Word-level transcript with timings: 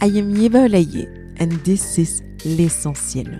I 0.00 0.06
am 0.06 0.36
Yeba 0.36 0.68
Olaye, 0.68 1.06
and 1.40 1.50
this 1.64 1.98
is 1.98 2.22
L'Essentiel, 2.44 3.32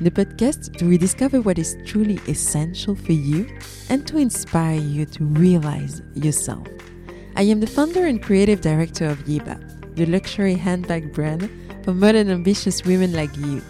the 0.00 0.10
podcast 0.10 0.76
to 0.78 0.84
rediscover 0.86 1.40
what 1.40 1.60
is 1.60 1.76
truly 1.86 2.18
essential 2.26 2.96
for 2.96 3.12
you 3.12 3.48
and 3.88 4.04
to 4.08 4.18
inspire 4.18 4.80
you 4.80 5.06
to 5.06 5.24
realize 5.24 6.02
yourself. 6.14 6.66
I 7.36 7.42
am 7.42 7.60
the 7.60 7.68
founder 7.68 8.04
and 8.06 8.20
creative 8.20 8.60
director 8.60 9.06
of 9.06 9.18
Yeba, 9.26 9.94
the 9.94 10.06
luxury 10.06 10.54
handbag 10.54 11.12
brand 11.12 11.48
for 11.84 11.94
modern 11.94 12.30
ambitious 12.30 12.84
women 12.84 13.12
like 13.12 13.36
you. 13.36 13.60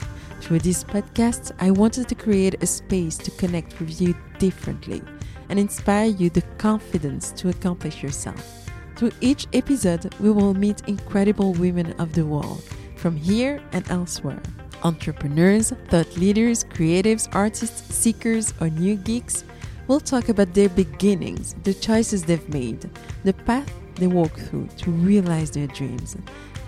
Through 0.41 0.61
this 0.61 0.85
podcast, 0.85 1.53
I 1.61 1.71
wanted 1.71 2.09
to 2.09 2.15
create 2.15 2.63
a 2.63 2.67
space 2.67 3.19
to 3.19 3.31
connect 3.33 3.79
with 3.79 4.01
you 4.01 4.17
differently 4.39 5.03
and 5.51 5.59
inspire 5.59 6.07
you 6.07 6.31
the 6.31 6.43
confidence 6.57 7.31
to 7.33 7.51
accomplish 7.51 8.03
yourself. 8.03 8.62
Through 9.03 9.19
each 9.21 9.49
episode, 9.53 10.15
we 10.21 10.31
will 10.31 10.55
meet 10.55 10.87
incredible 10.87 11.55
women 11.55 11.93
of 11.99 12.13
the 12.13 12.25
world 12.25 12.63
from 12.95 13.17
here 13.17 13.61
and 13.73 13.85
elsewhere. 13.91 14.41
Entrepreneurs, 14.85 15.73
thought 15.89 16.17
leaders, 16.17 16.63
creatives, 16.63 17.29
artists, 17.35 17.93
seekers, 17.93 18.55
or 18.61 18.71
new 18.71 18.95
geeks 18.95 19.43
We'll 19.89 19.99
talk 19.99 20.29
about 20.29 20.55
their 20.55 20.69
beginnings, 20.69 21.57
the 21.65 21.75
choices 21.75 22.23
they've 22.23 22.49
made, 22.49 22.89
the 23.25 23.33
path 23.33 23.69
they 23.97 24.07
walk 24.07 24.39
through 24.39 24.69
to 24.77 24.93
realize 24.93 25.51
their 25.51 25.67
dreams, 25.67 26.17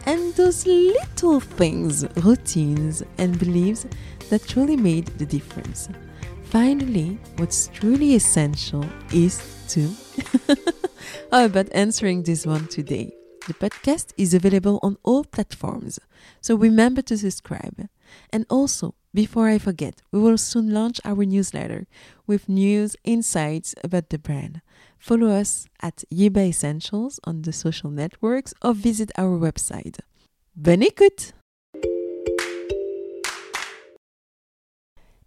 and 0.05 0.34
those 0.34 0.66
little 0.66 1.39
things, 1.39 2.05
routines, 2.16 3.05
and 3.16 3.39
beliefs 3.39 3.87
that 4.30 4.48
truly 4.48 4.77
made 4.77 5.06
the 5.19 5.27
difference. 5.27 5.89
Finally, 6.55 7.19
what's 7.37 7.67
truly 7.67 8.15
essential 8.15 8.87
is 9.12 9.43
to 9.67 9.91
oh, 10.49 10.57
How 11.33 11.47
about 11.47 11.67
answering 11.73 12.23
this 12.23 12.47
one 12.47 12.69
today? 12.69 13.12
The 13.49 13.55
podcast 13.55 14.12
is 14.17 14.35
available 14.35 14.79
on 14.81 14.97
all 15.03 15.25
platforms, 15.25 15.98
so 16.41 16.55
remember 16.55 17.03
to 17.03 17.19
subscribe. 17.19 17.89
And 18.31 18.47
also, 18.48 18.95
before 19.12 19.48
I 19.48 19.59
forget, 19.59 20.01
we 20.12 20.20
will 20.20 20.39
soon 20.39 20.73
launch 20.73 21.01
our 21.05 21.25
newsletter 21.25 21.89
with 22.25 22.48
news, 22.48 22.95
insights 23.03 23.75
about 23.83 24.11
the 24.11 24.19
brand. 24.21 24.61
Follow 24.97 25.31
us 25.31 25.67
at 25.83 26.05
Yeba 26.09 26.47
Essentials 26.47 27.19
on 27.25 27.43
the 27.43 27.53
social 27.53 27.91
networks 27.91 28.55
or 28.62 28.75
visit 28.75 29.11
our 29.19 29.37
website. 29.37 29.98
Bonne 30.55 30.83
écoute! 30.83 31.33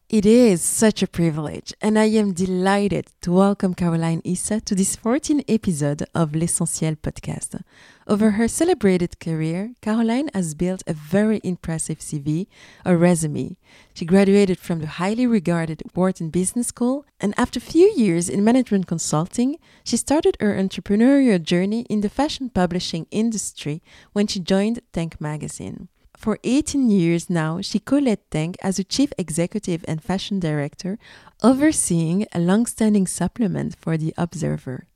It 0.10 0.26
is 0.26 0.62
such 0.62 1.04
a 1.04 1.08
privilege, 1.08 1.74
and 1.82 2.00
I 2.00 2.06
am 2.06 2.32
delighted 2.32 3.08
to 3.20 3.34
welcome 3.34 3.74
Caroline 3.74 4.22
Issa 4.24 4.62
to 4.62 4.74
this 4.74 4.96
14th 4.96 5.44
episode 5.50 6.06
of 6.16 6.34
L'Essentiel 6.34 6.96
podcast. 6.96 7.62
Over 8.08 8.32
her 8.32 8.48
celebrated 8.48 9.20
career, 9.20 9.74
Caroline 9.82 10.30
has 10.34 10.56
built 10.56 10.82
a 10.88 10.94
very 10.94 11.42
impressive 11.44 12.00
CV, 12.00 12.48
a 12.86 12.96
resume. 12.96 13.58
She 13.94 14.06
graduated 14.06 14.60
from 14.60 14.80
the 14.80 14.88
highly 14.88 15.28
regarded 15.28 15.84
Wharton 15.94 16.30
Business 16.30 16.68
School, 16.68 17.04
and 17.20 17.34
after 17.38 17.60
few 17.60 17.94
years 17.98 18.30
in 18.30 18.46
management 18.46 18.88
consulting, 18.88 19.58
she 19.84 19.98
started 19.98 20.38
her 20.40 20.56
entrepreneurial 20.56 21.44
journey 21.44 21.82
in 21.90 22.00
the 22.00 22.08
fashion 22.08 22.50
publishing 22.50 23.08
industry 23.12 23.84
when 24.14 24.28
she 24.28 24.40
joined 24.40 24.80
Tank 24.94 25.20
magazine. 25.20 25.90
For 26.18 26.40
18 26.44 26.90
years 26.90 27.30
now, 27.30 27.62
she 27.62 27.78
co-led 27.80 28.20
Tank 28.32 28.58
as 28.64 28.80
a 28.80 28.84
chief 28.84 29.14
executive 29.20 29.86
and 29.88 30.04
fashion 30.04 30.40
director, 30.40 30.98
overseeing 31.44 32.26
a 32.34 32.40
long-standing 32.40 33.06
supplement 33.06 33.76
for 33.76 33.98
The 33.98 34.16
Observer. 34.18 34.88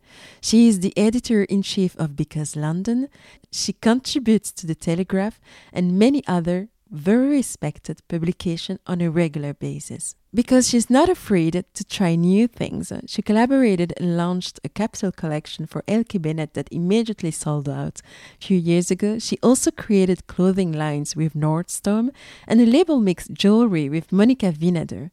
She 0.41 0.67
is 0.67 0.79
the 0.79 0.97
editor 0.97 1.43
in 1.43 1.61
chief 1.61 1.95
of 1.97 2.15
Because 2.15 2.55
London. 2.55 3.07
She 3.51 3.71
contributes 3.71 4.51
to 4.53 4.65
The 4.65 4.73
Telegraph 4.73 5.39
and 5.71 5.97
many 5.97 6.23
other 6.25 6.69
very 6.91 7.29
respected 7.29 8.01
publication 8.09 8.77
on 8.85 8.99
a 9.01 9.09
regular 9.09 9.53
basis. 9.53 10.15
Because 10.33 10.69
she's 10.69 10.89
not 10.89 11.09
afraid 11.09 11.65
to 11.73 11.83
try 11.83 12.15
new 12.15 12.47
things, 12.47 12.91
uh, 12.91 13.01
she 13.05 13.21
collaborated 13.21 13.93
and 13.97 14.15
launched 14.15 14.59
a 14.63 14.69
capsule 14.69 15.11
collection 15.11 15.65
for 15.65 15.83
L.K.Bennett 15.87 16.53
that 16.53 16.71
immediately 16.71 17.31
sold 17.31 17.67
out. 17.67 18.01
A 18.41 18.45
few 18.45 18.57
years 18.57 18.91
ago, 18.91 19.19
she 19.19 19.37
also 19.43 19.71
created 19.71 20.27
clothing 20.27 20.71
lines 20.71 21.15
with 21.15 21.33
Nordstrom 21.33 22.11
and 22.47 22.61
a 22.61 22.65
label 22.65 22.99
mixed 22.99 23.33
jewelry 23.33 23.89
with 23.89 24.11
Monica 24.11 24.53
Vinader 24.53 25.11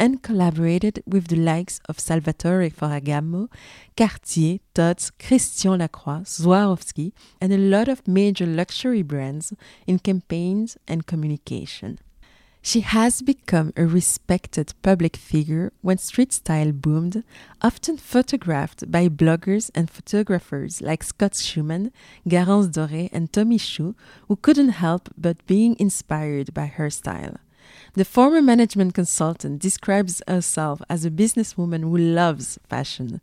and 0.00 0.22
collaborated 0.22 1.02
with 1.06 1.26
the 1.26 1.36
likes 1.36 1.78
of 1.86 2.00
Salvatore 2.00 2.70
Ferragamo, 2.70 3.50
Cartier, 3.98 4.58
Tod's, 4.72 5.10
Christian 5.10 5.78
Lacroix, 5.78 6.24
Swarovski, 6.24 7.12
and 7.38 7.52
a 7.52 7.58
lot 7.58 7.86
of 7.86 8.08
major 8.08 8.46
luxury 8.46 9.02
brands 9.02 9.52
in 9.86 9.98
campaigns 9.98 10.78
and 10.88 11.06
communication. 11.06 11.98
She 12.62 12.80
has 12.80 13.20
become 13.20 13.74
a 13.76 13.84
respected 13.84 14.72
public 14.80 15.16
figure 15.16 15.70
when 15.82 15.98
street 15.98 16.32
style 16.32 16.72
boomed, 16.72 17.22
often 17.60 17.98
photographed 17.98 18.90
by 18.90 19.08
bloggers 19.08 19.70
and 19.74 19.90
photographers 19.90 20.80
like 20.80 21.02
Scott 21.02 21.32
Schuman, 21.32 21.92
Garance 22.26 22.68
Doré, 22.68 23.10
and 23.12 23.30
Tommy 23.30 23.58
Chou, 23.58 23.94
who 24.28 24.36
couldn't 24.36 24.70
help 24.70 25.10
but 25.18 25.46
being 25.46 25.76
inspired 25.78 26.54
by 26.54 26.66
her 26.66 26.88
style. 26.88 27.36
The 27.94 28.04
former 28.04 28.40
management 28.40 28.94
consultant 28.94 29.60
describes 29.60 30.22
herself 30.28 30.80
as 30.88 31.04
a 31.04 31.10
businesswoman 31.10 31.80
who 31.80 31.96
loves 31.96 32.56
fashion. 32.68 33.20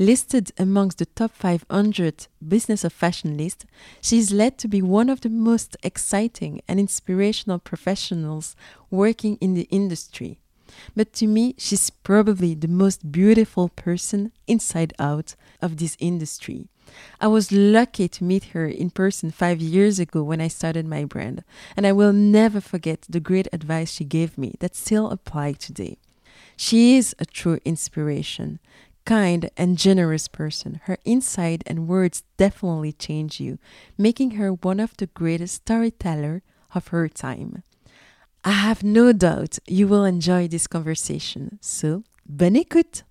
Listed 0.00 0.50
amongst 0.58 0.98
the 0.98 1.06
top 1.06 1.30
500 1.32 2.26
Business 2.46 2.82
of 2.82 2.92
Fashion 2.92 3.36
list, 3.36 3.66
she 4.00 4.18
is 4.18 4.32
led 4.32 4.58
to 4.58 4.66
be 4.66 4.82
one 4.82 5.08
of 5.08 5.20
the 5.20 5.28
most 5.28 5.76
exciting 5.84 6.60
and 6.66 6.80
inspirational 6.80 7.60
professionals 7.60 8.56
working 8.90 9.36
in 9.40 9.54
the 9.54 9.68
industry. 9.70 10.40
But 10.94 11.12
to 11.14 11.26
me, 11.26 11.54
she's 11.58 11.90
probably 11.90 12.54
the 12.54 12.68
most 12.68 13.10
beautiful 13.12 13.68
person 13.68 14.32
inside 14.46 14.92
out 14.98 15.34
of 15.60 15.76
this 15.76 15.96
industry. 15.98 16.68
I 17.20 17.28
was 17.28 17.52
lucky 17.52 18.08
to 18.08 18.24
meet 18.24 18.46
her 18.46 18.66
in 18.66 18.90
person 18.90 19.30
five 19.30 19.60
years 19.60 19.98
ago 19.98 20.22
when 20.22 20.40
I 20.40 20.48
started 20.48 20.86
my 20.86 21.04
brand, 21.04 21.44
and 21.76 21.86
I 21.86 21.92
will 21.92 22.12
never 22.12 22.60
forget 22.60 23.06
the 23.08 23.20
great 23.20 23.48
advice 23.52 23.92
she 23.92 24.04
gave 24.04 24.36
me 24.36 24.54
that 24.60 24.74
still 24.74 25.10
apply 25.10 25.52
today. 25.52 25.98
She 26.56 26.96
is 26.96 27.14
a 27.18 27.24
true 27.24 27.58
inspiration, 27.64 28.58
kind 29.04 29.50
and 29.56 29.78
generous 29.78 30.28
person. 30.28 30.80
Her 30.84 30.98
insight 31.04 31.62
and 31.66 31.88
words 31.88 32.22
definitely 32.36 32.92
change 32.92 33.40
you, 33.40 33.58
making 33.96 34.32
her 34.32 34.50
one 34.50 34.80
of 34.80 34.96
the 34.96 35.06
greatest 35.06 35.54
storyteller 35.54 36.42
of 36.74 36.88
her 36.88 37.08
time. 37.08 37.62
I 38.42 38.52
have 38.52 38.82
no 38.82 39.12
doubt 39.12 39.58
you 39.66 39.86
will 39.86 40.04
enjoy 40.04 40.48
this 40.48 40.66
conversation. 40.66 41.58
So, 41.60 42.04
bonne 42.26 42.56
écoute! 42.56 43.02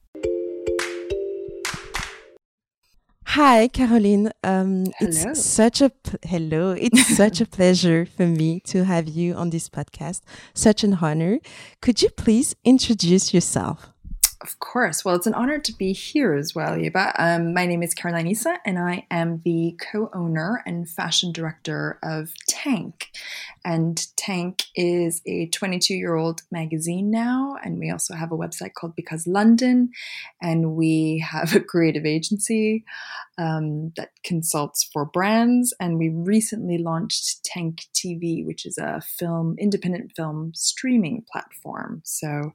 Hi, 3.33 3.67
Caroline. 3.67 4.31
Um, 4.43 4.85
hello. 4.97 5.11
It's 5.11 5.45
such 5.45 5.81
a 5.81 5.91
hello. 6.23 6.71
It's 6.71 7.15
such 7.15 7.41
a 7.41 7.45
pleasure 7.45 8.07
for 8.07 8.25
me 8.25 8.59
to 8.61 8.85
have 8.85 9.07
you 9.07 9.35
on 9.35 9.51
this 9.51 9.69
podcast. 9.69 10.21
Such 10.55 10.83
an 10.83 10.97
honor. 10.99 11.37
Could 11.79 12.01
you 12.01 12.09
please 12.09 12.55
introduce 12.65 13.31
yourself? 13.31 13.93
Of 14.41 14.57
course. 14.59 15.03
Well, 15.03 15.15
it's 15.15 15.27
an 15.27 15.33
honor 15.33 15.59
to 15.59 15.73
be 15.73 15.91
here 15.91 16.33
as 16.33 16.55
well, 16.55 16.77
Yeba. 16.77 17.11
Um, 17.19 17.53
my 17.53 17.65
name 17.65 17.83
is 17.83 17.93
Caroline 17.93 18.27
Issa, 18.27 18.59
and 18.65 18.79
I 18.79 19.05
am 19.11 19.41
the 19.43 19.77
co 19.91 20.09
owner 20.13 20.63
and 20.65 20.89
fashion 20.89 21.33
director 21.33 21.99
of 22.03 22.31
Tank. 22.47 23.09
And 23.65 24.01
Tank 24.15 24.63
is 24.75 25.21
a 25.25 25.47
22 25.47 25.93
year 25.93 26.15
old 26.15 26.43
magazine 26.51 27.11
now, 27.11 27.57
and 27.65 27.79
we 27.79 27.91
also 27.91 28.15
have 28.15 28.31
a 28.31 28.37
website 28.37 28.75
called 28.75 28.95
Because 28.95 29.27
London, 29.27 29.89
and 30.41 30.71
we 30.71 31.19
have 31.29 31.53
a 31.53 31.59
creative 31.59 32.05
agency 32.05 32.85
um, 33.37 33.91
that 33.97 34.11
consults 34.23 34.89
for 34.93 35.03
brands. 35.03 35.73
And 35.81 35.97
we 35.97 36.07
recently 36.07 36.77
launched 36.77 37.43
Tank 37.43 37.87
TV, 37.93 38.45
which 38.45 38.65
is 38.65 38.77
a 38.77 39.01
film, 39.01 39.57
independent 39.59 40.13
film 40.15 40.53
streaming 40.55 41.25
platform. 41.29 42.03
So, 42.05 42.53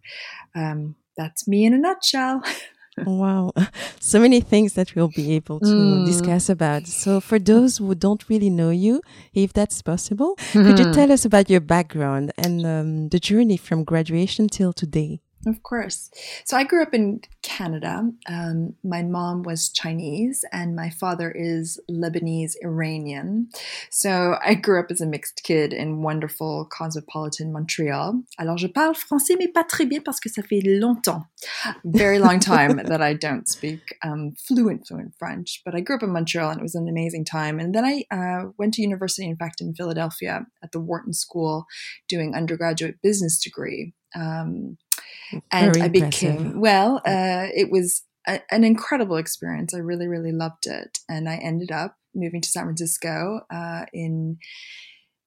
um, 0.54 0.94
that's 1.16 1.46
me 1.48 1.64
in 1.64 1.74
a 1.74 1.78
nutshell. 1.78 2.42
wow. 2.98 3.52
So 4.00 4.20
many 4.20 4.40
things 4.40 4.74
that 4.74 4.94
we'll 4.94 5.08
be 5.08 5.34
able 5.34 5.60
to 5.60 5.66
mm. 5.66 6.06
discuss 6.06 6.48
about. 6.48 6.86
So, 6.86 7.20
for 7.20 7.38
those 7.38 7.78
who 7.78 7.94
don't 7.94 8.28
really 8.28 8.50
know 8.50 8.70
you, 8.70 9.00
if 9.32 9.52
that's 9.52 9.82
possible, 9.82 10.36
mm-hmm. 10.36 10.66
could 10.66 10.78
you 10.78 10.92
tell 10.98 11.10
us 11.10 11.24
about 11.24 11.50
your 11.50 11.60
background 11.60 12.32
and 12.38 12.64
um, 12.66 13.08
the 13.08 13.18
journey 13.18 13.56
from 13.56 13.84
graduation 13.84 14.48
till 14.48 14.72
today? 14.72 15.20
Of 15.46 15.62
course. 15.62 16.10
So 16.44 16.56
I 16.56 16.64
grew 16.64 16.82
up 16.82 16.94
in 16.94 17.20
Canada. 17.42 18.10
Um, 18.26 18.74
my 18.82 19.02
mom 19.02 19.42
was 19.42 19.70
Chinese 19.70 20.44
and 20.52 20.74
my 20.74 20.90
father 20.90 21.30
is 21.30 21.78
Lebanese 21.90 22.54
Iranian. 22.62 23.50
So 23.90 24.36
I 24.42 24.54
grew 24.54 24.80
up 24.80 24.90
as 24.90 25.00
a 25.00 25.06
mixed 25.06 25.42
kid 25.44 25.72
in 25.72 26.02
wonderful 26.02 26.66
cosmopolitan 26.70 27.52
Montreal. 27.52 28.22
Alors 28.38 28.56
je 28.56 28.68
parle 28.68 28.94
français 28.94 29.36
mais 29.38 29.52
pas 29.52 29.64
très 29.64 29.88
bien 29.88 30.00
parce 30.02 30.20
que 30.20 30.30
ça 30.30 30.42
fait 30.42 30.62
longtemps, 30.64 31.24
very 31.84 32.18
long 32.18 32.38
time 32.38 32.76
that 32.76 33.02
I 33.02 33.14
don't 33.14 33.46
speak 33.46 33.96
um, 34.02 34.32
fluent 34.36 34.86
fluent 34.86 35.14
French. 35.18 35.60
But 35.64 35.74
I 35.74 35.80
grew 35.80 35.96
up 35.96 36.02
in 36.02 36.10
Montreal 36.10 36.50
and 36.50 36.60
it 36.60 36.62
was 36.62 36.74
an 36.74 36.88
amazing 36.88 37.24
time. 37.24 37.60
And 37.60 37.74
then 37.74 37.84
I 37.84 38.04
uh, 38.10 38.50
went 38.58 38.74
to 38.74 38.82
university, 38.82 39.28
in 39.28 39.36
fact, 39.36 39.60
in 39.60 39.74
Philadelphia 39.74 40.46
at 40.62 40.72
the 40.72 40.80
Wharton 40.80 41.12
School, 41.12 41.66
doing 42.08 42.34
undergraduate 42.34 43.02
business 43.02 43.38
degree. 43.42 43.92
Um, 44.16 44.78
and 45.50 45.76
I 45.76 45.88
became 45.88 46.60
well. 46.60 46.96
Uh, 47.06 47.48
it 47.54 47.70
was 47.70 48.02
a, 48.26 48.40
an 48.50 48.64
incredible 48.64 49.16
experience. 49.16 49.74
I 49.74 49.78
really, 49.78 50.06
really 50.06 50.32
loved 50.32 50.66
it, 50.66 50.98
and 51.08 51.28
I 51.28 51.36
ended 51.36 51.70
up 51.70 51.96
moving 52.14 52.40
to 52.40 52.48
San 52.48 52.64
Francisco 52.64 53.40
uh, 53.50 53.84
in 53.92 54.38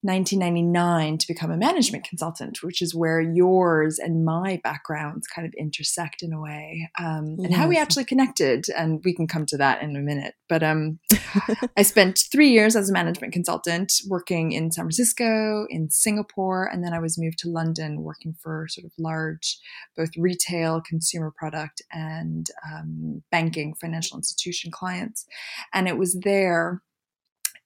1999 0.02 1.18
to 1.18 1.28
become 1.28 1.50
a 1.50 1.58
management 1.58 2.04
consultant, 2.04 2.62
which 2.62 2.82
is 2.82 2.94
where 2.94 3.20
yours 3.20 3.98
and 3.98 4.24
my 4.24 4.62
backgrounds 4.64 5.26
kind 5.28 5.48
of 5.48 5.54
intersect 5.56 6.22
in 6.22 6.32
a 6.32 6.40
way, 6.40 6.90
um, 7.00 7.36
and 7.40 7.50
yes. 7.50 7.56
how 7.56 7.68
we 7.68 7.78
actually 7.78 8.06
connected. 8.06 8.66
And 8.78 9.02
we 9.04 9.16
can 9.16 9.28
come 9.28 9.46
to 9.48 9.58
that 9.58 9.82
in 9.82 9.96
a 9.96 10.00
minute. 10.00 10.36
But 10.48 10.62
um, 10.62 11.00
I 11.78 11.82
spent 11.82 12.20
three 12.32 12.50
years 12.50 12.76
as 12.76 12.90
a 12.90 12.94
management 12.94 13.34
consultant 13.34 13.92
working 14.08 14.52
in 14.52 14.72
San 14.72 14.86
Francisco, 14.86 15.66
in 15.70 15.90
Singapore, 15.90 16.70
and 16.72 16.84
then 16.84 16.94
I 16.94 17.00
was 17.00 17.18
moved 17.18 17.40
to 17.40 17.50
London 17.50 18.04
working 18.04 18.36
for 18.42 18.68
sort 18.70 18.86
of 18.86 18.92
large, 19.00 19.58
both 19.96 20.10
retail, 20.16 20.82
consumer 20.82 21.34
product, 21.36 21.82
and 21.92 22.48
um, 22.72 23.24
banking, 23.32 23.74
financial 23.74 24.18
institution 24.18 24.70
clients. 24.70 25.26
And 25.74 25.88
it 25.88 25.98
was 25.98 26.20
there 26.24 26.84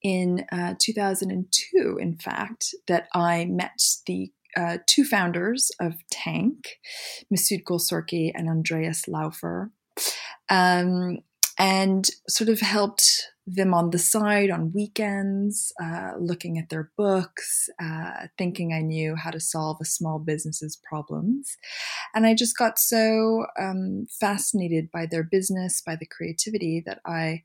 in 0.03 0.45
uh, 0.51 0.75
2002, 0.79 1.97
in 1.99 2.17
fact, 2.17 2.73
that 2.87 3.07
I 3.13 3.45
met 3.45 3.79
the 4.05 4.31
uh, 4.57 4.79
two 4.87 5.05
founders 5.05 5.71
of 5.79 5.95
Tank, 6.09 6.77
Masoud 7.33 7.63
Golsorkhi 7.63 8.31
and 8.33 8.49
Andreas 8.49 9.07
Laufer, 9.07 9.71
um, 10.49 11.19
and 11.57 12.07
sort 12.27 12.49
of 12.49 12.59
helped 12.59 13.30
them 13.47 13.73
on 13.73 13.89
the 13.89 13.97
side 13.97 14.51
on 14.51 14.71
weekends, 14.71 15.73
uh, 15.81 16.11
looking 16.19 16.57
at 16.57 16.69
their 16.69 16.91
books, 16.95 17.69
uh, 17.81 18.27
thinking 18.37 18.71
I 18.71 18.81
knew 18.81 19.15
how 19.15 19.31
to 19.31 19.39
solve 19.39 19.77
a 19.81 19.85
small 19.85 20.19
business's 20.19 20.79
problems. 20.87 21.57
And 22.13 22.25
I 22.25 22.35
just 22.35 22.57
got 22.57 22.77
so 22.77 23.47
um, 23.59 24.05
fascinated 24.19 24.91
by 24.91 25.07
their 25.07 25.23
business, 25.23 25.81
by 25.81 25.95
the 25.95 26.05
creativity, 26.05 26.83
that 26.85 26.99
I 27.05 27.43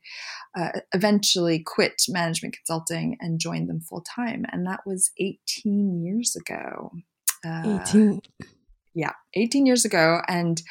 uh, 0.55 0.81
eventually 0.93 1.59
quit 1.59 2.03
management 2.07 2.55
consulting 2.55 3.17
and 3.19 3.39
joined 3.39 3.69
them 3.69 3.81
full 3.81 4.01
time. 4.01 4.45
And 4.51 4.65
that 4.67 4.81
was 4.85 5.11
18 5.17 6.03
years 6.03 6.35
ago. 6.35 6.91
Uh, 7.45 7.79
18. 7.87 8.21
Yeah, 8.93 9.13
18 9.35 9.65
years 9.65 9.85
ago. 9.85 10.21
And 10.27 10.61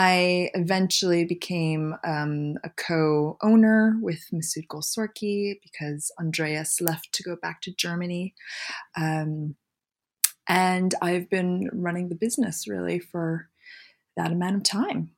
I 0.00 0.50
eventually 0.54 1.24
became 1.24 1.96
um, 2.04 2.54
a 2.62 2.70
co 2.70 3.36
owner 3.42 3.98
with 4.00 4.20
Masoud 4.32 4.68
Golsorkhi 4.68 5.54
because 5.60 6.12
Andreas 6.20 6.80
left 6.80 7.12
to 7.14 7.24
go 7.24 7.34
back 7.34 7.60
to 7.62 7.74
Germany. 7.74 8.32
Um, 8.96 9.56
and 10.48 10.94
I've 11.02 11.28
been 11.28 11.68
running 11.72 12.10
the 12.10 12.14
business 12.14 12.68
really 12.68 13.00
for 13.00 13.48
that 14.16 14.30
amount 14.30 14.54
of 14.54 14.62
time. 14.62 15.10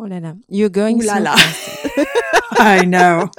Oh 0.00 0.04
la 0.04 0.18
la. 0.18 0.34
You're 0.48 0.68
going 0.68 1.02
Ooh 1.02 1.06
la 1.06 1.18
la. 1.18 1.34
I 2.52 2.84
know. 2.84 3.30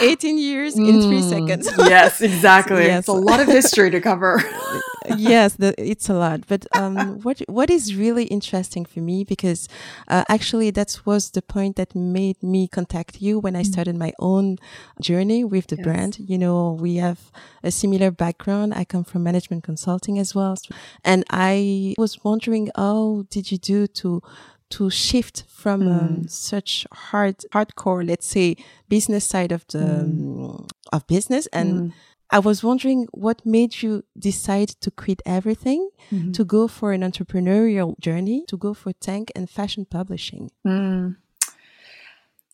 18 0.00 0.38
years 0.38 0.74
mm, 0.74 0.88
in 0.88 1.02
three 1.02 1.20
mm, 1.20 1.28
seconds. 1.28 1.70
yes, 1.78 2.22
exactly. 2.22 2.84
Yes. 2.84 3.00
It's 3.00 3.08
a 3.08 3.12
lot 3.12 3.40
of 3.40 3.46
history 3.46 3.90
to 3.90 4.00
cover. 4.00 4.42
yes, 5.16 5.54
the, 5.54 5.74
it's 5.78 6.08
a 6.08 6.14
lot. 6.14 6.46
But 6.46 6.66
um, 6.74 7.20
what 7.20 7.40
what 7.46 7.68
is 7.68 7.94
really 7.94 8.24
interesting 8.24 8.86
for 8.86 9.00
me 9.00 9.22
because 9.24 9.68
uh, 10.08 10.24
actually 10.30 10.70
that 10.70 10.98
was 11.04 11.30
the 11.30 11.42
point 11.42 11.76
that 11.76 11.94
made 11.94 12.42
me 12.42 12.68
contact 12.68 13.20
you 13.20 13.38
when 13.38 13.54
I 13.54 13.62
mm. 13.62 13.66
started 13.66 13.96
my 13.96 14.12
own 14.18 14.56
journey 15.02 15.44
with 15.44 15.66
the 15.66 15.76
yes. 15.76 15.84
brand. 15.84 16.18
You 16.18 16.38
know, 16.38 16.72
we 16.80 16.96
have 16.96 17.30
a 17.62 17.70
similar 17.70 18.10
background. 18.10 18.72
I 18.74 18.84
come 18.84 19.04
from 19.04 19.24
management 19.24 19.62
consulting 19.64 20.18
as 20.18 20.34
well, 20.34 20.56
and 21.04 21.24
I 21.30 21.94
was 21.98 22.24
wondering, 22.24 22.70
how 22.74 23.24
did 23.30 23.52
you 23.52 23.58
do 23.58 23.86
to 23.86 24.22
to 24.70 24.90
shift 24.90 25.44
from 25.48 25.82
mm. 25.82 26.00
um, 26.00 26.28
such 26.28 26.86
hard 26.92 27.38
hardcore 27.52 28.06
let's 28.06 28.26
say 28.26 28.56
business 28.88 29.24
side 29.24 29.52
of 29.52 29.66
the 29.68 29.78
mm. 29.78 30.58
um, 30.60 30.66
of 30.92 31.06
business 31.06 31.46
and 31.48 31.72
mm. 31.72 31.92
i 32.30 32.38
was 32.38 32.62
wondering 32.62 33.06
what 33.12 33.44
made 33.46 33.82
you 33.82 34.04
decide 34.18 34.68
to 34.80 34.90
quit 34.90 35.22
everything 35.24 35.90
-hmm. 36.10 36.32
to 36.32 36.44
go 36.44 36.68
for 36.68 36.92
an 36.92 37.02
entrepreneurial 37.02 37.94
journey 37.98 38.44
to 38.46 38.56
go 38.56 38.74
for 38.74 38.92
tank 38.98 39.30
and 39.34 39.50
fashion 39.50 39.84
publishing 39.84 40.50
mm. 40.64 41.16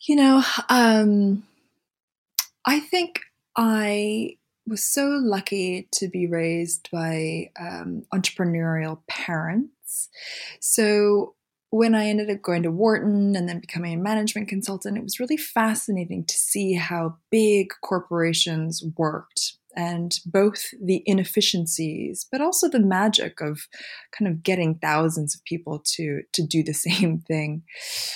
you 0.09 0.17
know 0.17 0.43
um, 0.71 1.43
i 2.67 2.81
think 2.91 3.21
i 3.57 4.39
was 4.67 4.83
so 4.83 5.05
lucky 5.23 5.89
to 5.91 6.09
be 6.09 6.27
raised 6.27 6.89
by 6.91 7.51
um, 7.61 8.05
entrepreneurial 8.13 8.99
parents 9.07 10.09
so 10.61 11.35
when 11.75 11.93
I 11.93 12.07
ended 12.07 12.31
up 12.31 12.41
going 12.41 12.63
to 12.63 12.71
Wharton 12.71 13.35
and 13.35 13.49
then 13.49 13.59
becoming 13.59 13.95
a 13.95 14.03
management 14.03 14.47
consultant, 14.47 14.97
it 14.97 15.03
was 15.03 15.19
really 15.19 15.37
fascinating 15.37 16.25
to 16.25 16.35
see 16.35 16.75
how 16.75 17.17
big 17.33 17.73
corporations 17.83 18.85
worked 18.97 19.57
and 19.77 20.21
both 20.25 20.67
the 20.81 21.03
inefficiencies 21.05 22.29
but 22.31 22.41
also 22.41 22.69
the 22.69 22.79
magic 22.79 23.41
of 23.41 23.67
kind 24.17 24.31
of 24.31 24.45
getting 24.45 24.77
thousands 24.77 25.35
of 25.35 25.43
people 25.43 25.83
to 25.85 26.21
to 26.33 26.47
do 26.47 26.63
the 26.63 26.73
same 26.89 27.19
thing 27.19 27.65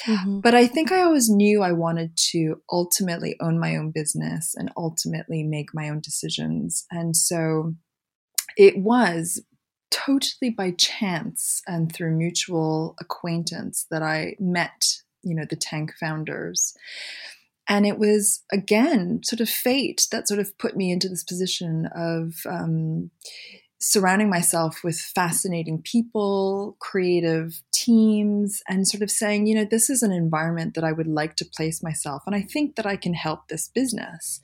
mm-hmm. 0.07 0.39
but 0.39 0.55
i 0.55 0.65
think 0.65 0.93
i 0.93 1.03
always 1.03 1.29
knew 1.29 1.61
i 1.61 1.73
wanted 1.73 2.17
to 2.17 2.63
ultimately 2.71 3.35
own 3.41 3.59
my 3.59 3.75
own 3.75 3.91
business 3.91 4.55
and 4.57 4.71
ultimately 4.77 5.43
make 5.43 5.75
my 5.75 5.89
own 5.89 5.99
decisions 5.99 6.87
and 6.93 7.17
so 7.17 7.75
it 8.57 8.79
was 8.79 9.43
totally 9.91 10.51
by 10.51 10.73
chance 10.73 11.63
and 11.67 11.93
through 11.93 12.17
mutual 12.17 12.95
acquaintance 13.01 13.87
that 13.91 14.03
I 14.03 14.35
met, 14.39 14.85
you 15.23 15.35
know, 15.35 15.45
the 15.49 15.57
Tank 15.57 15.93
founders. 15.99 16.75
And 17.69 17.87
it 17.87 17.99
was, 17.99 18.43
again, 18.51 19.21
sort 19.25 19.41
of 19.41 19.49
fate 19.49 20.07
that 20.11 20.27
sort 20.27 20.41
of 20.41 20.57
put 20.59 20.77
me 20.77 20.91
into 20.91 21.09
this 21.09 21.25
position 21.25 21.89
of, 21.95 22.35
um, 22.49 23.11
surrounding 23.81 24.29
myself 24.29 24.83
with 24.83 24.99
fascinating 24.99 25.81
people, 25.81 26.77
creative 26.81 27.63
teams, 27.73 28.61
and 28.69 28.89
sort 28.89 29.03
of 29.03 29.11
saying, 29.11 29.47
you 29.47 29.55
know, 29.55 29.65
this 29.65 29.89
is 29.89 30.03
an 30.03 30.13
environment 30.13 30.75
that 30.75 30.85
I 30.85 30.93
would 30.93 31.07
like 31.07 31.37
to 31.37 31.45
place 31.45 31.83
myself. 31.83 32.23
And 32.27 32.35
I 32.35 32.43
think 32.43 32.75
that 32.75 32.87
I 32.87 32.97
can 32.97 33.15
help 33.15 33.49
this 33.49 33.69
business. 33.69 34.41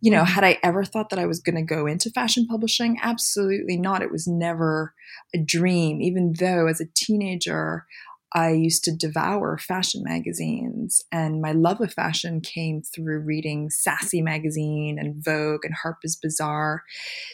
You 0.00 0.10
know, 0.10 0.22
mm-hmm. 0.22 0.34
had 0.34 0.44
I 0.44 0.58
ever 0.62 0.84
thought 0.84 1.10
that 1.10 1.18
I 1.18 1.26
was 1.26 1.40
going 1.40 1.56
to 1.56 1.62
go 1.62 1.86
into 1.86 2.10
fashion 2.10 2.46
publishing? 2.46 2.98
Absolutely 3.02 3.78
not. 3.78 4.02
It 4.02 4.12
was 4.12 4.26
never 4.26 4.94
a 5.34 5.38
dream, 5.38 6.02
even 6.02 6.34
though 6.38 6.66
as 6.66 6.80
a 6.80 6.88
teenager, 6.94 7.86
I 8.34 8.50
used 8.50 8.82
to 8.84 8.96
devour 8.96 9.58
fashion 9.58 10.02
magazines, 10.04 11.00
and 11.12 11.40
my 11.40 11.52
love 11.52 11.80
of 11.80 11.92
fashion 11.92 12.40
came 12.40 12.82
through 12.82 13.20
reading 13.20 13.70
Sassy 13.70 14.22
magazine 14.22 14.98
and 14.98 15.22
Vogue 15.24 15.64
and 15.64 15.74
Harper's 15.74 16.16
Bazaar. 16.16 16.82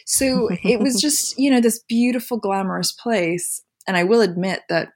So 0.05 0.49
it 0.63 0.79
was 0.79 0.95
just, 1.01 1.39
you 1.39 1.49
know, 1.49 1.61
this 1.61 1.83
beautiful, 1.87 2.37
glamorous 2.37 2.91
place. 2.91 3.63
And 3.87 3.97
I 3.97 4.03
will 4.03 4.21
admit 4.21 4.61
that 4.69 4.89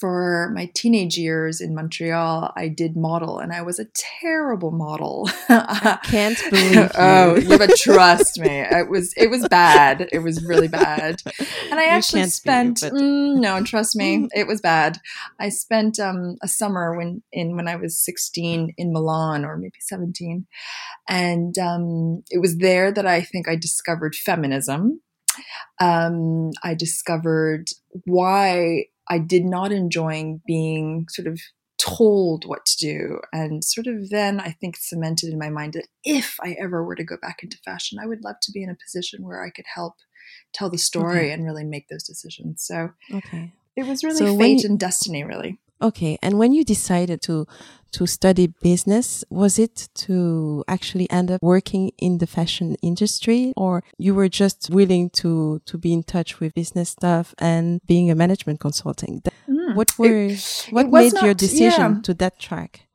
for 0.00 0.50
my 0.54 0.70
teenage 0.74 1.18
years 1.18 1.60
in 1.60 1.74
Montreal, 1.74 2.52
I 2.56 2.68
did 2.68 2.96
model 2.96 3.38
and 3.38 3.52
I 3.52 3.60
was 3.60 3.78
a 3.78 3.86
terrible 3.94 4.70
model. 4.70 5.28
I 5.48 5.98
can't 6.04 6.42
believe 6.48 6.74
you. 6.74 6.88
oh, 6.98 7.36
you 7.36 7.58
but 7.58 7.76
trust 7.76 8.40
me. 8.40 8.60
It 8.60 8.88
was 8.88 9.12
it 9.16 9.28
was 9.28 9.46
bad. 9.48 10.08
It 10.10 10.20
was 10.20 10.44
really 10.44 10.68
bad. 10.68 11.22
And 11.70 11.78
I 11.78 11.84
you 11.84 11.90
actually 11.90 12.24
spent 12.30 12.80
but... 12.80 12.94
mm, 12.94 13.40
no, 13.40 13.62
trust 13.62 13.94
me, 13.94 14.26
it 14.34 14.46
was 14.46 14.62
bad. 14.62 14.98
I 15.38 15.50
spent 15.50 16.00
um, 16.00 16.36
a 16.42 16.48
summer 16.48 16.96
when 16.96 17.22
in 17.30 17.54
when 17.54 17.68
I 17.68 17.76
was 17.76 18.02
16 18.02 18.74
in 18.76 18.92
Milan 18.92 19.44
or 19.44 19.58
maybe 19.58 19.78
17. 19.80 20.46
And 21.08 21.58
um, 21.58 22.22
it 22.30 22.40
was 22.40 22.56
there 22.58 22.90
that 22.90 23.06
I 23.06 23.20
think 23.20 23.48
I 23.48 23.56
discovered 23.56 24.14
feminism. 24.14 25.02
Um, 25.80 26.50
I 26.62 26.74
discovered 26.74 27.68
why 28.04 28.86
I 29.10 29.18
did 29.18 29.44
not 29.44 29.72
enjoy 29.72 30.40
being 30.46 31.06
sort 31.10 31.26
of 31.26 31.40
told 31.78 32.44
what 32.46 32.64
to 32.66 32.76
do. 32.78 33.20
And 33.32 33.64
sort 33.64 33.86
of 33.86 34.10
then 34.10 34.38
I 34.40 34.50
think 34.50 34.76
cemented 34.76 35.32
in 35.32 35.38
my 35.38 35.50
mind 35.50 35.72
that 35.72 35.88
if 36.04 36.36
I 36.42 36.56
ever 36.60 36.84
were 36.84 36.94
to 36.94 37.04
go 37.04 37.16
back 37.20 37.42
into 37.42 37.58
fashion, 37.64 37.98
I 38.00 38.06
would 38.06 38.22
love 38.22 38.36
to 38.42 38.52
be 38.52 38.62
in 38.62 38.70
a 38.70 38.76
position 38.76 39.24
where 39.24 39.44
I 39.44 39.50
could 39.50 39.64
help 39.74 39.94
tell 40.52 40.70
the 40.70 40.78
story 40.78 41.18
okay. 41.20 41.30
and 41.32 41.44
really 41.44 41.64
make 41.64 41.88
those 41.88 42.04
decisions. 42.04 42.62
So 42.64 42.90
okay. 43.12 43.52
It 43.76 43.86
was 43.86 44.04
really 44.04 44.18
so 44.18 44.36
fate 44.36 44.62
you, 44.62 44.70
and 44.70 44.78
destiny, 44.78 45.24
really. 45.24 45.58
Okay. 45.82 46.18
And 46.22 46.38
when 46.38 46.52
you 46.52 46.64
decided 46.64 47.22
to 47.22 47.46
to 47.92 48.06
study 48.06 48.46
business, 48.62 49.24
was 49.30 49.58
it 49.58 49.88
to 49.94 50.64
actually 50.68 51.10
end 51.10 51.30
up 51.30 51.42
working 51.42 51.90
in 51.98 52.18
the 52.18 52.26
fashion 52.26 52.76
industry 52.82 53.52
or 53.56 53.82
you 53.98 54.14
were 54.14 54.28
just 54.28 54.70
willing 54.70 55.10
to 55.10 55.60
to 55.66 55.78
be 55.78 55.92
in 55.92 56.02
touch 56.02 56.40
with 56.40 56.54
business 56.54 56.90
stuff 56.90 57.34
and 57.38 57.80
being 57.86 58.10
a 58.10 58.14
management 58.14 58.60
consulting? 58.60 59.22
Mm, 59.48 59.74
what 59.74 59.98
were 59.98 60.26
it, 60.26 60.68
what 60.70 60.86
it 60.86 60.92
made 60.92 61.14
not, 61.14 61.24
your 61.24 61.34
decision 61.34 61.94
yeah. 61.94 62.02
to 62.02 62.14
that 62.14 62.38
track? 62.38 62.86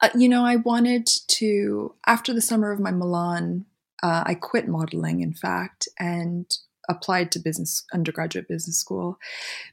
Uh, 0.00 0.10
you 0.16 0.28
know, 0.28 0.44
I 0.44 0.56
wanted 0.56 1.06
to 1.38 1.94
after 2.06 2.32
the 2.32 2.42
summer 2.42 2.70
of 2.70 2.80
my 2.80 2.90
Milan, 2.90 3.66
uh, 4.02 4.22
I 4.26 4.34
quit 4.34 4.68
modeling 4.68 5.20
in 5.20 5.32
fact 5.32 5.88
and 5.98 6.46
applied 6.88 7.30
to 7.32 7.38
business 7.38 7.84
undergraduate 7.92 8.48
business 8.48 8.78
school 8.78 9.16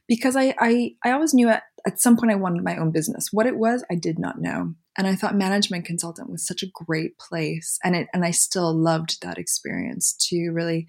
because 0.08 0.36
I, 0.36 0.54
I, 0.58 0.92
I 1.04 1.12
always 1.12 1.34
knew 1.34 1.48
at, 1.48 1.64
at 1.86 2.00
some 2.00 2.16
point 2.16 2.32
I 2.32 2.36
wanted 2.36 2.62
my 2.62 2.76
own 2.76 2.90
business. 2.90 3.28
What 3.32 3.46
it 3.46 3.56
was, 3.56 3.84
I 3.90 3.94
did 3.94 4.18
not 4.18 4.40
know. 4.40 4.74
And 4.98 5.06
I 5.06 5.14
thought 5.14 5.34
management 5.34 5.84
consultant 5.84 6.30
was 6.30 6.46
such 6.46 6.62
a 6.62 6.84
great 6.84 7.18
place. 7.18 7.78
And 7.82 7.96
it 7.96 8.08
and 8.12 8.24
I 8.24 8.32
still 8.32 8.74
loved 8.74 9.22
that 9.22 9.38
experience 9.38 10.14
to 10.28 10.50
really 10.50 10.86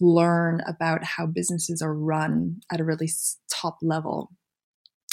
learn 0.00 0.60
about 0.66 1.04
how 1.04 1.26
businesses 1.26 1.80
are 1.80 1.94
run 1.94 2.56
at 2.70 2.80
a 2.80 2.84
really 2.84 3.08
top 3.50 3.78
level 3.82 4.30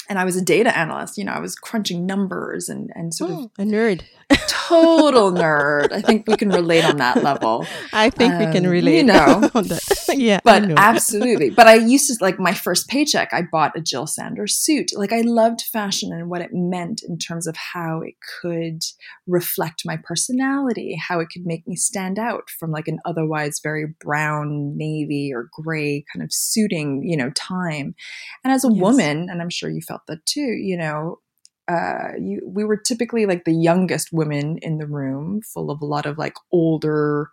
and 0.10 0.20
I 0.20 0.26
was 0.26 0.36
a 0.36 0.42
data 0.42 0.76
analyst. 0.78 1.18
You 1.18 1.26
know, 1.26 1.32
I 1.32 1.40
was 1.40 1.56
crunching 1.56 2.06
numbers 2.06 2.70
and 2.70 2.92
and 2.96 3.14
sort 3.14 3.32
oh, 3.32 3.44
of 3.46 3.52
a 3.58 3.64
nerd, 3.64 4.02
total 4.48 5.32
nerd. 5.44 5.92
I 5.92 6.02
think 6.02 6.28
we 6.28 6.36
can 6.36 6.50
relate 6.50 6.86
on 6.86 6.98
that 6.98 7.24
level. 7.24 7.66
I 7.92 8.10
think 8.10 8.34
um, 8.34 8.40
we 8.40 8.52
can 8.52 8.66
um, 8.66 8.72
relate. 8.72 8.98
You 8.98 9.04
know, 9.14 9.50
yeah, 10.10 10.40
but 10.44 10.64
absolutely. 10.78 11.50
But 11.50 11.68
I 11.68 11.76
used 11.76 12.08
to 12.08 12.24
like 12.24 12.40
my 12.40 12.54
first 12.54 12.88
paycheck. 12.88 13.34
I 13.34 13.44
bought 13.52 13.78
a 13.78 13.82
Jil 13.82 14.08
Sanders 14.08 14.56
suit. 14.56 14.92
Like 14.96 15.14
I 15.14 15.22
loved 15.22 15.62
fashion 15.62 16.12
and 16.14 16.30
what 16.30 16.42
it 16.42 16.52
meant 16.54 17.02
in 17.08 17.18
terms 17.18 17.48
of 17.48 17.56
how 17.56 18.02
it 18.02 18.16
could 18.42 18.84
reflect 19.28 19.84
my 19.86 19.98
personality, 20.04 20.96
how 20.96 21.20
it 21.20 21.30
could 21.32 21.46
make 21.46 21.68
me 21.68 21.76
stand 21.76 22.20
out 22.20 22.50
from 22.50 22.72
like 22.72 22.88
an 22.88 23.00
otherwise 23.06 23.60
very 23.62 23.94
brown, 24.02 24.78
navy 24.78 25.32
or 25.34 25.50
gray 25.54 26.04
kind 26.12 26.24
of 26.24 26.32
suiting, 26.32 27.04
you 27.04 27.18
know, 27.18 27.30
time. 27.32 27.96
And 28.44 28.54
as 28.54 28.64
a 28.64 28.72
yes. 28.72 28.82
woman, 28.82 29.30
and 29.30 29.42
I'm 29.42 29.50
sure 29.50 29.70
you 29.70 29.82
felt 29.82 29.93
that 30.08 30.26
too, 30.26 30.42
you 30.42 30.78
know, 30.78 31.20
uh, 31.68 32.10
you, 32.20 32.42
we 32.46 32.66
were 32.66 32.78
typically 32.78 33.26
like 33.26 33.46
the 33.46 33.54
youngest 33.54 34.10
women 34.12 34.58
in 34.62 34.78
the 34.78 34.88
room, 34.88 35.42
full 35.42 35.72
of 35.72 35.82
a 35.82 35.86
lot 35.86 36.06
of 36.06 36.18
like 36.18 36.36
older, 36.52 37.30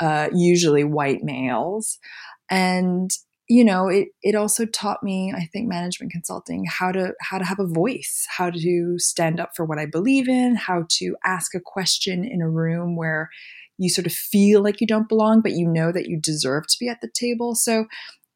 uh, 0.00 0.28
usually 0.32 0.84
white 0.84 1.22
males. 1.22 1.98
And 2.50 3.10
you 3.48 3.64
know 3.64 3.88
it 3.88 4.08
it 4.22 4.34
also 4.34 4.64
taught 4.64 5.02
me 5.02 5.32
i 5.36 5.44
think 5.52 5.68
management 5.68 6.10
consulting 6.10 6.64
how 6.66 6.90
to 6.90 7.12
how 7.20 7.38
to 7.38 7.44
have 7.44 7.58
a 7.58 7.66
voice 7.66 8.26
how 8.28 8.50
to 8.50 8.94
stand 8.98 9.38
up 9.38 9.50
for 9.54 9.64
what 9.64 9.78
i 9.78 9.86
believe 9.86 10.28
in 10.28 10.56
how 10.56 10.84
to 10.88 11.14
ask 11.24 11.54
a 11.54 11.60
question 11.60 12.24
in 12.24 12.40
a 12.40 12.48
room 12.48 12.96
where 12.96 13.28
you 13.76 13.90
sort 13.90 14.06
of 14.06 14.12
feel 14.12 14.62
like 14.62 14.80
you 14.80 14.86
don't 14.86 15.08
belong 15.08 15.42
but 15.42 15.52
you 15.52 15.66
know 15.68 15.92
that 15.92 16.06
you 16.06 16.18
deserve 16.18 16.66
to 16.66 16.76
be 16.80 16.88
at 16.88 17.00
the 17.02 17.10
table 17.14 17.54
so 17.54 17.86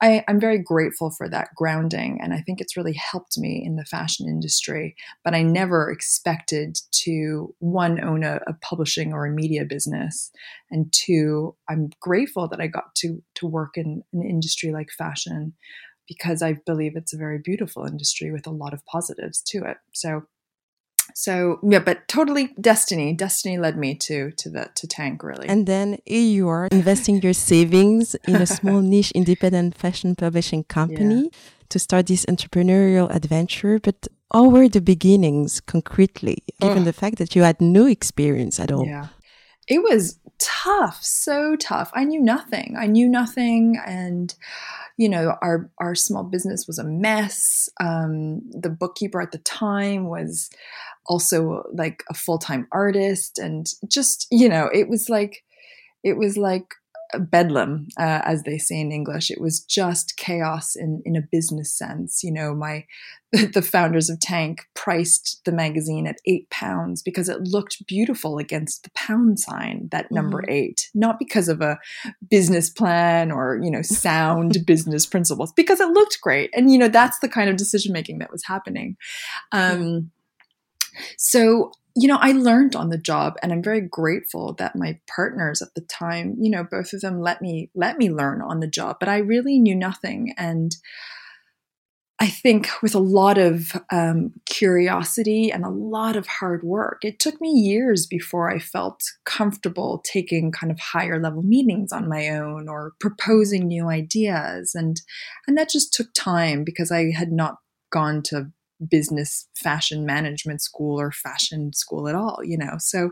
I, 0.00 0.24
am 0.28 0.38
very 0.38 0.58
grateful 0.58 1.10
for 1.10 1.28
that 1.28 1.48
grounding, 1.56 2.20
and 2.22 2.32
I 2.32 2.40
think 2.40 2.60
it's 2.60 2.76
really 2.76 2.92
helped 2.92 3.36
me 3.36 3.62
in 3.64 3.76
the 3.76 3.84
fashion 3.84 4.28
industry. 4.28 4.94
But 5.24 5.34
I 5.34 5.42
never 5.42 5.90
expected 5.90 6.78
to 7.04 7.54
one 7.58 8.02
own 8.02 8.22
a, 8.22 8.40
a, 8.46 8.54
publishing 8.54 9.12
or 9.12 9.26
a 9.26 9.30
media 9.30 9.64
business, 9.64 10.30
and 10.70 10.92
two, 10.92 11.56
I'm 11.68 11.90
grateful 12.00 12.48
that 12.48 12.60
I 12.60 12.68
got 12.68 12.94
to 12.96 13.22
to 13.36 13.46
work 13.46 13.76
in 13.76 14.02
an 14.12 14.22
industry 14.22 14.72
like 14.72 14.90
fashion 14.96 15.54
because 16.06 16.42
I 16.42 16.54
believe 16.64 16.96
it's 16.96 17.12
a 17.12 17.18
very 17.18 17.38
beautiful 17.38 17.84
industry 17.84 18.30
with 18.32 18.46
a 18.46 18.50
lot 18.50 18.72
of 18.72 18.84
positives 18.86 19.42
to 19.48 19.64
it. 19.64 19.76
So 19.92 20.22
so 21.14 21.58
yeah 21.62 21.78
but 21.78 22.06
totally 22.08 22.54
destiny. 22.60 23.12
Destiny 23.14 23.58
led 23.58 23.76
me 23.76 23.94
to 23.94 24.30
to 24.32 24.50
the 24.50 24.70
to 24.74 24.86
tank 24.86 25.22
really. 25.22 25.48
And 25.48 25.66
then 25.66 25.98
here 26.04 26.20
you 26.20 26.48
are 26.48 26.66
investing 26.70 27.20
your 27.22 27.34
savings 27.34 28.14
in 28.26 28.36
a 28.36 28.46
small 28.58 28.80
niche 28.80 29.12
independent 29.12 29.76
fashion 29.76 30.14
publishing 30.16 30.64
company 30.64 31.24
yeah. 31.24 31.38
to 31.70 31.78
start 31.78 32.06
this 32.06 32.24
entrepreneurial 32.26 33.14
adventure. 33.14 33.78
But 33.78 34.08
how 34.32 34.48
were 34.48 34.68
the 34.68 34.80
beginnings 34.80 35.60
concretely 35.60 36.42
given 36.60 36.84
the 36.84 36.92
fact 36.92 37.18
that 37.18 37.34
you 37.34 37.42
had 37.42 37.60
no 37.60 37.86
experience 37.86 38.60
at 38.60 38.70
all? 38.70 38.86
Yeah. 38.86 39.08
It 39.66 39.82
was 39.82 40.18
tough 40.38 41.02
so 41.02 41.56
tough. 41.56 41.90
I 41.94 42.04
knew 42.04 42.20
nothing. 42.20 42.76
I 42.78 42.86
knew 42.86 43.08
nothing 43.08 43.80
and 43.86 44.34
you 44.98 45.08
know 45.08 45.36
our 45.40 45.70
our 45.78 45.94
small 45.94 46.24
business 46.24 46.66
was 46.66 46.78
a 46.78 46.84
mess. 46.84 47.70
Um, 47.80 48.42
the 48.50 48.68
bookkeeper 48.68 49.22
at 49.22 49.32
the 49.32 49.38
time 49.38 50.08
was 50.08 50.50
also 51.06 51.62
like 51.72 52.04
a 52.10 52.14
full-time 52.14 52.66
artist 52.70 53.38
and 53.38 53.66
just 53.88 54.26
you 54.30 54.48
know 54.48 54.68
it 54.74 54.88
was 54.88 55.08
like 55.08 55.42
it 56.04 56.18
was 56.18 56.36
like 56.36 56.74
bedlam 57.18 57.88
uh, 57.98 58.20
as 58.24 58.42
they 58.42 58.58
say 58.58 58.80
in 58.80 58.92
english. 58.92 59.30
It 59.30 59.40
was 59.40 59.60
just 59.60 60.16
chaos 60.16 60.76
in 60.76 61.02
in 61.04 61.16
a 61.16 61.22
business 61.22 61.72
sense. 61.72 62.22
You 62.22 62.32
know 62.32 62.54
my 62.54 62.84
the 63.32 63.62
founders 63.62 64.08
of 64.08 64.18
tank 64.20 64.62
priced 64.74 65.42
the 65.44 65.52
magazine 65.52 66.06
at 66.06 66.16
eight 66.24 66.48
pounds 66.48 67.02
because 67.02 67.28
it 67.28 67.40
looked 67.42 67.86
beautiful 67.86 68.38
against 68.38 68.84
the 68.84 68.90
pound 68.94 69.38
sign 69.38 69.88
that 69.92 70.10
number 70.10 70.40
mm-hmm. 70.40 70.50
eight. 70.50 70.88
Not 70.94 71.18
because 71.18 71.48
of 71.48 71.60
a 71.60 71.78
business 72.30 72.70
plan 72.70 73.30
or 73.30 73.60
you 73.62 73.70
know 73.70 73.82
sound 73.82 74.58
business 74.66 75.04
principles 75.04 75.52
because 75.52 75.80
it 75.80 75.88
looked 75.88 76.18
great. 76.22 76.50
And 76.54 76.72
you 76.72 76.78
know 76.78 76.88
that's 76.88 77.18
the 77.18 77.28
kind 77.28 77.50
of 77.50 77.56
decision 77.56 77.92
making 77.92 78.18
that 78.18 78.32
was 78.32 78.44
happening. 78.46 78.96
Um, 79.52 80.10
so, 81.16 81.72
you 81.96 82.08
know, 82.08 82.18
I 82.20 82.32
learned 82.32 82.76
on 82.76 82.90
the 82.90 82.98
job 82.98 83.34
and 83.42 83.52
I'm 83.52 83.62
very 83.62 83.80
grateful 83.80 84.54
that 84.54 84.76
my 84.76 84.98
partners 85.08 85.62
at 85.62 85.74
the 85.74 85.80
time, 85.82 86.36
you 86.40 86.50
know, 86.50 86.64
both 86.64 86.92
of 86.92 87.00
them 87.00 87.20
let 87.20 87.42
me 87.42 87.70
let 87.74 87.98
me 87.98 88.10
learn 88.10 88.42
on 88.42 88.60
the 88.60 88.68
job, 88.68 88.96
but 89.00 89.08
I 89.08 89.18
really 89.18 89.58
knew 89.58 89.74
nothing. 89.74 90.34
And 90.36 90.74
I 92.20 92.26
think 92.26 92.68
with 92.82 92.96
a 92.96 93.00
lot 93.00 93.38
of 93.38 93.70
um, 93.92 94.32
curiosity 94.44 95.52
and 95.52 95.64
a 95.64 95.70
lot 95.70 96.16
of 96.16 96.26
hard 96.26 96.64
work, 96.64 97.04
it 97.04 97.20
took 97.20 97.40
me 97.40 97.50
years 97.50 98.06
before 98.06 98.50
I 98.50 98.58
felt 98.58 99.02
comfortable 99.24 100.02
taking 100.04 100.50
kind 100.50 100.72
of 100.72 100.80
higher 100.80 101.20
level 101.20 101.42
meetings 101.44 101.92
on 101.92 102.08
my 102.08 102.30
own 102.30 102.68
or 102.68 102.94
proposing 102.98 103.68
new 103.68 103.88
ideas, 103.88 104.74
and 104.74 105.00
and 105.46 105.56
that 105.56 105.70
just 105.70 105.92
took 105.92 106.08
time 106.12 106.64
because 106.64 106.90
I 106.90 107.12
had 107.12 107.30
not 107.30 107.58
gone 107.92 108.22
to 108.24 108.50
business 108.86 109.48
fashion 109.56 110.06
management 110.06 110.62
school 110.62 111.00
or 111.00 111.10
fashion 111.10 111.72
school 111.72 112.08
at 112.08 112.14
all, 112.14 112.38
you 112.44 112.56
know. 112.56 112.76
So 112.78 113.10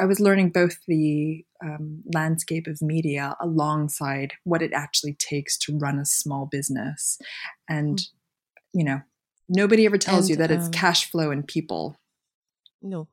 I 0.00 0.06
was 0.06 0.18
learning 0.20 0.50
both 0.50 0.76
the 0.86 1.44
um, 1.64 2.02
landscape 2.12 2.66
of 2.66 2.82
media 2.82 3.36
alongside 3.40 4.32
what 4.44 4.62
it 4.62 4.72
actually 4.72 5.14
takes 5.14 5.56
to 5.58 5.78
run 5.78 5.98
a 5.98 6.04
small 6.04 6.46
business. 6.46 7.18
And, 7.68 7.98
mm. 7.98 8.04
you 8.74 8.84
know, 8.84 9.00
nobody 9.48 9.86
ever 9.86 9.98
tells 9.98 10.28
and, 10.28 10.30
you 10.30 10.36
that 10.36 10.50
um, 10.50 10.58
it's 10.58 10.68
cash 10.68 11.10
flow 11.10 11.30
and 11.30 11.46
people. 11.46 11.96
No, 12.82 13.08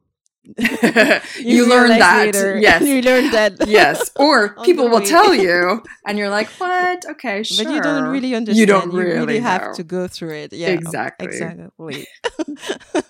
you, 1.40 1.68
learn 1.68 1.90
that. 1.90 2.26
Later. 2.26 2.58
Yes. 2.58 2.82
You 2.84 3.02
learn 3.02 3.32
that. 3.32 3.68
yes. 3.68 4.12
Or 4.20 4.56
people 4.64 4.90
will 4.90 5.02
tell 5.02 5.34
you 5.34 5.84
and 6.06 6.18
you're 6.18 6.30
like, 6.30 6.48
what? 6.60 7.06
Okay, 7.12 7.44
sure. 7.44 7.66
But 7.66 7.74
you 7.74 7.82
don't 7.82 8.08
really 8.08 8.36
understand. 8.36 8.60
You 8.60 8.66
don't 8.66 8.92
really, 8.94 9.12
you 9.12 9.26
really 9.26 9.40
have 9.40 9.74
to 9.76 9.84
go 9.84 10.08
through 10.08 10.36
it. 10.36 10.54
Yeah. 10.54 10.70
Exactly. 10.70 11.28
Exactly. 11.28 12.08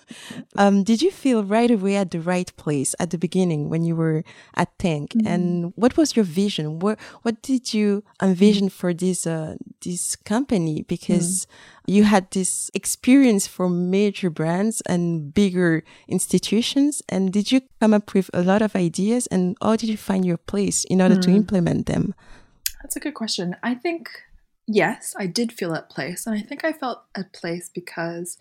um, 0.56 0.82
did 0.84 1.02
you 1.02 1.10
feel 1.10 1.44
right 1.44 1.70
away 1.70 1.96
at 1.96 2.10
the 2.10 2.20
right 2.20 2.54
place 2.56 2.94
at 2.98 3.10
the 3.10 3.18
beginning 3.18 3.68
when 3.68 3.84
you 3.84 3.96
were 3.96 4.24
at 4.54 4.78
Tank? 4.78 5.14
Mm 5.14 5.20
-hmm. 5.20 5.32
And 5.32 5.72
what 5.76 5.96
was 5.96 6.14
your 6.16 6.26
vision? 6.26 6.78
What 6.78 6.98
what 7.22 7.42
did 7.42 7.74
you 7.74 8.02
envision 8.22 8.70
for 8.70 8.94
this 8.94 9.26
uh, 9.26 9.54
this 9.80 10.16
company? 10.24 10.84
Because 10.86 11.46
mm 11.46 11.76
you 11.86 12.04
had 12.04 12.30
this 12.32 12.70
experience 12.74 13.46
for 13.46 13.68
major 13.68 14.28
brands 14.28 14.80
and 14.82 15.32
bigger 15.32 15.84
institutions. 16.08 17.02
And 17.08 17.32
did 17.32 17.52
you 17.52 17.62
come 17.80 17.94
up 17.94 18.12
with 18.12 18.28
a 18.34 18.42
lot 18.42 18.60
of 18.60 18.74
ideas? 18.74 19.26
And 19.28 19.56
how 19.62 19.76
did 19.76 19.88
you 19.88 19.96
find 19.96 20.24
your 20.24 20.36
place 20.36 20.84
in 20.84 21.00
order 21.00 21.14
mm. 21.14 21.22
to 21.22 21.30
hmm. 21.30 21.36
implement 21.36 21.86
them? 21.86 22.14
That's 22.82 22.96
a 22.96 23.00
good 23.00 23.14
question. 23.14 23.56
I 23.62 23.74
think, 23.74 24.10
yes, 24.66 25.14
I 25.16 25.26
did 25.26 25.52
feel 25.52 25.74
at 25.74 25.88
place. 25.88 26.26
And 26.26 26.36
I 26.36 26.42
think 26.42 26.64
I 26.64 26.72
felt 26.72 27.04
at 27.14 27.32
place 27.32 27.70
because 27.72 28.36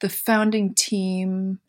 the 0.00 0.08
founding 0.08 0.74
team 0.74 1.60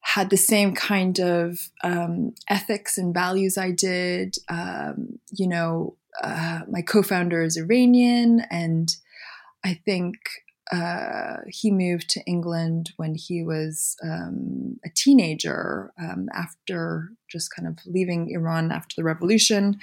had 0.00 0.30
the 0.30 0.36
same 0.36 0.74
kind 0.74 1.18
of 1.18 1.58
um, 1.84 2.34
ethics 2.48 2.96
and 2.96 3.12
values 3.12 3.58
I 3.58 3.70
did. 3.70 4.36
Um, 4.48 5.18
you 5.30 5.46
know, 5.46 5.96
uh, 6.22 6.60
my 6.68 6.82
co 6.82 7.02
founder 7.02 7.42
is 7.42 7.56
Iranian 7.56 8.42
and 8.50 8.94
I 9.62 9.74
think 9.84 10.16
uh, 10.72 11.38
he 11.48 11.70
moved 11.70 12.08
to 12.10 12.22
England 12.26 12.92
when 12.96 13.14
he 13.14 13.42
was 13.42 13.96
um, 14.02 14.78
a 14.84 14.88
teenager 14.94 15.92
um, 16.00 16.28
after 16.32 17.10
just 17.28 17.54
kind 17.54 17.68
of 17.68 17.78
leaving 17.86 18.30
Iran 18.30 18.70
after 18.72 18.94
the 18.96 19.04
revolution. 19.04 19.78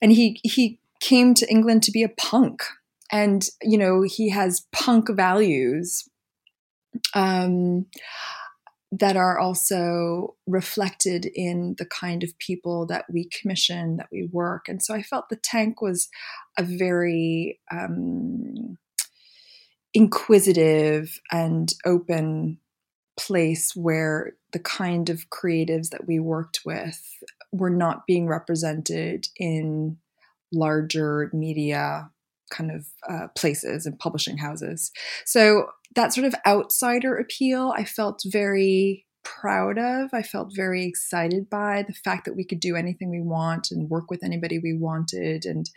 And 0.00 0.12
he, 0.12 0.40
he 0.42 0.78
came 1.00 1.34
to 1.34 1.50
England 1.50 1.82
to 1.84 1.92
be 1.92 2.02
a 2.02 2.08
punk. 2.08 2.62
and 3.12 3.48
you 3.62 3.76
know 3.76 4.02
he 4.02 4.30
has 4.30 4.66
punk 4.72 5.08
values 5.10 6.08
um, 7.14 7.86
that 8.92 9.16
are 9.16 9.38
also 9.38 10.36
reflected 10.46 11.26
in 11.34 11.74
the 11.78 11.86
kind 11.86 12.22
of 12.22 12.38
people 12.38 12.86
that 12.86 13.04
we 13.10 13.24
commission, 13.24 13.96
that 13.96 14.08
we 14.12 14.28
work. 14.30 14.68
And 14.68 14.82
so 14.82 14.94
I 14.94 15.02
felt 15.02 15.28
the 15.28 15.36
tank 15.36 15.82
was 15.82 16.08
a 16.56 16.62
very 16.62 17.60
um, 17.72 18.78
inquisitive 19.92 21.20
and 21.30 21.72
open 21.84 22.58
place 23.16 23.74
where 23.74 24.32
the 24.52 24.58
kind 24.58 25.08
of 25.08 25.30
creatives 25.30 25.90
that 25.90 26.06
we 26.06 26.18
worked 26.18 26.60
with 26.64 27.00
were 27.52 27.70
not 27.70 28.06
being 28.06 28.26
represented 28.26 29.28
in 29.36 29.96
larger 30.52 31.30
media 31.32 32.10
kind 32.54 32.70
of 32.70 32.86
uh, 33.08 33.28
places 33.36 33.86
and 33.86 33.98
publishing 33.98 34.38
houses. 34.38 34.90
So 35.26 35.66
that 35.94 36.12
sort 36.12 36.26
of 36.26 36.34
outsider 36.46 37.16
appeal, 37.16 37.74
I 37.76 37.84
felt 37.84 38.22
very 38.26 39.06
proud 39.24 39.78
of. 39.78 40.10
I 40.12 40.22
felt 40.22 40.54
very 40.54 40.84
excited 40.84 41.48
by 41.50 41.84
the 41.86 41.94
fact 41.94 42.26
that 42.26 42.36
we 42.36 42.44
could 42.44 42.60
do 42.60 42.76
anything 42.76 43.10
we 43.10 43.22
want 43.22 43.68
and 43.70 43.90
work 43.90 44.10
with 44.10 44.22
anybody 44.22 44.58
we 44.58 44.76
wanted 44.76 45.46
and 45.46 45.68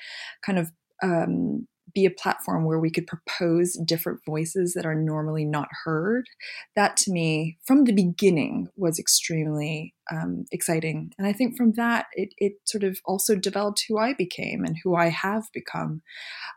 kind 0.46 0.60
of 0.60 0.72
um, 1.02 1.68
be 1.94 2.06
a 2.06 2.12
platform 2.12 2.66
where 2.66 2.80
we 2.80 2.90
could 2.90 3.08
propose 3.08 3.74
different 3.86 4.20
voices 4.26 4.74
that 4.74 4.86
are 4.86 4.96
normally 4.96 5.46
not 5.46 5.70
heard. 5.84 6.28
That 6.76 6.98
to 6.98 7.12
me, 7.12 7.58
from 7.66 7.86
the 7.86 7.94
beginning, 7.94 8.70
was 8.76 9.00
extremely 9.00 9.94
um, 10.12 10.46
exciting. 10.52 11.14
And 11.18 11.28
I 11.28 11.34
think 11.34 11.58
from 11.58 11.74
that, 11.74 12.08
it, 12.14 12.34
it 12.38 12.54
sort 12.66 12.84
of 12.84 13.00
also 13.06 13.36
developed 13.36 13.86
who 13.88 13.98
I 13.98 14.14
became 14.14 14.64
and 14.64 14.78
who 14.84 14.96
I 14.96 15.10
have 15.10 15.44
become. 15.54 16.02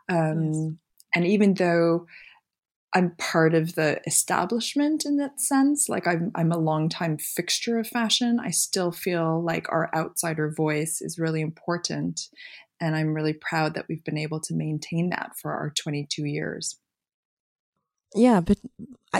Um, 0.09 0.51
yes. 0.51 0.71
And 1.15 1.27
even 1.27 1.55
though 1.55 2.05
I'm 2.93 3.15
part 3.17 3.53
of 3.53 3.75
the 3.75 4.01
establishment 4.05 5.05
in 5.05 5.15
that 5.17 5.39
sense. 5.39 5.87
Like 5.87 6.07
I'm 6.07 6.31
I'm 6.35 6.51
a 6.51 6.57
longtime 6.57 7.19
fixture 7.19 7.79
of 7.79 7.87
fashion. 7.87 8.39
I 8.43 8.51
still 8.51 8.91
feel 8.91 9.41
like 9.41 9.71
our 9.71 9.89
outsider 9.95 10.51
voice 10.51 11.01
is 11.01 11.17
really 11.17 11.41
important 11.41 12.27
and 12.81 12.95
I'm 12.95 13.13
really 13.13 13.33
proud 13.33 13.75
that 13.75 13.85
we've 13.87 14.03
been 14.03 14.17
able 14.17 14.41
to 14.41 14.53
maintain 14.53 15.09
that 15.11 15.31
for 15.39 15.53
our 15.53 15.69
22 15.69 16.25
years. 16.25 16.79
Yeah, 18.13 18.41
but 18.41 18.57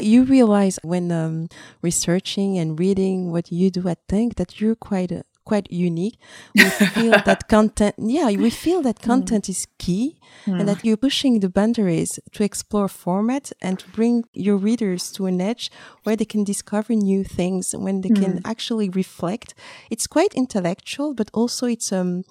you 0.02 0.24
realize 0.24 0.78
when 0.84 1.12
um, 1.12 1.48
researching 1.82 2.58
and 2.58 2.78
reading 2.78 3.32
what 3.32 3.50
you 3.52 3.70
do 3.70 3.88
at 3.88 4.06
Tank 4.10 4.36
that 4.36 4.60
you're 4.60 4.76
quite 4.76 5.14
uh, 5.14 5.24
quite 5.46 5.72
unique. 5.72 6.18
We 6.56 6.70
feel 6.70 7.12
that 7.26 7.48
content, 7.48 7.96
yeah, 7.98 8.28
we 8.28 8.50
feel 8.50 8.82
that 8.84 9.00
hmm. 9.00 9.10
content 9.12 9.46
mm. 9.46 9.50
is 9.50 9.68
key 9.80 10.20
mm. 10.46 10.60
and 10.60 10.68
that 10.70 10.86
you're 10.86 10.98
pushing 10.98 11.40
the 11.40 11.50
boundaries 11.50 12.20
to 12.34 12.44
explore 12.44 12.88
format 12.88 13.52
and 13.62 13.80
to 13.80 13.88
bring 13.90 14.24
your 14.34 14.58
readers 14.58 15.12
to 15.14 15.26
an 15.26 15.42
edge 15.42 15.72
where 16.04 16.16
they 16.16 16.26
can 16.26 16.44
discover 16.44 16.94
new 16.94 17.24
things 17.24 17.74
when 17.76 18.02
they 18.02 18.10
mm. 18.10 18.22
can 18.22 18.42
actually 18.46 18.90
reflect. 18.90 19.54
It's 19.90 20.08
quite 20.08 20.34
intellectual, 20.36 21.14
but 21.14 21.30
also 21.34 21.66
it's 21.66 21.92
um 21.92 22.24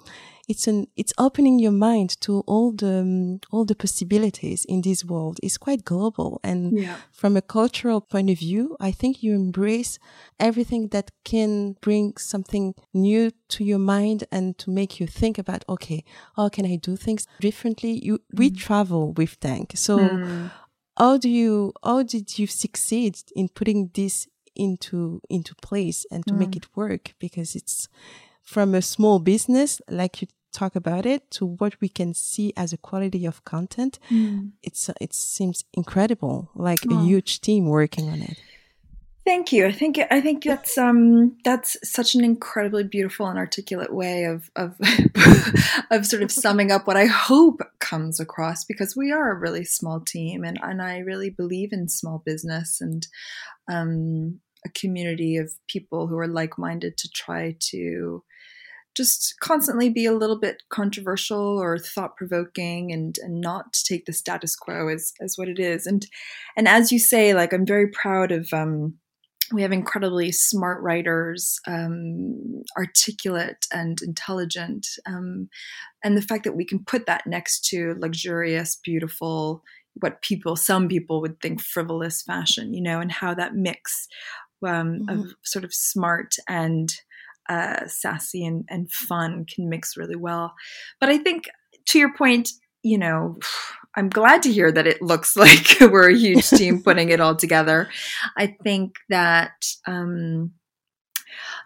it's 0.50 0.66
an 0.66 0.88
it's 0.96 1.12
opening 1.16 1.60
your 1.60 1.72
mind 1.72 2.20
to 2.22 2.40
all 2.40 2.72
the 2.72 3.00
um, 3.00 3.40
all 3.52 3.64
the 3.64 3.76
possibilities 3.76 4.64
in 4.64 4.80
this 4.82 5.04
world. 5.04 5.38
It's 5.44 5.56
quite 5.56 5.84
global, 5.84 6.40
and 6.42 6.76
yeah. 6.76 6.96
from 7.12 7.36
a 7.36 7.42
cultural 7.42 8.00
point 8.00 8.30
of 8.30 8.38
view, 8.38 8.76
I 8.80 8.90
think 8.90 9.22
you 9.22 9.32
embrace 9.32 10.00
everything 10.40 10.88
that 10.88 11.12
can 11.24 11.76
bring 11.80 12.16
something 12.16 12.74
new 12.92 13.30
to 13.50 13.64
your 13.64 13.78
mind 13.78 14.24
and 14.32 14.58
to 14.58 14.70
make 14.70 14.98
you 14.98 15.06
think 15.06 15.38
about 15.38 15.64
okay, 15.68 16.02
how 16.34 16.48
can 16.48 16.66
I 16.66 16.76
do 16.76 16.96
things 16.96 17.28
differently? 17.40 17.92
You 18.02 18.18
mm. 18.18 18.38
we 18.38 18.50
travel 18.50 19.12
with 19.12 19.38
Tank, 19.38 19.72
so. 19.76 19.98
Mm. 19.98 20.50
How 20.98 21.16
do 21.16 21.30
you 21.30 21.72
how 21.82 22.02
did 22.02 22.38
you 22.38 22.46
succeed 22.46 23.14
in 23.34 23.48
putting 23.48 23.90
this 23.94 24.28
into 24.54 25.22
into 25.30 25.54
place 25.62 26.04
and 26.10 26.26
to 26.26 26.34
mm. 26.34 26.38
make 26.40 26.56
it 26.56 26.66
work 26.76 27.14
because 27.18 27.56
it's 27.56 27.88
from 28.42 28.74
a 28.74 28.82
small 28.82 29.18
business 29.18 29.80
like 29.88 30.20
you 30.20 30.28
talk 30.52 30.76
about 30.76 31.06
it 31.06 31.30
to 31.30 31.46
what 31.46 31.80
we 31.80 31.88
can 31.88 32.14
see 32.14 32.52
as 32.56 32.72
a 32.72 32.76
quality 32.76 33.26
of 33.26 33.44
content 33.44 33.98
mm. 34.10 34.50
it's 34.62 34.90
it 35.00 35.14
seems 35.14 35.64
incredible 35.74 36.50
like 36.54 36.80
oh. 36.88 36.98
a 36.98 37.04
huge 37.04 37.40
team 37.40 37.66
working 37.66 38.08
on 38.08 38.20
it 38.20 38.38
thank 39.24 39.52
you 39.52 39.66
i 39.66 39.72
think 39.72 39.98
i 40.10 40.20
think 40.20 40.42
that's 40.44 40.76
um 40.76 41.36
that's 41.44 41.76
such 41.84 42.14
an 42.14 42.24
incredibly 42.24 42.82
beautiful 42.82 43.26
and 43.26 43.38
articulate 43.38 43.92
way 43.92 44.24
of 44.24 44.50
of 44.56 44.74
of 45.90 46.06
sort 46.06 46.22
of 46.22 46.32
summing 46.32 46.72
up 46.72 46.86
what 46.86 46.96
i 46.96 47.06
hope 47.06 47.60
comes 47.78 48.18
across 48.18 48.64
because 48.64 48.96
we 48.96 49.12
are 49.12 49.30
a 49.30 49.38
really 49.38 49.64
small 49.64 50.00
team 50.00 50.44
and 50.44 50.58
and 50.62 50.82
i 50.82 50.98
really 50.98 51.30
believe 51.30 51.72
in 51.72 51.88
small 51.88 52.22
business 52.24 52.80
and 52.80 53.06
um 53.70 54.40
a 54.64 54.68
community 54.70 55.36
of 55.36 55.52
people 55.68 56.06
who 56.06 56.18
are 56.18 56.28
like-minded 56.28 56.96
to 56.98 57.08
try 57.10 57.56
to 57.58 58.22
just 58.96 59.34
constantly 59.40 59.88
be 59.88 60.04
a 60.04 60.12
little 60.12 60.38
bit 60.38 60.62
controversial 60.68 61.58
or 61.58 61.78
thought 61.78 62.16
provoking 62.16 62.92
and, 62.92 63.16
and 63.22 63.40
not 63.40 63.72
take 63.84 64.06
the 64.06 64.12
status 64.12 64.56
quo 64.56 64.88
as, 64.88 65.12
as 65.20 65.36
what 65.36 65.48
it 65.48 65.58
is. 65.58 65.86
And, 65.86 66.06
and 66.56 66.66
as 66.66 66.90
you 66.90 66.98
say, 66.98 67.34
like, 67.34 67.52
I'm 67.52 67.66
very 67.66 67.88
proud 67.88 68.32
of, 68.32 68.52
um, 68.52 68.94
we 69.52 69.62
have 69.62 69.72
incredibly 69.72 70.30
smart 70.30 70.82
writers, 70.82 71.58
um, 71.66 72.62
articulate 72.76 73.66
and 73.72 74.00
intelligent. 74.02 74.86
Um, 75.06 75.48
and 76.04 76.16
the 76.16 76.22
fact 76.22 76.44
that 76.44 76.56
we 76.56 76.64
can 76.64 76.84
put 76.84 77.06
that 77.06 77.26
next 77.26 77.64
to 77.70 77.96
luxurious, 77.98 78.76
beautiful, 78.76 79.62
what 79.94 80.22
people, 80.22 80.56
some 80.56 80.88
people 80.88 81.20
would 81.20 81.40
think 81.40 81.60
frivolous 81.60 82.22
fashion, 82.22 82.74
you 82.74 82.82
know, 82.82 83.00
and 83.00 83.10
how 83.10 83.34
that 83.34 83.54
mix 83.54 84.06
um, 84.66 85.00
mm-hmm. 85.00 85.08
of 85.08 85.34
sort 85.42 85.64
of 85.64 85.74
smart 85.74 86.34
and 86.48 86.94
uh, 87.48 87.86
sassy 87.86 88.44
and, 88.44 88.64
and 88.68 88.90
fun 88.90 89.44
can 89.52 89.68
mix 89.68 89.96
really 89.96 90.16
well. 90.16 90.54
But 91.00 91.08
I 91.08 91.18
think 91.18 91.44
to 91.86 91.98
your 91.98 92.14
point, 92.14 92.50
you 92.82 92.98
know, 92.98 93.38
I'm 93.96 94.08
glad 94.08 94.42
to 94.44 94.52
hear 94.52 94.70
that 94.72 94.86
it 94.86 95.02
looks 95.02 95.36
like 95.36 95.80
we're 95.80 96.10
a 96.10 96.16
huge 96.16 96.48
team 96.48 96.82
putting 96.84 97.10
it 97.10 97.20
all 97.20 97.36
together. 97.36 97.88
I 98.36 98.56
think 98.62 98.94
that 99.08 99.52
um, 99.86 100.52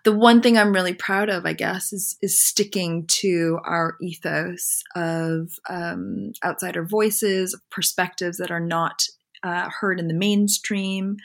the 0.04 0.12
one 0.12 0.40
thing 0.40 0.58
I'm 0.58 0.72
really 0.72 0.94
proud 0.94 1.28
of, 1.28 1.46
I 1.46 1.52
guess, 1.52 1.92
is 1.92 2.16
is 2.20 2.40
sticking 2.40 3.06
to 3.06 3.58
our 3.64 3.96
ethos 4.00 4.82
of 4.94 5.52
um, 5.68 6.32
outsider 6.44 6.84
voices, 6.84 7.58
perspectives 7.70 8.38
that 8.38 8.50
are 8.50 8.60
not 8.60 9.02
uh, 9.42 9.68
heard 9.68 10.00
in 10.00 10.08
the 10.08 10.14
mainstream, 10.14 11.16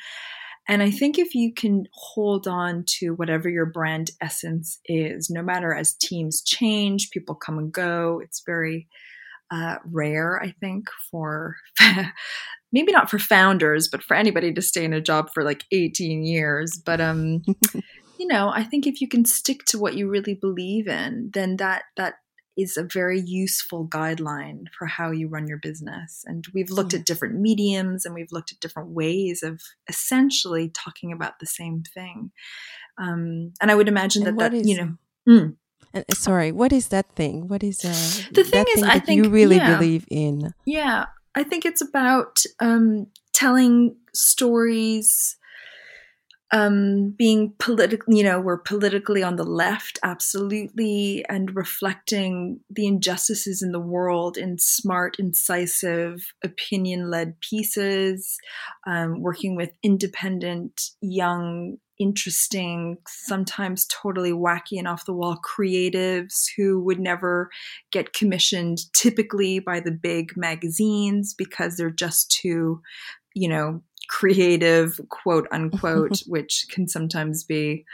and 0.70 0.84
I 0.84 0.92
think 0.92 1.18
if 1.18 1.34
you 1.34 1.52
can 1.52 1.88
hold 1.94 2.48
on 2.48 2.84
to 3.00 3.16
whatever 3.16 3.50
your 3.50 3.66
brand 3.66 4.12
essence 4.22 4.80
is, 4.86 5.28
no 5.28 5.42
matter 5.42 5.74
as 5.74 5.96
teams 5.96 6.44
change, 6.44 7.10
people 7.10 7.34
come 7.34 7.58
and 7.58 7.72
go, 7.72 8.22
it's 8.24 8.44
very 8.46 8.88
uh, 9.50 9.78
rare, 9.84 10.40
I 10.40 10.54
think, 10.60 10.86
for 11.10 11.56
maybe 12.72 12.92
not 12.92 13.10
for 13.10 13.18
founders, 13.18 13.90
but 13.92 14.04
for 14.04 14.16
anybody 14.16 14.54
to 14.54 14.62
stay 14.62 14.86
in 14.86 14.94
a 14.94 15.02
job 15.02 15.32
for 15.34 15.44
like 15.44 15.64
18 15.72 16.24
years. 16.24 16.80
But 16.86 17.02
um, 17.02 17.42
you 18.20 18.28
know, 18.28 18.50
I 18.50 18.64
think 18.64 18.86
if 18.86 19.02
you 19.02 19.08
can 19.08 19.26
stick 19.26 19.66
to 19.70 19.80
what 19.80 19.96
you 19.96 20.08
really 20.08 20.36
believe 20.36 20.88
in, 20.88 21.32
then 21.34 21.58
that 21.58 21.86
that 21.98 22.14
is 22.62 22.78
a 22.78 22.84
very 22.84 23.22
useful 23.22 23.88
guideline 23.88 24.66
for 24.78 24.86
how 24.86 25.12
you 25.12 25.28
run 25.28 25.48
your 25.48 25.58
business. 25.58 26.24
And 26.26 26.46
we've 26.54 26.70
looked 26.70 26.94
at 26.94 27.06
different 27.06 27.40
mediums 27.40 28.06
and 28.06 28.14
we've 28.14 28.32
looked 28.32 28.52
at 28.52 28.60
different 28.60 28.90
ways 28.90 29.44
of 29.44 29.62
essentially 29.88 30.70
talking 30.70 31.12
about 31.12 31.40
the 31.40 31.46
same 31.46 31.84
thing. 31.84 32.32
Um, 32.98 33.54
and 33.62 33.72
I 33.72 33.76
would 33.76 33.88
imagine 33.88 34.24
that 34.26 34.38
that, 34.38 34.54
is, 34.54 34.68
you 34.68 34.78
know, 34.78 34.98
mm. 35.28 35.56
Uh, 35.94 36.04
sorry, 36.14 36.52
what 36.52 36.72
is 36.72 36.90
that 36.90 37.08
thing? 37.16 37.48
What 37.48 37.64
is 37.64 37.84
uh, 37.84 38.28
the 38.32 38.44
thing 38.44 38.66
is, 38.76 38.82
thing 38.82 38.84
I 38.84 39.00
think 39.00 39.24
you 39.24 39.32
really 39.32 39.56
yeah, 39.56 39.76
believe 39.76 40.06
in. 40.12 40.54
Yeah, 40.66 41.06
I 41.34 41.44
think 41.44 41.66
it's 41.66 41.82
about 41.82 42.44
um, 42.60 43.08
telling 43.34 43.96
stories 44.14 45.39
um, 46.52 47.12
being 47.12 47.54
political, 47.60 48.14
you 48.14 48.24
know, 48.24 48.40
we're 48.40 48.58
politically 48.58 49.22
on 49.22 49.36
the 49.36 49.44
left, 49.44 50.00
absolutely, 50.02 51.24
and 51.30 51.56
reflecting 51.56 52.60
the 52.70 52.88
injustices 52.88 53.62
in 53.62 53.72
the 53.72 53.80
world 53.80 54.36
in 54.36 54.58
smart, 54.58 55.18
incisive, 55.20 56.34
opinion 56.44 57.12
led 57.12 57.40
pieces, 57.40 58.38
um, 58.88 59.22
working 59.22 59.56
with 59.56 59.72
independent, 59.84 60.90
young, 61.02 61.78
interesting, 62.00 62.98
sometimes 63.08 63.86
totally 63.86 64.32
wacky 64.32 64.80
and 64.80 64.88
off 64.88 65.06
the 65.06 65.14
wall 65.14 65.38
creatives 65.46 66.46
who 66.58 66.80
would 66.82 67.00
never 67.00 67.50
get 67.92 68.14
commissioned 68.14 68.80
typically 68.94 69.60
by 69.60 69.80
the 69.80 69.92
big 69.92 70.36
magazines 70.36 71.36
because 71.38 71.78
they're 71.78 71.92
just 71.92 72.32
too 72.32 72.82
you 73.36 73.48
know 73.48 73.82
creative, 74.10 75.00
quote 75.10 75.48
unquote, 75.52 76.20
which 76.28 76.68
can 76.70 76.88
sometimes 76.88 77.44
be 77.44 77.86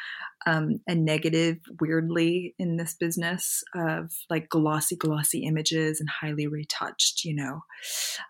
um, 0.48 0.80
a 0.88 0.96
negative, 0.96 1.58
weirdly, 1.82 2.56
in 2.60 2.78
this 2.78 2.94
business 2.94 3.64
of 3.76 4.12
like 4.30 4.50
glossy, 4.50 4.96
glossy 4.96 5.44
images 5.44 6.00
and 6.00 6.10
highly 6.10 6.48
retouched, 6.48 7.26
you 7.26 7.36
know, 7.36 7.64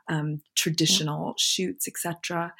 um, 0.09 0.41
traditional 0.55 1.29
yeah. 1.29 1.33
shoots, 1.37 1.87
etc. 1.87 2.53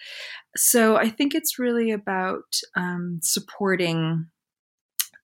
So 0.56 0.98
I 0.98 1.10
think 1.10 1.34
it's 1.34 1.58
really 1.58 1.92
about 1.92 2.60
um, 2.76 3.20
supporting 3.24 4.28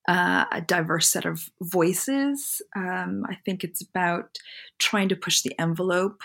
uh, 0.08 0.46
a 0.52 0.62
diverse 0.62 1.08
set 1.10 1.26
of 1.26 1.50
voices. 1.62 2.62
Um, 2.76 3.26
I 3.30 3.36
think 3.46 3.64
it's 3.64 3.82
about 3.82 4.38
trying 4.80 5.10
to 5.10 5.16
push 5.16 5.42
the 5.42 5.58
envelope 5.60 6.22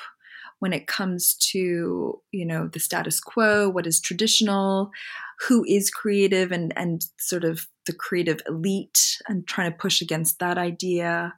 when 0.59 0.73
it 0.73 0.87
comes 0.87 1.35
to 1.53 2.21
you 2.33 2.47
know 2.47 2.69
the 2.73 2.81
status 2.81 3.21
quo, 3.21 3.69
what 3.69 3.87
is 3.87 4.01
traditional, 4.01 4.91
who 5.49 5.65
is 5.69 5.91
creative, 5.91 6.53
and 6.53 6.73
and 6.77 7.03
sort 7.19 7.45
of 7.45 7.67
the 7.87 7.93
creative 7.95 8.41
elite, 8.47 9.19
and 9.29 9.47
trying 9.47 9.71
to 9.71 9.79
push 9.79 10.01
against 10.01 10.39
that 10.39 10.59
idea. 10.59 11.35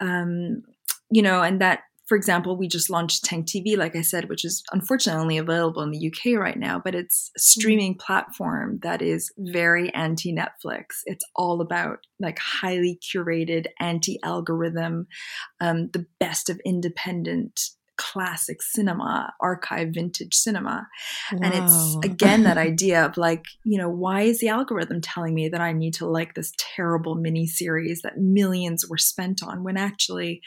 Um, 0.00 0.62
you 1.10 1.22
know, 1.22 1.42
and 1.42 1.60
that 1.60 1.80
for 2.08 2.16
example, 2.16 2.56
we 2.56 2.68
just 2.68 2.88
launched 2.88 3.26
Tank 3.26 3.46
TV, 3.46 3.76
like 3.76 3.94
I 3.94 4.00
said, 4.00 4.30
which 4.30 4.42
is 4.42 4.62
unfortunately 4.72 5.20
only 5.20 5.36
available 5.36 5.82
in 5.82 5.90
the 5.90 6.06
UK 6.08 6.40
right 6.40 6.58
now, 6.58 6.80
but 6.82 6.94
it's 6.94 7.28
a 7.28 7.38
mm-hmm. 7.38 7.60
streaming 7.60 7.94
platform 7.96 8.80
that 8.82 9.02
is 9.02 9.30
very 9.36 9.92
anti 9.92 10.34
Netflix. 10.34 11.02
It's 11.04 11.24
all 11.36 11.60
about 11.60 11.98
like 12.18 12.38
highly 12.38 12.98
curated, 13.02 13.66
anti 13.78 14.18
algorithm, 14.24 15.06
um, 15.60 15.90
the 15.92 16.06
best 16.18 16.48
of 16.48 16.58
independent 16.64 17.60
classic 17.98 18.62
cinema, 18.62 19.34
archive 19.40 19.88
vintage 19.92 20.34
cinema. 20.34 20.88
Wow. 21.32 21.38
And 21.42 21.54
it's 21.54 21.96
again 22.04 22.44
that 22.44 22.56
idea 22.70 23.04
of 23.04 23.16
like, 23.18 23.44
you 23.64 23.76
know, 23.76 23.90
why 23.90 24.22
is 24.22 24.40
the 24.40 24.48
algorithm 24.48 25.00
telling 25.00 25.34
me 25.34 25.48
that 25.48 25.60
I 25.60 25.72
need 25.72 25.94
to 25.94 26.06
like 26.06 26.34
this 26.34 26.52
terrible 26.56 27.14
mini 27.14 27.46
series 27.46 28.00
that 28.02 28.16
millions 28.16 28.88
were 28.88 28.96
spent 28.96 29.42
on 29.42 29.64
when 29.64 29.76
actually 29.76 30.40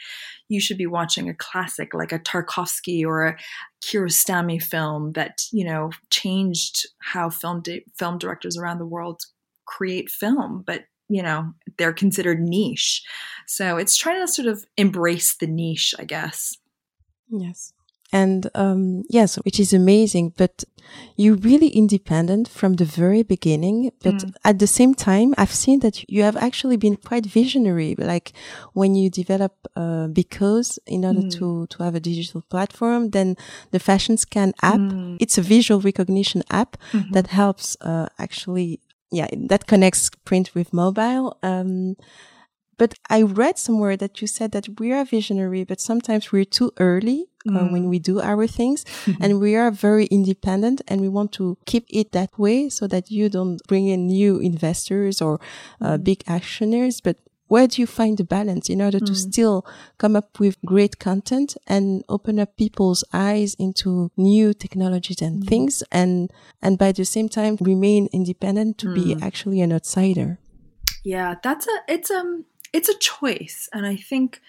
you 0.48 0.60
should 0.60 0.78
be 0.78 0.86
watching 0.86 1.28
a 1.28 1.34
classic 1.34 1.94
like 1.94 2.12
a 2.12 2.18
Tarkovsky 2.18 3.04
or 3.04 3.26
a 3.26 3.36
Kiarostami 3.84 4.60
film 4.60 5.12
that, 5.12 5.42
you 5.52 5.64
know, 5.64 5.90
changed 6.10 6.86
how 7.00 7.30
film 7.30 7.62
di- 7.62 7.84
film 7.94 8.18
directors 8.18 8.56
around 8.56 8.78
the 8.78 8.86
world 8.86 9.22
create 9.66 10.10
film, 10.10 10.64
but 10.66 10.84
you 11.08 11.22
know, 11.22 11.52
they're 11.76 11.92
considered 11.92 12.40
niche. 12.40 13.02
So 13.46 13.76
it's 13.76 13.96
trying 13.96 14.26
to 14.26 14.32
sort 14.32 14.48
of 14.48 14.64
embrace 14.78 15.36
the 15.36 15.46
niche, 15.46 15.94
I 15.98 16.04
guess. 16.04 16.56
Yes. 17.32 17.72
And 18.12 18.50
um, 18.54 19.04
yes, 19.08 19.36
which 19.36 19.58
is 19.58 19.72
amazing. 19.72 20.34
But 20.36 20.64
you're 21.16 21.36
really 21.36 21.68
independent 21.68 22.46
from 22.46 22.74
the 22.74 22.84
very 22.84 23.22
beginning. 23.22 23.90
But 24.02 24.16
mm. 24.16 24.34
at 24.44 24.58
the 24.58 24.66
same 24.66 24.94
time, 24.94 25.34
I've 25.38 25.52
seen 25.52 25.80
that 25.80 26.04
you 26.10 26.22
have 26.22 26.36
actually 26.36 26.76
been 26.76 26.96
quite 26.96 27.24
visionary. 27.24 27.94
Like 27.96 28.32
when 28.74 28.94
you 28.94 29.08
develop 29.08 29.54
uh, 29.76 30.08
because 30.08 30.78
in 30.86 31.06
order 31.06 31.22
mm. 31.22 31.32
to 31.38 31.66
to 31.68 31.82
have 31.82 31.94
a 31.94 32.00
digital 32.00 32.42
platform, 32.42 33.10
then 33.10 33.36
the 33.70 33.80
Fashion 33.80 34.18
Scan 34.18 34.52
app. 34.60 34.80
Mm. 34.80 35.16
It's 35.18 35.38
a 35.38 35.42
visual 35.42 35.80
recognition 35.80 36.42
app 36.50 36.76
-hmm. 36.90 37.12
that 37.12 37.26
helps 37.28 37.76
uh, 37.80 38.06
actually. 38.16 38.80
Yeah, 39.14 39.28
that 39.48 39.64
connects 39.66 40.10
print 40.24 40.52
with 40.54 40.72
mobile. 40.72 41.36
Um, 41.42 41.96
but 42.82 42.94
I 43.08 43.22
read 43.22 43.58
somewhere 43.60 43.96
that 43.98 44.20
you 44.20 44.26
said 44.26 44.50
that 44.50 44.80
we 44.80 44.90
are 44.90 45.04
visionary, 45.04 45.62
but 45.62 45.80
sometimes 45.80 46.32
we're 46.32 46.44
too 46.44 46.72
early 46.80 47.26
uh, 47.46 47.52
mm. 47.52 47.70
when 47.70 47.88
we 47.88 48.00
do 48.00 48.20
our 48.20 48.48
things 48.48 48.84
and 49.20 49.38
we 49.38 49.54
are 49.54 49.70
very 49.70 50.06
independent 50.06 50.82
and 50.88 51.00
we 51.00 51.08
want 51.08 51.30
to 51.34 51.56
keep 51.64 51.84
it 51.90 52.10
that 52.10 52.36
way 52.36 52.68
so 52.68 52.88
that 52.88 53.08
you 53.08 53.28
don't 53.28 53.60
bring 53.68 53.86
in 53.86 54.08
new 54.08 54.40
investors 54.40 55.22
or 55.22 55.38
uh, 55.80 55.96
mm. 55.96 56.02
big 56.02 56.24
actioners. 56.24 57.00
But 57.00 57.18
where 57.46 57.68
do 57.68 57.80
you 57.80 57.86
find 57.86 58.18
the 58.18 58.24
balance 58.24 58.68
in 58.68 58.82
order 58.82 58.98
to 58.98 59.12
mm. 59.12 59.30
still 59.30 59.64
come 59.98 60.16
up 60.16 60.40
with 60.40 60.56
great 60.66 60.98
content 60.98 61.56
and 61.68 62.02
open 62.08 62.40
up 62.40 62.56
people's 62.56 63.04
eyes 63.12 63.54
into 63.60 64.10
new 64.16 64.52
technologies 64.52 65.22
and 65.22 65.44
mm. 65.44 65.48
things 65.48 65.84
and 65.92 66.32
and 66.60 66.78
by 66.78 66.90
the 66.90 67.04
same 67.04 67.28
time 67.28 67.56
remain 67.60 68.08
independent 68.12 68.76
to 68.78 68.92
be 68.92 69.14
mm. 69.14 69.22
actually 69.22 69.60
an 69.60 69.72
outsider 69.72 70.40
yeah 71.04 71.34
that's 71.42 71.66
a 71.66 71.76
it's 71.88 72.10
um 72.10 72.44
it's 72.72 72.88
a 72.88 72.98
choice. 72.98 73.68
And 73.72 73.86
I 73.86 73.96
think 73.96 74.40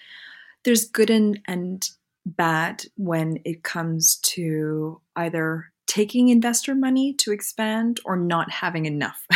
there's 0.64 0.86
good 0.86 1.10
and, 1.10 1.40
and 1.46 1.88
bad 2.26 2.84
when 2.96 3.40
it 3.44 3.62
comes 3.62 4.16
to 4.16 5.00
either 5.16 5.70
taking 5.86 6.30
investor 6.30 6.74
money 6.74 7.12
to 7.12 7.32
expand 7.32 8.00
or 8.04 8.16
not 8.16 8.50
having 8.50 8.86
enough. 8.86 9.26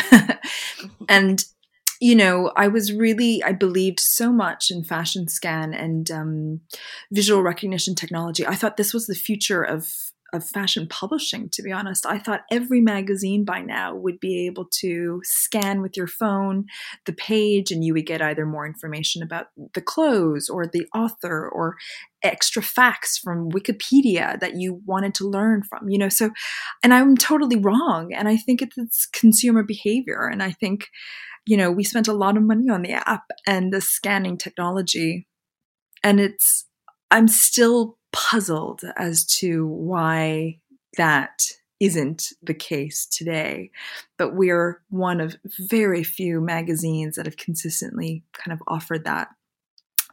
and 1.08 1.44
you 2.00 2.14
know, 2.14 2.52
I 2.54 2.68
was 2.68 2.92
really, 2.92 3.42
I 3.42 3.52
believed 3.52 3.98
so 3.98 4.32
much 4.32 4.70
in 4.70 4.84
fashion 4.84 5.26
scan 5.26 5.74
and 5.74 6.08
um, 6.10 6.60
visual 7.10 7.42
recognition 7.42 7.94
technology. 7.94 8.46
I 8.46 8.54
thought 8.54 8.76
this 8.76 8.94
was 8.94 9.06
the 9.06 9.16
future 9.16 9.64
of 9.64 10.07
of 10.32 10.46
fashion 10.46 10.86
publishing, 10.88 11.48
to 11.50 11.62
be 11.62 11.72
honest. 11.72 12.04
I 12.04 12.18
thought 12.18 12.42
every 12.50 12.80
magazine 12.80 13.44
by 13.44 13.62
now 13.62 13.94
would 13.94 14.20
be 14.20 14.46
able 14.46 14.66
to 14.80 15.20
scan 15.24 15.80
with 15.80 15.96
your 15.96 16.06
phone 16.06 16.66
the 17.06 17.12
page 17.12 17.70
and 17.70 17.82
you 17.82 17.94
would 17.94 18.06
get 18.06 18.20
either 18.20 18.44
more 18.44 18.66
information 18.66 19.22
about 19.22 19.46
the 19.74 19.80
clothes 19.80 20.48
or 20.48 20.66
the 20.66 20.86
author 20.94 21.48
or 21.48 21.76
extra 22.22 22.62
facts 22.62 23.16
from 23.16 23.50
Wikipedia 23.50 24.38
that 24.40 24.56
you 24.56 24.82
wanted 24.86 25.14
to 25.14 25.28
learn 25.28 25.62
from, 25.62 25.88
you 25.88 25.98
know. 25.98 26.08
So, 26.08 26.30
and 26.82 26.92
I'm 26.92 27.16
totally 27.16 27.56
wrong. 27.56 28.12
And 28.12 28.28
I 28.28 28.36
think 28.36 28.62
it's, 28.62 29.06
consumer 29.06 29.62
behavior. 29.62 30.28
And 30.30 30.42
I 30.42 30.50
think, 30.52 30.88
you 31.46 31.56
know, 31.56 31.70
we 31.70 31.84
spent 31.84 32.08
a 32.08 32.12
lot 32.12 32.36
of 32.36 32.42
money 32.42 32.68
on 32.68 32.82
the 32.82 32.92
app 32.92 33.24
and 33.46 33.72
the 33.72 33.80
scanning 33.80 34.36
technology. 34.36 35.26
And 36.02 36.20
it's, 36.20 36.66
I'm 37.10 37.28
still 37.28 37.97
puzzled 38.12 38.82
as 38.96 39.24
to 39.24 39.66
why 39.66 40.58
that 40.96 41.42
isn't 41.80 42.32
the 42.42 42.54
case 42.54 43.06
today. 43.06 43.70
But 44.16 44.34
we're 44.34 44.82
one 44.90 45.20
of 45.20 45.36
very 45.58 46.02
few 46.02 46.40
magazines 46.40 47.16
that 47.16 47.26
have 47.26 47.36
consistently 47.36 48.24
kind 48.32 48.52
of 48.52 48.62
offered 48.66 49.04
that. 49.04 49.28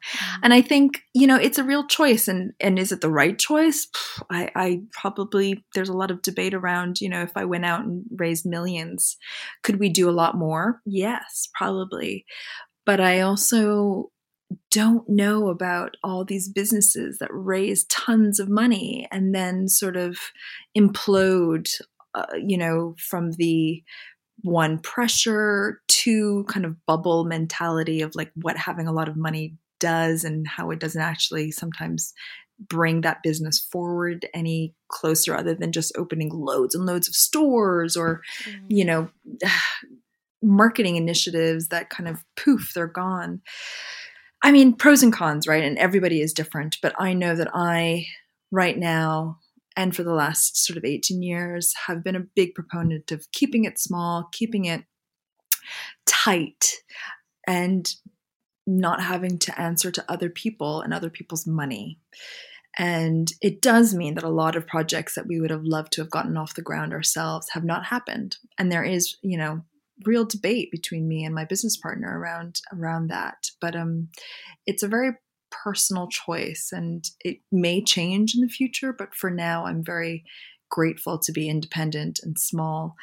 Mm-hmm. 0.05 0.39
And 0.43 0.53
I 0.53 0.62
think, 0.62 1.01
you 1.13 1.25
know, 1.25 1.38
it's 1.38 1.58
a 1.58 1.63
real 1.63 1.88
choice. 1.88 2.27
And, 2.27 2.53
and 2.60 2.77
is 2.77 2.91
it 2.91 3.01
the 3.01 3.10
right 3.10 3.38
choice? 3.38 3.88
I, 4.29 4.51
I 4.55 4.81
probably, 4.91 5.65
there's 5.73 5.89
a 5.89 5.97
lot 5.97 6.12
of 6.12 6.21
debate 6.21 6.53
around, 6.53 7.01
you 7.01 7.10
know, 7.10 7.21
if 7.21 7.31
I 7.36 7.45
went 7.45 7.65
out 7.65 7.81
and 7.81 8.03
raised 8.15 8.45
millions, 8.45 9.17
could 9.63 9.79
we 9.79 9.89
do 9.89 10.08
a 10.08 10.12
lot 10.12 10.38
more? 10.38 10.81
Yes, 10.86 11.49
probably. 11.55 12.25
But 12.86 12.99
I 12.99 13.21
also 13.21 14.12
don't 14.71 15.08
know 15.08 15.49
about 15.49 15.95
all 16.03 16.25
these 16.25 16.49
businesses 16.49 17.17
that 17.19 17.29
raise 17.31 17.86
tons 17.86 18.39
of 18.39 18.49
money 18.49 19.08
and 19.12 19.34
then 19.34 19.67
sort 19.67 19.95
of 19.95 20.17
implode, 20.77 21.69
uh, 22.13 22.25
you 22.45 22.58
know, 22.58 22.95
from 22.97 23.31
the 23.34 23.84
one 24.41 24.77
pressure 24.79 25.81
to 25.88 26.43
kind 26.45 26.65
of 26.65 26.86
bubble 26.86 27.23
mentality 27.23 28.01
of 28.01 28.13
like 28.15 28.31
what 28.36 28.58
having 28.58 28.88
a 28.88 28.93
lot 28.93 29.08
of 29.08 29.15
money 29.15 29.55
does 29.79 30.23
and 30.23 30.47
how 30.47 30.71
it 30.71 30.79
doesn't 30.79 31.01
actually 31.01 31.51
sometimes 31.51 32.13
bring 32.69 33.01
that 33.01 33.23
business 33.23 33.60
forward 33.60 34.25
any 34.34 34.73
closer 34.88 35.36
other 35.36 35.53
than 35.53 35.71
just 35.71 35.91
opening 35.97 36.29
loads 36.29 36.73
and 36.73 36.86
loads 36.86 37.08
of 37.08 37.15
stores 37.15 37.97
or 37.97 38.21
mm. 38.43 38.60
you 38.69 38.86
know 38.86 39.10
marketing 40.41 40.95
initiatives 40.95 41.69
that 41.69 41.89
kind 41.89 42.08
of 42.08 42.23
poof 42.38 42.71
they're 42.75 42.88
gone 42.88 43.41
I 44.45 44.51
mean, 44.51 44.75
pros 44.75 45.01
and 45.01 45.12
cons, 45.12 45.47
right? 45.47 45.63
And 45.63 45.75
everybody 45.79 46.21
is 46.21 46.31
different. 46.31 46.77
But 46.79 46.93
I 46.99 47.13
know 47.13 47.36
that 47.36 47.49
I, 47.55 48.05
right 48.51 48.77
now, 48.77 49.39
and 49.75 49.95
for 49.95 50.03
the 50.03 50.13
last 50.13 50.63
sort 50.63 50.77
of 50.77 50.86
18 50.86 51.23
years, 51.23 51.73
have 51.88 52.03
been 52.03 52.15
a 52.15 52.27
big 52.36 52.53
proponent 52.53 53.12
of 53.12 53.25
keeping 53.31 53.65
it 53.65 53.79
small, 53.79 54.29
keeping 54.31 54.65
it 54.65 54.84
tight, 56.05 56.73
and 57.47 57.91
not 58.67 59.01
having 59.01 59.39
to 59.39 59.60
answer 59.60 59.89
to 59.89 60.05
other 60.08 60.29
people 60.29 60.81
and 60.81 60.93
other 60.93 61.10
people's 61.10 61.47
money. 61.47 61.99
And 62.77 63.31
it 63.41 63.63
does 63.63 63.95
mean 63.95 64.13
that 64.13 64.23
a 64.23 64.29
lot 64.29 64.55
of 64.55 64.67
projects 64.67 65.15
that 65.15 65.25
we 65.25 65.41
would 65.41 65.49
have 65.49 65.63
loved 65.63 65.93
to 65.93 66.01
have 66.01 66.12
gotten 66.12 66.38
off 66.38 66.53
the 66.53 66.62
ground 66.62 66.93
ourselves 66.93 67.49
have 67.53 67.63
not 67.63 67.86
happened. 67.86 68.38
And 68.60 68.71
there 68.71 68.84
is, 68.84 69.15
you 69.23 69.39
know, 69.39 69.63
real 70.03 70.25
debate 70.25 70.71
between 70.71 71.08
me 71.08 71.23
and 71.23 71.34
my 71.34 71.45
business 71.45 71.77
partner 71.77 72.19
around 72.19 72.62
around 72.73 73.08
that. 73.08 73.49
But 73.62 73.75
um, 73.75 74.10
it's 74.65 74.84
a 74.84 74.88
very 74.88 75.12
personal 75.51 76.08
choice, 76.08 76.69
and 76.71 77.10
it 77.21 77.38
may 77.51 77.84
change 77.84 78.36
in 78.36 78.41
the 78.41 78.49
future. 78.49 78.93
But 78.93 79.15
for 79.15 79.29
now, 79.29 79.65
I'm 79.65 79.84
very 79.84 80.23
grateful 80.69 81.19
to 81.19 81.31
be 81.31 81.49
independent 81.49 82.19
and 82.23 82.38
small, 82.38 82.95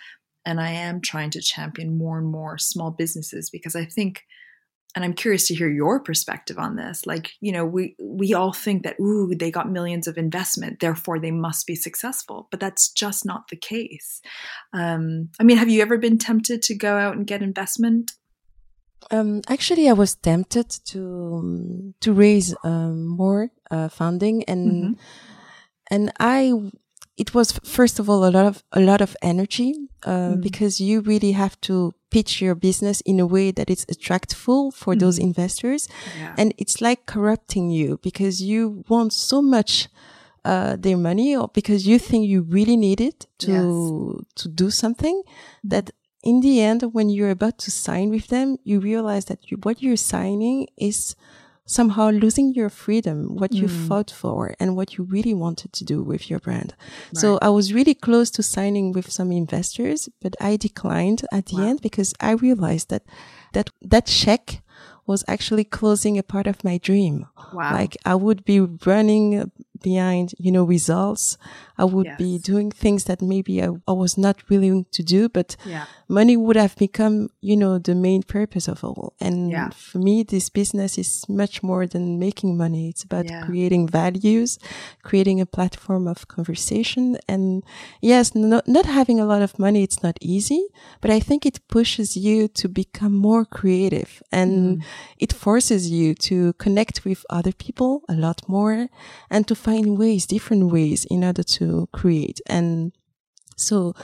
and 0.44 0.60
I 0.60 0.70
am 0.70 1.00
trying 1.00 1.30
to 1.30 1.40
champion 1.40 1.96
more 1.96 2.18
and 2.18 2.28
more 2.28 2.58
small 2.58 2.90
businesses 2.90 3.48
because 3.50 3.76
I 3.76 3.84
think 3.84 4.24
and 4.94 5.04
I'm 5.04 5.14
curious 5.14 5.46
to 5.48 5.54
hear 5.54 5.70
your 5.70 6.00
perspective 6.00 6.58
on 6.58 6.76
this. 6.76 7.06
Like, 7.06 7.32
you 7.40 7.52
know, 7.52 7.64
we 7.64 7.96
we 8.00 8.34
all 8.34 8.52
think 8.52 8.82
that 8.82 9.00
ooh, 9.00 9.34
they 9.34 9.50
got 9.50 9.70
millions 9.70 10.06
of 10.06 10.18
investment, 10.18 10.80
therefore 10.80 11.18
they 11.18 11.30
must 11.30 11.66
be 11.66 11.74
successful, 11.74 12.48
but 12.50 12.60
that's 12.60 12.90
just 12.90 13.24
not 13.24 13.48
the 13.48 13.56
case. 13.56 14.20
Um, 14.72 15.30
I 15.40 15.44
mean, 15.44 15.56
have 15.56 15.70
you 15.70 15.82
ever 15.82 15.98
been 15.98 16.18
tempted 16.18 16.62
to 16.62 16.74
go 16.74 16.96
out 16.96 17.16
and 17.16 17.26
get 17.26 17.42
investment? 17.42 18.12
Um, 19.10 19.42
actually, 19.48 19.88
I 19.88 19.94
was 19.94 20.14
tempted 20.14 20.68
to 20.86 21.94
to 22.00 22.12
raise 22.12 22.54
um, 22.62 23.06
more 23.06 23.50
uh, 23.70 23.88
funding, 23.88 24.44
and 24.44 24.72
mm-hmm. 24.72 24.92
and 25.90 26.12
I 26.20 26.70
it 27.16 27.34
was 27.34 27.52
first 27.64 27.98
of 27.98 28.08
all 28.08 28.24
a 28.24 28.30
lot 28.30 28.46
of 28.46 28.62
a 28.72 28.80
lot 28.80 29.00
of 29.00 29.16
energy 29.22 29.74
uh, 30.04 30.34
mm. 30.34 30.42
because 30.42 30.80
you 30.80 31.00
really 31.00 31.32
have 31.32 31.60
to 31.62 31.94
pitch 32.12 32.42
your 32.42 32.54
business 32.54 33.00
in 33.00 33.18
a 33.18 33.26
way 33.26 33.50
that 33.50 33.70
it's 33.70 33.86
attractful 33.88 34.70
for 34.70 34.94
mm. 34.94 35.00
those 35.00 35.18
investors, 35.18 35.88
yeah. 36.18 36.34
and 36.38 36.54
it's 36.58 36.80
like 36.80 37.06
corrupting 37.06 37.70
you 37.70 37.98
because 38.02 38.42
you 38.42 38.84
want 38.88 39.12
so 39.12 39.40
much 39.40 39.88
uh, 40.44 40.76
their 40.76 40.96
money 40.96 41.36
or 41.36 41.48
because 41.48 41.86
you 41.86 41.98
think 41.98 42.26
you 42.26 42.42
really 42.42 42.76
need 42.76 43.00
it 43.00 43.26
to 43.38 43.52
yes. 43.52 44.24
to 44.34 44.48
do 44.48 44.70
something 44.70 45.22
that 45.62 45.90
in 46.22 46.40
the 46.40 46.60
end 46.60 46.82
when 46.92 47.08
you're 47.08 47.30
about 47.30 47.58
to 47.58 47.70
sign 47.70 48.10
with 48.10 48.26
them 48.28 48.56
you 48.64 48.80
realize 48.80 49.26
that 49.26 49.50
you, 49.50 49.56
what 49.62 49.80
you're 49.82 49.96
signing 49.96 50.66
is 50.76 51.14
somehow 51.64 52.10
losing 52.10 52.52
your 52.54 52.68
freedom, 52.68 53.36
what 53.36 53.52
you 53.52 53.66
mm. 53.66 53.88
fought 53.88 54.10
for 54.10 54.54
and 54.58 54.76
what 54.76 54.96
you 54.96 55.04
really 55.04 55.34
wanted 55.34 55.72
to 55.72 55.84
do 55.84 56.02
with 56.02 56.28
your 56.28 56.38
brand. 56.38 56.74
Right. 56.78 57.16
So 57.16 57.38
I 57.40 57.48
was 57.50 57.72
really 57.72 57.94
close 57.94 58.30
to 58.32 58.42
signing 58.42 58.92
with 58.92 59.10
some 59.10 59.30
investors, 59.32 60.08
but 60.20 60.34
I 60.40 60.56
declined 60.56 61.24
at 61.32 61.46
the 61.46 61.56
wow. 61.56 61.68
end 61.68 61.82
because 61.82 62.14
I 62.20 62.32
realized 62.32 62.90
that 62.90 63.04
that 63.52 63.70
that 63.80 64.06
check 64.06 64.62
was 65.06 65.24
actually 65.26 65.64
closing 65.64 66.18
a 66.18 66.22
part 66.22 66.46
of 66.46 66.64
my 66.64 66.78
dream. 66.78 67.26
Wow. 67.52 67.72
Like 67.72 67.96
I 68.04 68.14
would 68.14 68.44
be 68.44 68.60
running 68.60 69.50
behind, 69.82 70.34
you 70.38 70.52
know, 70.52 70.64
results. 70.64 71.36
I 71.78 71.84
would 71.84 72.06
yes. 72.06 72.18
be 72.18 72.38
doing 72.38 72.70
things 72.70 73.04
that 73.04 73.22
maybe 73.22 73.62
I, 73.62 73.68
I, 73.88 73.92
was 73.92 74.16
not 74.16 74.48
willing 74.48 74.86
to 74.92 75.02
do, 75.02 75.28
but 75.28 75.56
yeah. 75.64 75.86
money 76.08 76.36
would 76.36 76.56
have 76.56 76.76
become, 76.76 77.30
you 77.40 77.56
know, 77.56 77.78
the 77.78 77.94
main 77.94 78.22
purpose 78.22 78.68
of 78.68 78.84
all. 78.84 79.14
And 79.20 79.50
yeah. 79.50 79.70
for 79.70 79.98
me, 79.98 80.22
this 80.22 80.48
business 80.48 80.98
is 80.98 81.28
much 81.28 81.62
more 81.62 81.86
than 81.86 82.18
making 82.18 82.56
money. 82.56 82.88
It's 82.88 83.02
about 83.02 83.26
yeah. 83.28 83.44
creating 83.44 83.88
values, 83.88 84.58
creating 85.02 85.40
a 85.40 85.46
platform 85.46 86.06
of 86.06 86.28
conversation. 86.28 87.16
And 87.26 87.64
yes, 88.00 88.34
not, 88.34 88.68
not 88.68 88.86
having 88.86 89.18
a 89.18 89.24
lot 89.24 89.42
of 89.42 89.58
money, 89.58 89.82
it's 89.82 90.02
not 90.02 90.18
easy, 90.20 90.64
but 91.00 91.10
I 91.10 91.20
think 91.20 91.46
it 91.46 91.66
pushes 91.68 92.16
you 92.16 92.48
to 92.48 92.68
become 92.68 93.14
more 93.14 93.44
creative 93.44 94.22
and 94.30 94.78
mm. 94.78 94.84
it 95.18 95.32
forces 95.32 95.90
you 95.90 96.14
to 96.14 96.52
connect 96.54 97.04
with 97.04 97.24
other 97.30 97.52
people 97.52 98.02
a 98.08 98.14
lot 98.14 98.48
more 98.48 98.88
and 99.30 99.48
to 99.48 99.54
find 99.54 99.71
ways, 99.80 100.26
different 100.26 100.72
ways 100.72 101.04
in 101.04 101.24
order 101.24 101.42
to 101.42 101.88
create. 101.92 102.40
And 102.46 102.92
so 103.56 103.94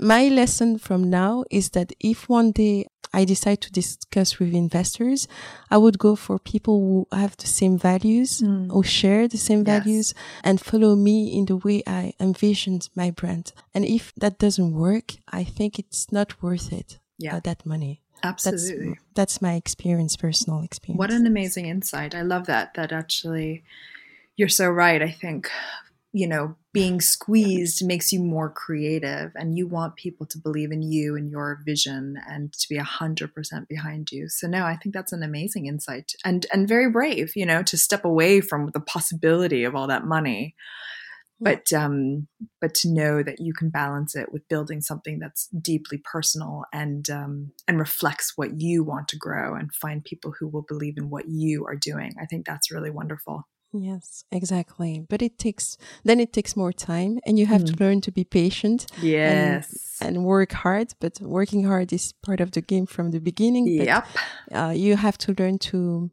my 0.00 0.28
lesson 0.28 0.78
from 0.78 1.10
now 1.10 1.44
is 1.50 1.70
that 1.70 1.92
if 2.00 2.28
one 2.28 2.52
day 2.52 2.86
I 3.14 3.24
decide 3.24 3.60
to 3.62 3.72
discuss 3.72 4.38
with 4.38 4.54
investors, 4.54 5.28
I 5.70 5.76
would 5.76 5.98
go 5.98 6.16
for 6.16 6.38
people 6.38 6.80
who 6.80 7.16
have 7.16 7.36
the 7.36 7.46
same 7.46 7.76
values, 7.76 8.40
mm. 8.40 8.72
who 8.72 8.82
share 8.82 9.28
the 9.28 9.36
same 9.36 9.64
yes. 9.66 9.66
values 9.66 10.14
and 10.42 10.60
follow 10.60 10.96
me 10.96 11.36
in 11.36 11.44
the 11.44 11.56
way 11.56 11.82
I 11.86 12.14
envisioned 12.18 12.88
my 12.94 13.10
brand. 13.10 13.52
And 13.74 13.84
if 13.84 14.14
that 14.16 14.38
doesn't 14.38 14.72
work, 14.72 15.14
I 15.30 15.44
think 15.44 15.78
it's 15.78 16.10
not 16.10 16.42
worth 16.42 16.72
it. 16.72 16.98
Yeah. 17.18 17.36
Uh, 17.36 17.40
that 17.44 17.66
money. 17.66 18.00
Absolutely. 18.24 18.88
That's, 18.88 19.00
that's 19.14 19.42
my 19.42 19.54
experience, 19.54 20.16
personal 20.16 20.62
experience. 20.62 20.98
What 20.98 21.10
an 21.10 21.26
amazing 21.26 21.66
insight. 21.66 22.14
I 22.14 22.22
love 22.22 22.46
that. 22.46 22.74
That 22.74 22.92
actually, 22.92 23.62
you're 24.36 24.48
so 24.48 24.68
right. 24.68 25.02
I 25.02 25.10
think 25.10 25.50
you 26.12 26.28
know, 26.28 26.54
being 26.74 27.00
squeezed 27.00 27.84
makes 27.84 28.12
you 28.12 28.20
more 28.20 28.50
creative 28.50 29.32
and 29.34 29.56
you 29.56 29.66
want 29.66 29.96
people 29.96 30.26
to 30.26 30.38
believe 30.38 30.70
in 30.70 30.82
you 30.82 31.16
and 31.16 31.30
your 31.30 31.60
vision 31.64 32.16
and 32.28 32.52
to 32.52 32.68
be 32.68 32.76
a 32.76 32.82
hundred 32.82 33.34
percent 33.34 33.66
behind 33.68 34.12
you. 34.12 34.28
So 34.28 34.46
no, 34.46 34.64
I 34.64 34.76
think 34.76 34.94
that's 34.94 35.12
an 35.12 35.22
amazing 35.22 35.66
insight 35.66 36.12
and 36.24 36.44
and 36.52 36.68
very 36.68 36.90
brave, 36.90 37.32
you 37.34 37.46
know, 37.46 37.62
to 37.62 37.78
step 37.78 38.04
away 38.04 38.42
from 38.42 38.70
the 38.74 38.80
possibility 38.80 39.64
of 39.64 39.74
all 39.74 39.86
that 39.86 40.04
money. 40.04 40.54
But 41.40 41.72
um, 41.72 42.28
but 42.60 42.74
to 42.76 42.92
know 42.92 43.22
that 43.22 43.40
you 43.40 43.52
can 43.52 43.70
balance 43.70 44.14
it 44.14 44.30
with 44.32 44.46
building 44.48 44.80
something 44.80 45.18
that's 45.18 45.48
deeply 45.48 45.98
personal 46.04 46.64
and 46.72 47.08
um, 47.10 47.52
and 47.66 47.78
reflects 47.78 48.34
what 48.36 48.60
you 48.60 48.84
want 48.84 49.08
to 49.08 49.16
grow 49.16 49.54
and 49.56 49.74
find 49.74 50.04
people 50.04 50.34
who 50.38 50.46
will 50.46 50.64
believe 50.68 50.98
in 50.98 51.10
what 51.10 51.24
you 51.26 51.64
are 51.66 51.74
doing. 51.74 52.12
I 52.20 52.26
think 52.26 52.46
that's 52.46 52.70
really 52.70 52.90
wonderful. 52.90 53.48
Yes, 53.72 54.24
exactly. 54.30 55.04
But 55.08 55.22
it 55.22 55.38
takes 55.38 55.78
then 56.04 56.20
it 56.20 56.32
takes 56.32 56.54
more 56.56 56.72
time 56.72 57.18
and 57.24 57.38
you 57.38 57.46
have 57.46 57.62
mm. 57.62 57.74
to 57.76 57.84
learn 57.84 58.00
to 58.02 58.12
be 58.12 58.24
patient. 58.24 58.86
Yes. 59.00 59.98
And, 60.00 60.16
and, 60.16 60.24
work 60.26 60.52
hard, 60.52 60.92
but 61.00 61.20
working 61.20 61.64
hard 61.64 61.92
is 61.92 62.12
part 62.12 62.40
of 62.40 62.50
the 62.50 62.60
game 62.60 62.86
from 62.86 63.12
the 63.12 63.20
beginning. 63.20 63.66
Yep. 63.66 64.06
But, 64.50 64.56
uh, 64.56 64.70
you 64.70 64.96
have 64.96 65.16
to 65.18 65.34
learn 65.38 65.58
to 65.70 66.10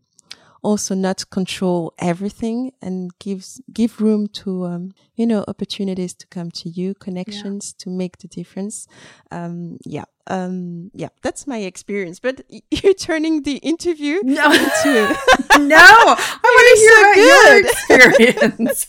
also 0.61 0.93
not 0.95 1.29
control 1.29 1.93
everything 1.99 2.71
and 2.81 3.17
gives 3.19 3.61
give 3.71 4.01
room 4.01 4.27
to 4.27 4.65
um, 4.65 4.93
you 5.15 5.25
know 5.25 5.43
opportunities 5.47 6.13
to 6.13 6.27
come 6.27 6.51
to 6.51 6.69
you 6.69 6.93
connections 6.93 7.73
yeah. 7.73 7.83
to 7.83 7.89
make 7.89 8.17
the 8.17 8.27
difference 8.27 8.87
um, 9.31 9.77
yeah 9.85 10.03
um, 10.29 10.91
yeah 10.93 11.09
that's 11.21 11.47
my 11.47 11.57
experience 11.57 12.19
but 12.19 12.41
you're 12.71 12.93
turning 12.93 13.43
the 13.43 13.57
interview 13.57 14.19
no 14.23 14.51
into 14.51 15.17
no 15.59 15.75
i 15.75 16.39
want 16.43 16.67
to 16.69 16.75
hear 16.83 16.95
about 17.01 17.17
your 17.17 17.59
experience 17.65 18.87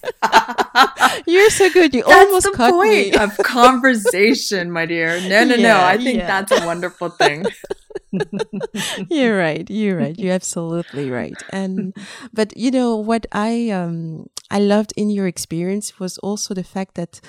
you're 1.26 1.50
so 1.50 1.70
good 1.70 1.94
you 1.94 2.02
that's 2.02 2.26
almost 2.26 2.46
the 2.46 2.52
caught 2.52 2.72
point 2.72 2.90
me. 2.90 3.12
of 3.12 3.36
conversation 3.38 4.70
my 4.70 4.86
dear 4.86 5.20
no 5.28 5.44
no 5.44 5.54
yeah, 5.54 5.68
no 5.68 5.84
i 5.84 5.96
think 5.96 6.18
yeah. 6.18 6.26
that's 6.26 6.52
a 6.52 6.66
wonderful 6.66 7.08
thing 7.08 7.44
you're 9.08 9.38
right. 9.38 9.68
You're 9.70 9.96
right. 9.96 10.18
You're 10.18 10.34
absolutely 10.34 11.10
right. 11.10 11.36
And 11.52 11.94
but 12.32 12.56
you 12.56 12.70
know 12.70 12.96
what 12.96 13.26
I 13.32 13.70
um 13.70 14.26
I 14.50 14.58
loved 14.58 14.92
in 14.96 15.10
your 15.10 15.26
experience 15.26 15.98
was 15.98 16.18
also 16.18 16.54
the 16.54 16.64
fact 16.64 16.94
that 16.96 17.20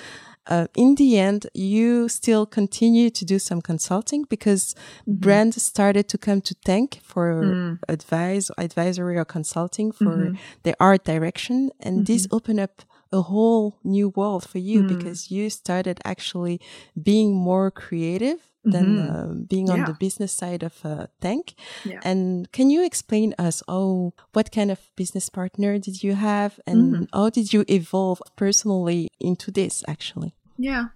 uh, 0.46 0.66
in 0.74 0.96
the 0.96 1.18
end, 1.18 1.46
you 1.54 2.08
still 2.08 2.46
continue 2.46 3.10
to 3.10 3.24
do 3.24 3.38
some 3.38 3.62
consulting 3.62 4.24
because 4.28 4.74
mm-hmm. 4.74 5.20
brands 5.20 5.62
started 5.62 6.08
to 6.08 6.18
come 6.18 6.40
to 6.40 6.54
Tank 6.54 7.00
for 7.02 7.42
mm. 7.42 7.78
advice, 7.88 8.50
advisory 8.58 9.16
or 9.16 9.24
consulting 9.24 9.92
for 9.92 10.16
mm-hmm. 10.16 10.34
their 10.64 10.74
art 10.80 11.04
direction. 11.04 11.70
And 11.80 11.98
mm-hmm. 11.98 12.12
this 12.12 12.26
opened 12.32 12.60
up 12.60 12.82
a 13.12 13.22
whole 13.22 13.78
new 13.84 14.08
world 14.08 14.48
for 14.48 14.58
you 14.58 14.82
mm. 14.82 14.88
because 14.88 15.30
you 15.30 15.50
started 15.50 16.00
actually 16.04 16.60
being 17.00 17.34
more 17.34 17.70
creative 17.70 18.51
than 18.64 18.86
mm-hmm. 18.98 19.14
uh, 19.14 19.34
being 19.46 19.66
yeah. 19.66 19.74
on 19.74 19.84
the 19.84 19.94
business 19.94 20.32
side 20.32 20.62
of 20.62 20.84
a 20.84 21.08
tank. 21.20 21.54
Yeah. 21.84 22.00
And 22.04 22.50
can 22.52 22.70
you 22.70 22.84
explain 22.84 23.34
us, 23.38 23.62
oh, 23.68 24.12
what 24.32 24.52
kind 24.52 24.70
of 24.70 24.78
business 24.96 25.28
partner 25.28 25.78
did 25.78 26.02
you 26.02 26.14
have 26.14 26.60
and 26.66 26.94
mm-hmm. 26.94 27.04
how 27.12 27.30
did 27.30 27.52
you 27.52 27.64
evolve 27.68 28.22
personally 28.36 29.08
into 29.20 29.50
this 29.50 29.82
actually? 29.88 30.34
Yeah. 30.58 30.86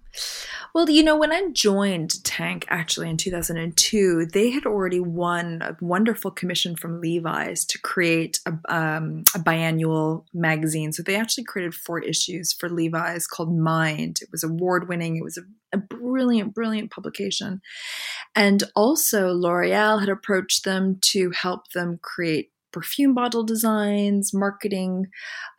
Well, 0.75 0.89
you 0.89 1.03
know, 1.03 1.17
when 1.17 1.33
I 1.33 1.49
joined 1.53 2.23
Tank 2.25 2.67
actually 2.69 3.11
in 3.11 3.17
2002, 3.17 4.27
they 4.27 4.51
had 4.51 4.67
already 4.67 5.01
won 5.01 5.63
a 5.63 5.77
wonderful 5.81 6.31
commission 6.31 6.77
from 6.77 7.01
Levi's 7.01 7.65
to 7.67 7.79
create 7.81 8.41
a, 8.47 8.53
um, 8.69 9.25
a 9.35 9.39
biannual 9.39 10.25
magazine. 10.33 10.93
So 10.93 11.03
they 11.03 11.17
actually 11.17 11.45
created 11.45 11.75
four 11.75 11.99
issues 11.99 12.53
for 12.53 12.69
Levi's 12.69 13.27
called 13.27 13.57
Mind. 13.57 14.21
It 14.23 14.29
was 14.31 14.45
award 14.45 14.89
winning, 14.89 15.17
it 15.17 15.25
was 15.25 15.39
a, 15.39 15.43
a 15.77 15.79
brilliant, 16.17 16.55
brilliant 16.55 16.91
publication. 16.91 17.61
And 18.35 18.65
also, 18.75 19.35
L'Oreal 19.35 20.01
had 20.01 20.09
approached 20.09 20.65
them 20.65 20.99
to 21.13 21.31
help 21.31 21.73
them 21.75 21.99
create 22.03 22.51
perfume 22.73 23.15
bottle 23.15 23.45
designs, 23.45 24.33
marketing 24.33 25.07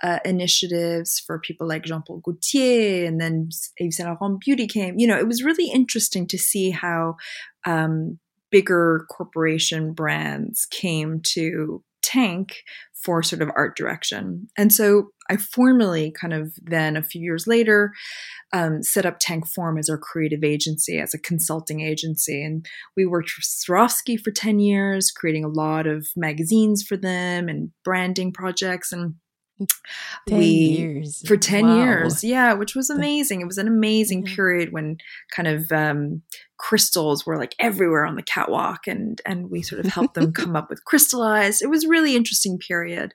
uh, 0.04 0.20
initiatives 0.26 1.20
for 1.20 1.40
people 1.40 1.68
like 1.68 1.84
Jean 1.84 2.02
Paul 2.02 2.22
Gaultier, 2.24 3.06
and 3.06 3.22
then 3.22 3.50
Yves 3.80 3.98
Saint 3.98 4.10
Laurent 4.10 4.40
Beauty 4.40 4.68
came. 4.68 4.98
You 4.98 5.08
know, 5.08 5.18
it 5.18 5.28
was 5.28 5.44
really 5.44 5.70
interesting 5.70 6.26
to 6.28 6.40
see 6.40 6.72
how 6.72 7.18
um, 7.66 8.18
bigger 8.50 9.06
corporation 9.12 9.94
brands 9.94 10.66
came 10.72 11.22
to 11.34 11.84
Tank 12.08 12.64
for 13.04 13.22
sort 13.22 13.42
of 13.42 13.52
art 13.54 13.76
direction. 13.76 14.48
And 14.58 14.72
so 14.72 15.10
I 15.30 15.36
formally 15.36 16.10
kind 16.10 16.34
of 16.34 16.54
then 16.62 16.96
a 16.96 17.04
few 17.04 17.22
years 17.22 17.48
later 17.48 17.92
um, 18.54 18.82
set 18.82 19.06
up 19.06 19.18
Tank 19.20 19.46
Form 19.46 19.78
as 19.78 19.90
our 19.90 19.98
creative 19.98 20.42
agency, 20.42 21.00
as 21.00 21.14
a 21.14 21.20
consulting 21.20 21.82
agency. 21.82 22.42
And 22.42 22.66
we 22.96 23.06
worked 23.06 23.30
for 23.30 23.42
Swarovski 23.42 24.18
for 24.18 24.32
10 24.32 24.60
years, 24.60 25.12
creating 25.12 25.44
a 25.44 25.50
lot 25.50 25.86
of 25.86 26.08
magazines 26.16 26.82
for 26.82 26.96
them 26.96 27.50
and 27.50 27.72
branding 27.84 28.32
projects. 28.32 28.94
And 28.94 29.16
10 30.30 30.38
we 30.38 30.46
years. 30.46 31.28
for 31.28 31.36
10 31.36 31.66
wow. 31.66 31.78
years 31.78 32.24
yeah 32.24 32.54
which 32.54 32.76
was 32.76 32.92
amazing 32.92 33.42
it 33.42 33.48
was 33.48 33.58
an 33.58 33.68
amazing 33.68 34.24
period 34.24 34.72
when 34.72 34.98
kind 35.36 35.48
of 35.48 35.72
um, 35.72 36.22
crystals 36.58 37.26
were 37.26 37.38
like 37.38 37.56
everywhere 37.60 38.06
on 38.06 38.16
the 38.16 38.24
catwalk 38.24 38.88
and 38.88 39.22
and 39.26 39.52
we 39.52 39.62
sort 39.62 39.84
of 39.84 39.92
helped 39.92 40.16
them 40.16 40.32
come 40.32 40.56
up 40.56 40.70
with 40.70 40.84
crystallized. 40.86 41.62
It 41.62 41.70
was 41.70 41.86
really 41.86 42.16
interesting 42.16 42.58
period. 42.58 43.14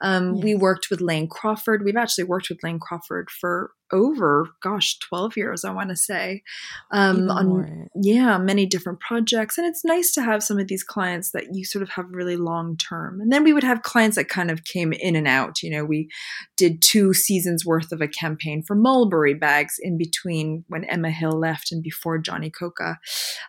Um, 0.00 0.36
yes. 0.36 0.44
we 0.44 0.54
worked 0.54 0.88
with 0.90 1.00
lane 1.00 1.28
crawford. 1.28 1.84
We've 1.84 1.96
actually 1.96 2.24
worked 2.24 2.48
with 2.48 2.62
lane 2.62 2.78
crawford 2.78 3.30
for 3.30 3.72
over 3.92 4.48
gosh 4.62 4.98
12 5.00 5.36
years 5.36 5.64
i 5.64 5.70
want 5.70 5.90
to 5.90 5.96
say. 5.96 6.42
Um, 6.90 7.30
on 7.30 7.48
more. 7.48 7.88
yeah. 7.94 8.38
many 8.38 8.66
different 8.66 8.98
projects 8.98 9.58
and 9.58 9.66
it's 9.66 9.84
nice 9.84 10.10
to 10.12 10.22
have 10.22 10.42
some 10.42 10.58
of 10.58 10.68
these 10.68 10.82
clients 10.82 11.30
that 11.32 11.54
you 11.54 11.64
sort 11.64 11.82
of 11.82 11.90
have 11.90 12.06
really 12.10 12.36
long 12.36 12.76
term. 12.76 13.20
And 13.20 13.30
then 13.30 13.44
we 13.44 13.52
would 13.52 13.62
have 13.62 13.82
clients 13.82 14.16
that 14.16 14.28
kind 14.28 14.50
of 14.50 14.64
came 14.64 14.92
in 14.92 15.16
and 15.16 15.28
out 15.28 15.62
you 15.62 15.70
know 15.70 15.84
we 15.84 16.08
did 16.56 16.82
two 16.82 17.12
seasons 17.12 17.64
worth 17.64 17.92
of 17.92 18.00
a 18.00 18.08
campaign 18.08 18.62
for 18.62 18.74
mulberry 18.74 19.34
bags 19.34 19.74
in 19.80 19.98
between 19.98 20.64
when 20.68 20.84
emma 20.84 21.10
hill 21.10 21.38
left 21.38 21.70
and 21.72 21.82
before 21.82 22.18
johnny 22.18 22.50
coca 22.50 22.83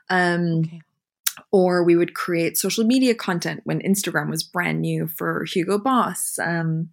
um, 0.10 0.62
okay 0.66 0.82
or 1.52 1.84
we 1.84 1.96
would 1.96 2.14
create 2.14 2.58
social 2.58 2.84
media 2.84 3.14
content 3.14 3.62
when 3.64 3.82
Instagram 3.82 4.30
was 4.30 4.44
brand 4.44 4.82
new 4.82 5.08
for 5.08 5.46
Hugo 5.46 5.78
Boss. 5.78 6.40
Um, 6.42 6.90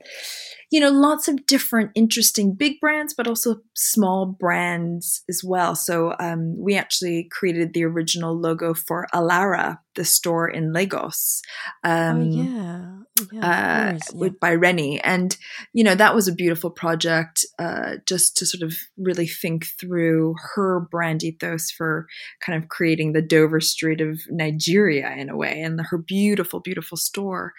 you 0.73 0.81
know, 0.81 0.91
lots 0.91 1.29
of 1.29 1.45
different 1.45 1.91
interesting 1.95 2.55
big 2.55 2.81
brands, 2.81 3.13
but 3.13 3.29
also 3.29 3.57
small 3.75 4.25
brands 4.25 5.23
as 5.29 5.43
well. 5.45 5.77
So 5.77 6.15
um, 6.19 6.57
we 6.59 6.77
actually 6.77 7.29
created 7.31 7.75
the 7.75 7.85
original 7.85 8.35
logo 8.35 8.73
for 8.73 9.07
Alara, 9.13 9.81
the 9.97 10.05
store 10.07 10.49
in 10.49 10.73
Lagos. 10.73 11.43
Oh, 11.85 11.91
um, 11.91 12.21
oh, 12.21 12.25
yeah. 12.25 13.29
yeah, 13.33 13.93
uh, 13.95 13.99
yeah. 14.15 14.29
by 14.41 14.55
Reni. 14.55 14.99
And, 15.03 15.37
you 15.75 15.85
know, 15.85 15.95
that 15.95 16.15
was 16.15 16.27
a 16.27 16.35
beautiful 16.35 16.71
project 16.71 17.45
uh, 17.59 17.97
just 18.09 18.39
to 18.39 18.47
sort 18.47 18.63
of 18.63 18.75
really 18.97 19.27
think 19.27 19.67
through 19.79 20.37
her 20.55 20.89
brand 20.91 21.23
ethos 21.23 21.71
for 21.71 22.07
kind 22.41 22.63
of 22.63 22.71
creating 22.71 23.13
the 23.13 23.21
Dover 23.21 23.61
Street 23.61 24.01
of 24.01 24.23
Nigeria 24.31 25.15
in 25.19 25.29
a 25.29 25.37
way 25.37 25.61
and 25.61 25.79
her 25.91 25.99
beautiful, 25.99 26.61
beautiful 26.61 26.97
store. 26.97 27.53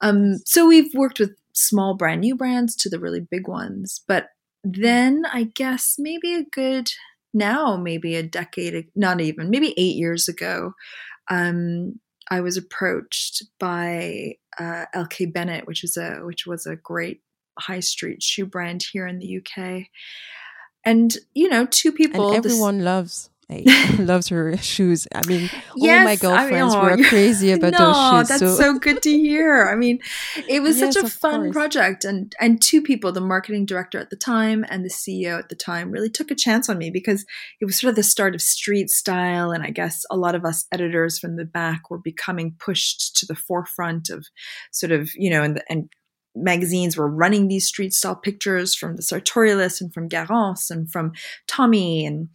Um, 0.00 0.38
so 0.44 0.66
we've 0.66 0.92
worked 0.94 1.20
with 1.20 1.30
small 1.60 1.94
brand 1.94 2.20
new 2.22 2.34
brands 2.34 2.74
to 2.76 2.88
the 2.88 2.98
really 2.98 3.20
big 3.20 3.48
ones. 3.48 4.02
But 4.06 4.28
then 4.64 5.24
I 5.32 5.44
guess 5.44 5.96
maybe 5.98 6.34
a 6.34 6.44
good 6.44 6.90
now, 7.32 7.76
maybe 7.76 8.16
a 8.16 8.22
decade, 8.22 8.88
not 8.96 9.20
even, 9.20 9.50
maybe 9.50 9.74
eight 9.76 9.96
years 9.96 10.28
ago, 10.28 10.74
um, 11.30 12.00
I 12.30 12.40
was 12.40 12.56
approached 12.56 13.44
by 13.58 14.34
uh, 14.58 14.86
L.K.Bennett, 14.94 15.66
which 15.66 15.84
is 15.84 15.96
a 15.96 16.16
which 16.22 16.46
was 16.46 16.66
a 16.66 16.76
great 16.76 17.22
high 17.58 17.80
street 17.80 18.22
shoe 18.22 18.46
brand 18.46 18.84
here 18.92 19.06
in 19.06 19.18
the 19.18 19.38
UK. 19.38 19.86
And 20.84 21.16
you 21.34 21.48
know, 21.48 21.66
two 21.66 21.92
people. 21.92 22.28
And 22.28 22.44
everyone 22.44 22.78
this, 22.78 22.84
loves 22.84 23.29
loves 23.98 24.28
her 24.28 24.56
shoes. 24.58 25.06
I 25.14 25.26
mean, 25.26 25.50
yes, 25.76 25.98
all 25.98 26.04
my 26.04 26.16
girlfriends 26.16 26.74
I 26.74 26.82
mean, 26.82 26.92
oh, 26.92 26.96
were 26.96 27.04
crazy 27.08 27.52
about 27.52 27.72
no, 27.72 27.78
those 27.78 27.96
shoes. 27.96 28.28
That's 28.28 28.56
so. 28.56 28.62
so 28.62 28.78
good 28.78 29.02
to 29.02 29.10
hear. 29.10 29.66
I 29.66 29.74
mean, 29.74 29.98
it 30.48 30.62
was 30.62 30.78
yes, 30.78 30.94
such 30.94 31.04
a 31.04 31.08
fun 31.08 31.44
course. 31.44 31.52
project, 31.52 32.04
and 32.04 32.34
and 32.40 32.62
two 32.62 32.82
people, 32.82 33.12
the 33.12 33.20
marketing 33.20 33.66
director 33.66 33.98
at 33.98 34.10
the 34.10 34.16
time 34.16 34.64
and 34.68 34.84
the 34.84 34.88
CEO 34.88 35.38
at 35.38 35.48
the 35.48 35.56
time, 35.56 35.90
really 35.90 36.10
took 36.10 36.30
a 36.30 36.34
chance 36.34 36.68
on 36.68 36.78
me 36.78 36.90
because 36.90 37.24
it 37.60 37.64
was 37.64 37.78
sort 37.78 37.90
of 37.90 37.96
the 37.96 38.02
start 38.02 38.34
of 38.34 38.42
street 38.42 38.90
style, 38.90 39.50
and 39.50 39.62
I 39.62 39.70
guess 39.70 40.04
a 40.10 40.16
lot 40.16 40.34
of 40.34 40.44
us 40.44 40.66
editors 40.72 41.18
from 41.18 41.36
the 41.36 41.44
back 41.44 41.90
were 41.90 41.98
becoming 41.98 42.54
pushed 42.58 43.16
to 43.16 43.26
the 43.26 43.34
forefront 43.34 44.10
of 44.10 44.26
sort 44.72 44.92
of 44.92 45.10
you 45.14 45.30
know 45.30 45.42
and 45.42 45.62
and 45.68 45.88
magazines 46.34 46.96
were 46.96 47.08
running 47.08 47.48
these 47.48 47.66
street 47.66 47.92
style 47.92 48.16
pictures 48.16 48.74
from 48.74 48.96
the 48.96 49.02
Sartorialist 49.02 49.80
and 49.80 49.92
from 49.92 50.08
Garance 50.08 50.70
and 50.70 50.90
from 50.90 51.12
Tommy 51.48 52.06
and 52.06 52.28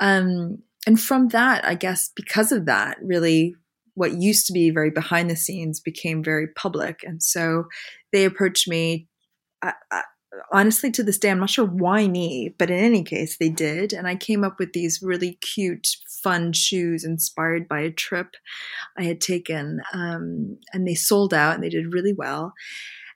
um, 0.00 0.58
and 0.86 1.00
from 1.00 1.28
that, 1.28 1.64
I 1.64 1.74
guess 1.74 2.10
because 2.14 2.52
of 2.52 2.66
that, 2.66 2.98
really 3.02 3.54
what 3.94 4.20
used 4.20 4.46
to 4.46 4.52
be 4.52 4.70
very 4.70 4.90
behind 4.90 5.30
the 5.30 5.36
scenes 5.36 5.80
became 5.80 6.22
very 6.22 6.48
public. 6.48 7.00
And 7.04 7.22
so 7.22 7.64
they 8.12 8.24
approached 8.24 8.68
me. 8.68 9.06
I, 9.62 9.72
I, 9.90 10.02
honestly, 10.52 10.90
to 10.92 11.02
this 11.02 11.18
day, 11.18 11.30
I'm 11.30 11.40
not 11.40 11.50
sure 11.50 11.64
why 11.64 12.08
me, 12.08 12.54
but 12.58 12.70
in 12.70 12.78
any 12.78 13.04
case, 13.04 13.36
they 13.38 13.48
did. 13.48 13.92
And 13.92 14.06
I 14.06 14.16
came 14.16 14.44
up 14.44 14.58
with 14.58 14.72
these 14.72 15.00
really 15.00 15.38
cute, 15.40 15.86
fun 16.22 16.52
shoes 16.52 17.04
inspired 17.04 17.68
by 17.68 17.80
a 17.80 17.90
trip 17.90 18.34
I 18.98 19.04
had 19.04 19.20
taken. 19.20 19.80
Um, 19.92 20.58
and 20.72 20.86
they 20.86 20.94
sold 20.94 21.32
out 21.32 21.54
and 21.54 21.62
they 21.62 21.68
did 21.70 21.94
really 21.94 22.12
well. 22.12 22.52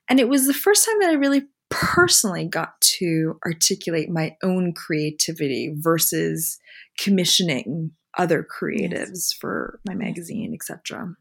And 0.09 0.19
it 0.19 0.27
was 0.27 0.47
the 0.47 0.53
first 0.53 0.85
time 0.85 0.99
that 1.01 1.11
I 1.11 1.13
really 1.13 1.43
personally 1.69 2.45
got 2.45 2.81
to 2.81 3.39
articulate 3.45 4.09
my 4.09 4.35
own 4.43 4.73
creativity 4.73 5.73
versus 5.77 6.59
commissioning 6.97 7.91
other 8.17 8.43
creatives 8.43 9.09
yes. 9.13 9.33
for 9.39 9.79
my 9.87 9.93
magazine, 9.93 10.53
etc. 10.53 11.15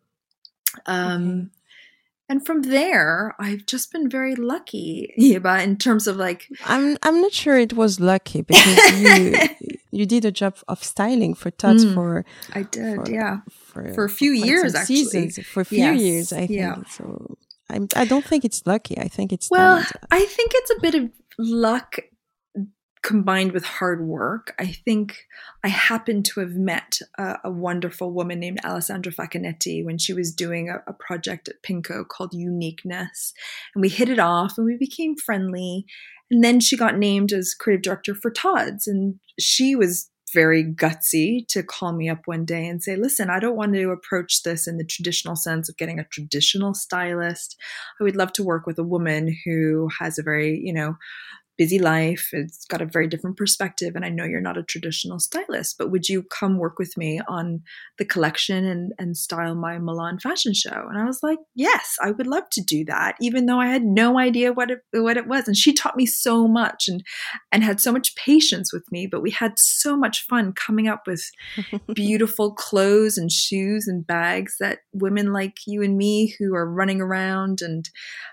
Um, 0.86 1.28
okay. 1.28 1.48
And 2.30 2.44
from 2.44 2.62
there, 2.62 3.34
I've 3.38 3.64
just 3.64 3.90
been 3.90 4.10
very 4.10 4.34
lucky, 4.34 5.14
Yeba, 5.18 5.62
in 5.62 5.78
terms 5.78 6.06
of 6.06 6.16
like. 6.16 6.46
I'm 6.66 6.98
I'm 7.02 7.22
not 7.22 7.32
sure 7.32 7.58
it 7.58 7.72
was 7.72 8.00
lucky 8.00 8.42
because 8.42 9.00
you 9.00 9.34
you 9.90 10.04
did 10.04 10.26
a 10.26 10.30
job 10.30 10.56
of 10.68 10.84
styling 10.84 11.32
for 11.32 11.50
Tod's 11.50 11.86
mm, 11.86 11.94
for. 11.94 12.26
I 12.52 12.64
did, 12.64 12.96
for, 12.96 13.10
yeah, 13.10 13.38
for, 13.50 13.94
for 13.94 14.04
a 14.04 14.10
few 14.10 14.32
years 14.32 14.74
actually. 14.74 15.04
Seasons, 15.04 15.38
for 15.46 15.62
a 15.62 15.64
few 15.64 15.78
yes, 15.78 16.00
years, 16.00 16.32
I 16.32 16.46
think. 16.46 16.50
Yeah. 16.50 16.82
So 16.90 17.38
I'm, 17.70 17.88
I 17.96 18.04
don't 18.04 18.24
think 18.24 18.44
it's 18.44 18.62
lucky. 18.66 18.98
I 18.98 19.08
think 19.08 19.32
it's 19.32 19.50
well. 19.50 19.84
I 20.10 20.24
think 20.24 20.52
it's 20.54 20.70
a 20.70 20.80
bit 20.80 20.94
of 20.94 21.10
luck 21.38 21.98
combined 23.02 23.52
with 23.52 23.64
hard 23.64 24.04
work. 24.06 24.54
I 24.58 24.66
think 24.66 25.24
I 25.64 25.68
happened 25.68 26.24
to 26.26 26.40
have 26.40 26.54
met 26.54 26.98
a, 27.16 27.36
a 27.44 27.50
wonderful 27.50 28.12
woman 28.12 28.40
named 28.40 28.60
Alessandra 28.64 29.12
Facchinetti 29.12 29.84
when 29.84 29.98
she 29.98 30.12
was 30.12 30.34
doing 30.34 30.68
a, 30.68 30.82
a 30.86 30.92
project 30.92 31.48
at 31.48 31.62
Pinko 31.62 32.06
called 32.06 32.34
Uniqueness, 32.34 33.32
and 33.74 33.82
we 33.82 33.88
hit 33.88 34.08
it 34.08 34.18
off 34.18 34.58
and 34.58 34.66
we 34.66 34.76
became 34.76 35.16
friendly. 35.16 35.84
And 36.30 36.44
then 36.44 36.60
she 36.60 36.76
got 36.76 36.98
named 36.98 37.32
as 37.32 37.54
creative 37.54 37.82
director 37.82 38.14
for 38.14 38.30
Tod's. 38.30 38.86
and 38.86 39.14
she 39.38 39.74
was 39.74 40.07
very 40.32 40.64
gutsy 40.64 41.46
to 41.48 41.62
call 41.62 41.92
me 41.92 42.08
up 42.08 42.22
one 42.26 42.44
day 42.44 42.66
and 42.66 42.82
say, 42.82 42.96
listen, 42.96 43.30
I 43.30 43.40
don't 43.40 43.56
want 43.56 43.74
to 43.74 43.90
approach 43.90 44.42
this 44.42 44.66
in 44.66 44.78
the 44.78 44.84
traditional 44.84 45.36
sense 45.36 45.68
of 45.68 45.76
getting 45.76 45.98
a 45.98 46.04
traditional 46.04 46.74
stylist. 46.74 47.56
I 48.00 48.04
would 48.04 48.16
love 48.16 48.32
to 48.34 48.42
work 48.42 48.66
with 48.66 48.78
a 48.78 48.84
woman 48.84 49.36
who 49.44 49.88
has 49.98 50.18
a 50.18 50.22
very, 50.22 50.60
you 50.62 50.72
know, 50.72 50.96
busy 51.58 51.80
life. 51.80 52.28
It's 52.32 52.64
got 52.66 52.80
a 52.80 52.86
very 52.86 53.08
different 53.08 53.36
perspective. 53.36 53.96
And 53.96 54.04
I 54.04 54.08
know 54.08 54.24
you're 54.24 54.40
not 54.40 54.56
a 54.56 54.62
traditional 54.62 55.18
stylist, 55.18 55.76
but 55.76 55.90
would 55.90 56.08
you 56.08 56.22
come 56.22 56.56
work 56.56 56.78
with 56.78 56.96
me 56.96 57.20
on 57.28 57.62
the 57.98 58.04
collection 58.04 58.64
and, 58.64 58.92
and 58.98 59.16
style 59.16 59.56
my 59.56 59.78
Milan 59.78 60.20
fashion 60.20 60.54
show? 60.54 60.86
And 60.88 60.96
I 60.96 61.04
was 61.04 61.18
like, 61.20 61.38
yes, 61.56 61.96
I 62.00 62.12
would 62.12 62.28
love 62.28 62.48
to 62.52 62.62
do 62.62 62.84
that, 62.84 63.16
even 63.20 63.46
though 63.46 63.58
I 63.58 63.66
had 63.66 63.82
no 63.82 64.20
idea 64.20 64.52
what 64.52 64.70
it, 64.70 64.78
what 64.92 65.16
it 65.16 65.26
was. 65.26 65.48
And 65.48 65.56
she 65.56 65.72
taught 65.72 65.96
me 65.96 66.06
so 66.06 66.46
much 66.46 66.86
and, 66.86 67.02
and 67.50 67.64
had 67.64 67.80
so 67.80 67.90
much 67.90 68.14
patience 68.14 68.72
with 68.72 68.84
me, 68.92 69.08
but 69.08 69.20
we 69.20 69.32
had 69.32 69.58
so 69.58 69.96
much 69.96 70.24
fun 70.26 70.52
coming 70.52 70.86
up 70.86 71.08
with 71.08 71.28
beautiful 71.92 72.54
clothes 72.54 73.18
and 73.18 73.32
shoes 73.32 73.88
and 73.88 74.06
bags 74.06 74.54
that 74.60 74.78
women 74.92 75.32
like 75.32 75.56
you 75.66 75.82
and 75.82 75.96
me 75.96 76.36
who 76.38 76.54
are 76.54 76.70
running 76.70 77.00
around 77.00 77.62
and 77.62 77.90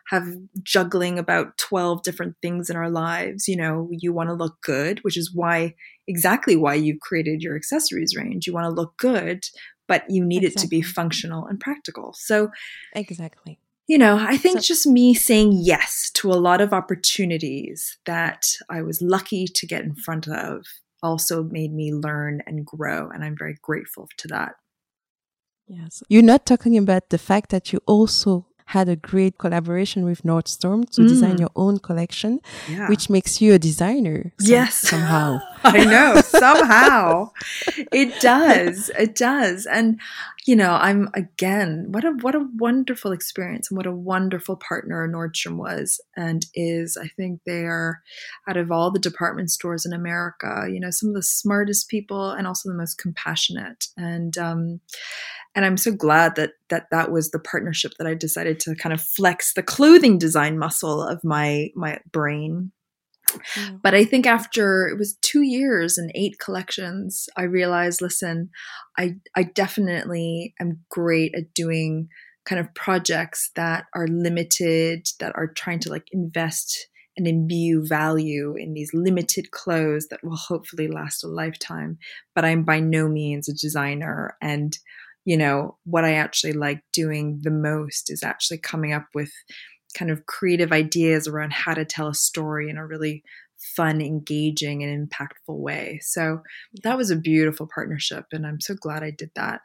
have 0.09 0.27
juggling 0.61 1.17
about 1.17 1.57
12 1.57 2.03
different 2.03 2.35
things 2.43 2.69
in 2.69 2.75
our 2.75 2.89
lives. 2.89 3.14
You 3.47 3.57
know, 3.57 3.89
you 3.91 4.13
want 4.13 4.29
to 4.29 4.33
look 4.33 4.61
good, 4.61 5.03
which 5.03 5.17
is 5.17 5.33
why 5.33 5.75
exactly 6.07 6.55
why 6.55 6.75
you've 6.75 6.99
created 6.99 7.41
your 7.41 7.55
accessories 7.55 8.15
range. 8.15 8.47
You 8.47 8.53
want 8.53 8.65
to 8.65 8.81
look 8.81 8.97
good, 8.97 9.45
but 9.87 10.03
you 10.09 10.23
need 10.23 10.43
exactly. 10.43 10.61
it 10.61 10.61
to 10.61 10.67
be 10.67 10.81
functional 10.81 11.45
and 11.45 11.59
practical. 11.59 12.13
So, 12.17 12.49
exactly. 12.93 13.59
You 13.87 13.99
know, 13.99 14.17
I 14.19 14.37
think 14.37 14.57
so, 14.57 14.61
just 14.61 14.87
me 14.87 15.13
saying 15.13 15.59
yes 15.61 16.09
to 16.15 16.31
a 16.31 16.33
lot 16.33 16.59
of 16.59 16.73
opportunities 16.73 17.97
that 18.05 18.47
I 18.69 18.81
was 18.81 19.01
lucky 19.01 19.45
to 19.45 19.67
get 19.67 19.83
in 19.83 19.93
front 19.93 20.27
of 20.27 20.65
also 21.03 21.43
made 21.43 21.71
me 21.71 21.93
learn 21.93 22.41
and 22.47 22.65
grow. 22.65 23.09
And 23.09 23.23
I'm 23.23 23.37
very 23.37 23.57
grateful 23.61 24.09
to 24.17 24.27
that. 24.29 24.55
Yes. 25.67 26.01
You're 26.09 26.23
not 26.23 26.45
talking 26.45 26.77
about 26.77 27.09
the 27.09 27.17
fact 27.19 27.51
that 27.51 27.73
you 27.73 27.79
also 27.85 28.47
had 28.65 28.89
a 28.89 28.95
great 28.95 29.37
collaboration 29.37 30.05
with 30.05 30.23
Nordstrom 30.23 30.89
to 30.91 31.01
mm. 31.01 31.07
design 31.07 31.37
your 31.37 31.51
own 31.55 31.77
collection, 31.77 32.41
yeah. 32.69 32.89
which 32.89 33.09
makes 33.09 33.39
you 33.39 33.53
a 33.53 33.59
designer. 33.59 34.33
Some, 34.39 34.51
yes. 34.51 34.75
Somehow. 34.75 35.39
I 35.63 35.85
know. 35.85 36.21
Somehow. 36.21 37.31
it 37.91 38.19
does. 38.21 38.89
It 38.97 39.15
does. 39.15 39.67
And, 39.67 39.99
you 40.47 40.55
know, 40.55 40.73
I'm 40.73 41.09
again, 41.13 41.87
what 41.89 42.03
a, 42.03 42.11
what 42.11 42.33
a 42.33 42.47
wonderful 42.57 43.11
experience 43.11 43.69
and 43.69 43.77
what 43.77 43.85
a 43.85 43.91
wonderful 43.91 44.55
partner 44.55 45.07
Nordstrom 45.07 45.57
was 45.57 46.01
and 46.17 46.45
is. 46.55 46.97
I 46.97 47.07
think 47.09 47.41
they 47.45 47.65
are 47.65 48.01
out 48.47 48.57
of 48.57 48.71
all 48.71 48.89
the 48.89 48.99
department 48.99 49.51
stores 49.51 49.85
in 49.85 49.93
America, 49.93 50.67
you 50.71 50.79
know, 50.79 50.89
some 50.89 51.09
of 51.09 51.15
the 51.15 51.23
smartest 51.23 51.87
people 51.87 52.31
and 52.31 52.47
also 52.47 52.69
the 52.69 52.75
most 52.75 52.97
compassionate. 52.97 53.89
And, 53.95 54.35
um, 54.39 54.79
and 55.55 55.65
I'm 55.65 55.77
so 55.77 55.91
glad 55.91 56.35
that 56.35 56.51
that 56.69 56.87
that 56.91 57.11
was 57.11 57.31
the 57.31 57.39
partnership 57.39 57.93
that 57.97 58.07
I 58.07 58.13
decided 58.13 58.59
to 58.61 58.75
kind 58.75 58.93
of 58.93 59.01
flex 59.01 59.53
the 59.53 59.63
clothing 59.63 60.17
design 60.17 60.59
muscle 60.59 61.01
of 61.01 61.23
my 61.23 61.69
my 61.75 61.99
brain. 62.11 62.71
Mm. 63.55 63.81
But 63.81 63.93
I 63.93 64.05
think 64.05 64.27
after 64.27 64.87
it 64.87 64.97
was 64.97 65.17
two 65.21 65.41
years 65.41 65.97
and 65.97 66.11
eight 66.13 66.37
collections, 66.39 67.27
I 67.37 67.43
realized, 67.43 68.01
listen, 68.01 68.49
I 68.97 69.15
I 69.35 69.43
definitely 69.43 70.53
am 70.59 70.81
great 70.89 71.33
at 71.35 71.53
doing 71.53 72.09
kind 72.45 72.59
of 72.59 72.73
projects 72.75 73.49
that 73.55 73.85
are 73.95 74.07
limited, 74.07 75.07
that 75.19 75.33
are 75.35 75.47
trying 75.47 75.79
to 75.79 75.89
like 75.89 76.05
invest 76.11 76.87
and 77.17 77.27
imbue 77.27 77.85
value 77.87 78.55
in 78.57 78.73
these 78.73 78.91
limited 78.93 79.49
clothes 79.51 80.07
that 80.09 80.19
will 80.21 80.35
hopefully 80.35 80.87
last 80.87 81.23
a 81.23 81.27
lifetime. 81.27 81.97
But 82.35 82.45
I'm 82.45 82.63
by 82.63 82.81
no 82.81 83.07
means 83.07 83.47
a 83.47 83.53
designer. 83.53 84.35
And, 84.41 84.77
you 85.25 85.35
know, 85.35 85.77
what 85.83 86.05
I 86.05 86.13
actually 86.13 86.53
like 86.53 86.81
doing 86.93 87.39
the 87.41 87.51
most 87.51 88.11
is 88.11 88.23
actually 88.23 88.59
coming 88.59 88.93
up 88.93 89.07
with 89.13 89.31
kind 89.97 90.11
of 90.11 90.25
creative 90.27 90.71
ideas 90.71 91.27
around 91.27 91.53
how 91.53 91.73
to 91.73 91.85
tell 91.85 92.07
a 92.07 92.15
story 92.15 92.69
in 92.69 92.77
a 92.77 92.85
really 92.85 93.23
fun, 93.75 94.01
engaging, 94.01 94.83
and 94.83 95.09
impactful 95.09 95.57
way. 95.57 95.99
So 96.03 96.41
that 96.83 96.97
was 96.97 97.09
a 97.09 97.15
beautiful 97.15 97.67
partnership. 97.73 98.25
And 98.31 98.45
I'm 98.45 98.61
so 98.61 98.75
glad 98.75 99.03
I 99.03 99.11
did 99.11 99.31
that. 99.35 99.61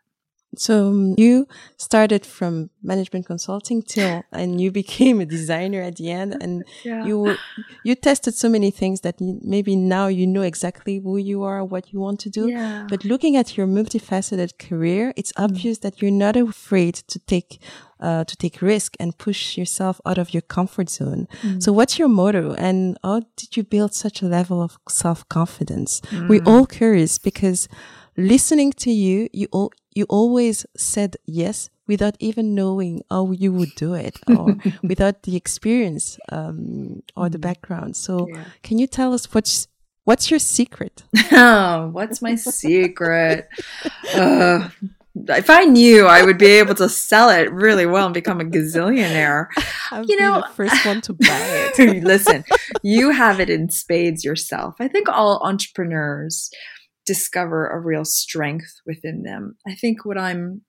So 0.57 0.89
um, 0.89 1.15
you 1.17 1.47
started 1.77 2.27
from 2.27 2.71
management 2.83 3.27
consulting 3.27 3.83
till, 3.83 4.25
and 4.33 4.61
you 4.61 4.73
became 4.73 5.21
a 5.21 5.27
designer 5.27 5.81
at 5.83 5.97
the 5.97 6.11
end, 6.11 6.37
and 6.41 6.65
yeah. 6.85 7.05
you 7.05 7.19
were, 7.21 7.37
you 7.85 7.95
tested 7.95 8.35
so 8.35 8.49
many 8.49 8.71
things 8.71 9.03
that 9.03 9.21
maybe 9.21 9.77
now 9.77 10.09
you 10.09 10.27
know 10.27 10.43
exactly 10.43 10.99
who 10.99 11.17
you 11.19 11.45
are, 11.45 11.65
what 11.65 11.93
you 11.93 12.01
want 12.01 12.19
to 12.21 12.31
do. 12.31 12.49
Yeah. 12.49 12.87
But 12.89 13.05
looking 13.05 13.37
at 13.37 13.57
your 13.57 13.67
multifaceted 13.67 14.59
career, 14.59 15.13
it's 15.17 15.33
mm. 15.33 15.45
obvious 15.45 15.79
that 15.79 16.03
you're 16.03 16.11
not 16.11 16.37
afraid 16.37 16.95
to 16.95 17.19
take 17.21 17.61
uh, 18.01 18.25
to 18.25 18.37
take 18.37 18.63
risk 18.63 18.97
and 18.99 19.17
push 19.19 19.59
yourself 19.59 20.01
out 20.07 20.19
of 20.19 20.33
your 20.33 20.41
comfort 20.41 20.89
zone. 20.89 21.29
Mm. 21.43 21.63
So 21.63 21.73
what's 21.73 21.99
your 21.99 22.09
motto 22.09 22.55
and 22.55 22.99
how 23.05 23.21
did 23.37 23.57
you 23.57 23.63
build 23.63 23.95
such 23.95 24.23
a 24.23 24.27
level 24.27 24.63
of 24.63 24.79
self 24.89 25.29
confidence? 25.29 26.01
Mm. 26.11 26.29
We're 26.29 26.45
all 26.45 26.67
curious 26.67 27.19
because 27.19 27.69
listening 28.17 28.73
to 28.73 28.91
you, 28.91 29.29
you 29.33 29.49
all, 29.53 29.73
you 29.95 30.07
always 30.09 30.67
said 30.77 31.17
yes 31.27 31.71
without 31.87 32.17
even 32.21 32.55
knowing 32.55 33.03
how 33.11 33.33
you 33.33 33.53
would 33.53 33.75
do 33.75 33.95
it 33.95 34.17
or 34.29 34.57
without 34.83 35.25
the 35.25 35.37
experience 35.37 36.19
um, 36.31 37.03
or 37.17 37.29
the 37.29 37.39
mm. 37.39 37.43
background. 37.43 37.97
So, 37.97 38.29
yeah. 38.29 38.45
can 38.63 38.79
you 38.79 38.87
tell 38.87 39.13
us 39.13 39.33
what's 39.35 39.67
what's 40.05 40.31
your 40.31 40.41
secret? 40.41 41.05
oh, 41.33 41.89
what's 41.93 42.23
my 42.23 42.37
secret? 42.37 43.49
uh, 44.15 44.69
if 45.15 45.51
I 45.51 45.65
knew, 45.65 46.07
I 46.07 46.23
would 46.23 46.39
be 46.39 46.47
able 46.47 46.75
to 46.77 46.89
sell 46.89 47.31
it 47.31 47.51
really 47.53 47.87
well 47.87 48.07
and 48.07 48.15
become 48.15 48.41
a 48.41 48.45
gazillionaire. 48.45 49.49
I'd 49.91 50.09
you 50.09 50.17
know, 50.17 50.43
the 50.47 50.55
first 50.55 50.87
one 50.87 51.01
to 51.03 51.13
buy 51.15 51.73
it. 51.77 52.05
listen, 52.05 52.45
you 52.83 53.11
have 53.11 53.41
it 53.41 53.51
in 53.51 53.71
spades 53.71 54.25
yourself. 54.25 54.77
I 54.79 54.89
think 54.89 55.09
all 55.09 55.41
entrepreneurs 55.43 56.51
discover 57.11 57.67
a 57.67 57.81
real 57.81 58.05
strength 58.05 58.73
within 58.87 59.25
them. 59.25 59.57
I 59.67 59.75
think 59.75 60.05
what 60.05 60.17
I'm 60.17 60.63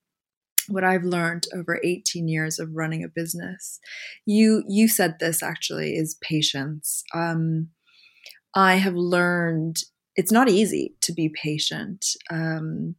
what 0.66 0.82
I've 0.82 1.04
learned 1.04 1.46
over 1.54 1.78
18 1.84 2.26
years 2.26 2.58
of 2.58 2.68
running 2.72 3.04
a 3.04 3.08
business, 3.08 3.78
you 4.26 4.64
you 4.66 4.88
said 4.88 5.14
this 5.20 5.40
actually 5.40 5.92
is 5.92 6.18
patience. 6.20 7.04
Um, 7.14 7.68
I 8.56 8.74
have 8.74 8.96
learned 8.96 9.76
it's 10.16 10.32
not 10.32 10.48
easy 10.48 10.96
to 11.02 11.12
be 11.12 11.32
patient. 11.42 12.04
Um, 12.28 12.96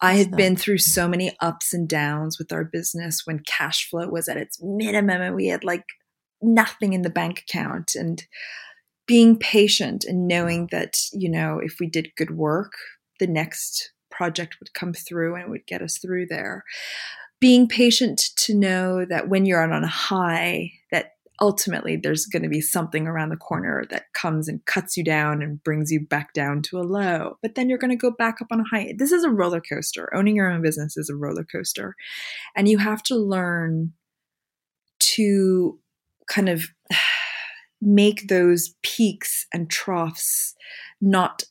I 0.00 0.14
have 0.14 0.30
been 0.30 0.56
through 0.56 0.78
so 0.78 1.06
many 1.06 1.36
ups 1.40 1.74
and 1.74 1.86
downs 1.86 2.38
with 2.38 2.52
our 2.52 2.64
business 2.64 3.22
when 3.26 3.42
cash 3.46 3.86
flow 3.90 4.08
was 4.08 4.28
at 4.28 4.38
its 4.38 4.58
minimum 4.62 5.20
and 5.20 5.36
we 5.36 5.48
had 5.48 5.62
like 5.62 5.84
nothing 6.40 6.94
in 6.94 7.02
the 7.02 7.10
bank 7.10 7.44
account 7.48 7.92
and 7.94 8.24
being 9.08 9.36
patient 9.38 10.04
and 10.04 10.28
knowing 10.28 10.68
that, 10.70 11.00
you 11.12 11.28
know, 11.28 11.58
if 11.58 11.76
we 11.80 11.88
did 11.88 12.14
good 12.16 12.30
work, 12.30 12.74
the 13.18 13.26
next 13.26 13.90
project 14.10 14.58
would 14.60 14.74
come 14.74 14.92
through 14.92 15.34
and 15.34 15.50
would 15.50 15.66
get 15.66 15.82
us 15.82 15.98
through 15.98 16.26
there. 16.26 16.62
Being 17.40 17.66
patient 17.66 18.20
to 18.36 18.54
know 18.54 19.04
that 19.06 19.28
when 19.28 19.46
you're 19.46 19.62
on 19.62 19.82
a 19.82 19.88
high, 19.88 20.72
that 20.92 21.12
ultimately 21.40 21.96
there's 21.96 22.26
going 22.26 22.42
to 22.42 22.48
be 22.48 22.60
something 22.60 23.06
around 23.06 23.30
the 23.30 23.36
corner 23.36 23.84
that 23.90 24.12
comes 24.12 24.48
and 24.48 24.64
cuts 24.66 24.96
you 24.96 25.04
down 25.04 25.40
and 25.40 25.62
brings 25.62 25.90
you 25.90 26.04
back 26.04 26.32
down 26.34 26.60
to 26.62 26.78
a 26.78 26.82
low. 26.82 27.38
But 27.40 27.54
then 27.54 27.68
you're 27.68 27.78
going 27.78 27.90
to 27.90 27.96
go 27.96 28.10
back 28.10 28.42
up 28.42 28.48
on 28.50 28.60
a 28.60 28.64
high. 28.64 28.92
This 28.98 29.12
is 29.12 29.24
a 29.24 29.30
roller 29.30 29.60
coaster. 29.60 30.14
Owning 30.14 30.36
your 30.36 30.50
own 30.50 30.62
business 30.62 30.96
is 30.96 31.08
a 31.08 31.16
roller 31.16 31.44
coaster. 31.44 31.94
And 32.56 32.68
you 32.68 32.78
have 32.78 33.02
to 33.04 33.14
learn 33.14 33.92
to 35.00 35.78
kind 36.28 36.48
of 36.48 36.66
make 37.80 38.28
those 38.28 38.74
peaks 38.82 39.46
and 39.52 39.70
troughs 39.70 40.54
not 41.00 41.44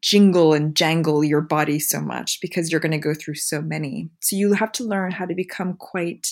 jingle 0.00 0.54
and 0.54 0.74
jangle 0.74 1.22
your 1.22 1.40
body 1.40 1.78
so 1.78 2.00
much 2.00 2.40
because 2.40 2.70
you're 2.70 2.80
going 2.80 2.92
to 2.92 2.98
go 2.98 3.12
through 3.14 3.34
so 3.34 3.60
many. 3.60 4.08
So 4.20 4.36
you 4.36 4.52
have 4.54 4.72
to 4.72 4.84
learn 4.84 5.10
how 5.10 5.26
to 5.26 5.34
become 5.34 5.74
quite 5.74 6.28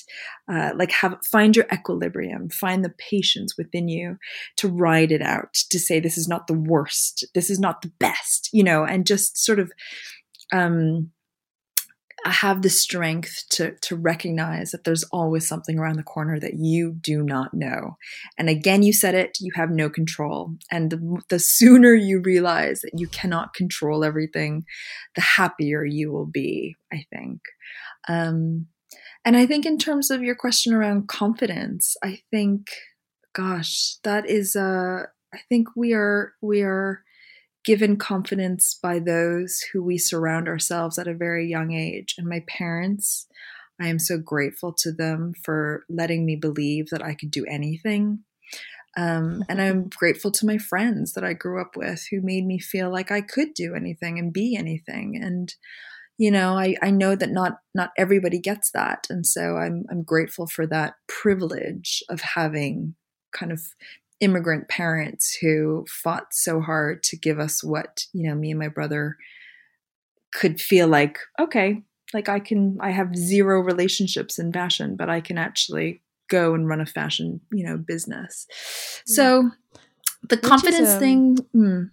uh, 0.50 0.72
like 0.74 0.90
have 0.92 1.18
find 1.30 1.54
your 1.54 1.66
equilibrium 1.72 2.48
find 2.48 2.84
the 2.84 2.94
patience 2.98 3.56
within 3.58 3.88
you 3.88 4.16
to 4.56 4.68
ride 4.68 5.12
it 5.12 5.22
out 5.22 5.54
to 5.70 5.78
say 5.78 6.00
this 6.00 6.16
is 6.16 6.28
not 6.28 6.46
the 6.46 6.54
worst. 6.54 7.24
This 7.34 7.50
is 7.50 7.58
not 7.58 7.82
the 7.82 7.92
best 7.98 8.48
you 8.52 8.64
know 8.64 8.84
and 8.84 9.06
just 9.06 9.36
sort 9.36 9.58
of 9.58 9.70
um 10.52 11.10
have 12.30 12.62
the 12.62 12.70
strength 12.70 13.44
to 13.50 13.72
to 13.82 13.96
recognize 13.96 14.70
that 14.70 14.84
there's 14.84 15.04
always 15.04 15.46
something 15.46 15.78
around 15.78 15.96
the 15.96 16.02
corner 16.02 16.40
that 16.40 16.54
you 16.54 16.92
do 16.92 17.22
not 17.22 17.54
know. 17.54 17.96
And 18.38 18.48
again, 18.48 18.82
you 18.82 18.92
said 18.92 19.14
it, 19.14 19.38
you 19.40 19.52
have 19.54 19.70
no 19.70 19.88
control. 19.88 20.54
And 20.70 20.90
the, 20.90 21.20
the 21.28 21.38
sooner 21.38 21.94
you 21.94 22.20
realize 22.20 22.80
that 22.80 22.98
you 22.98 23.08
cannot 23.08 23.54
control 23.54 24.04
everything, 24.04 24.64
the 25.14 25.20
happier 25.20 25.84
you 25.84 26.12
will 26.12 26.26
be, 26.26 26.76
I 26.92 27.04
think. 27.10 27.40
Um, 28.08 28.66
and 29.24 29.36
I 29.36 29.46
think 29.46 29.66
in 29.66 29.78
terms 29.78 30.10
of 30.10 30.22
your 30.22 30.36
question 30.36 30.72
around 30.72 31.08
confidence, 31.08 31.96
I 32.02 32.20
think, 32.30 32.68
gosh, 33.34 33.96
that 34.04 34.28
is, 34.28 34.54
uh, 34.54 35.02
I 35.34 35.38
think 35.48 35.68
we 35.76 35.92
are, 35.92 36.34
we 36.40 36.62
are, 36.62 37.02
given 37.66 37.96
confidence 37.96 38.78
by 38.80 39.00
those 39.00 39.60
who 39.72 39.82
we 39.82 39.98
surround 39.98 40.48
ourselves 40.48 40.98
at 40.98 41.08
a 41.08 41.14
very 41.14 41.46
young 41.46 41.72
age. 41.72 42.14
And 42.16 42.28
my 42.28 42.44
parents, 42.46 43.26
I 43.80 43.88
am 43.88 43.98
so 43.98 44.18
grateful 44.18 44.72
to 44.78 44.92
them 44.92 45.34
for 45.44 45.84
letting 45.90 46.24
me 46.24 46.36
believe 46.36 46.88
that 46.90 47.04
I 47.04 47.14
could 47.14 47.32
do 47.32 47.44
anything. 47.46 48.20
Um, 48.96 49.44
and 49.48 49.60
I'm 49.60 49.88
grateful 49.98 50.30
to 50.30 50.46
my 50.46 50.58
friends 50.58 51.12
that 51.14 51.24
I 51.24 51.32
grew 51.32 51.60
up 51.60 51.76
with 51.76 52.06
who 52.10 52.20
made 52.22 52.46
me 52.46 52.60
feel 52.60 52.90
like 52.90 53.10
I 53.10 53.20
could 53.20 53.52
do 53.52 53.74
anything 53.74 54.18
and 54.18 54.32
be 54.32 54.56
anything. 54.56 55.20
And 55.20 55.52
you 56.18 56.30
know, 56.30 56.56
I, 56.56 56.76
I 56.80 56.90
know 56.90 57.14
that 57.14 57.30
not 57.30 57.58
not 57.74 57.90
everybody 57.98 58.38
gets 58.38 58.70
that, 58.70 59.06
and 59.10 59.26
so 59.26 59.58
I'm 59.58 59.84
I'm 59.90 60.02
grateful 60.02 60.46
for 60.46 60.66
that 60.68 60.94
privilege 61.08 62.02
of 62.08 62.22
having 62.22 62.94
kind 63.32 63.52
of 63.52 63.60
immigrant 64.20 64.68
parents 64.68 65.36
who 65.40 65.84
fought 65.88 66.28
so 66.32 66.60
hard 66.60 67.02
to 67.02 67.16
give 67.16 67.38
us 67.38 67.62
what 67.62 68.04
you 68.12 68.28
know 68.28 68.34
me 68.34 68.50
and 68.50 68.58
my 68.58 68.68
brother 68.68 69.16
could 70.32 70.60
feel 70.60 70.88
like 70.88 71.18
okay 71.38 71.82
like 72.14 72.28
i 72.28 72.38
can 72.38 72.78
i 72.80 72.90
have 72.90 73.14
zero 73.16 73.60
relationships 73.60 74.38
in 74.38 74.52
fashion 74.52 74.96
but 74.96 75.10
i 75.10 75.20
can 75.20 75.36
actually 75.36 76.02
go 76.28 76.54
and 76.54 76.68
run 76.68 76.80
a 76.80 76.86
fashion 76.86 77.40
you 77.52 77.64
know 77.64 77.76
business. 77.76 78.46
Mm. 78.50 79.02
so 79.06 79.50
the 80.28 80.36
Which 80.36 80.42
confidence 80.42 80.88
is, 80.88 80.94
um, 80.94 81.00
thing 81.00 81.36
mm, 81.54 81.90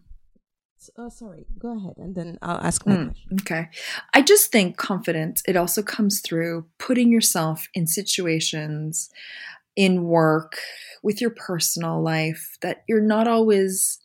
oh 0.98 1.10
sorry 1.10 1.46
go 1.60 1.78
ahead 1.78 1.96
and 1.98 2.16
then 2.16 2.38
i'll 2.42 2.58
ask 2.58 2.86
my 2.86 2.96
mm, 2.96 3.06
question. 3.06 3.38
okay. 3.42 3.70
I 4.14 4.22
just 4.22 4.52
think 4.52 4.78
confidence 4.78 5.44
it 5.48 5.56
also 5.58 5.84
comes 5.84 6.22
through 6.22 6.66
putting 6.80 7.12
yourself 7.12 7.68
in 7.74 7.86
situations 7.86 9.10
in 9.76 10.04
work, 10.04 10.58
with 11.02 11.20
your 11.20 11.32
personal 11.32 12.02
life, 12.02 12.58
that 12.62 12.84
you're 12.88 13.02
not 13.02 13.28
always, 13.28 14.00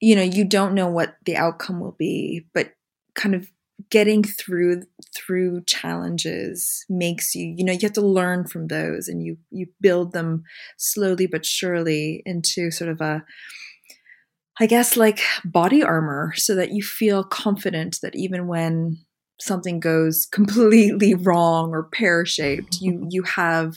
you 0.00 0.16
know, 0.16 0.22
you 0.22 0.44
don't 0.44 0.74
know 0.74 0.88
what 0.88 1.16
the 1.24 1.36
outcome 1.36 1.80
will 1.80 1.96
be, 1.98 2.46
but 2.54 2.72
kind 3.14 3.34
of 3.34 3.50
getting 3.90 4.22
through 4.22 4.82
through 5.14 5.62
challenges 5.64 6.84
makes 6.88 7.34
you 7.34 7.54
you 7.56 7.64
know 7.64 7.72
you 7.72 7.78
have 7.82 7.92
to 7.92 8.00
learn 8.00 8.46
from 8.46 8.68
those 8.68 9.08
and 9.08 9.22
you 9.22 9.36
you 9.50 9.66
build 9.80 10.12
them 10.12 10.42
slowly 10.76 11.26
but 11.26 11.44
surely 11.44 12.22
into 12.24 12.70
sort 12.70 12.90
of 12.90 13.00
a 13.00 13.24
i 14.60 14.66
guess 14.66 14.96
like 14.96 15.20
body 15.44 15.82
armor 15.82 16.32
so 16.36 16.54
that 16.54 16.72
you 16.72 16.82
feel 16.82 17.24
confident 17.24 17.98
that 18.02 18.14
even 18.14 18.46
when 18.46 18.98
something 19.40 19.80
goes 19.80 20.26
completely 20.32 21.14
wrong 21.14 21.70
or 21.70 21.84
pear-shaped 21.84 22.80
you 22.80 23.06
you 23.10 23.22
have 23.22 23.76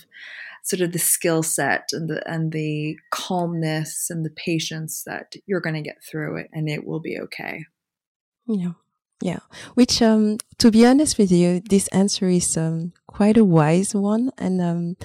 sort 0.65 0.81
of 0.81 0.91
the 0.91 0.99
skill 0.99 1.43
set 1.43 1.89
and 1.93 2.09
the 2.09 2.27
and 2.29 2.51
the 2.51 2.97
calmness 3.11 4.07
and 4.09 4.25
the 4.25 4.31
patience 4.31 5.03
that 5.05 5.35
you're 5.45 5.61
going 5.61 5.75
to 5.75 5.81
get 5.81 6.03
through 6.03 6.37
it 6.37 6.49
and 6.51 6.67
it 6.67 6.85
will 6.85 6.99
be 6.99 7.19
okay. 7.19 7.65
Yeah. 8.47 8.73
Yeah. 9.21 9.39
Which 9.75 10.01
um 10.01 10.37
to 10.57 10.71
be 10.71 10.85
honest 10.85 11.17
with 11.17 11.31
you, 11.31 11.61
this 11.61 11.87
answer 11.89 12.27
is 12.27 12.57
um 12.57 12.93
quite 13.07 13.37
a 13.37 13.45
wise 13.45 13.95
one 13.95 14.31
and 14.37 14.59
um 14.59 14.97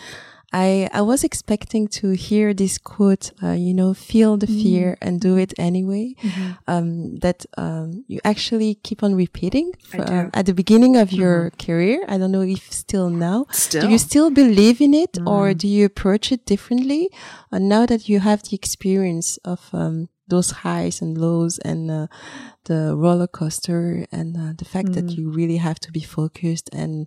I, 0.53 0.89
I 0.93 1.03
was 1.03 1.23
expecting 1.23 1.87
to 1.89 2.11
hear 2.11 2.53
this 2.53 2.77
quote, 2.77 3.31
uh, 3.43 3.53
you 3.53 3.73
know, 3.73 3.95
feel 3.95 4.37
the 4.37 4.47
mm. 4.47 4.63
fear 4.63 4.99
and 5.01 5.21
do 5.21 5.37
it 5.37 5.55
anyway. 5.59 6.15
Mm-hmm. 6.21 6.51
Um, 6.67 7.17
that 7.17 7.47
um, 7.57 8.05
you 8.09 8.21
actually 8.25 8.75
keep 8.75 9.03
on 9.03 9.15
repeating 9.15 9.73
for, 9.85 10.03
uh, 10.03 10.31
at 10.35 10.47
the 10.47 10.55
beginning 10.55 10.97
of 10.97 11.13
your 11.13 11.51
mm-hmm. 11.51 11.67
career. 11.67 12.05
I 12.09 12.19
don't 12.19 12.33
know 12.33 12.43
if 12.43 12.73
still 12.73 13.11
now. 13.11 13.47
Still. 13.53 13.83
Do 13.83 13.89
you 13.91 13.99
still 13.99 14.31
believe 14.31 14.81
in 14.81 14.93
it 14.93 15.13
mm. 15.13 15.27
or 15.27 15.55
do 15.55 15.69
you 15.69 15.85
approach 15.85 16.33
it 16.33 16.47
differently? 16.47 17.11
Uh, 17.53 17.59
now 17.59 17.87
that 17.87 18.09
you 18.09 18.19
have 18.19 18.43
the 18.43 18.57
experience 18.57 19.39
of 19.45 19.71
um, 19.73 20.09
those 20.31 20.51
highs 20.51 21.03
and 21.03 21.19
lows 21.19 21.59
and 21.59 21.91
uh, 21.91 22.07
the 22.65 22.95
roller 22.97 23.27
coaster 23.27 24.07
and 24.11 24.37
uh, 24.37 24.53
the 24.57 24.65
fact 24.65 24.89
mm. 24.89 24.95
that 24.95 25.11
you 25.11 25.31
really 25.31 25.59
have 25.59 25.79
to 25.81 25.93
be 25.93 26.01
focused 26.01 26.71
and 26.73 27.07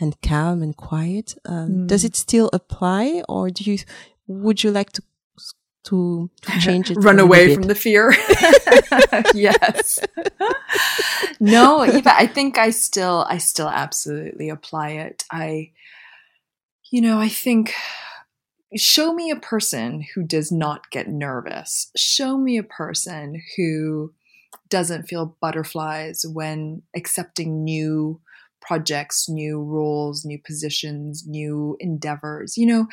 and 0.00 0.20
calm 0.22 0.62
and 0.62 0.76
quiet 0.76 1.34
um, 1.44 1.70
mm. 1.70 1.86
does 1.86 2.04
it 2.04 2.16
still 2.16 2.50
apply 2.52 3.22
or 3.28 3.50
do 3.50 3.70
you 3.70 3.78
would 4.26 4.64
you 4.64 4.70
like 4.70 4.92
to 4.92 5.02
to, 5.84 6.30
to 6.42 6.60
change 6.60 6.90
it 6.90 6.94
run 7.00 7.18
away 7.18 7.54
from 7.54 7.64
the 7.64 7.74
fear 7.74 8.12
yes 9.34 9.98
no 11.40 11.80
Yeba 11.80 12.12
i 12.14 12.26
think 12.26 12.56
i 12.56 12.70
still 12.70 13.26
i 13.28 13.38
still 13.38 13.68
absolutely 13.68 14.48
apply 14.48 14.90
it 14.90 15.24
i 15.30 15.70
you 16.90 17.00
know 17.00 17.18
i 17.18 17.28
think 17.28 17.74
show 18.76 19.12
me 19.12 19.30
a 19.30 19.36
person 19.36 20.04
who 20.14 20.22
does 20.22 20.50
not 20.52 20.90
get 20.90 21.08
nervous. 21.08 21.90
Show 21.96 22.38
me 22.38 22.56
a 22.58 22.62
person 22.62 23.42
who 23.56 24.12
doesn't 24.68 25.08
feel 25.08 25.36
butterflies 25.40 26.24
when 26.26 26.82
accepting 26.96 27.64
new 27.64 28.20
projects, 28.60 29.28
new 29.28 29.62
roles, 29.62 30.24
new 30.24 30.38
positions, 30.38 31.24
new 31.26 31.76
endeavors. 31.80 32.56
You 32.56 32.66
know, 32.66 32.86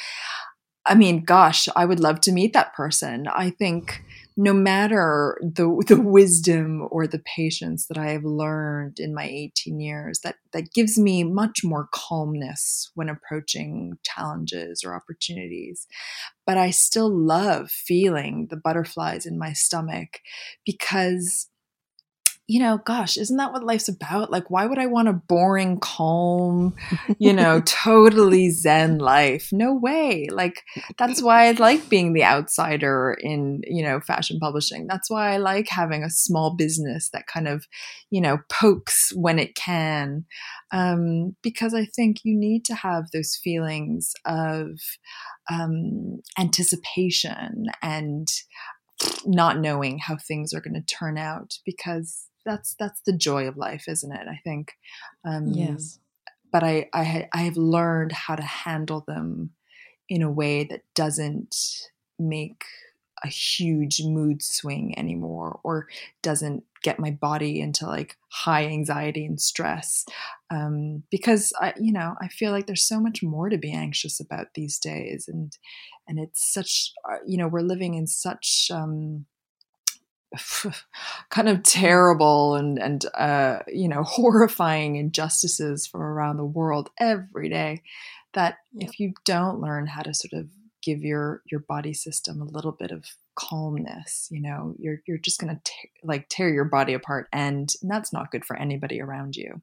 I 0.85 0.95
mean, 0.95 1.23
gosh, 1.23 1.69
I 1.75 1.85
would 1.85 1.99
love 1.99 2.21
to 2.21 2.31
meet 2.31 2.53
that 2.53 2.73
person. 2.73 3.27
I 3.27 3.51
think 3.51 4.03
no 4.39 4.53
matter 4.53 5.37
the 5.41 5.83
the 5.87 6.01
wisdom 6.01 6.87
or 6.91 7.05
the 7.05 7.19
patience 7.19 7.87
that 7.87 7.97
I 7.97 8.11
have 8.11 8.23
learned 8.23 8.97
in 8.99 9.13
my 9.13 9.25
18 9.25 9.79
years, 9.81 10.21
that 10.21 10.35
that 10.53 10.73
gives 10.73 10.97
me 10.97 11.25
much 11.25 11.61
more 11.63 11.89
calmness 11.91 12.89
when 12.95 13.09
approaching 13.09 13.97
challenges 14.03 14.83
or 14.83 14.95
opportunities. 14.95 15.85
But 16.47 16.57
I 16.57 16.71
still 16.71 17.13
love 17.13 17.69
feeling 17.69 18.47
the 18.49 18.57
butterflies 18.57 19.25
in 19.25 19.37
my 19.37 19.51
stomach 19.51 20.21
because 20.65 21.49
you 22.49 22.59
know, 22.59 22.79
gosh, 22.79 23.15
isn't 23.15 23.37
that 23.37 23.53
what 23.53 23.63
life's 23.63 23.89
about? 23.89 24.31
Like, 24.31 24.49
why 24.49 24.65
would 24.65 24.79
I 24.79 24.87
want 24.87 25.07
a 25.07 25.13
boring, 25.13 25.79
calm, 25.79 26.75
you 27.19 27.31
know, 27.31 27.61
totally 27.65 28.49
zen 28.49 28.97
life? 28.97 29.49
No 29.51 29.75
way. 29.75 30.25
Like, 30.31 30.63
that's 30.97 31.21
why 31.21 31.45
I 31.45 31.51
like 31.51 31.89
being 31.89 32.13
the 32.13 32.23
outsider 32.23 33.15
in, 33.21 33.61
you 33.65 33.83
know, 33.83 33.99
fashion 33.99 34.39
publishing. 34.39 34.87
That's 34.87 35.11
why 35.11 35.31
I 35.31 35.37
like 35.37 35.67
having 35.69 36.03
a 36.03 36.09
small 36.09 36.55
business 36.55 37.11
that 37.13 37.27
kind 37.27 37.47
of, 37.47 37.67
you 38.09 38.19
know, 38.19 38.39
pokes 38.51 39.11
when 39.13 39.37
it 39.37 39.53
can. 39.53 40.25
Um, 40.71 41.35
because 41.43 41.75
I 41.75 41.85
think 41.85 42.21
you 42.23 42.35
need 42.35 42.65
to 42.65 42.73
have 42.73 43.11
those 43.13 43.39
feelings 43.43 44.13
of 44.25 44.71
um, 45.51 46.21
anticipation 46.39 47.65
and 47.83 48.27
not 49.23 49.59
knowing 49.59 49.99
how 49.99 50.17
things 50.17 50.51
are 50.51 50.61
going 50.61 50.73
to 50.73 50.95
turn 50.95 51.15
out 51.15 51.53
because 51.63 52.28
that's 52.49 52.75
that's 52.79 53.01
the 53.01 53.13
joy 53.13 53.47
of 53.47 53.57
life, 53.57 53.85
isn't 53.87 54.11
it? 54.11 54.27
I 54.27 54.39
think. 54.43 54.73
Um, 55.23 55.47
yes. 55.47 55.99
But 56.51 56.63
I, 56.63 56.89
I 56.93 57.27
I 57.33 57.41
have 57.41 57.57
learned 57.57 58.11
how 58.11 58.35
to 58.35 58.43
handle 58.43 59.03
them 59.07 59.51
in 60.07 60.23
a 60.23 60.31
way 60.31 60.63
that 60.63 60.81
doesn't 60.95 61.55
make 62.17 62.63
a 63.23 63.27
huge 63.27 64.01
mood 64.01 64.41
swing 64.41 64.97
anymore 64.97 65.59
or 65.63 65.87
doesn't 66.23 66.63
get 66.83 66.99
my 66.99 67.11
body 67.11 67.59
into 67.59 67.85
like 67.85 68.15
high 68.31 68.65
anxiety 68.65 69.25
and 69.25 69.41
stress 69.41 70.05
um, 70.49 71.03
because 71.11 71.51
I, 71.59 71.73
you 71.77 71.91
know 71.91 72.15
I 72.21 72.29
feel 72.29 72.51
like 72.51 72.65
there's 72.65 72.87
so 72.87 72.99
much 72.99 73.21
more 73.21 73.49
to 73.49 73.57
be 73.57 73.73
anxious 73.73 74.19
about 74.19 74.53
these 74.55 74.79
days 74.79 75.27
and 75.27 75.55
and 76.07 76.17
it's 76.17 76.51
such 76.51 76.93
uh, 77.11 77.17
you 77.27 77.37
know 77.37 77.47
we're 77.47 77.61
living 77.61 77.95
in 77.95 78.07
such 78.07 78.71
um, 78.73 79.25
kind 81.29 81.49
of 81.49 81.63
terrible 81.63 82.55
and 82.55 82.77
and 82.79 83.05
uh, 83.15 83.59
you 83.67 83.87
know 83.87 84.03
horrifying 84.07 84.95
injustices 84.95 85.87
from 85.87 86.01
around 86.01 86.37
the 86.37 86.45
world 86.45 86.89
every 86.99 87.49
day 87.49 87.81
that 88.33 88.57
if 88.75 88.99
you 88.99 89.13
don't 89.25 89.59
learn 89.59 89.87
how 89.87 90.01
to 90.01 90.13
sort 90.13 90.33
of 90.33 90.49
give 90.81 91.01
your 91.01 91.41
your 91.51 91.59
body 91.61 91.93
system 91.93 92.41
a 92.41 92.45
little 92.45 92.71
bit 92.71 92.91
of 92.91 93.05
calmness 93.35 94.27
you 94.31 94.41
know 94.41 94.75
you're 94.77 95.01
you're 95.07 95.17
just 95.17 95.39
going 95.39 95.53
to 95.53 95.71
like 96.03 96.27
tear 96.29 96.49
your 96.49 96.65
body 96.65 96.93
apart 96.93 97.27
and 97.31 97.73
that's 97.83 98.13
not 98.13 98.31
good 98.31 98.45
for 98.45 98.57
anybody 98.57 99.01
around 99.01 99.35
you 99.35 99.61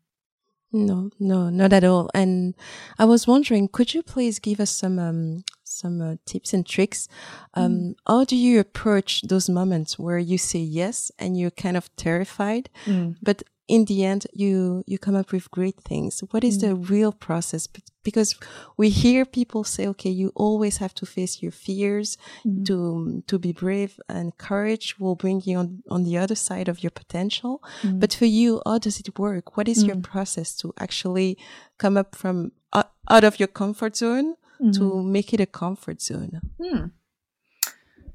no, 0.72 1.10
no, 1.18 1.48
not 1.48 1.72
at 1.72 1.84
all. 1.84 2.10
And 2.12 2.54
I 2.98 3.04
was 3.04 3.26
wondering, 3.26 3.68
could 3.68 3.94
you 3.94 4.02
please 4.02 4.38
give 4.38 4.60
us 4.60 4.70
some 4.70 4.98
um, 4.98 5.44
some 5.66 6.00
uh, 6.00 6.16
tips 6.24 6.52
and 6.52 6.66
tricks? 6.66 7.08
Um, 7.54 7.72
mm. 7.72 7.94
How 8.06 8.24
do 8.24 8.36
you 8.36 8.60
approach 8.60 9.22
those 9.22 9.48
moments 9.48 9.98
where 9.98 10.18
you 10.18 10.38
say 10.38 10.60
yes 10.60 11.10
and 11.18 11.38
you're 11.38 11.50
kind 11.50 11.76
of 11.76 11.94
terrified, 11.96 12.70
mm. 12.86 13.16
but 13.22 13.42
in 13.68 13.84
the 13.86 14.04
end 14.04 14.26
you 14.32 14.84
you 14.86 14.98
come 14.98 15.16
up 15.16 15.32
with 15.32 15.50
great 15.50 15.80
things 15.80 16.22
what 16.30 16.44
is 16.44 16.58
mm. 16.58 16.60
the 16.62 16.74
real 16.74 17.12
process 17.12 17.68
because 18.04 18.36
we 18.76 18.88
hear 18.88 19.24
people 19.24 19.64
say 19.64 19.86
okay 19.86 20.10
you 20.10 20.30
always 20.34 20.76
have 20.76 20.94
to 20.94 21.04
face 21.04 21.42
your 21.42 21.50
fears 21.50 22.16
mm. 22.46 22.64
to 22.64 23.22
to 23.26 23.38
be 23.38 23.52
brave 23.52 23.98
and 24.08 24.38
courage 24.38 24.98
will 24.98 25.16
bring 25.16 25.42
you 25.44 25.58
on 25.58 25.82
on 25.90 26.04
the 26.04 26.16
other 26.16 26.36
side 26.36 26.68
of 26.68 26.82
your 26.82 26.90
potential 26.90 27.62
mm. 27.82 27.98
but 27.98 28.14
for 28.14 28.26
you 28.26 28.62
how 28.64 28.78
does 28.78 29.00
it 29.00 29.18
work 29.18 29.56
what 29.56 29.68
is 29.68 29.82
your 29.82 29.96
mm. 29.96 30.02
process 30.02 30.54
to 30.56 30.72
actually 30.78 31.36
come 31.78 31.96
up 31.96 32.14
from 32.14 32.52
uh, 32.72 32.84
out 33.10 33.24
of 33.24 33.40
your 33.40 33.48
comfort 33.48 33.96
zone 33.96 34.36
to 34.58 34.80
mm-hmm. 34.80 35.12
make 35.12 35.32
it 35.32 35.40
a 35.40 35.46
comfort 35.46 36.00
zone 36.00 36.40
hmm. 36.62 36.86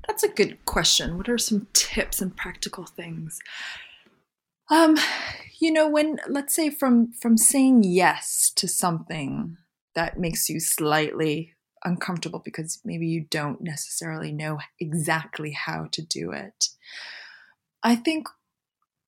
that's 0.07 0.23
a 0.23 0.29
good 0.29 0.63
question 0.65 1.17
what 1.17 1.29
are 1.29 1.37
some 1.37 1.67
tips 1.73 2.21
and 2.21 2.35
practical 2.35 2.85
things 2.85 3.39
um, 4.71 4.97
you 5.59 5.71
know, 5.71 5.87
when 5.87 6.19
let's 6.29 6.55
say 6.55 6.69
from 6.69 7.11
from 7.11 7.37
saying 7.37 7.83
yes 7.83 8.51
to 8.55 8.67
something 8.67 9.57
that 9.93 10.17
makes 10.17 10.49
you 10.49 10.61
slightly 10.61 11.53
uncomfortable 11.83 12.41
because 12.43 12.79
maybe 12.85 13.05
you 13.05 13.25
don't 13.29 13.61
necessarily 13.61 14.31
know 14.31 14.59
exactly 14.79 15.51
how 15.51 15.89
to 15.91 16.01
do 16.01 16.31
it. 16.31 16.69
I 17.83 17.95
think 17.95 18.27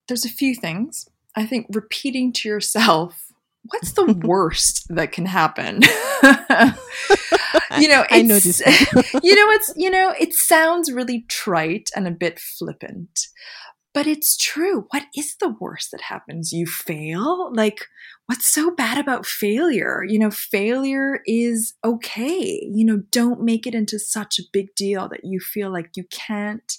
there's 0.07 0.25
a 0.25 0.29
few 0.29 0.53
things. 0.53 1.07
I 1.35 1.45
think 1.45 1.67
repeating 1.69 2.33
to 2.33 2.49
yourself, 2.49 3.31
what's 3.63 3.93
the 3.93 4.05
worst 4.25 4.85
that 4.89 5.11
can 5.11 5.25
happen? 5.25 5.81
you 7.79 7.87
know, 7.87 8.05
I 8.09 8.21
know 8.21 8.39
this. 8.39 8.61
you 9.23 9.35
know, 9.35 9.51
it's 9.51 9.73
you 9.75 9.89
know, 9.89 10.13
it 10.19 10.33
sounds 10.33 10.91
really 10.91 11.25
trite 11.29 11.89
and 11.95 12.07
a 12.07 12.11
bit 12.11 12.39
flippant, 12.39 13.27
but 13.93 14.07
it's 14.07 14.37
true. 14.37 14.85
What 14.91 15.05
is 15.15 15.35
the 15.39 15.55
worst 15.59 15.91
that 15.91 16.01
happens? 16.01 16.51
You 16.51 16.65
fail? 16.65 17.51
Like, 17.53 17.87
what's 18.25 18.47
so 18.47 18.71
bad 18.71 18.97
about 18.97 19.25
failure? 19.25 20.03
You 20.07 20.19
know, 20.19 20.31
failure 20.31 21.21
is 21.25 21.73
okay. 21.83 22.69
You 22.71 22.85
know, 22.85 23.03
don't 23.11 23.41
make 23.41 23.67
it 23.67 23.75
into 23.75 23.99
such 23.99 24.39
a 24.39 24.49
big 24.51 24.73
deal 24.75 25.07
that 25.09 25.23
you 25.23 25.39
feel 25.39 25.71
like 25.71 25.91
you 25.95 26.05
can't 26.11 26.77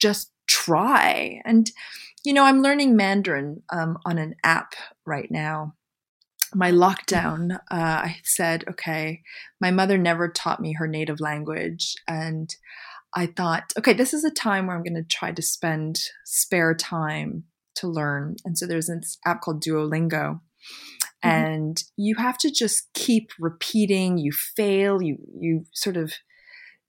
just 0.00 0.32
try. 0.46 1.40
And, 1.44 1.70
you 2.24 2.32
know, 2.32 2.44
I'm 2.44 2.62
learning 2.62 2.96
Mandarin 2.96 3.62
um, 3.70 3.98
on 4.04 4.18
an 4.18 4.34
app 4.42 4.74
right 5.06 5.30
now. 5.30 5.74
My 6.54 6.70
lockdown, 6.72 7.54
uh, 7.54 7.58
I 7.70 8.16
said, 8.24 8.64
okay, 8.68 9.22
my 9.60 9.70
mother 9.70 9.96
never 9.96 10.28
taught 10.28 10.60
me 10.60 10.74
her 10.74 10.88
native 10.88 11.20
language. 11.20 11.94
And 12.08 12.54
I 13.14 13.26
thought, 13.26 13.72
okay, 13.78 13.92
this 13.92 14.14
is 14.14 14.24
a 14.24 14.30
time 14.30 14.66
where 14.66 14.76
I'm 14.76 14.82
going 14.82 14.94
to 14.94 15.02
try 15.02 15.32
to 15.32 15.42
spend 15.42 16.00
spare 16.24 16.74
time 16.74 17.44
to 17.76 17.88
learn. 17.88 18.36
And 18.44 18.56
so 18.56 18.66
there's 18.66 18.86
this 18.86 19.18
app 19.24 19.40
called 19.40 19.62
Duolingo. 19.62 20.40
Mm-hmm. 21.24 21.28
And 21.28 21.82
you 21.96 22.16
have 22.16 22.38
to 22.38 22.50
just 22.50 22.92
keep 22.94 23.30
repeating, 23.38 24.18
you 24.18 24.32
fail, 24.32 25.02
you 25.02 25.18
you 25.38 25.64
sort 25.72 25.96
of 25.96 26.12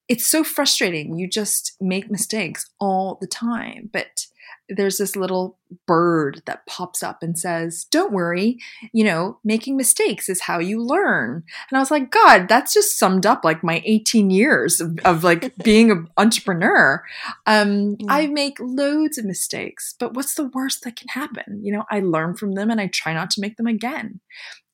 it's 0.08 0.28
so 0.28 0.44
frustrating. 0.44 1.18
You 1.18 1.30
just 1.30 1.78
make 1.80 2.12
mistakes 2.12 2.70
all 2.80 3.18
the 3.22 3.28
time. 3.28 3.90
But 3.94 4.26
there's 4.70 4.98
this 4.98 5.16
little 5.16 5.58
bird 5.88 6.42
that 6.46 6.66
pops 6.66 7.02
up 7.04 7.22
and 7.22 7.38
says, 7.38 7.86
Don't 7.86 8.12
worry, 8.12 8.58
you 8.94 9.04
know, 9.04 9.40
making 9.44 9.78
mistakes 9.78 10.30
is 10.30 10.42
how 10.42 10.60
you 10.60 10.82
learn. 10.82 11.44
And 11.70 11.78
I 11.78 11.80
was 11.80 11.92
like, 11.92 12.12
God, 12.12 12.48
that's 12.48 12.74
just 12.74 12.98
summed 12.98 13.26
up 13.26 13.44
like 13.44 13.64
my 13.64 13.82
18 13.86 14.30
years 14.30 14.82
of, 14.82 15.00
of 15.06 15.24
like 15.24 15.56
being 15.64 15.92
an 15.92 16.08
entrepreneur. 16.18 17.04
Um, 17.46 17.96
mm. 17.96 18.06
I 18.10 18.28
make 18.28 18.58
loads 18.60 19.18
of 19.18 19.26
mistakes, 19.26 19.96
but 20.00 20.14
what's 20.14 20.36
the 20.36 20.50
worst 20.54 20.84
that 20.84 20.96
can 20.96 21.08
happen? 21.10 21.62
You 21.64 21.74
know, 21.74 21.84
I 21.90 22.00
learn 22.00 22.36
from 22.36 22.54
them 22.54 22.70
and 22.70 22.82
I 22.82 22.88
try 22.88 23.14
not 23.14 23.30
to 23.32 23.42
make 23.42 23.58
them 23.58 23.68
again. 23.68 24.20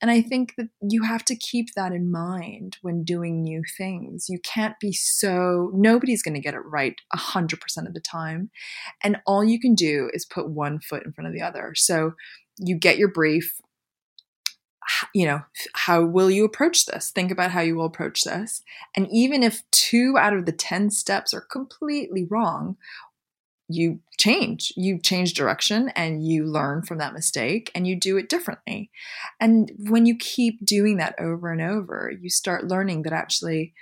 and 0.02 0.12
I 0.12 0.22
think 0.22 0.54
that 0.58 0.70
you 0.82 1.04
have 1.04 1.26
to 1.26 1.36
keep 1.36 1.74
that 1.76 1.92
in 1.92 2.12
mind 2.12 2.78
when 2.82 3.04
doing 3.04 3.42
new 3.42 3.64
things. 3.78 4.28
You 4.30 4.40
can't 4.40 4.80
be 4.80 4.92
so, 4.94 5.72
nobody's 5.74 6.22
going 6.24 6.36
to 6.36 6.42
get 6.42 6.54
it 6.54 6.66
right 6.66 6.96
100% 7.16 7.54
of 7.88 7.94
the 7.94 8.00
time. 8.00 8.50
And 9.04 9.18
all 9.26 9.44
you 9.44 9.60
can 9.60 9.67
do 9.76 10.10
is 10.14 10.26
put 10.26 10.50
one 10.50 10.80
foot 10.80 11.06
in 11.06 11.14
front 11.14 11.28
of 11.28 11.34
the 11.34 11.42
other. 11.42 11.74
So 11.76 12.14
you 12.58 12.76
get 12.76 12.98
your 12.98 13.10
brief, 13.10 13.56
you 15.14 15.26
know, 15.26 15.42
how 15.74 16.04
will 16.04 16.32
you 16.32 16.46
approach 16.46 16.86
this? 16.86 17.12
Think 17.12 17.32
about 17.32 17.52
how 17.52 17.62
you 17.62 17.76
will 17.76 17.86
approach 17.86 18.24
this. 18.24 18.62
And 18.96 19.08
even 19.12 19.44
if 19.44 19.64
two 19.72 20.18
out 20.18 20.34
of 20.34 20.46
the 20.46 20.52
10 20.52 20.92
steps 20.92 21.34
are 21.34 21.42
completely 21.42 22.26
wrong, 22.30 22.78
you 23.70 24.00
change 24.18 24.72
you 24.78 24.98
change 24.98 25.34
direction 25.34 25.90
and 25.90 26.26
you 26.26 26.46
learn 26.46 26.82
from 26.82 26.98
that 26.98 27.14
mistake 27.14 27.70
and 27.76 27.86
you 27.86 28.00
do 28.00 28.18
it 28.18 28.30
differently 28.30 28.90
and 29.40 29.72
when 29.78 30.06
you 30.06 30.16
keep 30.16 30.66
doing 30.66 30.98
that 30.98 31.14
over 31.20 31.52
and 31.52 31.62
over 31.62 32.12
you 32.22 32.30
start 32.30 32.68
learning 32.68 33.02
that 33.02 33.14
actually 33.14 33.74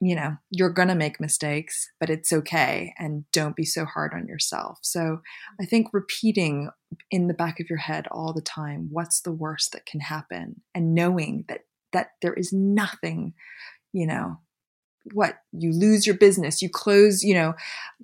you 0.00 0.14
know 0.14 0.36
you're 0.50 0.70
going 0.70 0.88
to 0.88 0.94
make 0.94 1.20
mistakes 1.20 1.88
but 2.00 2.10
it's 2.10 2.32
okay 2.32 2.92
and 2.98 3.24
don't 3.32 3.56
be 3.56 3.64
so 3.64 3.84
hard 3.84 4.12
on 4.14 4.26
yourself. 4.26 4.78
So 4.82 5.20
i 5.60 5.64
think 5.64 5.88
repeating 5.92 6.70
in 7.10 7.28
the 7.28 7.34
back 7.34 7.60
of 7.60 7.68
your 7.68 7.78
head 7.78 8.06
all 8.10 8.32
the 8.32 8.40
time 8.42 8.88
what's 8.90 9.20
the 9.20 9.32
worst 9.32 9.72
that 9.72 9.86
can 9.86 10.00
happen? 10.00 10.60
and 10.74 10.94
knowing 10.94 11.44
that 11.48 11.60
that 11.92 12.10
there 12.22 12.34
is 12.34 12.52
nothing 12.52 13.32
you 13.92 14.06
know 14.06 14.38
what 15.12 15.38
you 15.52 15.72
lose 15.72 16.04
your 16.06 16.16
business 16.16 16.60
you 16.60 16.68
close 16.68 17.22
you 17.22 17.32
know 17.32 17.54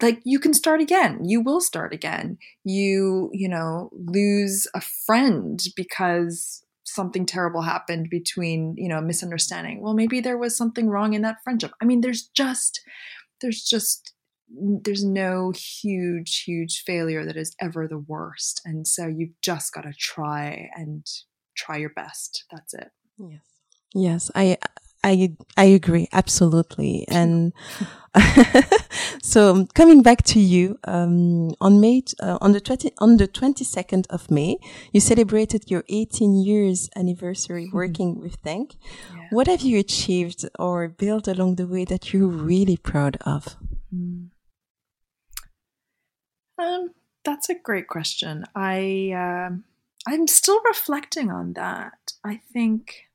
like 0.00 0.20
you 0.24 0.38
can 0.38 0.54
start 0.54 0.80
again 0.80 1.24
you 1.24 1.40
will 1.40 1.60
start 1.60 1.92
again. 1.92 2.38
You 2.64 3.30
you 3.32 3.48
know 3.48 3.90
lose 3.92 4.66
a 4.74 4.80
friend 4.80 5.60
because 5.76 6.61
something 6.94 7.26
terrible 7.26 7.62
happened 7.62 8.08
between 8.10 8.74
you 8.76 8.88
know 8.88 9.00
misunderstanding. 9.00 9.80
Well 9.80 9.94
maybe 9.94 10.20
there 10.20 10.38
was 10.38 10.56
something 10.56 10.88
wrong 10.88 11.14
in 11.14 11.22
that 11.22 11.42
friendship. 11.44 11.72
I 11.80 11.84
mean 11.84 12.00
there's 12.00 12.28
just 12.34 12.80
there's 13.40 13.62
just 13.62 14.14
there's 14.48 15.04
no 15.04 15.52
huge 15.52 16.42
huge 16.46 16.82
failure 16.84 17.24
that 17.24 17.36
is 17.36 17.54
ever 17.60 17.88
the 17.88 17.98
worst. 17.98 18.60
And 18.64 18.86
so 18.86 19.06
you've 19.06 19.40
just 19.42 19.72
got 19.72 19.82
to 19.82 19.92
try 19.98 20.70
and 20.74 21.06
try 21.56 21.78
your 21.78 21.90
best. 21.90 22.44
That's 22.50 22.74
it. 22.74 22.90
Yes. 23.18 23.40
Yes. 23.94 24.30
I 24.34 24.58
I 25.04 25.36
I 25.56 25.64
agree 25.64 26.08
absolutely, 26.12 27.06
and 27.08 27.52
so 29.22 29.66
coming 29.74 30.02
back 30.02 30.22
to 30.22 30.38
you 30.38 30.78
um, 30.84 31.54
on 31.60 31.80
May 31.80 32.02
uh, 32.20 32.38
on 32.40 32.52
the 32.52 32.60
20, 32.60 32.92
on 32.98 33.16
the 33.16 33.26
twenty 33.26 33.64
second 33.64 34.06
of 34.10 34.30
May, 34.30 34.58
you 34.92 35.00
celebrated 35.00 35.70
your 35.70 35.84
eighteen 35.88 36.34
years 36.34 36.90
anniversary 36.94 37.66
mm-hmm. 37.66 37.76
working 37.76 38.20
with 38.20 38.42
Tank. 38.42 38.76
Yeah. 39.14 39.28
What 39.30 39.46
have 39.46 39.62
you 39.62 39.78
achieved 39.78 40.48
or 40.58 40.88
built 40.88 41.26
along 41.26 41.56
the 41.56 41.66
way 41.66 41.84
that 41.84 42.12
you're 42.12 42.28
really 42.28 42.76
proud 42.76 43.16
of? 43.22 43.56
Mm. 43.94 44.28
Um, 46.58 46.90
that's 47.24 47.48
a 47.48 47.54
great 47.54 47.88
question. 47.88 48.44
I 48.54 49.12
uh, 49.14 49.56
I'm 50.06 50.26
still 50.26 50.60
reflecting 50.64 51.30
on 51.30 51.54
that. 51.54 52.12
I 52.24 52.40
think 52.52 53.08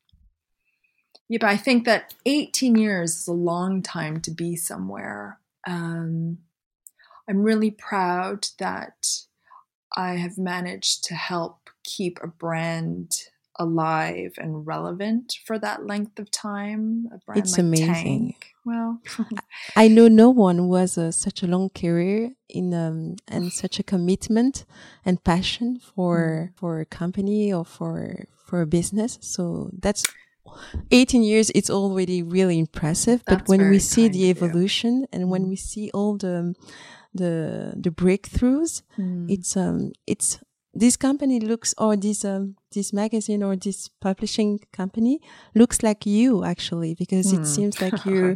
yeah, 1.30 1.38
but 1.42 1.50
I 1.50 1.58
think 1.58 1.86
that 1.86 2.14
18 2.26 2.78
years 2.78 3.16
is 3.16 3.28
a 3.28 3.34
long 3.34 3.82
time 3.82 4.22
to 4.22 4.32
be 4.32 4.56
somewhere. 4.56 5.40
Um, 5.66 6.40
I'm 7.30 7.44
really 7.44 7.72
proud 7.72 8.48
that 8.60 9.08
I 9.96 10.14
have 10.16 10.38
managed 10.38 11.04
to 11.06 11.16
help 11.16 11.70
keep 11.84 12.20
a 12.22 12.28
brand 12.28 13.12
alive 13.60 14.34
and 14.38 14.66
relevant 14.66 15.36
for 15.46 15.58
that 15.60 15.86
length 15.86 16.20
of 16.20 16.30
time. 16.32 17.08
it's 17.36 17.54
like 17.54 17.60
amazing. 17.60 18.34
Tank. 18.34 18.54
Well, 18.64 19.02
I 19.76 19.88
know 19.88 20.08
no 20.08 20.30
one 20.30 20.58
who 20.58 20.76
has 20.76 20.98
a, 20.98 21.12
such 21.12 21.42
a 21.42 21.48
long 21.48 21.70
career 21.70 22.32
in 22.50 22.74
um, 22.74 23.16
and 23.28 23.52
such 23.52 23.80
a 23.80 23.84
commitment 23.84 24.66
and 25.06 25.24
passion 25.24 25.80
for 25.80 26.52
mm. 26.52 26.60
for 26.60 26.80
a 26.80 26.86
company 26.86 27.52
or 27.52 27.66
for 27.66 28.26
for 28.46 28.62
a 28.62 28.68
business. 28.68 29.18
So 29.22 29.72
that's 29.74 30.04
18 30.92 31.24
years 31.24 31.50
it's 31.56 31.70
already 31.70 32.24
really 32.24 32.60
impressive 32.60 33.24
That's 33.26 33.42
but 33.42 33.50
when 33.50 33.70
we 33.70 33.80
see 33.80 34.08
the 34.08 34.30
evolution 34.30 35.06
and 35.12 35.30
when 35.30 35.46
mm. 35.46 35.50
we 35.50 35.56
see 35.56 35.90
all 35.94 36.18
the 36.18 36.56
the 37.14 37.74
the 37.76 37.90
breakthroughs 37.90 38.84
mm. 38.98 39.30
it's 39.30 39.58
um 39.58 39.92
it's 40.06 40.40
this 40.78 40.96
company 40.96 41.40
looks 41.40 41.74
or 41.78 41.96
this 41.96 42.24
um 42.24 42.56
this 42.72 42.94
magazine 42.94 43.42
or 43.42 43.56
this 43.56 43.88
publishing 44.00 44.60
company 44.72 45.20
looks 45.56 45.82
like 45.82 46.06
you 46.06 46.44
actually 46.44 46.94
because 46.94 47.32
mm. 47.32 47.34
it 47.34 47.38
hmm. 47.38 47.44
seems 47.44 47.82
like 47.82 48.06
you're 48.06 48.34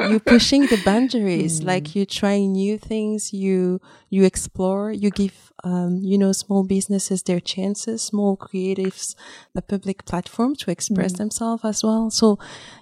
you're 0.00 0.20
pushing 0.20 0.62
the 0.66 0.80
boundaries 0.84 1.60
mm. 1.60 1.66
like 1.66 1.94
you're 1.94 2.06
trying 2.06 2.52
new 2.52 2.76
things 2.78 3.32
you 3.32 3.80
you 4.10 4.24
explore 4.24 4.90
you 4.90 5.10
give 5.10 5.52
um, 5.64 5.98
you 6.02 6.18
know 6.18 6.32
small 6.32 6.64
businesses 6.64 7.22
their 7.22 7.40
chances 7.40 8.02
small 8.02 8.36
creatives 8.36 9.14
a 9.54 9.62
public 9.62 10.04
platform 10.04 10.56
to 10.56 10.70
express 10.70 11.12
mm. 11.12 11.18
themselves 11.18 11.64
as 11.64 11.84
well 11.84 12.10
so 12.10 12.38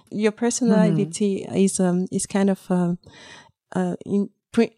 your 0.09 0.31
personality 0.31 1.45
mm-hmm. 1.45 1.55
is 1.55 1.79
um 1.79 2.07
is 2.11 2.25
kind 2.25 2.49
of 2.49 2.59
um 2.71 2.97
uh 3.75 3.95
in, 4.05 4.29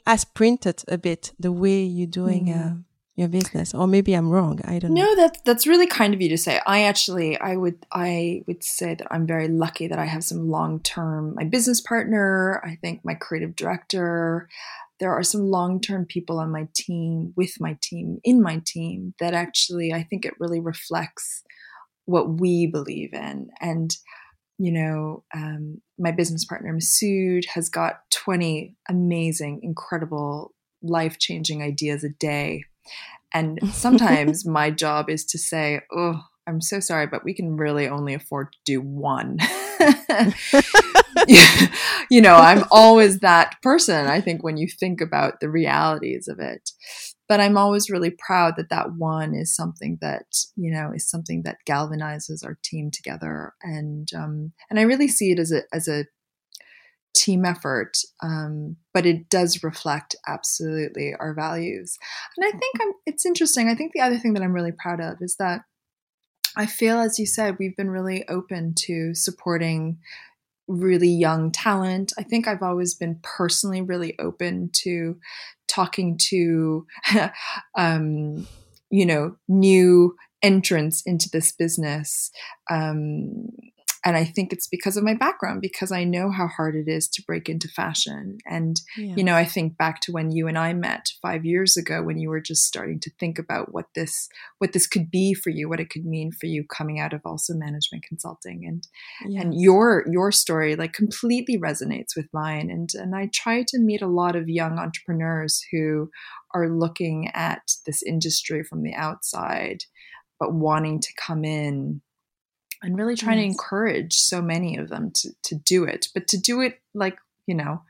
as 0.06 0.26
printed 0.26 0.84
a 0.90 0.98
bit 0.98 1.32
the 1.40 1.54
way 1.54 1.82
you're 1.84 2.08
doing 2.08 2.52
uh, 2.52 2.76
your 3.20 3.28
business 3.28 3.74
or 3.74 3.88
maybe 3.88 4.14
i'm 4.14 4.30
wrong 4.30 4.60
i 4.66 4.80
don't 4.80 4.94
no, 4.94 5.04
know. 5.04 5.14
no 5.14 5.16
that's 5.16 5.42
that's 5.42 5.68
really 5.68 5.88
kind 5.88 6.14
of 6.14 6.22
you 6.22 6.30
to 6.30 6.38
say. 6.38 6.60
I 6.66 6.84
actually 6.84 7.38
i 7.40 7.56
would 7.56 7.86
i 7.92 8.42
would 8.48 8.64
say 8.64 8.96
that 8.96 9.08
i'm 9.12 9.28
very 9.28 9.48
lucky 9.48 9.88
that 9.88 10.00
i 10.00 10.06
have 10.06 10.24
some 10.24 10.50
long 10.50 10.80
term 10.82 11.36
my 11.36 11.44
business 11.44 11.82
partner 11.82 12.62
i 12.66 12.76
think 12.82 13.02
my 13.04 13.14
creative 13.14 13.56
director. 13.56 14.48
There 15.00 15.14
are 15.14 15.24
some 15.24 15.50
long 15.50 15.80
term 15.80 16.06
people 16.06 16.40
on 16.40 16.52
my 16.52 16.68
team 16.74 17.32
with 17.38 17.54
my 17.62 17.78
team 17.82 18.20
in 18.24 18.42
my 18.42 18.62
team 18.66 19.14
that 19.20 19.34
actually 19.34 19.94
i 19.94 20.04
think 20.04 20.26
it 20.26 20.34
really 20.40 20.60
reflects 20.60 21.44
what 22.10 22.40
we 22.40 22.66
believe 22.66 23.14
in. 23.14 23.50
And 23.62 23.96
you 24.62 24.74
know, 24.74 25.24
um, 25.34 25.82
my 25.98 26.12
business 26.12 26.44
partner 26.44 26.74
Masoud 26.74 27.46
has 27.54 27.70
got 27.70 28.02
20 28.12 28.76
amazing, 28.90 29.62
incredible, 29.64 30.54
life 30.82 31.18
changing 31.18 31.64
ideas 31.64 32.04
a 32.04 32.10
day 32.10 32.64
and 33.34 33.60
sometimes 33.72 34.46
my 34.46 34.72
job 34.72 35.10
is 35.10 35.26
to 35.26 35.38
say, 35.38 35.82
oh, 35.96 36.22
I'm 36.48 36.62
so 36.62 36.80
sorry, 36.80 37.06
but 37.06 37.24
we 37.24 37.34
can 37.34 37.58
really 37.58 37.88
only 37.88 38.14
afford 38.16 38.54
to 38.54 38.58
do 38.66 38.82
one. 38.82 39.38
you 42.10 42.22
know, 42.22 42.36
I'm 42.36 42.64
always 42.72 43.20
that 43.20 43.56
person, 43.62 44.08
I 44.08 44.22
think, 44.22 44.44
when 44.44 44.58
you 44.58 44.68
think 44.68 45.02
about 45.02 45.40
the 45.40 45.50
realities 45.50 46.28
of 46.28 46.40
it. 46.40 46.72
But 47.28 47.40
I'm 47.40 47.58
always 47.58 47.92
really 47.92 48.10
proud 48.10 48.56
that 48.58 48.70
that 48.70 48.94
one 48.94 49.36
is 49.36 49.56
something 49.56 50.00
that, 50.02 50.26
you 50.56 50.72
know, 50.72 50.92
is 50.94 51.08
something 51.08 51.44
that 51.44 51.58
galvanizes 51.68 52.44
our 52.44 52.58
team 52.64 52.90
together. 52.90 53.54
And, 53.62 54.10
um, 54.16 54.54
and 54.70 54.80
I 54.80 54.84
really 54.84 55.08
see 55.08 55.32
it 55.32 55.40
as 55.40 55.52
a, 55.52 55.62
as 55.72 55.88
a 55.88 56.06
team 57.20 57.46
effort, 57.46 57.98
um, 58.24 58.78
but 58.94 59.06
it 59.06 59.30
does 59.30 59.64
reflect 59.64 60.16
absolutely 60.28 61.14
our 61.20 61.34
values. 61.34 61.98
And 62.38 62.46
I 62.46 62.52
think 62.52 62.76
I'm, 62.82 62.94
it's 63.06 63.26
interesting. 63.26 63.68
I 63.68 63.76
think 63.76 63.92
the 63.94 64.02
other 64.02 64.18
thing 64.18 64.34
that 64.34 64.44
I'm 64.44 64.54
really 64.54 64.72
proud 64.72 65.02
of 65.02 65.18
is 65.22 65.36
that 65.36 65.62
I 66.56 66.66
feel, 66.66 66.98
as 67.00 67.20
you 67.20 67.26
said, 67.26 67.58
we've 67.60 67.76
been 67.76 67.92
really 67.92 68.28
open 68.28 68.74
to 68.86 69.14
supporting 69.14 70.00
really 70.68 71.10
young 71.10 71.52
talent. 71.52 72.14
I 72.18 72.24
think 72.24 72.48
I've 72.48 72.64
always 72.64 72.96
been 72.96 73.20
personally 73.22 73.82
really 73.82 74.18
open 74.20 74.70
to 74.84 75.18
talking 75.68 76.18
to, 76.30 76.86
um, 77.78 78.48
you 78.90 79.06
know, 79.06 79.36
new 79.48 80.16
entrants 80.42 81.02
into 81.06 81.30
this 81.30 81.52
business. 81.52 82.32
Um, 82.70 83.50
and 84.06 84.16
I 84.16 84.24
think 84.24 84.54
it's 84.54 84.68
because 84.68 84.96
of 84.96 85.04
my 85.04 85.14
background, 85.14 85.62
because 85.62 85.92
I 85.92 86.06
know 86.06 86.32
how 86.32 86.48
hard 86.48 86.76
it 86.76 86.88
is 86.88 87.08
to 87.10 87.24
break 87.24 87.50
into 87.50 87.68
fashion. 87.68 88.38
And, 88.46 88.80
yeah. 88.98 89.16
you 89.18 89.24
know, 89.24 89.36
I 89.36 89.44
think 89.44 89.78
back 89.78 90.00
to 90.02 90.14
when 90.14 90.32
you 90.32 90.48
and 90.48 90.58
I 90.58 90.74
met 90.74 91.12
five 91.22 91.44
years 91.44 91.76
ago 91.76 92.02
when 92.02 92.18
you 92.18 92.30
were 92.30 92.40
just 92.40 92.64
starting 92.64 93.00
to 93.02 93.12
think 93.20 93.38
about 93.38 93.74
what 93.74 93.88
this 93.96 94.30
what 94.60 94.72
this 94.72 94.88
could 94.88 95.12
be 95.12 95.34
for 95.34 95.50
you, 95.50 95.68
what 95.68 95.82
it 95.82 95.90
could 95.90 96.06
mean 96.06 96.32
for 96.32 96.46
you 96.46 96.64
coming 96.64 97.00
out 97.00 97.14
of 97.14 97.22
also 97.26 97.54
management 97.54 98.06
consulting. 98.08 98.66
And 98.66 98.88
yes. 99.28 99.44
and 99.44 99.54
your 99.54 100.06
your 100.10 100.32
story 100.32 100.78
like 100.78 100.94
completely 100.94 101.58
resonates 101.58 102.16
with 102.16 102.28
mine. 102.32 102.70
And 102.70 102.90
and 102.94 103.16
I 103.16 103.30
try 103.34 103.64
to 103.68 103.80
meet 103.80 104.02
a 104.02 104.08
lot 104.08 104.38
of 104.38 104.48
young 104.48 104.80
entrepreneurs 104.80 105.62
who 105.72 106.10
are 106.56 106.70
looking 106.70 107.30
at 107.34 107.62
this 107.86 108.02
industry 108.02 108.64
from 108.64 108.84
the 108.84 108.94
outside, 108.94 109.84
but 110.40 110.54
wanting 110.54 111.02
to 111.02 111.10
come 111.18 111.44
in 111.44 112.02
and 112.82 112.98
really 112.98 113.16
trying 113.16 113.38
yes. 113.38 113.46
to 113.46 113.52
encourage 113.52 114.14
so 114.20 114.42
many 114.42 114.78
of 114.78 114.90
them 114.90 115.12
to, 115.12 115.30
to 115.44 115.56
do 115.56 115.84
it, 115.84 116.08
but 116.14 116.28
to 116.30 116.38
do 116.38 116.62
it 116.62 116.80
like, 116.94 117.18
you 117.46 117.56
know, 117.56 117.82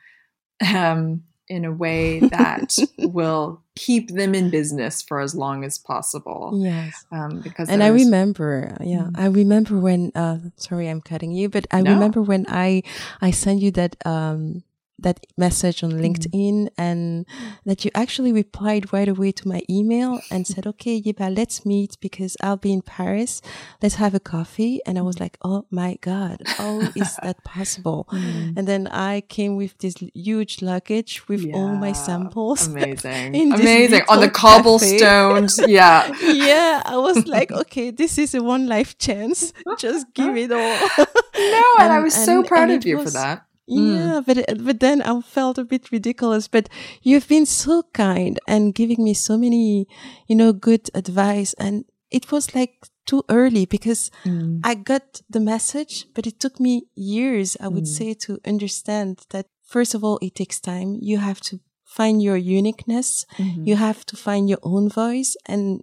um, 0.74 1.24
in 1.48 1.66
a 1.66 1.72
way 1.72 2.20
that 2.20 2.76
will 3.00 3.62
keep 3.76 4.10
them 4.10 4.36
in 4.36 4.50
business 4.50 5.02
for 5.02 5.20
as 5.20 5.34
long 5.34 5.64
as 5.64 5.78
possible. 5.78 6.52
Yes. 6.56 7.06
Um, 7.12 7.42
because 7.42 7.70
and 7.70 7.82
I 7.82 7.88
remember, 7.88 8.78
yeah, 8.82 9.10
mm. 9.10 9.20
I 9.20 9.28
remember 9.28 9.78
when. 9.80 10.12
Uh, 10.14 10.40
sorry, 10.58 10.88
I'm 10.88 11.02
cutting 11.02 11.32
you, 11.32 11.50
but 11.50 11.66
I 11.72 11.82
no. 11.82 11.94
remember 11.94 12.22
when 12.22 12.46
I 12.48 12.84
I 13.22 13.32
sent 13.32 13.62
you 13.62 13.72
that 13.72 13.96
um 14.06 14.64
that 15.02 15.26
message 15.38 15.84
on 15.84 15.92
mm-hmm. 15.92 16.02
LinkedIn 16.02 16.54
mm. 16.64 16.70
and 16.78 17.26
that 17.66 17.86
you 17.86 17.92
actually 17.96 18.32
replied 18.32 18.92
right 18.94 19.08
away 19.08 19.32
to 19.32 19.48
my 19.48 19.62
email 19.70 20.20
and 20.32 20.46
said, 20.46 20.68
okay, 20.68 21.02
Yeba, 21.02 21.36
let's 21.36 21.66
meet 21.66 21.98
because 22.00 22.36
I'll 22.42 22.58
be 22.58 22.74
in 22.74 22.82
Paris. 22.82 23.42
Let's 23.82 23.96
have 23.96 24.14
a 24.14 24.20
coffee. 24.20 24.82
And 24.86 24.98
I 24.98 25.02
was 25.02 25.20
like, 25.20 25.38
oh 25.44 25.66
my 25.72 25.98
God, 26.02 26.42
how 26.46 26.80
is 26.96 27.18
that 27.24 27.44
possible? 27.44 28.08
Mm. 28.12 28.58
And 28.58 28.68
then 28.68 28.88
I 28.88 29.22
came 29.22 29.56
with 29.56 29.78
this 29.80 29.96
huge 30.14 30.62
luggage 30.62 31.28
with 31.28 31.42
yeah. 31.42 31.56
all 31.56 31.76
my 31.76 31.92
samples. 31.92 32.68
Amazing. 32.68 33.54
Amazing. 33.54 34.04
On 34.10 34.20
the 34.20 34.30
cobblestones. 34.30 35.60
yeah. 35.68 36.12
Yeah. 36.50 36.82
I 36.86 36.98
was 36.98 37.28
like, 37.28 37.52
okay, 37.52 37.92
this 37.92 38.18
is 38.18 38.34
a 38.34 38.42
one 38.42 38.68
life 38.68 38.98
chance. 38.98 39.52
Just 39.78 40.14
give 40.14 40.38
it 40.38 40.52
all. 40.52 40.58
no, 40.58 41.06
and, 41.36 41.84
and 41.84 41.94
I 41.94 42.00
was 42.00 42.16
and, 42.16 42.26
so 42.26 42.44
proud 42.44 42.70
of 42.70 42.86
you 42.86 42.98
was, 42.98 43.06
for 43.06 43.20
that. 43.20 43.46
Mm. 43.70 43.96
Yeah, 43.96 44.22
but 44.26 44.64
but 44.64 44.80
then 44.80 45.02
I 45.02 45.22
felt 45.22 45.58
a 45.58 45.64
bit 45.64 45.92
ridiculous. 45.92 46.48
But 46.48 46.70
you've 47.02 47.28
been 47.28 47.46
so 47.46 47.84
kind 47.94 48.40
and 48.48 48.74
giving 48.74 49.04
me 49.04 49.14
so 49.14 49.38
many, 49.38 49.88
you 50.28 50.36
know, 50.36 50.54
good 50.54 50.90
advice. 50.94 51.54
And 51.54 51.86
it 52.12 52.32
was 52.32 52.56
like 52.56 52.88
too 53.06 53.24
early 53.30 53.66
because 53.66 54.12
mm. 54.24 54.60
I 54.64 54.76
got 54.76 55.22
the 55.30 55.40
message, 55.40 56.06
but 56.14 56.28
it 56.28 56.40
took 56.40 56.60
me 56.60 56.88
years, 56.96 57.58
I 57.60 57.68
would 57.68 57.86
mm. 57.86 57.98
say, 57.98 58.14
to 58.26 58.40
understand 58.46 59.26
that 59.30 59.48
first 59.66 59.94
of 59.94 60.04
all, 60.04 60.20
it 60.22 60.36
takes 60.36 60.60
time. 60.60 60.98
You 61.02 61.18
have 61.18 61.40
to 61.42 61.60
find 61.86 62.22
your 62.22 62.38
uniqueness. 62.38 63.26
Mm-hmm. 63.38 63.64
You 63.66 63.76
have 63.76 64.06
to 64.08 64.16
find 64.16 64.48
your 64.48 64.60
own 64.62 64.90
voice. 64.90 65.36
And 65.48 65.82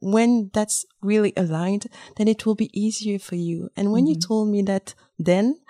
when 0.00 0.50
that's 0.54 0.86
really 1.02 1.32
aligned, 1.36 1.86
then 2.16 2.28
it 2.28 2.46
will 2.46 2.54
be 2.54 2.70
easier 2.72 3.18
for 3.18 3.34
you. 3.34 3.68
And 3.76 3.92
when 3.92 4.04
mm-hmm. 4.04 4.10
you 4.10 4.28
told 4.28 4.48
me 4.48 4.62
that 4.62 4.94
then, 5.24 5.60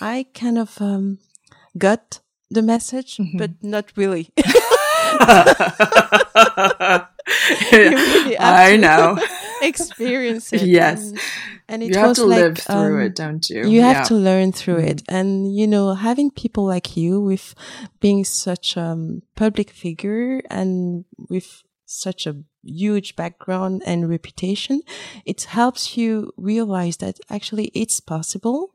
I 0.00 0.26
kind 0.34 0.58
of 0.58 0.80
um, 0.80 1.18
got 1.76 2.20
the 2.50 2.62
message, 2.62 3.16
mm-hmm. 3.16 3.38
but 3.38 3.50
not 3.62 3.92
really. 3.96 4.30
really 7.72 8.38
I 8.38 8.76
know. 8.76 9.18
experience 9.62 10.52
it. 10.52 10.62
Yes. 10.62 11.10
And, 11.10 11.20
and 11.68 11.82
it 11.82 11.94
you 11.94 11.98
have 11.98 12.16
to 12.16 12.24
like, 12.24 12.40
live 12.40 12.58
through 12.58 12.96
um, 12.96 13.00
it, 13.00 13.16
don't 13.16 13.48
you? 13.48 13.66
You 13.66 13.82
have 13.82 13.96
yeah. 13.96 14.02
to 14.04 14.14
learn 14.14 14.52
through 14.52 14.76
mm-hmm. 14.76 14.88
it. 14.88 15.02
And, 15.08 15.54
you 15.54 15.66
know, 15.66 15.94
having 15.94 16.30
people 16.30 16.64
like 16.64 16.96
you 16.96 17.20
with 17.20 17.54
being 18.00 18.24
such 18.24 18.76
a 18.76 18.82
um, 18.82 19.22
public 19.34 19.70
figure 19.70 20.40
and 20.50 21.04
with 21.28 21.62
such 21.88 22.26
a 22.26 22.36
huge 22.62 23.16
background 23.16 23.82
and 23.86 24.08
reputation, 24.08 24.82
it 25.24 25.44
helps 25.44 25.96
you 25.96 26.32
realize 26.36 26.98
that 26.98 27.18
actually 27.30 27.70
it's 27.74 27.98
possible 28.00 28.74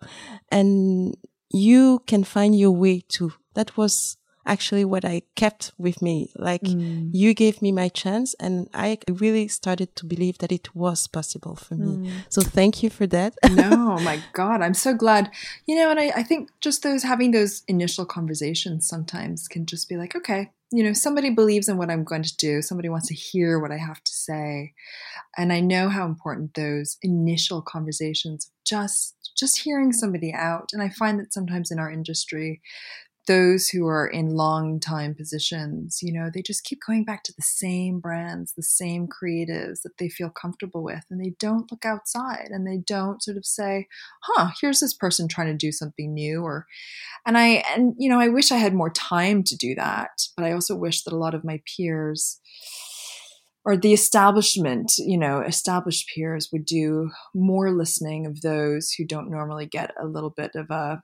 and 0.52 1.16
you 1.50 2.02
can 2.08 2.24
find 2.24 2.58
your 2.58 2.72
way 2.72 3.04
too. 3.08 3.34
That 3.54 3.78
was 3.78 4.18
actually 4.46 4.84
what 4.84 5.06
I 5.06 5.22
kept 5.36 5.72
with 5.78 6.02
me. 6.02 6.32
Like 6.36 6.64
mm. 6.64 7.10
you 7.14 7.34
gave 7.34 7.62
me 7.62 7.72
my 7.72 7.88
chance 7.88 8.34
and 8.40 8.70
I 8.74 8.98
really 9.10 9.48
started 9.48 9.96
to 9.98 10.06
believe 10.06 10.40
that 10.40 10.52
it 10.52 10.76
was 10.76 11.08
possible 11.08 11.56
for 11.56 11.76
me. 11.76 12.10
Mm. 12.10 12.12
So 12.30 12.42
thank 12.42 12.84
you 12.84 12.90
for 12.90 13.08
that. 13.08 13.36
no, 13.52 13.98
my 14.04 14.22
God. 14.34 14.62
I'm 14.62 14.74
so 14.74 14.94
glad. 14.94 15.32
You 15.66 15.76
know, 15.76 15.92
and 15.92 16.00
I, 16.00 16.12
I 16.16 16.24
think 16.24 16.50
just 16.60 16.84
those 16.84 17.04
having 17.04 17.32
those 17.32 17.64
initial 17.68 18.06
conversations 18.06 18.88
sometimes 18.88 19.48
can 19.48 19.66
just 19.66 19.88
be 19.88 19.96
like, 19.96 20.16
okay, 20.16 20.52
you 20.74 20.84
know, 20.84 20.94
somebody 20.94 21.30
believes 21.30 21.70
in 21.70 21.78
what 21.78 21.92
I'm 21.92 22.04
going 22.04 22.24
to 22.24 22.36
do. 22.36 22.64
Somebody 22.64 22.90
wants 22.90 23.08
to 23.10 23.14
hear 23.14 23.60
what 23.60 23.72
I 23.72 23.78
have 23.78 24.04
to 24.04 24.12
say. 24.12 24.74
And 25.38 25.54
I 25.54 25.60
know 25.60 25.88
how 25.88 26.04
important 26.04 26.56
those 26.56 26.98
initial 27.04 27.62
conversations 27.62 28.50
just 28.66 29.16
just 29.38 29.62
hearing 29.62 29.92
somebody 29.92 30.34
out. 30.34 30.70
And 30.74 30.82
I 30.82 30.90
find 30.90 31.20
that 31.20 31.32
sometimes 31.32 31.70
in 31.70 31.78
our 31.78 31.92
industry, 31.92 32.62
those 33.28 33.70
who 33.70 33.88
are 33.88 34.08
in 34.08 34.36
long 34.36 34.80
time 34.80 35.16
positions, 35.16 36.00
you 36.02 36.12
know, 36.12 36.30
they 36.34 36.42
just 36.42 36.64
keep 36.64 36.80
going 36.86 37.06
back 37.06 37.24
to 37.24 37.34
the 37.36 37.42
same 37.42 38.00
brands, 38.00 38.54
the 38.54 38.64
same 38.64 39.08
creatives 39.08 39.82
that 39.84 39.98
they 39.98 40.10
feel 40.10 40.30
comfortable 40.30 40.84
with, 40.84 41.04
and 41.10 41.24
they 41.24 41.34
don't 41.40 41.72
look 41.72 41.86
outside 41.86 42.50
and 42.50 42.68
they 42.68 42.78
don't 42.78 43.24
sort 43.24 43.38
of 43.38 43.46
say, 43.46 43.88
huh, 44.24 44.50
here's 44.60 44.80
this 44.80 44.94
person 44.94 45.28
trying 45.28 45.48
to 45.48 45.54
do 45.54 45.72
something 45.72 46.14
new 46.14 46.42
or 46.44 46.66
and 47.26 47.38
I 47.38 47.64
and 47.76 47.96
you 47.98 48.10
know, 48.10 48.20
I 48.20 48.30
wish 48.30 48.52
I 48.52 48.58
had 48.58 48.74
more 48.74 48.92
time 48.92 49.44
to 49.44 49.56
do 49.56 49.76
that, 49.76 50.12
but 50.36 50.46
I 50.46 50.52
also 50.54 50.76
wish 50.76 51.04
that 51.04 51.14
a 51.14 51.18
lot 51.18 51.34
of 51.34 51.44
my 51.44 51.62
peers 51.78 52.40
or 53.66 53.78
the 53.78 53.94
establishment, 53.94 54.94
you 54.98 55.18
know, 55.18 55.42
established 55.42 56.10
peers 56.14 56.50
would 56.52 56.66
do 56.66 57.12
more 57.34 57.72
listening 57.72 58.26
of 58.26 58.42
those 58.42 58.92
who 58.92 59.06
don't 59.06 59.32
normally 59.32 59.66
get 59.66 59.92
a 60.02 60.06
little 60.06 60.32
bit 60.32 60.52
of 60.56 60.70
a 60.70 61.02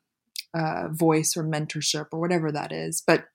uh, 0.53 0.87
voice 0.91 1.35
or 1.37 1.43
mentorship 1.43 2.07
or 2.11 2.19
whatever 2.19 2.51
that 2.51 2.71
is. 2.71 3.03
But 3.05 3.25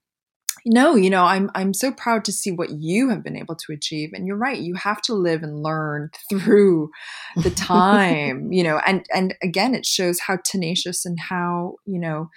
no, 0.67 0.95
you 0.95 1.11
know, 1.11 1.25
I'm 1.25 1.51
I'm 1.55 1.75
so 1.75 1.93
proud 1.93 2.25
to 2.25 2.33
see 2.33 2.51
what 2.51 2.71
you 2.71 3.11
have 3.11 3.23
been 3.23 3.37
able 3.37 3.57
to 3.57 3.73
achieve. 3.73 4.11
And 4.15 4.27
you're 4.27 4.37
right, 4.37 4.59
you 4.59 4.75
have 4.75 5.03
to 5.03 5.15
live 5.15 5.43
and 5.43 5.63
learn 5.63 6.11
through 6.31 6.91
the 7.37 7.51
time, 7.51 8.53
you 8.53 8.63
know, 8.63 8.81
and 8.87 9.05
and 9.15 9.35
again 9.43 9.75
it 9.75 9.85
shows 9.85 10.21
how 10.21 10.39
tenacious 10.45 11.05
and 11.05 11.19
how, 11.21 11.77
you 11.85 11.99
know, 11.99 12.31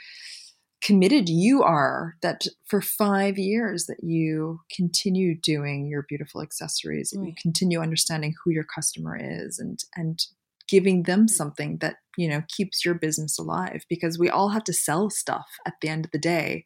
committed 0.81 1.29
you 1.29 1.63
are 1.63 2.15
that 2.21 2.43
for 2.65 2.81
five 2.81 3.37
years 3.37 3.85
that 3.85 4.03
you 4.03 4.59
continue 4.75 5.35
doing 5.35 5.87
your 5.87 6.05
beautiful 6.07 6.41
accessories 6.41 7.11
and 7.13 7.25
you 7.25 7.33
continue 7.41 7.79
understanding 7.79 8.33
who 8.43 8.51
your 8.51 8.65
customer 8.65 9.17
is 9.19 9.57
and 9.57 9.83
and 9.95 10.27
giving 10.67 11.03
them 11.03 11.27
something 11.27 11.77
that 11.77 11.95
you 12.17 12.27
know 12.27 12.43
keeps 12.47 12.83
your 12.83 12.95
business 12.95 13.37
alive 13.39 13.83
because 13.89 14.19
we 14.19 14.29
all 14.29 14.49
have 14.49 14.63
to 14.63 14.73
sell 14.73 15.09
stuff 15.09 15.47
at 15.65 15.73
the 15.81 15.87
end 15.87 16.05
of 16.05 16.11
the 16.11 16.19
day 16.19 16.65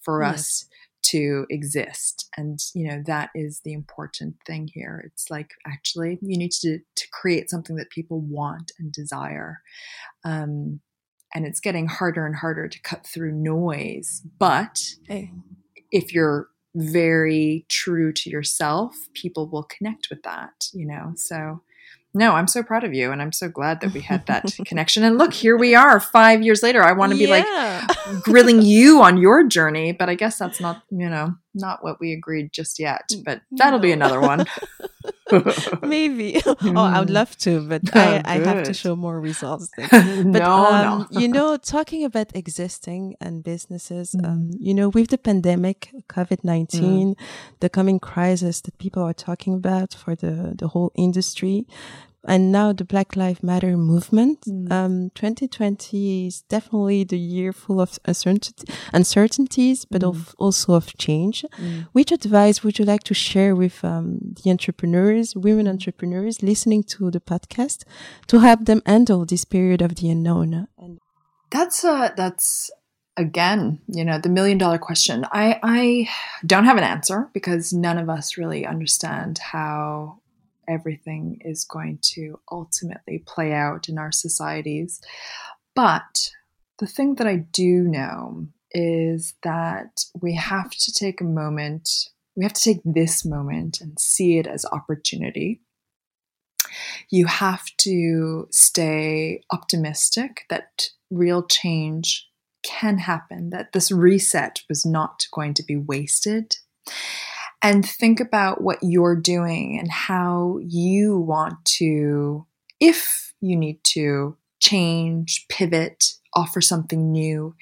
for 0.00 0.22
yes. 0.22 0.34
us 0.34 0.68
to 1.02 1.46
exist 1.50 2.28
and 2.36 2.60
you 2.74 2.86
know 2.88 3.02
that 3.06 3.30
is 3.34 3.60
the 3.64 3.72
important 3.72 4.36
thing 4.46 4.68
here 4.72 5.02
it's 5.04 5.30
like 5.30 5.50
actually 5.66 6.18
you 6.22 6.38
need 6.38 6.52
to 6.52 6.78
to 6.94 7.06
create 7.12 7.50
something 7.50 7.76
that 7.76 7.90
people 7.90 8.20
want 8.20 8.70
and 8.78 8.92
desire 8.92 9.60
um 10.24 10.80
and 11.34 11.46
it's 11.46 11.60
getting 11.60 11.88
harder 11.88 12.24
and 12.24 12.36
harder 12.36 12.68
to 12.68 12.80
cut 12.82 13.04
through 13.04 13.32
noise 13.32 14.22
but 14.38 14.78
hey. 15.08 15.32
if 15.90 16.14
you're 16.14 16.48
very 16.76 17.66
true 17.68 18.12
to 18.12 18.30
yourself 18.30 18.94
people 19.12 19.48
will 19.48 19.64
connect 19.64 20.08
with 20.08 20.22
that 20.22 20.68
you 20.72 20.86
know 20.86 21.12
so 21.16 21.60
no, 22.14 22.32
I'm 22.32 22.46
so 22.46 22.62
proud 22.62 22.84
of 22.84 22.92
you. 22.92 23.10
And 23.10 23.22
I'm 23.22 23.32
so 23.32 23.48
glad 23.48 23.80
that 23.80 23.92
we 23.92 24.00
had 24.00 24.26
that 24.26 24.44
connection. 24.66 25.02
And 25.02 25.18
look, 25.18 25.32
here 25.32 25.56
we 25.56 25.74
are 25.74 26.00
five 26.00 26.42
years 26.42 26.62
later. 26.62 26.82
I 26.82 26.92
want 26.92 27.12
to 27.12 27.18
be 27.18 27.26
yeah. 27.26 27.86
like 27.88 28.22
grilling 28.22 28.62
you 28.62 29.02
on 29.02 29.16
your 29.16 29.44
journey, 29.44 29.92
but 29.92 30.08
I 30.08 30.14
guess 30.14 30.38
that's 30.38 30.60
not, 30.60 30.82
you 30.90 31.08
know, 31.08 31.34
not 31.54 31.82
what 31.82 32.00
we 32.00 32.12
agreed 32.12 32.52
just 32.52 32.78
yet. 32.78 33.10
But 33.24 33.42
that'll 33.52 33.78
no. 33.78 33.82
be 33.82 33.92
another 33.92 34.20
one. 34.20 34.46
Maybe. 35.82 36.40
oh, 36.46 36.76
I 36.76 37.00
would 37.00 37.10
love 37.10 37.36
to, 37.38 37.60
but 37.68 37.82
oh, 37.94 38.00
I, 38.00 38.22
I, 38.24 38.38
have 38.38 38.64
to 38.64 38.74
show 38.74 38.96
more 38.96 39.20
results. 39.20 39.70
But 39.78 40.42
no, 40.42 40.66
um, 40.66 41.06
no. 41.10 41.20
you 41.20 41.28
know, 41.28 41.56
talking 41.56 42.04
about 42.04 42.34
existing 42.34 43.16
and 43.20 43.42
businesses, 43.42 44.14
mm. 44.14 44.26
um, 44.26 44.50
you 44.58 44.74
know, 44.74 44.88
with 44.88 45.08
the 45.08 45.18
pandemic, 45.18 45.90
COVID 46.08 46.44
nineteen, 46.44 47.14
mm. 47.14 47.18
the 47.60 47.68
coming 47.68 47.98
crisis 47.98 48.60
that 48.62 48.78
people 48.78 49.02
are 49.02 49.14
talking 49.14 49.54
about 49.54 49.94
for 49.94 50.14
the 50.14 50.54
the 50.56 50.68
whole 50.68 50.92
industry, 50.94 51.66
and 52.24 52.52
now 52.52 52.72
the 52.72 52.84
Black 52.84 53.16
Lives 53.16 53.42
Matter 53.42 53.76
movement. 53.76 54.42
Mm. 54.42 54.72
Um, 54.72 55.10
2020 55.14 56.26
is 56.26 56.42
definitely 56.42 57.04
the 57.04 57.18
year 57.18 57.52
full 57.52 57.80
of 57.80 57.98
uncertainties, 58.04 59.84
but 59.84 60.02
mm. 60.02 60.08
of 60.08 60.34
also 60.38 60.74
of 60.74 60.96
change. 60.96 61.44
Mm. 61.58 61.88
Which 61.92 62.12
advice 62.12 62.62
would 62.62 62.78
you 62.78 62.84
like 62.84 63.02
to 63.04 63.14
share 63.14 63.56
with 63.56 63.84
um, 63.84 64.34
the 64.42 64.50
entrepreneurs, 64.50 65.34
women 65.34 65.66
entrepreneurs 65.66 66.42
listening 66.42 66.84
to 66.84 67.10
the 67.10 67.20
podcast 67.20 67.84
to 68.28 68.38
help 68.38 68.66
them 68.66 68.82
handle 68.86 69.24
this 69.24 69.44
period 69.44 69.82
of 69.82 69.96
the 69.96 70.10
unknown? 70.10 70.68
That's 71.50 71.84
uh, 71.84 72.10
that's 72.16 72.70
again, 73.16 73.80
you 73.88 74.04
know, 74.04 74.18
the 74.18 74.28
million 74.28 74.58
dollar 74.58 74.78
question. 74.78 75.26
I 75.32 75.58
I 75.62 76.08
don't 76.46 76.64
have 76.64 76.78
an 76.78 76.84
answer 76.84 77.28
because 77.32 77.72
none 77.72 77.98
of 77.98 78.08
us 78.08 78.38
really 78.38 78.64
understand 78.64 79.38
how 79.38 80.21
everything 80.68 81.40
is 81.44 81.64
going 81.64 81.98
to 82.02 82.38
ultimately 82.50 83.22
play 83.26 83.52
out 83.52 83.88
in 83.88 83.98
our 83.98 84.12
societies. 84.12 85.00
But 85.74 86.30
the 86.78 86.86
thing 86.86 87.16
that 87.16 87.26
I 87.26 87.36
do 87.36 87.82
know 87.82 88.46
is 88.72 89.34
that 89.42 90.04
we 90.20 90.34
have 90.34 90.70
to 90.70 90.92
take 90.92 91.20
a 91.20 91.24
moment, 91.24 91.88
we 92.36 92.44
have 92.44 92.54
to 92.54 92.62
take 92.62 92.80
this 92.84 93.24
moment 93.24 93.80
and 93.80 93.98
see 93.98 94.38
it 94.38 94.46
as 94.46 94.64
opportunity. 94.72 95.60
You 97.10 97.26
have 97.26 97.64
to 97.78 98.48
stay 98.50 99.42
optimistic 99.50 100.46
that 100.48 100.88
real 101.10 101.42
change 101.42 102.28
can 102.64 102.98
happen, 102.98 103.50
that 103.50 103.72
this 103.72 103.92
reset 103.92 104.62
was 104.68 104.86
not 104.86 105.26
going 105.32 105.54
to 105.54 105.62
be 105.62 105.76
wasted. 105.76 106.56
And 107.62 107.86
think 107.86 108.20
about 108.20 108.60
what 108.60 108.78
you're 108.82 109.16
doing 109.16 109.78
and 109.78 109.90
how 109.90 110.58
you 110.62 111.18
want 111.18 111.64
to, 111.64 112.46
if 112.80 113.32
you 113.40 113.56
need 113.56 113.82
to, 113.84 114.36
change, 114.60 115.46
pivot, 115.48 116.04
offer 116.34 116.60
something 116.60 117.12
new 117.12 117.54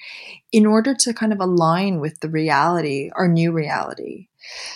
in 0.51 0.65
order 0.65 0.95
to 0.95 1.13
kind 1.13 1.33
of 1.33 1.39
align 1.39 1.99
with 1.99 2.19
the 2.21 2.29
reality, 2.29 3.09
our 3.15 3.27
new 3.27 3.51
reality. 3.51 4.27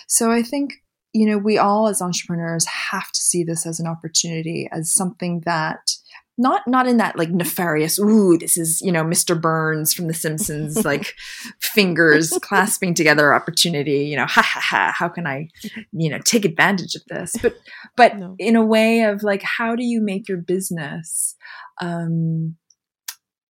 So 0.08 0.32
I 0.32 0.44
think, 0.44 0.74
you 1.14 1.28
know, 1.28 1.38
we 1.38 1.58
all 1.58 1.88
as 1.88 2.02
entrepreneurs 2.02 2.66
have 2.66 3.12
to 3.12 3.20
see 3.20 3.44
this 3.44 3.66
as 3.66 3.80
an 3.80 3.88
opportunity, 3.88 4.68
as 4.72 4.94
something 4.94 5.42
that 5.46 5.92
not 6.38 6.68
not 6.68 6.88
in 6.88 6.98
that 6.98 7.18
like 7.18 7.30
nefarious 7.30 7.98
ooh 8.00 8.38
this 8.38 8.58
is 8.58 8.82
you 8.82 8.92
know 8.92 9.04
mr 9.04 9.40
burns 9.40 9.94
from 9.94 10.08
the 10.08 10.14
simpsons 10.14 10.84
like 10.86 11.14
fingers 11.60 12.38
clasping 12.42 12.94
together 12.94 13.34
opportunity 13.34 14.06
you 14.06 14.16
know 14.16 14.26
ha 14.26 14.42
ha 14.42 14.60
ha 14.60 14.94
how 14.96 15.08
can 15.08 15.26
i 15.26 15.48
you 15.94 16.10
know 16.10 16.20
take 16.20 16.46
advantage 16.46 16.96
of 16.96 17.02
this 17.08 17.36
but 17.42 17.56
but 17.96 18.18
no. 18.18 18.36
in 18.38 18.56
a 18.56 18.66
way 18.66 19.02
of 19.02 19.24
like 19.24 19.42
how 19.44 19.76
do 19.76 19.84
you 19.84 20.02
make 20.02 20.28
your 20.28 20.38
business 20.38 21.36
um 21.82 22.56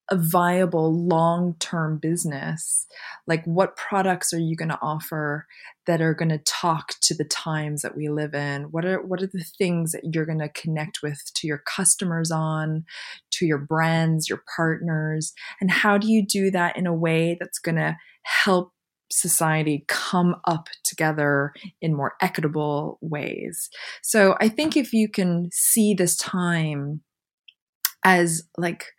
a 0.09 0.17
viable 0.17 0.93
long-term 0.93 1.97
business 1.97 2.85
like 3.27 3.43
what 3.45 3.75
products 3.75 4.33
are 4.33 4.39
you 4.39 4.55
going 4.55 4.69
to 4.69 4.79
offer 4.81 5.47
that 5.87 6.01
are 6.01 6.13
going 6.13 6.29
to 6.29 6.39
talk 6.39 6.93
to 7.01 7.13
the 7.13 7.23
times 7.23 7.81
that 7.81 7.95
we 7.95 8.09
live 8.09 8.33
in? 8.33 8.63
What 8.63 8.85
are 8.85 9.01
what 9.01 9.21
are 9.21 9.27
the 9.27 9.45
things 9.57 9.91
that 9.91 10.03
you're 10.03 10.25
going 10.25 10.39
to 10.39 10.49
connect 10.49 11.01
with 11.01 11.21
to 11.35 11.47
your 11.47 11.59
customers 11.59 12.31
on 12.31 12.85
to 13.31 13.45
your 13.45 13.57
brands 13.57 14.29
your 14.29 14.43
partners? 14.55 15.33
And 15.61 15.69
how 15.69 15.97
do 15.97 16.11
you 16.11 16.25
do 16.25 16.51
that 16.51 16.77
in 16.77 16.87
a 16.87 16.93
way 16.93 17.37
that's 17.39 17.59
going 17.59 17.75
to 17.75 17.97
help 18.23 18.71
society 19.11 19.85
come 19.87 20.35
up 20.45 20.67
together 20.83 21.53
in 21.81 21.95
more 21.95 22.13
equitable 22.21 22.97
ways? 23.01 23.69
So 24.01 24.35
i 24.39 24.49
think 24.49 24.75
if 24.75 24.93
you 24.93 25.09
can 25.09 25.49
see 25.51 25.93
this 25.93 26.15
time 26.17 27.01
as 28.03 28.43
like 28.57 28.94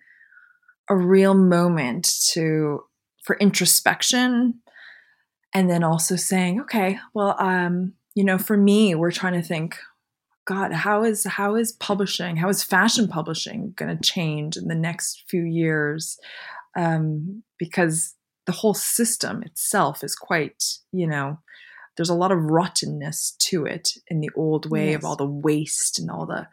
a 0.89 0.97
real 0.97 1.35
moment 1.35 2.09
to 2.29 2.85
for 3.23 3.37
introspection 3.39 4.61
and 5.55 5.71
then 5.71 5.83
also 5.83 6.17
saying 6.17 6.61
okay 6.61 6.99
well 7.15 7.35
um 7.39 7.93
you 8.15 8.25
know 8.25 8.39
for 8.39 8.57
me 8.57 8.95
we're 8.95 9.11
trying 9.11 9.33
to 9.33 9.43
think 9.43 9.79
god 10.45 10.73
how 10.73 11.03
is 11.03 11.25
how 11.25 11.57
is 11.57 11.73
publishing 11.73 12.37
how 12.37 12.49
is 12.49 12.63
fashion 12.63 13.09
publishing 13.09 13.73
going 13.77 13.97
to 13.97 14.03
change 14.03 14.57
in 14.57 14.69
the 14.69 14.75
next 14.75 15.25
few 15.29 15.43
years 15.43 16.19
um 16.77 17.43
because 17.59 18.15
the 18.47 18.53
whole 18.53 18.75
system 18.75 19.43
itself 19.43 20.05
is 20.05 20.15
quite 20.15 20.63
you 20.93 21.07
know 21.07 21.39
there's 21.97 22.11
a 22.11 22.15
lot 22.15 22.31
of 22.31 22.39
rottenness 22.39 23.35
to 23.39 23.65
it 23.65 23.95
in 24.09 24.21
the 24.21 24.31
old 24.37 24.71
way 24.71 24.91
yes. 24.91 24.99
of 24.99 25.05
all 25.05 25.17
the 25.17 25.27
waste 25.27 25.99
and 25.99 26.11
all 26.11 26.27
the 26.27 26.47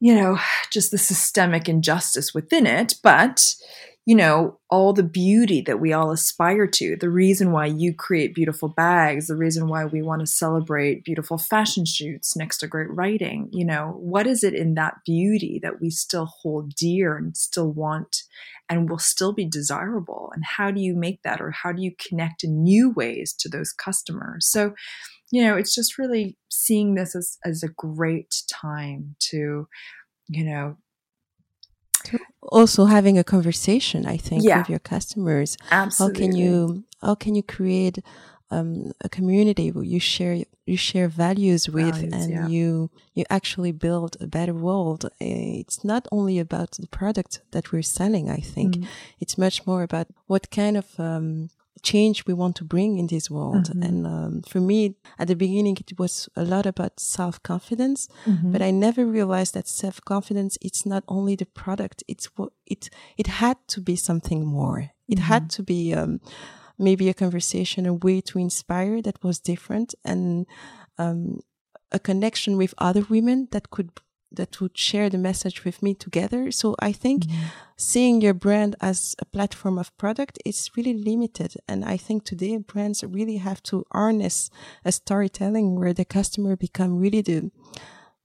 you 0.00 0.14
know, 0.14 0.38
just 0.70 0.90
the 0.90 0.98
systemic 0.98 1.68
injustice 1.68 2.32
within 2.34 2.66
it, 2.66 2.94
but, 3.02 3.54
you 4.06 4.16
know, 4.16 4.58
all 4.70 4.94
the 4.94 5.02
beauty 5.02 5.60
that 5.60 5.78
we 5.78 5.92
all 5.92 6.10
aspire 6.10 6.66
to. 6.66 6.96
The 6.96 7.10
reason 7.10 7.52
why 7.52 7.66
you 7.66 7.92
create 7.92 8.34
beautiful 8.34 8.68
bags, 8.68 9.26
the 9.26 9.36
reason 9.36 9.68
why 9.68 9.84
we 9.84 10.00
want 10.00 10.20
to 10.20 10.26
celebrate 10.26 11.04
beautiful 11.04 11.36
fashion 11.36 11.84
shoots 11.84 12.34
next 12.34 12.58
to 12.58 12.66
great 12.66 12.90
writing. 12.90 13.50
You 13.52 13.66
know, 13.66 13.94
what 13.98 14.26
is 14.26 14.42
it 14.42 14.54
in 14.54 14.74
that 14.74 14.96
beauty 15.04 15.60
that 15.62 15.82
we 15.82 15.90
still 15.90 16.26
hold 16.26 16.74
dear 16.74 17.16
and 17.16 17.36
still 17.36 17.70
want 17.70 18.22
and 18.70 18.88
will 18.88 18.98
still 18.98 19.34
be 19.34 19.44
desirable? 19.44 20.30
And 20.34 20.44
how 20.44 20.70
do 20.70 20.80
you 20.80 20.94
make 20.94 21.22
that 21.24 21.42
or 21.42 21.50
how 21.50 21.72
do 21.72 21.82
you 21.82 21.92
connect 21.98 22.42
in 22.42 22.62
new 22.62 22.90
ways 22.90 23.34
to 23.40 23.50
those 23.50 23.72
customers? 23.72 24.46
So, 24.50 24.72
you 25.30 25.42
know, 25.42 25.56
it's 25.56 25.74
just 25.74 25.98
really 25.98 26.36
seeing 26.48 26.94
this 26.94 27.14
as, 27.14 27.38
as 27.44 27.62
a 27.62 27.68
great 27.68 28.42
time 28.50 29.14
to, 29.30 29.68
you 30.28 30.44
know, 30.44 30.76
also 32.42 32.86
having 32.86 33.18
a 33.18 33.24
conversation, 33.24 34.06
I 34.06 34.16
think, 34.16 34.42
yeah. 34.42 34.58
with 34.58 34.70
your 34.70 34.78
customers. 34.78 35.56
Absolutely. 35.70 36.20
How 36.20 36.26
can 36.26 36.36
you, 36.36 36.84
how 37.02 37.14
can 37.14 37.34
you 37.34 37.42
create 37.42 37.98
um, 38.50 38.92
a 39.00 39.08
community 39.08 39.70
where 39.70 39.84
you 39.84 40.00
share 40.00 40.42
you 40.66 40.76
share 40.76 41.08
values 41.08 41.68
with 41.68 41.94
values, 41.94 42.12
and 42.12 42.30
yeah. 42.30 42.46
you 42.48 42.90
you 43.14 43.24
actually 43.30 43.72
build 43.72 44.16
a 44.20 44.26
better 44.26 44.54
world 44.54 45.08
it's 45.20 45.84
not 45.84 46.06
only 46.10 46.38
about 46.38 46.72
the 46.72 46.86
product 46.88 47.40
that 47.52 47.72
we're 47.72 47.82
selling 47.82 48.28
i 48.28 48.38
think 48.38 48.76
mm. 48.76 48.86
it's 49.20 49.38
much 49.38 49.66
more 49.66 49.82
about 49.82 50.08
what 50.26 50.50
kind 50.50 50.76
of 50.76 50.98
um, 50.98 51.48
change 51.82 52.26
we 52.26 52.34
want 52.34 52.56
to 52.56 52.64
bring 52.64 52.98
in 52.98 53.06
this 53.06 53.30
world. 53.30 53.66
Mm-hmm. 53.66 53.82
And 53.82 54.06
um, 54.06 54.42
for 54.42 54.60
me, 54.60 54.96
at 55.18 55.28
the 55.28 55.36
beginning, 55.36 55.76
it 55.80 55.98
was 55.98 56.28
a 56.36 56.44
lot 56.44 56.66
about 56.66 57.00
self 57.00 57.42
confidence, 57.42 58.08
mm-hmm. 58.24 58.52
but 58.52 58.62
I 58.62 58.70
never 58.70 59.04
realized 59.06 59.54
that 59.54 59.68
self 59.68 60.00
confidence 60.04 60.58
it's 60.60 60.86
not 60.86 61.04
only 61.08 61.36
the 61.36 61.46
product; 61.46 62.02
it's 62.08 62.26
what 62.36 62.52
it 62.66 62.90
it 63.16 63.26
had 63.26 63.56
to 63.68 63.80
be 63.80 63.96
something 63.96 64.46
more. 64.46 64.92
It 65.08 65.18
mm-hmm. 65.18 65.24
had 65.24 65.50
to 65.50 65.62
be 65.62 65.94
um, 65.94 66.20
maybe 66.78 67.08
a 67.08 67.14
conversation, 67.14 67.86
a 67.86 67.94
way 67.94 68.20
to 68.22 68.38
inspire 68.38 69.02
that 69.02 69.22
was 69.22 69.38
different, 69.38 69.94
and 70.04 70.46
um, 70.98 71.40
a 71.92 71.98
connection 71.98 72.56
with 72.56 72.74
other 72.78 73.04
women 73.08 73.48
that 73.52 73.70
could 73.70 73.90
that 74.32 74.60
would 74.60 74.76
share 74.78 75.10
the 75.10 75.18
message 75.18 75.64
with 75.64 75.82
me 75.82 75.94
together. 75.94 76.50
So 76.50 76.76
I 76.78 76.92
think 76.92 77.24
mm-hmm. 77.24 77.46
seeing 77.76 78.20
your 78.20 78.34
brand 78.34 78.76
as 78.80 79.16
a 79.18 79.24
platform 79.24 79.78
of 79.78 79.96
product 79.98 80.38
is 80.44 80.70
really 80.76 80.94
limited. 80.94 81.54
And 81.66 81.84
I 81.84 81.96
think 81.96 82.24
today 82.24 82.56
brands 82.56 83.02
really 83.02 83.38
have 83.38 83.62
to 83.64 83.84
harness 83.92 84.50
a 84.84 84.92
storytelling 84.92 85.78
where 85.78 85.92
the 85.92 86.04
customer 86.04 86.56
become 86.56 86.98
really 86.98 87.22
the, 87.22 87.50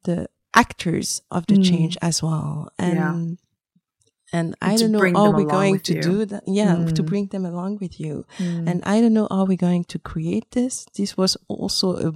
the 0.04 0.28
actors 0.54 1.22
of 1.32 1.48
the 1.48 1.56
mm. 1.56 1.70
change 1.70 1.98
as 2.02 2.22
well. 2.22 2.70
And, 2.78 2.96
yeah. 2.96 4.40
and 4.40 4.56
I 4.62 4.76
don't 4.76 4.92
know 4.92 5.12
how 5.12 5.32
we're 5.32 5.46
going 5.46 5.80
to 5.80 5.96
you. 5.96 6.02
do 6.02 6.26
that. 6.26 6.44
Yeah. 6.46 6.76
Mm. 6.76 6.96
To 6.96 7.04
bring 7.04 7.28
them 7.28 7.46
along 7.46 7.80
with 7.82 8.00
you. 8.00 8.26
Mm. 8.38 8.70
And 8.70 8.84
I 8.86 9.02
don't 9.02 9.14
know 9.14 9.28
how 9.32 9.46
we're 9.46 9.58
going 9.58 9.86
to 9.86 9.98
create 9.98 10.52
this. 10.52 10.86
This 10.96 11.18
was 11.18 11.36
also 11.48 12.10
a, 12.10 12.14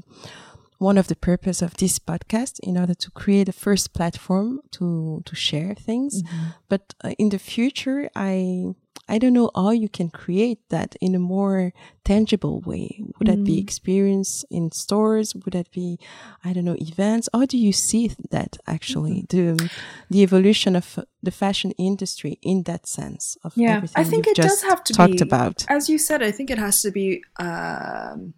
one 0.80 0.98
of 0.98 1.08
the 1.08 1.16
purpose 1.16 1.62
of 1.62 1.78
this 1.78 2.00
podcast 2.00 2.60
in 2.62 2.78
order 2.78 2.96
to 2.96 3.12
create 3.12 3.48
a 3.48 3.54
first 3.54 3.94
platform 3.94 4.62
to 4.72 5.22
to 5.26 5.36
share 5.36 5.76
things 5.76 6.24
mm-hmm. 6.24 6.48
but 6.68 6.96
uh, 7.04 7.12
in 7.20 7.30
the 7.30 7.38
future 7.38 8.10
i 8.16 8.66
i 9.10 9.18
don't 9.18 9.34
know 9.34 9.52
how 9.56 9.72
you 9.72 9.90
can 9.90 10.10
create 10.10 10.60
that 10.70 10.96
in 11.02 11.14
a 11.14 11.20
more 11.20 11.74
tangible 12.06 12.62
way 12.62 13.04
would 13.20 13.28
mm. 13.28 13.32
that 13.32 13.44
be 13.44 13.58
mm. 13.58 13.62
experience 13.62 14.46
in 14.50 14.72
stores 14.72 15.36
would 15.36 15.54
that 15.54 15.70
be 15.72 16.00
i 16.46 16.54
don't 16.54 16.66
know 16.66 16.78
events 16.80 17.28
how 17.34 17.46
do 17.46 17.58
you 17.58 17.74
see 17.74 18.12
that 18.32 18.58
actually 18.66 19.24
mm-hmm. 19.24 19.58
the 19.58 19.72
the 20.10 20.22
evolution 20.24 20.76
of 20.78 21.00
the 21.22 21.32
fashion 21.32 21.72
industry 21.72 22.40
in 22.42 22.64
that 22.64 22.88
sense 22.88 23.38
of 23.44 23.52
yeah 23.56 23.82
i 23.96 24.04
think 24.04 24.26
it 24.28 24.38
does 24.38 24.62
have 24.64 24.82
to 24.84 24.94
talked 24.94 25.18
be, 25.18 25.22
about 25.22 25.66
as 25.68 25.90
you 25.90 25.98
said 25.98 26.24
i 26.24 26.32
think 26.32 26.50
it 26.50 26.58
has 26.58 26.82
to 26.82 26.90
be 26.90 27.22
um 27.38 28.34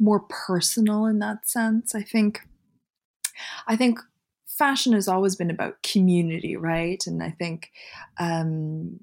more 0.00 0.20
personal 0.20 1.06
in 1.06 1.18
that 1.20 1.48
sense. 1.48 1.94
I 1.94 2.02
think 2.02 2.40
I 3.66 3.76
think 3.76 4.00
fashion 4.46 4.92
has 4.92 5.08
always 5.08 5.36
been 5.36 5.50
about 5.50 5.82
community, 5.82 6.56
right? 6.56 7.02
And 7.06 7.22
I 7.22 7.30
think 7.30 7.70
um, 8.18 9.00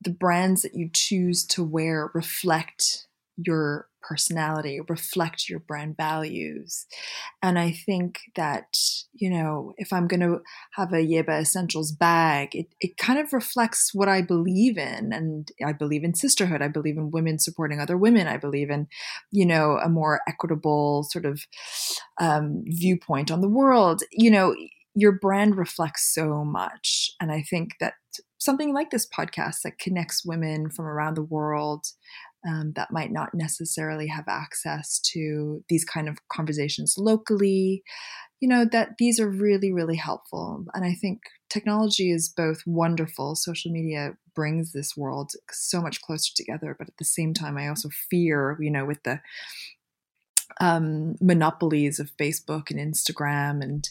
the 0.00 0.10
brands 0.10 0.62
that 0.62 0.74
you 0.74 0.88
choose 0.92 1.44
to 1.48 1.64
wear 1.64 2.10
reflect 2.14 3.07
your 3.38 3.86
personality, 4.02 4.80
reflect 4.88 5.48
your 5.48 5.60
brand 5.60 5.96
values. 5.96 6.86
And 7.42 7.58
I 7.58 7.72
think 7.72 8.20
that, 8.36 8.76
you 9.12 9.30
know, 9.30 9.74
if 9.76 9.92
I'm 9.92 10.06
going 10.08 10.20
to 10.20 10.40
have 10.74 10.92
a 10.92 10.96
Yeba 10.96 11.40
Essentials 11.40 11.92
bag, 11.92 12.54
it, 12.54 12.66
it 12.80 12.96
kind 12.96 13.18
of 13.18 13.32
reflects 13.32 13.90
what 13.92 14.08
I 14.08 14.22
believe 14.22 14.78
in. 14.78 15.12
And 15.12 15.50
I 15.64 15.72
believe 15.72 16.04
in 16.04 16.14
sisterhood. 16.14 16.62
I 16.62 16.68
believe 16.68 16.96
in 16.96 17.10
women 17.10 17.38
supporting 17.38 17.80
other 17.80 17.96
women. 17.96 18.26
I 18.26 18.38
believe 18.38 18.70
in, 18.70 18.88
you 19.30 19.46
know, 19.46 19.78
a 19.78 19.88
more 19.88 20.20
equitable 20.28 21.04
sort 21.10 21.26
of 21.26 21.42
um, 22.20 22.64
viewpoint 22.66 23.30
on 23.30 23.40
the 23.40 23.48
world. 23.48 24.02
You 24.10 24.30
know, 24.30 24.54
your 24.94 25.12
brand 25.12 25.56
reflects 25.56 26.12
so 26.12 26.44
much. 26.44 27.10
And 27.20 27.30
I 27.30 27.42
think 27.42 27.72
that 27.80 27.94
something 28.38 28.72
like 28.72 28.90
this 28.90 29.06
podcast 29.06 29.62
that 29.64 29.78
connects 29.78 30.24
women 30.24 30.70
from 30.70 30.86
around 30.86 31.14
the 31.14 31.22
world 31.22 31.86
um, 32.46 32.72
that 32.76 32.90
might 32.90 33.12
not 33.12 33.30
necessarily 33.34 34.06
have 34.06 34.28
access 34.28 35.00
to 35.12 35.64
these 35.68 35.84
kind 35.84 36.08
of 36.08 36.18
conversations 36.28 36.96
locally. 36.98 37.82
You 38.40 38.48
know 38.48 38.64
that 38.66 38.98
these 38.98 39.18
are 39.18 39.28
really 39.28 39.72
really 39.72 39.96
helpful. 39.96 40.64
And 40.74 40.84
i 40.84 40.94
think 40.94 41.20
technology 41.50 42.10
is 42.12 42.28
both 42.28 42.62
wonderful 42.66 43.34
social 43.34 43.72
media 43.72 44.12
brings 44.34 44.72
this 44.72 44.96
world 44.96 45.32
so 45.50 45.80
much 45.80 46.00
closer 46.00 46.32
together 46.36 46.76
but 46.78 46.88
at 46.88 46.96
the 46.98 47.04
same 47.04 47.34
time 47.34 47.56
i 47.56 47.68
also 47.68 47.88
fear 48.10 48.56
you 48.60 48.70
know 48.70 48.84
with 48.84 49.02
the 49.02 49.18
um, 50.60 51.16
monopolies 51.20 51.98
of 51.98 52.16
Facebook 52.16 52.70
and 52.70 52.80
Instagram, 52.80 53.62
and 53.62 53.88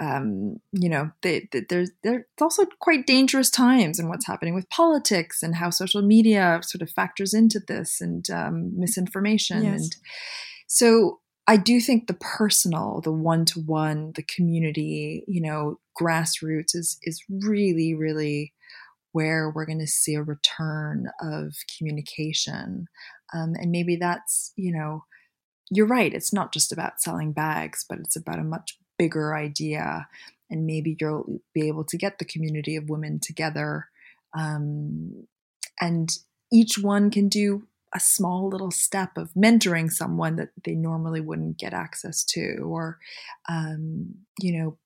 um, 0.00 0.60
you 0.72 0.88
know, 0.88 1.10
they, 1.22 1.48
they, 1.52 1.62
there's 1.68 1.90
there's 2.02 2.24
also 2.40 2.66
quite 2.80 3.06
dangerous 3.06 3.50
times 3.50 3.98
and 3.98 4.08
what's 4.08 4.26
happening 4.26 4.54
with 4.54 4.70
politics 4.70 5.42
and 5.42 5.56
how 5.56 5.70
social 5.70 6.02
media 6.02 6.60
sort 6.62 6.82
of 6.82 6.90
factors 6.90 7.34
into 7.34 7.60
this 7.60 8.00
and 8.00 8.28
um, 8.30 8.78
misinformation 8.78 9.64
yes. 9.64 9.82
and 9.82 9.96
So 10.66 11.20
I 11.46 11.56
do 11.56 11.80
think 11.80 12.06
the 12.06 12.14
personal, 12.14 13.00
the 13.02 13.12
one 13.12 13.44
to 13.46 13.60
one, 13.60 14.12
the 14.14 14.22
community, 14.22 15.24
you 15.28 15.40
know, 15.40 15.78
grassroots 16.00 16.74
is 16.74 16.98
is 17.02 17.22
really, 17.28 17.94
really 17.94 18.52
where 19.12 19.50
we're 19.50 19.66
going 19.66 19.78
to 19.78 19.86
see 19.86 20.14
a 20.14 20.22
return 20.22 21.08
of 21.20 21.54
communication. 21.78 22.88
Um, 23.32 23.54
and 23.54 23.70
maybe 23.70 23.96
that's, 23.96 24.52
you 24.56 24.72
know, 24.72 25.04
you're 25.70 25.86
right. 25.86 26.12
It's 26.12 26.32
not 26.32 26.52
just 26.52 26.72
about 26.72 27.00
selling 27.00 27.32
bags, 27.32 27.84
but 27.88 27.98
it's 27.98 28.16
about 28.16 28.38
a 28.38 28.44
much 28.44 28.78
bigger 28.98 29.34
idea. 29.34 30.08
And 30.50 30.66
maybe 30.66 30.96
you'll 31.00 31.40
be 31.52 31.68
able 31.68 31.84
to 31.84 31.96
get 31.96 32.18
the 32.18 32.24
community 32.24 32.76
of 32.76 32.88
women 32.88 33.18
together. 33.18 33.88
Um, 34.36 35.26
and 35.80 36.10
each 36.52 36.78
one 36.78 37.10
can 37.10 37.28
do 37.28 37.66
a 37.94 38.00
small 38.00 38.48
little 38.48 38.70
step 38.70 39.16
of 39.16 39.32
mentoring 39.34 39.90
someone 39.90 40.36
that 40.36 40.50
they 40.64 40.74
normally 40.74 41.20
wouldn't 41.20 41.58
get 41.58 41.72
access 41.72 42.24
to, 42.24 42.56
or, 42.64 42.98
um, 43.48 44.14
you 44.40 44.58
know, 44.58 44.76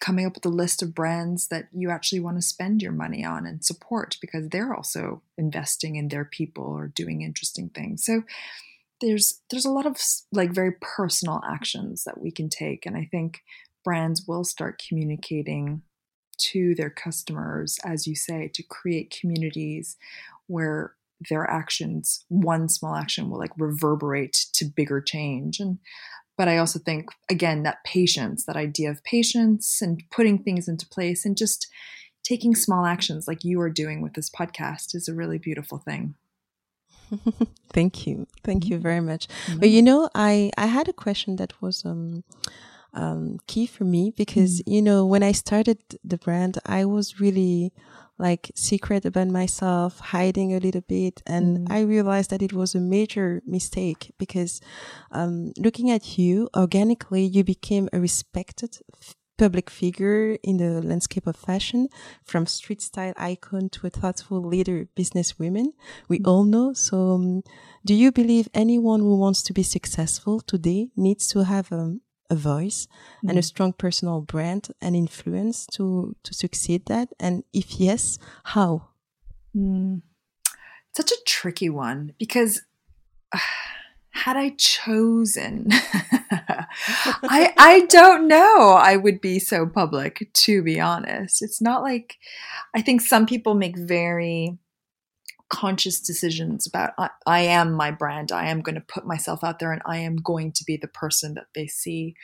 coming 0.00 0.26
up 0.26 0.34
with 0.34 0.46
a 0.46 0.50
list 0.50 0.82
of 0.82 0.94
brands 0.94 1.48
that 1.48 1.68
you 1.72 1.90
actually 1.90 2.20
want 2.20 2.36
to 2.36 2.42
spend 2.42 2.82
your 2.82 2.92
money 2.92 3.24
on 3.24 3.46
and 3.46 3.64
support 3.64 4.16
because 4.20 4.48
they're 4.48 4.74
also 4.74 5.22
investing 5.36 5.96
in 5.96 6.08
their 6.08 6.24
people 6.24 6.64
or 6.64 6.88
doing 6.88 7.22
interesting 7.22 7.70
things. 7.70 8.04
So 8.04 8.22
there's 9.00 9.40
there's 9.50 9.64
a 9.64 9.70
lot 9.70 9.86
of 9.86 9.96
like 10.32 10.52
very 10.52 10.72
personal 10.80 11.40
actions 11.48 12.04
that 12.04 12.20
we 12.20 12.30
can 12.30 12.48
take 12.48 12.86
and 12.86 12.96
I 12.96 13.08
think 13.10 13.40
brands 13.84 14.24
will 14.26 14.44
start 14.44 14.82
communicating 14.86 15.82
to 16.38 16.74
their 16.74 16.90
customers 16.90 17.78
as 17.84 18.06
you 18.06 18.14
say 18.14 18.50
to 18.54 18.62
create 18.62 19.16
communities 19.18 19.96
where 20.46 20.94
their 21.30 21.48
actions 21.48 22.24
one 22.28 22.68
small 22.68 22.94
action 22.94 23.30
will 23.30 23.38
like 23.38 23.52
reverberate 23.56 24.34
to 24.54 24.64
bigger 24.64 25.00
change 25.00 25.60
and 25.60 25.78
but 26.36 26.48
I 26.48 26.58
also 26.58 26.78
think, 26.78 27.08
again, 27.30 27.62
that 27.62 27.82
patience, 27.84 28.44
that 28.44 28.56
idea 28.56 28.90
of 28.90 29.02
patience 29.04 29.80
and 29.80 30.02
putting 30.10 30.38
things 30.38 30.68
into 30.68 30.86
place 30.86 31.24
and 31.24 31.36
just 31.36 31.66
taking 32.22 32.54
small 32.54 32.84
actions 32.84 33.26
like 33.26 33.44
you 33.44 33.60
are 33.60 33.70
doing 33.70 34.02
with 34.02 34.14
this 34.14 34.28
podcast 34.28 34.94
is 34.94 35.08
a 35.08 35.14
really 35.14 35.38
beautiful 35.38 35.78
thing. 35.78 36.14
Thank 37.72 38.06
you. 38.06 38.26
Thank 38.44 38.66
you 38.66 38.78
very 38.78 39.00
much. 39.00 39.28
Mm-hmm. 39.28 39.60
But 39.60 39.68
you 39.70 39.82
know, 39.82 40.08
I, 40.14 40.50
I 40.56 40.66
had 40.66 40.88
a 40.88 40.92
question 40.92 41.36
that 41.36 41.60
was 41.60 41.84
um, 41.84 42.24
um, 42.94 43.38
key 43.46 43.66
for 43.66 43.84
me 43.84 44.12
because, 44.16 44.60
mm-hmm. 44.60 44.72
you 44.72 44.82
know, 44.82 45.04
when 45.06 45.22
I 45.22 45.32
started 45.32 45.78
the 46.04 46.18
brand, 46.18 46.58
I 46.64 46.84
was 46.84 47.20
really 47.20 47.72
like 48.18 48.50
secret 48.54 49.04
about 49.04 49.28
myself, 49.28 49.98
hiding 50.00 50.54
a 50.54 50.58
little 50.58 50.80
bit. 50.80 51.22
And 51.26 51.68
mm. 51.68 51.72
I 51.72 51.80
realized 51.80 52.30
that 52.30 52.42
it 52.42 52.52
was 52.52 52.74
a 52.74 52.80
major 52.80 53.42
mistake 53.46 54.12
because, 54.18 54.60
um, 55.12 55.52
looking 55.58 55.90
at 55.90 56.16
you 56.16 56.48
organically, 56.56 57.24
you 57.24 57.44
became 57.44 57.90
a 57.92 58.00
respected 58.00 58.78
public 59.36 59.70
figure 59.70 60.36
in 60.42 60.56
the 60.56 60.80
landscape 60.82 61.26
of 61.26 61.36
fashion, 61.36 61.88
from 62.24 62.46
street 62.46 62.82
style 62.82 63.14
icon 63.16 63.68
to 63.70 63.86
a 63.86 63.90
thoughtful 63.90 64.40
leader, 64.40 64.88
business 64.94 65.38
women. 65.38 65.72
We 66.08 66.18
mm. 66.18 66.26
all 66.26 66.44
know. 66.44 66.72
So, 66.72 67.14
um, 67.14 67.42
do 67.84 67.94
you 67.94 68.12
believe 68.12 68.48
anyone 68.54 69.00
who 69.00 69.16
wants 69.16 69.42
to 69.44 69.52
be 69.52 69.62
successful 69.62 70.40
today 70.40 70.88
needs 70.96 71.28
to 71.28 71.44
have 71.44 71.70
um, 71.72 72.00
a 72.30 72.34
voice 72.34 72.88
mm. 73.22 73.30
and 73.30 73.38
a 73.38 73.42
mm. 73.42 73.44
strong 73.44 73.72
personal 73.72 74.20
brand 74.20 74.68
and 74.80 74.96
influence 74.96 75.66
to 75.66 76.16
to 76.22 76.34
succeed 76.34 76.86
that 76.86 77.08
and 77.20 77.44
if 77.52 77.78
yes 77.78 78.18
how 78.44 78.88
mm. 79.54 80.02
such 80.92 81.12
a 81.12 81.16
tricky 81.26 81.70
one 81.70 82.12
because 82.18 82.62
uh, 83.32 83.38
had 84.16 84.36
i 84.36 84.50
chosen? 84.58 85.68
I 87.28 87.52
i 87.58 87.86
don't 87.88 88.28
know. 88.28 88.72
I 88.72 88.96
would 88.96 89.20
be 89.20 89.38
so 89.38 89.66
public 89.66 90.28
to 90.32 90.62
be 90.62 90.80
honest. 90.80 91.42
It's 91.42 91.60
not 91.60 91.82
like 91.82 92.16
i 92.74 92.82
think 92.82 93.00
some 93.00 93.26
people 93.26 93.54
make 93.54 93.76
very 93.78 94.58
conscious 95.48 96.00
decisions 96.00 96.66
about 96.66 96.92
I, 96.98 97.10
I, 97.26 97.40
am 97.40 97.72
my 97.72 97.90
brand. 97.90 98.32
I 98.32 98.48
am 98.48 98.62
going 98.62 98.74
to 98.74 98.80
put 98.80 99.06
myself 99.06 99.44
out 99.44 99.58
there 99.58 99.72
and 99.72 99.82
i 99.86 99.98
am 99.98 100.16
going 100.16 100.50
to 100.52 100.64
be 100.64 100.76
the 100.76 100.88
person 100.88 101.34
that 101.34 101.46
they 101.54 101.66
see. 101.66 102.14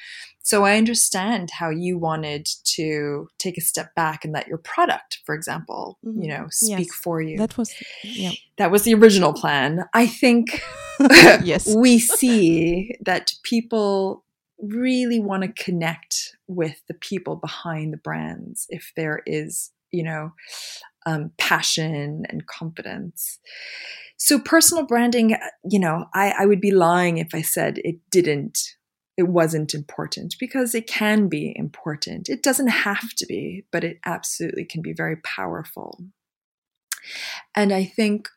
So 0.43 0.65
i 0.65 0.77
understand 0.77 1.51
how 1.53 1.71
you 1.71 1.99
wanted 1.99 2.49
to 2.77 3.29
take 3.39 3.57
a 3.57 3.61
step 3.61 3.95
back 3.95 4.25
and 4.25 4.33
let 4.33 4.49
your 4.49 4.59
product 4.59 5.21
for 5.25 5.35
example 5.35 5.99
mm-hmm. 6.05 6.23
you 6.23 6.29
know 6.29 6.47
speak 6.51 6.89
yes. 6.89 6.95
for 6.95 7.21
you. 7.21 7.39
That 7.39 7.57
was 7.57 7.75
yeah. 8.03 8.33
That 8.59 8.71
was 8.71 8.83
the 8.83 8.95
original 8.95 9.33
plan. 9.33 9.85
I 9.95 10.07
think 10.07 10.63
yes. 11.01 11.75
we 11.77 11.99
see 11.99 12.95
that 13.01 13.35
people 13.43 14.25
really 14.59 15.19
want 15.19 15.43
to 15.43 15.65
connect 15.65 16.37
with 16.47 16.81
the 16.87 16.95
people 16.95 17.37
behind 17.37 17.93
the 17.93 17.97
brands 17.97 18.67
if 18.69 18.93
there 18.97 19.21
is 19.27 19.73
you 19.91 20.03
know 20.03 20.33
um, 21.07 21.33
passion 21.39 22.25
and 22.29 22.47
confidence. 22.47 23.39
So 24.17 24.39
personal 24.39 24.87
branding, 24.87 25.37
you 25.69 25.79
know, 25.79 26.07
I, 26.15 26.35
I 26.39 26.47
would 26.47 26.61
be 26.61 26.71
lying 26.71 27.19
if 27.19 27.35
I 27.35 27.43
said 27.43 27.79
it 27.79 27.97
didn't, 28.11 28.59
it 29.17 29.25
wasn't 29.25 29.75
important 29.75 30.37
because 30.39 30.75
it 30.75 30.87
can 30.87 31.29
be 31.29 31.53
important. 31.57 32.29
It 32.29 32.43
doesn't 32.43 32.69
have 32.69 33.15
to 33.15 33.27
be, 33.27 33.67
but 33.73 33.85
it 33.85 33.99
absolutely 34.07 34.65
can 34.65 34.81
be 34.81 34.93
very 34.93 35.17
powerful. 35.17 36.05
And 37.55 37.73
I 37.73 37.85
think, 37.85 38.29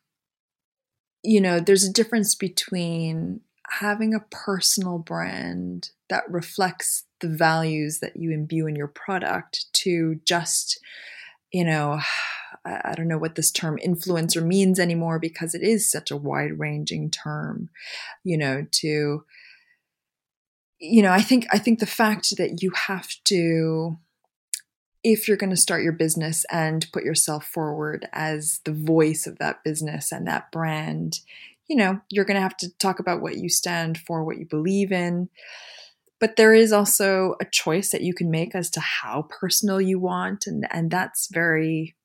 you 1.24 1.40
know, 1.40 1.60
there's 1.60 1.88
a 1.88 1.94
difference 1.94 2.36
between 2.36 3.42
having 3.80 4.14
a 4.14 4.26
personal 4.32 4.98
brand 4.98 5.90
that 6.10 6.24
reflects 6.30 7.06
the 7.22 7.28
values 7.28 8.00
that 8.00 8.16
you 8.16 8.32
imbue 8.32 8.68
in 8.68 8.76
your 8.76 8.88
product 8.88 9.66
to 9.74 10.20
just, 10.26 10.80
you 11.52 11.64
know, 11.64 12.00
I 12.66 12.94
don't 12.96 13.08
know 13.08 13.18
what 13.18 13.36
this 13.36 13.52
term 13.52 13.78
influencer 13.86 14.44
means 14.44 14.80
anymore 14.80 15.20
because 15.20 15.54
it 15.54 15.62
is 15.62 15.90
such 15.90 16.10
a 16.10 16.18
wide 16.18 16.60
ranging 16.60 17.12
term, 17.12 17.70
you 18.24 18.38
know, 18.38 18.66
to, 18.72 19.24
you 20.80 21.02
know, 21.02 21.12
I 21.12 21.22
think, 21.22 21.46
I 21.52 21.60
think 21.60 21.80
the 21.80 21.86
fact 21.86 22.36
that 22.38 22.64
you 22.64 22.72
have 22.88 23.10
to, 23.26 23.98
if 25.04 25.28
you're 25.28 25.38
going 25.38 25.52
to 25.52 25.56
start 25.56 25.84
your 25.84 25.94
business 25.94 26.46
and 26.52 26.88
put 26.92 27.04
yourself 27.04 27.46
forward 27.46 28.08
as 28.12 28.62
the 28.66 28.74
voice 28.74 29.28
of 29.28 29.38
that 29.38 29.64
business 29.64 30.12
and 30.12 30.28
that 30.28 30.52
brand, 30.52 31.20
you 31.68 31.76
know, 31.76 32.02
you're 32.10 32.26
going 32.26 32.36
to 32.36 32.42
have 32.42 32.58
to 32.58 32.76
talk 32.78 33.00
about 33.00 33.22
what 33.22 33.38
you 33.38 33.50
stand 33.50 34.00
for, 34.00 34.24
what 34.24 34.38
you 34.38 34.46
believe 34.46 34.92
in. 34.92 35.30
But 36.20 36.38
there 36.38 36.54
is 36.54 36.72
also 36.72 37.36
a 37.42 37.46
choice 37.46 37.92
that 37.92 38.02
you 38.02 38.14
can 38.14 38.32
make 38.32 38.56
as 38.56 38.70
to 38.72 38.80
how 38.80 39.28
personal 39.30 39.82
you 39.82 40.00
want, 40.00 40.48
and 40.48 40.66
and 40.72 40.90
that's 40.90 41.28
very 41.28 41.96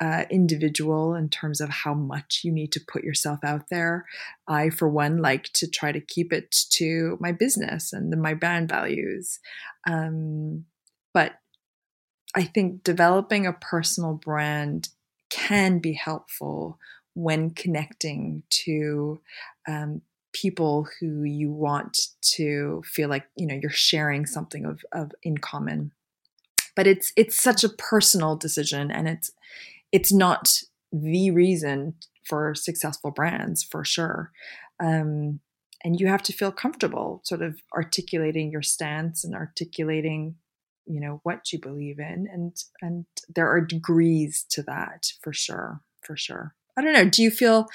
uh, 0.00 0.24
individual 0.30 1.14
in 1.14 1.28
terms 1.28 1.60
of 1.60 1.68
how 1.68 1.92
much 1.92 2.40
you 2.42 2.50
need 2.50 2.72
to 2.72 2.80
put 2.80 3.04
yourself 3.04 3.40
out 3.44 3.68
there. 3.68 4.06
I, 4.48 4.70
for 4.70 4.88
one, 4.88 5.20
like 5.20 5.52
to 5.54 5.68
try 5.68 5.92
to 5.92 6.00
keep 6.00 6.32
it 6.32 6.50
to 6.70 7.18
my 7.20 7.32
business 7.32 7.92
and 7.92 8.12
the, 8.12 8.16
my 8.16 8.34
brand 8.34 8.68
values. 8.68 9.40
Um, 9.86 10.64
but 11.12 11.34
I 12.34 12.44
think 12.44 12.82
developing 12.82 13.46
a 13.46 13.52
personal 13.52 14.14
brand 14.14 14.88
can 15.28 15.78
be 15.78 15.92
helpful 15.92 16.78
when 17.14 17.50
connecting 17.50 18.42
to 18.50 19.20
um, 19.68 20.00
people 20.32 20.88
who 20.98 21.24
you 21.24 21.50
want 21.50 21.98
to 22.20 22.82
feel 22.86 23.08
like 23.08 23.24
you 23.36 23.46
know 23.46 23.58
you're 23.60 23.70
sharing 23.70 24.26
something 24.26 24.64
of, 24.64 24.84
of 24.92 25.10
in 25.24 25.36
common 25.36 25.90
but 26.76 26.86
it's 26.86 27.12
it's 27.16 27.40
such 27.40 27.64
a 27.64 27.68
personal 27.68 28.36
decision 28.36 28.90
and 28.92 29.08
it's 29.08 29.32
it's 29.92 30.12
not 30.12 30.52
the 30.92 31.30
reason 31.30 31.94
for 32.24 32.54
successful 32.54 33.10
brands 33.10 33.62
for 33.62 33.84
sure. 33.84 34.32
Um, 34.82 35.40
and 35.82 35.98
you 35.98 36.08
have 36.08 36.22
to 36.22 36.32
feel 36.32 36.52
comfortable 36.52 37.22
sort 37.24 37.42
of 37.42 37.60
articulating 37.74 38.50
your 38.50 38.62
stance 38.62 39.24
and 39.24 39.34
articulating 39.34 40.36
you 40.86 41.00
know 41.00 41.20
what 41.22 41.52
you 41.52 41.58
believe 41.58 41.98
in 41.98 42.26
and 42.32 42.64
and 42.80 43.06
there 43.34 43.48
are 43.48 43.60
degrees 43.60 44.44
to 44.48 44.62
that 44.62 45.12
for 45.22 45.32
sure 45.32 45.80
for 46.02 46.16
sure 46.16 46.54
i 46.76 46.82
don't 46.82 46.92
know 46.92 47.08
do 47.08 47.22
you 47.22 47.30
feel 47.30 47.68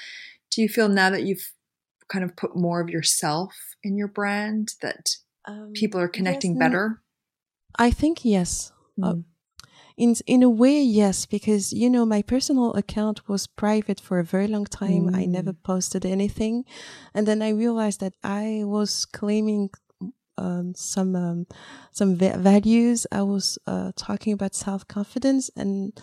do 0.50 0.60
you 0.60 0.68
feel 0.68 0.88
now 0.88 1.10
that 1.10 1.22
you've 1.22 1.52
kind 2.08 2.24
of 2.24 2.36
put 2.36 2.56
more 2.56 2.80
of 2.80 2.90
yourself 2.90 3.54
in 3.82 3.96
your 3.96 4.08
brand 4.08 4.74
that 4.82 5.16
um, 5.46 5.72
people 5.74 6.00
are 6.00 6.08
connecting 6.08 6.52
yes, 6.52 6.58
better 6.58 7.00
i 7.78 7.90
think 7.90 8.24
yes 8.24 8.72
mm. 8.98 9.08
uh, 9.08 9.22
in 9.96 10.14
in 10.26 10.42
a 10.42 10.50
way 10.50 10.80
yes 10.80 11.26
because 11.26 11.72
you 11.72 11.88
know 11.88 12.04
my 12.04 12.22
personal 12.22 12.72
account 12.74 13.28
was 13.28 13.46
private 13.46 14.00
for 14.00 14.18
a 14.18 14.24
very 14.24 14.46
long 14.46 14.64
time 14.64 15.08
mm. 15.08 15.16
i 15.16 15.24
never 15.24 15.52
mm. 15.52 15.62
posted 15.62 16.04
anything 16.04 16.64
and 17.14 17.26
then 17.26 17.42
i 17.42 17.48
realized 17.48 18.00
that 18.00 18.14
i 18.22 18.62
was 18.64 19.06
claiming 19.06 19.70
um, 20.38 20.74
some 20.74 21.16
um, 21.16 21.46
some 21.92 22.14
va- 22.14 22.36
values 22.36 23.06
i 23.10 23.22
was 23.22 23.58
uh, 23.66 23.92
talking 23.96 24.32
about 24.34 24.54
self-confidence 24.54 25.50
and 25.56 25.98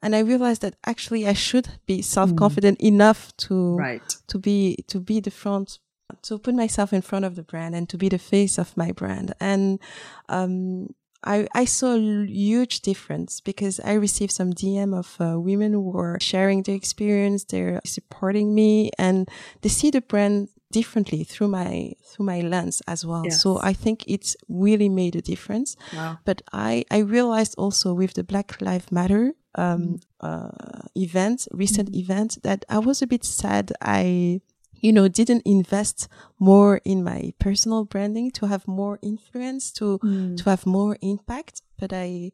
and 0.00 0.14
i 0.14 0.20
realized 0.20 0.62
that 0.62 0.76
actually 0.86 1.26
i 1.26 1.32
should 1.32 1.68
be 1.86 2.00
self-confident 2.00 2.78
mm. 2.78 2.86
enough 2.86 3.36
to 3.36 3.76
right. 3.76 4.16
to 4.28 4.38
be 4.38 4.84
to 4.86 5.00
be 5.00 5.18
the 5.18 5.32
front 5.32 5.80
to 6.22 6.38
put 6.38 6.54
myself 6.54 6.92
in 6.92 7.02
front 7.02 7.24
of 7.24 7.34
the 7.34 7.42
brand 7.42 7.74
and 7.74 7.88
to 7.88 7.96
be 7.96 8.08
the 8.08 8.18
face 8.18 8.58
of 8.58 8.76
my 8.76 8.92
brand. 8.92 9.34
And 9.40 9.80
um, 10.28 10.94
I, 11.24 11.48
I 11.54 11.64
saw 11.64 11.94
a 11.94 12.26
huge 12.26 12.80
difference 12.80 13.40
because 13.40 13.80
I 13.80 13.94
received 13.94 14.32
some 14.32 14.52
DM 14.52 14.96
of 14.96 15.16
uh, 15.20 15.40
women 15.40 15.72
who 15.72 15.80
were 15.80 16.18
sharing 16.20 16.62
their 16.62 16.74
experience, 16.74 17.44
they're 17.44 17.80
supporting 17.84 18.54
me, 18.54 18.90
and 18.98 19.28
they 19.62 19.68
see 19.68 19.90
the 19.90 20.00
brand 20.00 20.48
differently 20.70 21.22
through 21.22 21.46
my 21.48 21.92
through 22.04 22.26
my 22.26 22.40
lens 22.40 22.82
as 22.88 23.06
well. 23.06 23.22
Yes. 23.24 23.40
So 23.40 23.60
I 23.62 23.72
think 23.72 24.04
it's 24.08 24.36
really 24.48 24.88
made 24.88 25.14
a 25.16 25.22
difference. 25.22 25.76
Wow. 25.94 26.18
But 26.24 26.42
I 26.52 26.84
I 26.90 26.98
realized 26.98 27.54
also 27.56 27.94
with 27.94 28.14
the 28.14 28.24
Black 28.24 28.60
Lives 28.60 28.90
Matter 28.90 29.32
um, 29.54 29.80
mm. 29.82 30.00
uh, 30.20 30.88
event, 30.96 31.46
recent 31.52 31.92
mm. 31.92 32.00
event, 32.02 32.38
that 32.42 32.64
I 32.68 32.78
was 32.78 33.02
a 33.02 33.06
bit 33.06 33.24
sad. 33.24 33.72
I 33.80 34.40
you 34.84 34.92
know, 34.92 35.08
didn't 35.08 35.42
invest 35.46 36.08
more 36.38 36.78
in 36.84 37.02
my 37.02 37.32
personal 37.38 37.86
branding 37.86 38.30
to 38.30 38.46
have 38.46 38.68
more 38.68 38.98
influence, 39.00 39.72
to, 39.72 39.98
mm. 40.00 40.36
to 40.36 40.50
have 40.50 40.66
more 40.66 40.98
impact. 41.00 41.62
But 41.78 41.94
I 41.94 42.32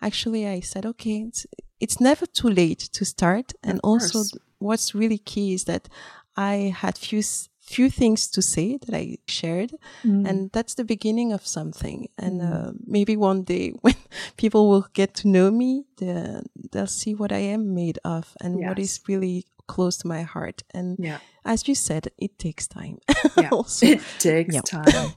actually, 0.00 0.48
I 0.48 0.60
said, 0.60 0.86
okay, 0.86 1.26
it's, 1.28 1.46
it's 1.78 2.00
never 2.00 2.24
too 2.24 2.48
late 2.48 2.78
to 2.94 3.04
start. 3.04 3.52
And 3.62 3.80
also 3.84 4.22
what's 4.60 4.94
really 4.94 5.18
key 5.18 5.52
is 5.52 5.64
that 5.64 5.90
I 6.38 6.74
had 6.74 6.96
few, 6.96 7.22
few 7.60 7.90
things 7.90 8.28
to 8.28 8.40
say 8.40 8.78
that 8.78 8.94
I 8.96 9.18
shared. 9.28 9.72
Mm. 10.02 10.26
And 10.26 10.50
that's 10.52 10.76
the 10.76 10.84
beginning 10.84 11.34
of 11.34 11.46
something. 11.46 12.08
And 12.16 12.40
mm. 12.40 12.68
uh, 12.68 12.72
maybe 12.86 13.14
one 13.14 13.42
day 13.42 13.74
when 13.82 13.96
people 14.38 14.70
will 14.70 14.86
get 14.94 15.12
to 15.16 15.28
know 15.28 15.50
me, 15.50 15.84
they'll 15.98 16.86
see 16.86 17.14
what 17.14 17.30
I 17.30 17.42
am 17.54 17.74
made 17.74 17.98
of 18.06 18.34
and 18.40 18.58
yes. 18.58 18.68
what 18.68 18.78
is 18.78 19.00
really 19.06 19.44
close 19.70 19.96
to 19.98 20.08
my 20.08 20.22
heart. 20.22 20.64
And 20.74 20.96
yeah. 20.98 21.18
as 21.44 21.68
you 21.68 21.76
said, 21.76 22.08
it 22.18 22.40
takes 22.40 22.66
time. 22.66 22.98
Yeah. 23.36 23.50
it 23.82 24.02
takes 24.18 24.54
yeah. 24.56 24.62
time. 24.62 25.12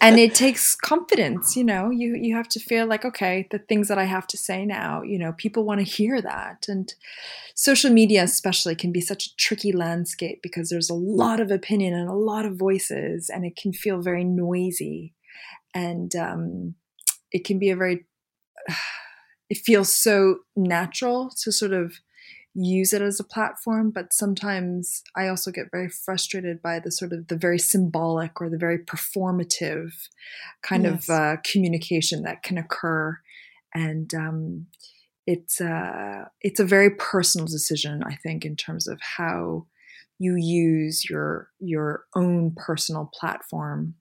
and 0.00 0.18
it 0.18 0.34
takes 0.34 0.74
confidence, 0.74 1.56
you 1.56 1.62
know, 1.62 1.90
you 1.90 2.16
you 2.16 2.34
have 2.34 2.48
to 2.48 2.60
feel 2.60 2.86
like, 2.86 3.04
okay, 3.04 3.46
the 3.52 3.60
things 3.60 3.86
that 3.88 3.98
I 3.98 4.06
have 4.16 4.26
to 4.32 4.36
say 4.36 4.66
now, 4.66 5.02
you 5.02 5.18
know, 5.20 5.32
people 5.44 5.62
want 5.64 5.78
to 5.78 5.94
hear 5.98 6.20
that. 6.20 6.66
And 6.68 6.92
social 7.54 7.90
media 7.92 8.24
especially 8.24 8.74
can 8.74 8.90
be 8.90 9.00
such 9.00 9.26
a 9.26 9.36
tricky 9.36 9.72
landscape 9.72 10.40
because 10.42 10.68
there's 10.68 10.90
a 10.90 11.02
lot 11.22 11.38
of 11.38 11.52
opinion 11.52 11.94
and 11.94 12.08
a 12.08 12.20
lot 12.32 12.44
of 12.44 12.58
voices 12.68 13.30
and 13.32 13.44
it 13.44 13.54
can 13.56 13.72
feel 13.72 14.02
very 14.02 14.24
noisy. 14.24 15.14
And 15.72 16.14
um, 16.16 16.74
it 17.30 17.44
can 17.44 17.60
be 17.60 17.70
a 17.70 17.76
very 17.76 18.06
it 19.50 19.58
feels 19.58 19.94
so 19.94 20.38
natural 20.56 21.30
to 21.42 21.52
sort 21.52 21.72
of 21.72 22.00
use 22.54 22.92
it 22.92 23.02
as 23.02 23.18
a 23.18 23.24
platform 23.24 23.90
but 23.90 24.12
sometimes 24.12 25.02
i 25.16 25.26
also 25.26 25.50
get 25.50 25.72
very 25.72 25.88
frustrated 25.88 26.62
by 26.62 26.78
the 26.78 26.90
sort 26.90 27.12
of 27.12 27.26
the 27.26 27.36
very 27.36 27.58
symbolic 27.58 28.40
or 28.40 28.48
the 28.48 28.56
very 28.56 28.78
performative 28.78 29.90
kind 30.62 30.84
yes. 30.84 31.08
of 31.08 31.10
uh, 31.10 31.36
communication 31.44 32.22
that 32.22 32.42
can 32.42 32.58
occur. 32.58 33.18
And 33.74 34.12
um, 34.14 34.66
it's 35.26 35.60
uh, 35.60 36.24
it's 36.40 36.60
a 36.60 36.64
very 36.64 36.90
personal 36.90 37.46
decision 37.46 38.02
i 38.04 38.14
think 38.16 38.44
in 38.44 38.56
terms 38.56 38.86
of 38.86 39.00
how 39.00 39.66
you 40.18 40.36
use 40.36 41.08
your 41.08 41.48
your 41.58 42.04
own 42.14 42.54
personal 42.56 43.10
platform. 43.14 43.94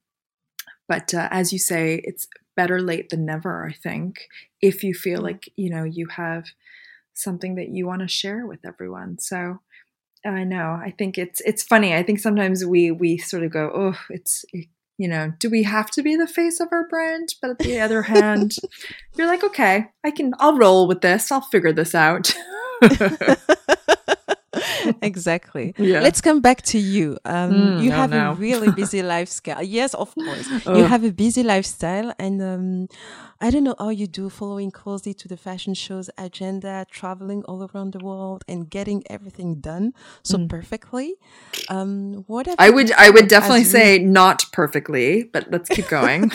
But 0.88 1.14
uh, 1.14 1.30
as 1.32 1.54
you 1.54 1.60
say 1.60 2.02
it's 2.04 2.28
better 2.56 2.80
late 2.80 3.10
than 3.10 3.26
never 3.26 3.68
i 3.68 3.74
think 3.74 4.28
if 4.62 4.84
you 4.84 4.94
feel 4.94 5.22
like 5.22 5.50
you 5.56 5.72
know 5.72 5.84
you 5.84 6.06
have 6.08 6.44
something 7.14 7.56
that 7.56 7.70
you 7.70 7.86
want 7.86 8.02
to 8.02 8.08
share 8.08 8.46
with 8.46 8.60
everyone. 8.66 9.20
So 9.20 9.60
I 10.26 10.44
know. 10.44 10.80
I 10.82 10.94
think 10.98 11.18
it's 11.18 11.42
it's 11.42 11.64
funny. 11.64 11.94
I 11.94 12.04
think 12.04 12.20
sometimes 12.20 12.66
we 12.66 12.92
we 12.92 13.18
sort 13.18 13.44
of 13.44 13.52
go, 13.52 13.72
oh, 13.74 14.00
it's 14.10 14.46
you 14.98 15.08
know, 15.08 15.34
do 15.40 15.50
we 15.50 15.64
have 15.64 15.90
to 15.92 16.04
be 16.04 16.16
the 16.16 16.28
face 16.28 16.60
of 16.60 16.70
our 16.72 16.88
brand? 16.88 17.36
But 17.42 17.52
at 17.52 17.60
the 17.60 17.80
other 17.80 18.04
hand, 18.04 18.56
you're 19.16 19.28
like, 19.28 19.44
okay, 19.44 19.88
I 20.04 20.12
can, 20.12 20.34
I'll 20.40 20.58
roll 20.58 20.88
with 20.88 21.02
this. 21.02 21.32
I'll 21.32 21.42
figure 21.42 21.74
this 21.74 21.96
out. 21.96 22.34
exactly. 25.02 25.74
Yeah. 25.78 26.00
Let's 26.00 26.22
come 26.22 26.42
back 26.42 26.62
to 26.64 26.78
you. 26.78 27.18
Um, 27.26 27.54
mm, 27.54 27.84
you 27.84 27.92
oh 27.92 27.96
have 27.96 28.12
no. 28.12 28.32
a 28.32 28.34
really 28.48 28.72
busy 28.72 29.02
lifestyle. 29.02 29.64
Yes, 29.64 29.94
of 29.94 30.14
course. 30.16 30.50
Oh. 30.66 30.78
You 30.78 30.86
have 30.86 31.04
a 31.04 31.12
busy 31.12 31.44
lifestyle, 31.44 32.14
and 32.18 32.42
um, 32.42 32.88
I 33.42 33.50
don't 33.50 33.66
know 33.66 33.76
how 33.78 33.90
you 33.90 34.08
do 34.08 34.30
following 34.30 34.72
closely 34.72 35.14
to 35.16 35.28
the 35.28 35.36
fashion 35.36 35.74
show's 35.74 36.10
agenda, 36.18 36.86
traveling 36.90 37.44
all 37.46 37.70
around 37.70 37.92
the 37.94 38.00
world, 38.00 38.46
and 38.48 38.70
getting 38.70 39.04
everything 39.10 39.56
done 39.56 39.94
so 40.24 40.38
mm. 40.38 40.48
perfectly. 40.48 41.16
Um, 41.70 42.24
what 42.28 42.48
I 42.58 42.70
would 42.70 42.92
I 42.94 43.10
would 43.10 43.28
definitely 43.28 43.66
say 43.66 44.00
not 44.00 44.46
perfectly, 44.54 45.24
but 45.24 45.52
let's 45.52 45.70
keep 45.70 45.88
going. 45.90 46.32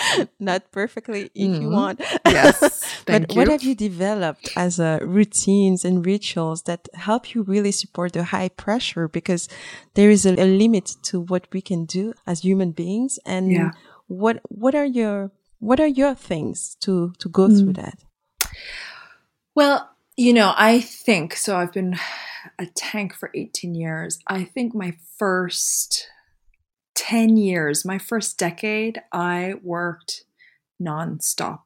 not 0.40 0.70
perfectly 0.72 1.30
if 1.34 1.50
mm. 1.50 1.54
you 1.54 1.60
mm-hmm. 1.60 1.72
want. 1.72 2.00
Yes. 2.26 3.02
but 3.06 3.32
you. 3.32 3.38
what 3.38 3.48
have 3.48 3.62
you 3.62 3.74
developed 3.74 4.50
as 4.56 4.80
uh, 4.80 4.98
routines 5.02 5.84
and 5.84 6.04
rituals 6.04 6.62
that 6.62 6.88
help 6.94 7.34
you 7.34 7.42
really 7.42 7.72
support 7.72 8.12
the 8.12 8.24
high 8.24 8.48
pressure? 8.48 9.08
Because 9.08 9.48
there 9.94 10.10
is 10.10 10.26
a, 10.26 10.34
a 10.34 10.46
limit 10.46 10.96
to 11.02 11.20
what 11.20 11.46
we 11.52 11.60
can 11.60 11.84
do 11.84 12.14
as 12.26 12.40
human 12.40 12.72
beings. 12.72 13.18
And 13.26 13.52
yeah. 13.52 13.70
what 14.06 14.40
what 14.48 14.74
are 14.74 14.86
your 14.86 15.30
what 15.58 15.80
are 15.80 15.86
your 15.86 16.14
things 16.14 16.76
to 16.80 17.12
to 17.18 17.28
go 17.28 17.48
mm. 17.48 17.58
through 17.58 17.74
that? 17.74 17.98
Well, 19.54 19.90
you 20.16 20.32
know, 20.32 20.52
I 20.56 20.80
think 20.80 21.36
so. 21.36 21.56
I've 21.56 21.72
been 21.72 21.96
a 22.58 22.66
tank 22.66 23.14
for 23.14 23.30
18 23.34 23.74
years. 23.74 24.18
I 24.26 24.44
think 24.44 24.74
my 24.74 24.96
first 25.18 26.08
10 27.02 27.36
years, 27.36 27.84
my 27.84 27.98
first 27.98 28.38
decade, 28.38 29.02
I 29.10 29.54
worked 29.64 30.22
nonstop. 30.80 31.62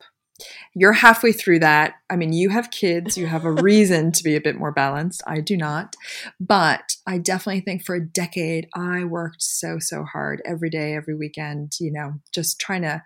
You're 0.75 0.95
halfway 0.95 1.33
through 1.33 1.59
that. 1.59 1.97
I 2.09 2.17
mean, 2.17 2.33
you 2.33 2.49
have 2.49 2.71
kids, 2.71 3.19
you 3.19 3.27
have 3.27 3.45
a 3.45 3.53
reason 3.63 4.13
to 4.13 4.25
be 4.25 4.35
a 4.35 4.41
bit 4.41 4.57
more 4.57 4.73
balanced. 4.73 5.23
I 5.27 5.41
do 5.41 5.55
not. 5.55 5.95
But 6.41 6.97
I 7.07 7.19
definitely 7.19 7.61
think 7.61 7.85
for 7.85 7.95
a 7.95 8.05
decade, 8.05 8.69
I 8.75 9.05
worked 9.05 9.43
so, 9.43 9.79
so 9.79 10.05
hard 10.05 10.41
every 10.47 10.71
day, 10.71 10.95
every 10.95 11.15
weekend, 11.15 11.73
you 11.81 11.93
know, 11.93 12.15
just 12.33 12.59
trying 12.59 12.83
to 12.83 13.03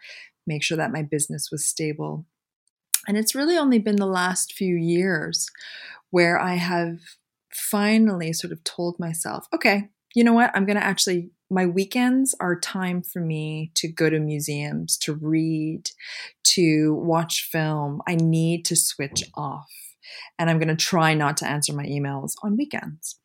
make 0.47 0.63
sure 0.63 0.77
that 0.77 0.93
my 0.93 1.03
business 1.03 1.49
was 1.51 1.67
stable. 1.67 2.27
And 3.09 3.19
it's 3.19 3.35
really 3.35 3.59
only 3.59 3.81
been 3.81 3.97
the 3.97 4.07
last 4.07 4.53
few 4.53 4.77
years 4.77 5.49
where 6.11 6.39
I 6.39 6.55
have 6.55 7.01
finally 7.53 8.33
sort 8.33 8.53
of 8.53 8.63
told 8.63 9.01
myself, 9.01 9.49
okay, 9.53 9.89
you 10.15 10.23
know 10.23 10.33
what? 10.33 10.53
I'm 10.55 10.65
going 10.65 10.79
to 10.79 10.87
actually 10.87 11.33
my 11.51 11.67
weekends 11.67 12.35
are 12.41 12.59
time 12.59 13.03
for 13.03 13.21
me 13.21 13.73
to 13.75 13.89
go 13.89 14.09
to 14.09 14.21
museums, 14.21 14.97
to 14.99 15.15
read, 15.15 15.91
to 16.45 16.95
watch 16.95 17.49
film. 17.51 18.01
I 18.07 18.15
need 18.15 18.65
to 18.67 18.77
switch 18.77 19.25
off. 19.35 19.69
And 20.39 20.49
I'm 20.49 20.59
going 20.59 20.69
to 20.69 20.77
try 20.77 21.15
not 21.15 21.37
to 21.39 21.49
answer 21.49 21.75
my 21.75 21.85
emails 21.85 22.33
on 22.43 22.57
weekends. 22.57 23.19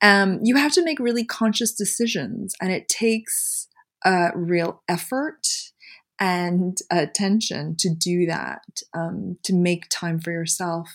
Um, 0.00 0.40
you 0.42 0.56
have 0.56 0.72
to 0.72 0.84
make 0.84 0.98
really 0.98 1.24
conscious 1.24 1.72
decisions, 1.72 2.54
and 2.60 2.72
it 2.72 2.88
takes 2.88 3.68
a 4.04 4.30
real 4.34 4.82
effort 4.88 5.46
and 6.18 6.78
attention 6.90 7.76
to 7.78 7.90
do 7.94 8.26
that, 8.26 8.62
um, 8.94 9.36
to 9.44 9.54
make 9.54 9.84
time 9.90 10.18
for 10.18 10.30
yourself. 10.30 10.88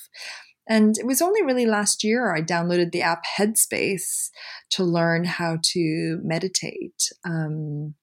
And 0.68 0.98
it 0.98 1.06
was 1.06 1.22
only 1.22 1.44
really 1.44 1.66
last 1.66 2.04
year 2.04 2.36
I 2.36 2.42
downloaded 2.42 2.92
the 2.92 3.02
app 3.02 3.24
Headspace 3.38 4.30
to 4.72 4.84
learn 4.84 5.26
how 5.26 5.58
to 5.62 6.20
meditate. 6.24 7.10
Um, 7.26 7.96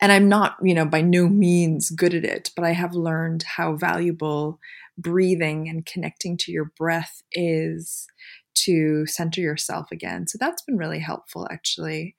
and 0.00 0.12
I'm 0.12 0.28
not, 0.28 0.56
you 0.62 0.74
know, 0.74 0.84
by 0.84 1.00
no 1.00 1.28
means 1.28 1.90
good 1.90 2.14
at 2.14 2.24
it, 2.24 2.50
but 2.54 2.64
I 2.64 2.72
have 2.72 2.94
learned 2.94 3.42
how 3.42 3.74
valuable 3.74 4.60
breathing 4.96 5.68
and 5.68 5.84
connecting 5.86 6.36
to 6.38 6.52
your 6.52 6.72
breath 6.76 7.22
is 7.32 8.06
to 8.54 9.06
center 9.06 9.40
yourself 9.40 9.88
again. 9.90 10.26
So 10.26 10.38
that's 10.38 10.62
been 10.62 10.76
really 10.76 11.00
helpful, 11.00 11.48
actually. 11.50 12.16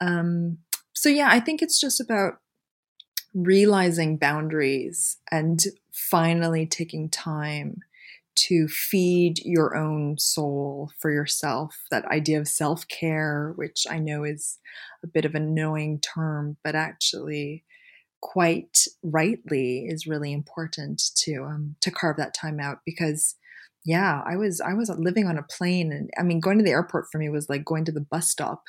Um, 0.00 0.58
so, 0.94 1.08
yeah, 1.08 1.28
I 1.30 1.40
think 1.40 1.62
it's 1.62 1.80
just 1.80 2.00
about 2.00 2.34
realizing 3.34 4.16
boundaries 4.16 5.16
and 5.30 5.60
finally 5.92 6.66
taking 6.66 7.08
time 7.08 7.78
to 8.36 8.68
feed 8.68 9.38
your 9.44 9.76
own 9.76 10.18
soul 10.18 10.90
for 10.98 11.10
yourself. 11.10 11.76
That 11.90 12.04
idea 12.06 12.40
of 12.40 12.48
self 12.48 12.86
care, 12.88 13.52
which 13.56 13.86
I 13.88 13.98
know 13.98 14.24
is 14.24 14.58
a 15.02 15.06
bit 15.06 15.24
of 15.24 15.34
a 15.34 15.40
knowing 15.40 16.00
term, 16.00 16.56
but 16.64 16.74
actually 16.74 17.64
quite 18.20 18.86
rightly 19.02 19.84
is 19.86 20.06
really 20.06 20.32
important 20.32 21.02
to 21.14 21.44
um, 21.44 21.76
to 21.82 21.90
carve 21.90 22.16
that 22.16 22.34
time 22.34 22.58
out 22.58 22.78
because 22.86 23.36
yeah 23.84 24.22
i 24.26 24.36
was 24.36 24.60
i 24.60 24.72
was 24.72 24.90
living 24.98 25.26
on 25.26 25.38
a 25.38 25.42
plane 25.42 25.92
and 25.92 26.10
i 26.18 26.22
mean 26.22 26.40
going 26.40 26.58
to 26.58 26.64
the 26.64 26.70
airport 26.70 27.06
for 27.10 27.18
me 27.18 27.28
was 27.28 27.48
like 27.48 27.64
going 27.64 27.84
to 27.84 27.92
the 27.92 28.00
bus 28.00 28.28
stop 28.28 28.64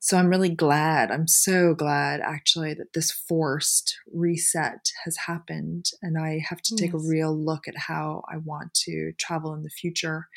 so 0.00 0.16
i'm 0.16 0.28
really 0.28 0.48
glad 0.48 1.10
i'm 1.10 1.26
so 1.26 1.74
glad 1.74 2.20
actually 2.20 2.74
that 2.74 2.92
this 2.94 3.10
forced 3.10 3.96
reset 4.12 4.90
has 5.04 5.16
happened 5.16 5.86
and 6.02 6.18
i 6.18 6.40
have 6.48 6.60
to 6.60 6.76
take 6.76 6.92
yes. 6.92 7.02
a 7.04 7.08
real 7.08 7.36
look 7.36 7.66
at 7.66 7.76
how 7.76 8.22
i 8.32 8.36
want 8.36 8.72
to 8.74 9.12
travel 9.18 9.54
in 9.54 9.62
the 9.62 9.70
future 9.70 10.28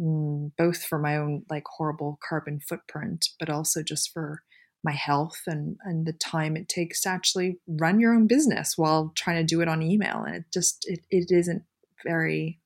mm, 0.00 0.50
both 0.56 0.82
for 0.84 0.98
my 0.98 1.16
own 1.16 1.44
like 1.50 1.64
horrible 1.66 2.18
carbon 2.26 2.60
footprint, 2.60 3.30
but 3.38 3.50
also 3.50 3.82
just 3.82 4.12
for 4.12 4.42
my 4.84 4.92
health 4.92 5.40
and 5.46 5.76
and 5.82 6.06
the 6.06 6.12
time 6.12 6.56
it 6.56 6.68
takes 6.68 7.02
to 7.02 7.08
actually 7.08 7.58
run 7.66 7.98
your 7.98 8.14
own 8.14 8.26
business 8.26 8.74
while 8.76 9.12
trying 9.16 9.36
to 9.36 9.42
do 9.42 9.60
it 9.60 9.68
on 9.68 9.82
email 9.82 10.22
and 10.22 10.36
it 10.36 10.44
just 10.52 10.86
it, 10.86 11.00
it 11.10 11.30
isn't 11.32 11.64
very 12.04 12.60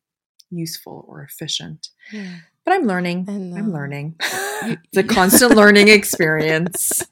useful 0.51 1.05
or 1.09 1.23
efficient 1.23 1.89
yeah. 2.13 2.37
But 2.71 2.77
i'm 2.77 2.87
learning 2.87 3.25
and, 3.29 3.59
i'm 3.59 3.73
learning 3.73 4.15
it's 4.63 4.97
a 4.97 5.03
constant 5.03 5.57
learning 5.57 5.89
experience 5.89 7.03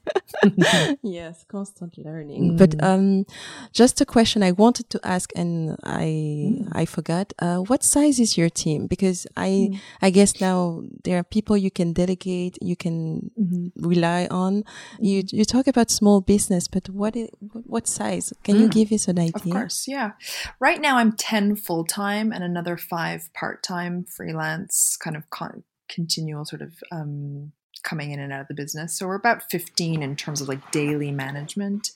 yes, 1.03 1.43
constant 1.47 1.97
learning. 1.97 2.53
Mm. 2.53 2.57
But 2.57 2.83
um, 2.83 3.25
just 3.73 4.01
a 4.01 4.05
question 4.05 4.43
I 4.43 4.51
wanted 4.51 4.89
to 4.91 4.99
ask, 5.03 5.31
and 5.35 5.77
I 5.83 6.03
mm. 6.03 6.69
I 6.71 6.85
forgot. 6.85 7.33
Uh, 7.39 7.57
what 7.57 7.83
size 7.83 8.19
is 8.19 8.37
your 8.37 8.49
team? 8.49 8.87
Because 8.87 9.27
I 9.35 9.49
mm. 9.71 9.79
I 10.01 10.09
guess 10.09 10.39
now 10.39 10.83
there 11.03 11.17
are 11.17 11.23
people 11.23 11.57
you 11.57 11.71
can 11.71 11.93
delegate, 11.93 12.57
you 12.61 12.75
can 12.75 13.31
mm-hmm. 13.39 13.87
rely 13.87 14.27
on. 14.31 14.63
You 14.99 15.23
mm-hmm. 15.23 15.35
you 15.35 15.45
talk 15.45 15.67
about 15.67 15.91
small 15.91 16.21
business, 16.21 16.67
but 16.67 16.89
what 16.89 17.15
is, 17.15 17.29
what 17.39 17.87
size? 17.87 18.33
Can 18.43 18.59
you 18.59 18.67
mm. 18.67 18.71
give 18.71 18.91
us 18.91 19.07
an 19.07 19.19
idea? 19.19 19.53
Of 19.53 19.59
course, 19.59 19.87
yeah. 19.87 20.11
Right 20.59 20.79
now, 20.79 20.97
I'm 20.97 21.13
ten 21.13 21.55
full 21.55 21.83
time 21.83 22.31
and 22.31 22.43
another 22.43 22.77
five 22.77 23.29
part 23.33 23.63
time 23.63 24.05
freelance, 24.05 24.97
kind 24.97 25.15
of 25.15 25.29
con- 25.29 25.48
continual 25.89 26.45
sort 26.45 26.61
of 26.61 26.73
um, 26.91 27.51
coming 27.83 28.11
in 28.11 28.19
and 28.19 28.31
out 28.31 28.41
of 28.41 28.47
the 28.47 28.53
business. 28.53 28.97
So 28.97 29.07
we're 29.07 29.15
about 29.15 29.49
15 29.49 30.01
in 30.01 30.15
terms 30.15 30.41
of 30.41 30.47
like 30.47 30.71
daily 30.71 31.11
management. 31.11 31.91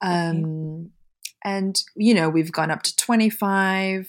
Um, 0.00 0.44
okay. 0.44 0.90
And, 1.44 1.80
you 1.94 2.14
know, 2.14 2.28
we've 2.28 2.50
gone 2.50 2.70
up 2.70 2.82
to 2.82 2.96
25, 2.96 4.08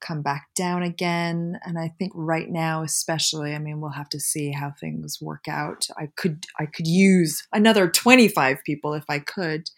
come 0.00 0.22
back 0.22 0.48
down 0.56 0.82
again. 0.82 1.60
And 1.64 1.78
I 1.78 1.94
think 1.98 2.12
right 2.14 2.50
now, 2.50 2.82
especially, 2.82 3.54
I 3.54 3.58
mean, 3.58 3.80
we'll 3.80 3.90
have 3.90 4.08
to 4.10 4.20
see 4.20 4.50
how 4.50 4.72
things 4.72 5.18
work 5.20 5.44
out. 5.48 5.86
I 5.96 6.08
could, 6.16 6.44
I 6.58 6.66
could 6.66 6.86
use 6.86 7.46
another 7.52 7.88
25 7.88 8.58
people 8.64 8.94
if 8.94 9.04
I 9.08 9.20
could, 9.20 9.70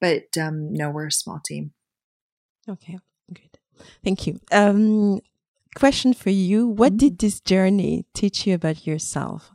but 0.00 0.36
um, 0.40 0.72
no, 0.72 0.90
we're 0.90 1.06
a 1.06 1.12
small 1.12 1.40
team. 1.44 1.72
Okay, 2.68 2.98
good. 3.32 3.58
Thank 4.04 4.26
you. 4.26 4.40
Um, 4.52 5.20
question 5.74 6.12
for 6.12 6.30
you 6.30 6.66
What 6.66 6.92
mm-hmm. 6.92 6.98
did 6.98 7.18
this 7.18 7.40
journey 7.40 8.06
teach 8.14 8.46
you 8.46 8.54
about 8.54 8.86
yourself? 8.86 9.52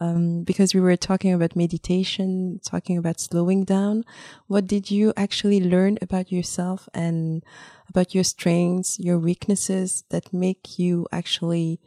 um, 0.00 0.42
because 0.42 0.74
we 0.74 0.80
were 0.80 0.96
talking 0.96 1.32
about 1.32 1.56
meditation, 1.56 2.60
talking 2.64 2.98
about 2.98 3.20
slowing 3.20 3.64
down. 3.64 4.04
What 4.46 4.66
did 4.66 4.90
you 4.90 5.12
actually 5.16 5.60
learn 5.60 5.98
about 6.02 6.30
yourself 6.30 6.88
and 6.92 7.42
about 7.88 8.14
your 8.14 8.24
strengths, 8.24 8.98
your 8.98 9.18
weaknesses 9.18 10.04
that 10.10 10.32
make 10.32 10.78
you 10.78 11.06
actually 11.12 11.80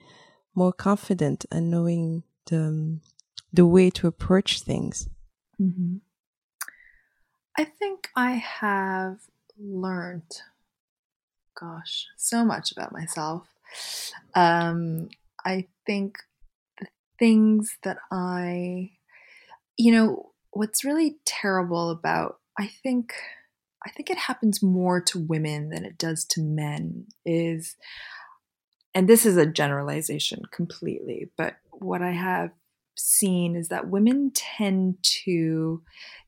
more 0.55 0.73
confident 0.73 1.45
and 1.51 1.69
knowing 1.69 2.23
the 2.47 2.99
the 3.53 3.65
way 3.65 3.89
to 3.91 4.07
approach 4.07 4.61
things? 4.61 5.07
Mm-hmm. 5.61 5.97
I 7.57 7.63
think 7.65 8.09
I 8.15 8.31
have 8.31 9.17
learned, 9.59 10.41
gosh, 11.59 12.07
so 12.15 12.43
much 12.43 12.71
about 12.71 12.91
myself. 12.91 13.47
Um, 14.35 15.09
I 15.45 15.67
think 15.85 16.17
the 16.79 16.87
things 17.17 17.77
that 17.83 17.97
I, 18.11 18.91
you 19.77 19.91
know, 19.91 20.31
what's 20.51 20.83
really 20.83 21.17
terrible 21.25 21.89
about, 21.89 22.39
I 22.57 22.67
think, 22.67 23.13
I 23.85 23.91
think 23.91 24.09
it 24.09 24.17
happens 24.17 24.61
more 24.61 25.01
to 25.01 25.19
women 25.19 25.69
than 25.69 25.85
it 25.85 25.97
does 25.97 26.25
to 26.25 26.41
men 26.41 27.07
is, 27.25 27.75
and 28.93 29.07
this 29.07 29.25
is 29.25 29.37
a 29.37 29.45
generalization 29.45 30.41
completely, 30.51 31.29
but 31.37 31.55
what 31.71 32.01
I 32.01 32.11
have 32.11 32.51
seen 32.97 33.55
is 33.55 33.69
that 33.69 33.89
women 33.89 34.31
tend 34.33 34.97
to 35.23 35.81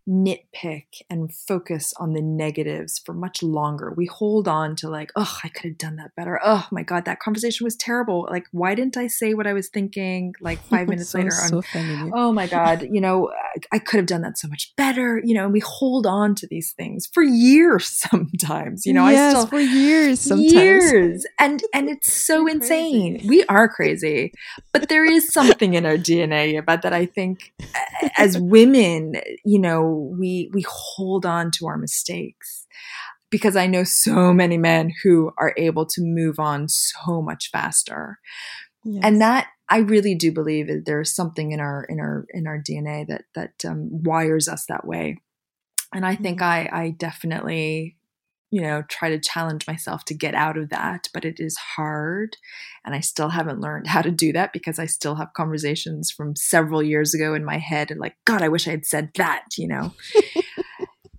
nitpick 0.09 0.85
and 1.09 1.33
focus 1.33 1.93
on 1.97 2.13
the 2.13 2.21
negatives 2.21 2.99
for 2.99 3.13
much 3.13 3.43
longer. 3.43 3.93
We 3.95 4.07
hold 4.07 4.47
on 4.47 4.75
to 4.77 4.89
like, 4.89 5.11
oh, 5.15 5.37
I 5.43 5.49
could 5.49 5.65
have 5.69 5.77
done 5.77 5.95
that 5.97 6.15
better. 6.15 6.39
Oh 6.43 6.67
my 6.71 6.83
god, 6.83 7.05
that 7.05 7.19
conversation 7.19 7.63
was 7.63 7.75
terrible. 7.75 8.27
Like, 8.29 8.45
why 8.51 8.73
didn't 8.73 8.97
I 8.97 9.07
say 9.07 9.33
what 9.33 9.45
I 9.45 9.53
was 9.53 9.69
thinking? 9.69 10.33
Like 10.41 10.59
five 10.69 10.87
minutes 10.87 11.11
so, 11.11 11.19
later, 11.19 11.31
so 11.31 11.61
on, 11.75 12.11
oh 12.15 12.31
my 12.31 12.47
god, 12.47 12.87
you 12.91 12.99
know, 12.99 13.29
I, 13.29 13.75
I 13.75 13.79
could 13.79 13.97
have 13.97 14.07
done 14.07 14.21
that 14.21 14.37
so 14.37 14.47
much 14.47 14.73
better. 14.75 15.21
You 15.23 15.35
know, 15.35 15.43
and 15.45 15.53
we 15.53 15.59
hold 15.59 16.07
on 16.07 16.35
to 16.35 16.47
these 16.47 16.71
things 16.73 17.07
for 17.13 17.23
years 17.23 17.87
sometimes. 18.09 18.85
You 18.85 18.93
know, 18.93 19.07
yes, 19.07 19.35
I 19.35 19.39
still 19.39 19.47
for 19.47 19.59
years, 19.59 20.19
sometimes. 20.19 20.53
years, 20.53 21.25
and 21.39 21.61
and 21.73 21.89
it's 21.89 22.11
so 22.25 22.47
insane. 22.47 23.21
We 23.27 23.43
are 23.45 23.69
crazy, 23.69 24.33
but 24.73 24.89
there 24.89 25.05
is 25.05 25.31
something 25.31 25.75
in 25.75 25.85
our 25.85 25.97
DNA 25.97 26.57
about 26.57 26.81
that. 26.81 26.93
I 26.93 27.05
think 27.05 27.53
as 28.17 28.37
women, 28.39 29.15
you 29.45 29.59
know 29.59 29.90
we 29.93 30.49
we 30.53 30.65
hold 30.67 31.25
on 31.25 31.51
to 31.51 31.67
our 31.67 31.77
mistakes 31.77 32.67
because 33.29 33.55
I 33.55 33.65
know 33.65 33.83
so 33.83 34.33
many 34.33 34.57
men 34.57 34.91
who 35.03 35.31
are 35.37 35.53
able 35.57 35.85
to 35.87 36.01
move 36.01 36.39
on 36.39 36.67
so 36.67 37.21
much 37.21 37.49
faster. 37.51 38.19
Yes. 38.83 39.01
And 39.03 39.21
that 39.21 39.47
I 39.69 39.77
really 39.77 40.15
do 40.15 40.31
believe 40.31 40.67
that 40.67 40.83
there's 40.85 41.15
something 41.15 41.51
in 41.51 41.59
our 41.59 41.85
in 41.85 41.99
our 41.99 42.25
in 42.31 42.45
our 42.45 42.61
DNA 42.61 43.07
that 43.07 43.23
that 43.35 43.53
um, 43.65 44.03
wires 44.03 44.47
us 44.47 44.65
that 44.67 44.85
way. 44.85 45.17
And 45.93 46.05
I 46.05 46.15
think 46.15 46.41
mm-hmm. 46.41 46.75
I 46.75 46.83
I 46.83 46.89
definitely 46.91 47.97
you 48.51 48.61
know 48.61 48.83
try 48.89 49.09
to 49.09 49.17
challenge 49.17 49.65
myself 49.65 50.05
to 50.05 50.13
get 50.13 50.35
out 50.35 50.57
of 50.57 50.69
that 50.69 51.07
but 51.13 51.25
it 51.25 51.39
is 51.39 51.57
hard 51.57 52.37
and 52.85 52.93
i 52.93 52.99
still 52.99 53.29
haven't 53.29 53.61
learned 53.61 53.87
how 53.87 54.01
to 54.01 54.11
do 54.11 54.31
that 54.31 54.53
because 54.53 54.77
i 54.77 54.85
still 54.85 55.15
have 55.15 55.33
conversations 55.33 56.11
from 56.11 56.35
several 56.35 56.83
years 56.83 57.13
ago 57.13 57.33
in 57.33 57.43
my 57.43 57.57
head 57.57 57.89
and 57.89 57.99
like 57.99 58.15
god 58.25 58.41
i 58.41 58.49
wish 58.49 58.67
i 58.67 58.71
had 58.71 58.85
said 58.85 59.09
that 59.15 59.45
you 59.57 59.67
know? 59.67 59.93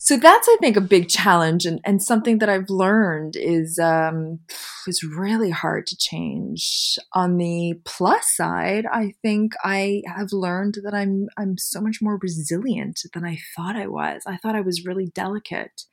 So 0.05 0.17
that's 0.17 0.49
i 0.49 0.57
think 0.61 0.77
a 0.77 0.81
big 0.81 1.09
challenge 1.09 1.65
and, 1.65 1.81
and 1.85 2.03
something 2.03 2.39
that 2.39 2.49
i've 2.49 2.69
learned 2.69 3.37
is 3.37 3.79
um, 3.79 4.41
is 4.89 5.05
really 5.05 5.51
hard 5.51 5.87
to 5.87 5.97
change. 5.97 6.99
On 7.13 7.37
the 7.37 7.75
plus 7.85 8.37
side 8.37 8.85
i 8.93 9.15
think 9.23 9.53
i 9.63 10.03
have 10.07 10.33
learned 10.33 10.79
that 10.83 10.93
i'm 10.93 11.29
i'm 11.37 11.57
so 11.57 11.81
much 11.81 12.03
more 12.03 12.19
resilient 12.21 13.03
than 13.15 13.25
i 13.25 13.39
thought 13.55 13.77
i 13.77 13.87
was. 13.87 14.23
I 14.27 14.39
thought 14.39 14.57
i 14.57 14.61
was 14.61 14.85
really 14.85 15.07
delicate 15.07 15.85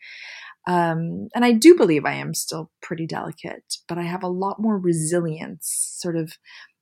um, 0.70 1.30
and 1.34 1.44
I 1.44 1.52
do 1.52 1.74
believe 1.74 2.06
I 2.06 2.14
am 2.14 2.36
still 2.36 2.70
pretty 2.80 3.08
delicate, 3.08 3.78
but 3.88 3.98
I 3.98 4.04
have 4.04 4.22
a 4.22 4.28
lot 4.28 4.62
more 4.62 4.78
resilience, 4.78 5.96
sort 5.98 6.16
of. 6.16 6.34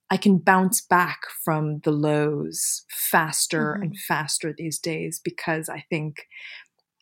I 0.09 0.15
can 0.15 0.37
bounce 0.37 0.79
back 0.79 1.19
from 1.43 1.79
the 1.79 1.91
lows 1.91 2.85
faster 2.89 3.73
mm-hmm. 3.73 3.83
and 3.83 3.97
faster 3.97 4.53
these 4.57 4.79
days 4.79 5.21
because 5.23 5.67
I 5.69 5.85
think 5.89 6.27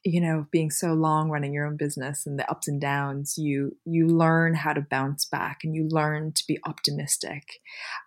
you 0.03 0.21
know 0.21 0.45
being 0.51 0.69
so 0.69 0.93
long 0.93 1.29
running 1.29 1.53
your 1.53 1.65
own 1.65 1.75
business 1.75 2.27
and 2.27 2.37
the 2.37 2.49
ups 2.49 2.67
and 2.67 2.79
downs 2.79 3.35
you 3.37 3.75
you 3.85 4.05
learn 4.07 4.53
how 4.53 4.71
to 4.71 4.81
bounce 4.81 5.25
back 5.25 5.59
and 5.63 5.75
you 5.75 5.87
learn 5.89 6.31
to 6.31 6.43
be 6.47 6.59
optimistic 6.67 7.59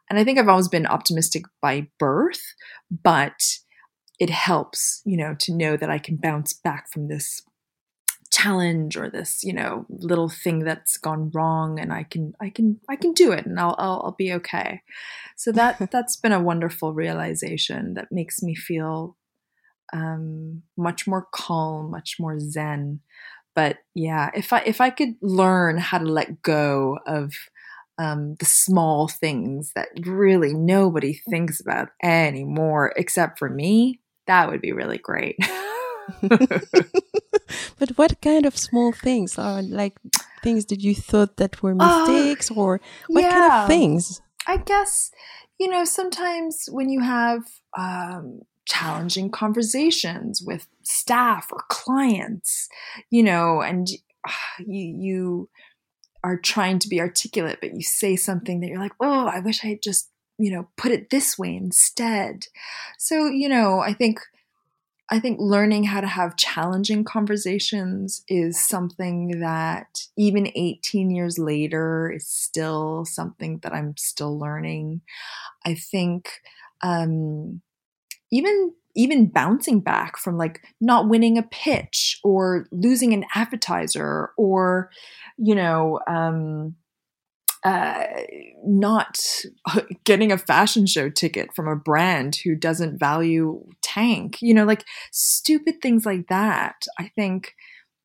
and 0.08 0.16
i 0.16 0.22
think 0.22 0.38
i've 0.38 0.48
always 0.48 0.68
been 0.68 0.86
optimistic 0.86 1.42
by 1.60 1.88
birth 1.98 2.54
but 3.02 3.42
it 4.20 4.30
helps 4.30 5.02
you 5.04 5.16
know 5.16 5.34
to 5.40 5.52
know 5.52 5.76
that 5.76 5.90
i 5.90 5.98
can 5.98 6.14
bounce 6.14 6.52
back 6.52 6.86
from 6.92 7.08
this 7.08 7.42
challenge 8.30 8.96
or 8.96 9.08
this 9.08 9.42
you 9.42 9.52
know 9.52 9.86
little 9.88 10.28
thing 10.28 10.60
that's 10.60 10.96
gone 10.96 11.30
wrong 11.32 11.78
and 11.78 11.92
i 11.92 12.02
can 12.02 12.34
i 12.40 12.50
can 12.50 12.78
i 12.88 12.96
can 12.96 13.12
do 13.12 13.32
it 13.32 13.46
and 13.46 13.58
i'll 13.58 13.74
i'll, 13.78 14.02
I'll 14.04 14.16
be 14.18 14.32
okay. 14.34 14.82
So 15.36 15.52
that 15.52 15.90
that's 15.92 16.16
been 16.16 16.32
a 16.32 16.40
wonderful 16.40 16.92
realization 16.92 17.94
that 17.94 18.12
makes 18.12 18.42
me 18.42 18.54
feel 18.54 19.16
um, 19.92 20.62
much 20.76 21.06
more 21.06 21.26
calm 21.32 21.90
much 21.90 22.16
more 22.18 22.38
zen. 22.38 23.00
But 23.54 23.78
yeah 23.94 24.30
if 24.34 24.52
i 24.52 24.62
if 24.64 24.80
i 24.80 24.90
could 24.90 25.14
learn 25.20 25.78
how 25.78 25.98
to 25.98 26.04
let 26.04 26.42
go 26.42 26.98
of 27.06 27.32
um, 28.00 28.36
the 28.38 28.44
small 28.44 29.08
things 29.08 29.72
that 29.74 29.88
really 30.06 30.54
nobody 30.54 31.14
thinks 31.28 31.60
about 31.60 31.88
anymore 32.02 32.92
except 32.96 33.38
for 33.38 33.50
me 33.50 34.00
that 34.28 34.48
would 34.48 34.60
be 34.60 34.72
really 34.72 34.98
great 34.98 35.36
but 37.78 37.90
what 37.96 38.20
kind 38.20 38.46
of 38.46 38.56
small 38.56 38.92
things 38.92 39.38
are 39.38 39.62
like 39.62 39.96
things 40.42 40.66
that 40.66 40.80
you 40.80 40.94
thought 40.94 41.36
that 41.36 41.62
were 41.62 41.74
uh, 41.78 42.06
mistakes 42.06 42.50
uh, 42.50 42.54
or 42.54 42.80
what 43.08 43.22
yeah. 43.22 43.30
kind 43.30 43.52
of 43.52 43.68
things? 43.68 44.20
I 44.46 44.56
guess, 44.56 45.10
you 45.58 45.68
know, 45.68 45.84
sometimes 45.84 46.68
when 46.70 46.88
you 46.88 47.00
have 47.00 47.42
um, 47.76 48.42
challenging 48.66 49.30
conversations 49.30 50.42
with 50.42 50.66
staff 50.82 51.48
or 51.52 51.64
clients, 51.68 52.68
you 53.10 53.22
know, 53.22 53.60
and 53.60 53.88
uh, 54.26 54.32
you, 54.66 54.96
you 54.98 55.48
are 56.24 56.38
trying 56.38 56.78
to 56.80 56.88
be 56.88 57.00
articulate, 57.00 57.58
but 57.60 57.74
you 57.74 57.82
say 57.82 58.16
something 58.16 58.60
that 58.60 58.68
you're 58.68 58.78
like, 58.78 58.92
oh, 59.00 59.26
I 59.26 59.40
wish 59.40 59.64
I 59.64 59.68
had 59.68 59.82
just, 59.82 60.10
you 60.38 60.52
know, 60.52 60.68
put 60.76 60.92
it 60.92 61.10
this 61.10 61.38
way 61.38 61.54
instead. 61.54 62.46
So, 62.98 63.26
you 63.26 63.48
know, 63.48 63.80
I 63.80 63.92
think 63.92 64.20
I 65.10 65.20
think 65.20 65.38
learning 65.40 65.84
how 65.84 66.00
to 66.02 66.06
have 66.06 66.36
challenging 66.36 67.02
conversations 67.02 68.22
is 68.28 68.60
something 68.60 69.40
that 69.40 70.02
even 70.18 70.50
18 70.54 71.10
years 71.10 71.38
later 71.38 72.12
is 72.14 72.26
still 72.26 73.06
something 73.06 73.58
that 73.62 73.72
I'm 73.72 73.96
still 73.96 74.38
learning. 74.38 75.00
I 75.64 75.74
think 75.74 76.30
um, 76.82 77.62
even 78.30 78.72
even 78.94 79.28
bouncing 79.28 79.80
back 79.80 80.18
from 80.18 80.36
like 80.36 80.60
not 80.80 81.08
winning 81.08 81.38
a 81.38 81.42
pitch 81.42 82.18
or 82.24 82.66
losing 82.72 83.12
an 83.14 83.24
advertiser 83.34 84.32
or 84.36 84.90
you 85.36 85.54
know 85.54 86.00
um, 86.06 86.74
uh, 87.68 88.06
not 88.64 89.20
getting 90.04 90.32
a 90.32 90.38
fashion 90.38 90.86
show 90.86 91.10
ticket 91.10 91.54
from 91.54 91.68
a 91.68 91.76
brand 91.76 92.36
who 92.36 92.54
doesn't 92.54 92.98
value 92.98 93.62
tank 93.82 94.38
you 94.40 94.54
know 94.54 94.64
like 94.64 94.84
stupid 95.12 95.74
things 95.82 96.06
like 96.06 96.28
that 96.28 96.86
i 96.98 97.10
think 97.14 97.54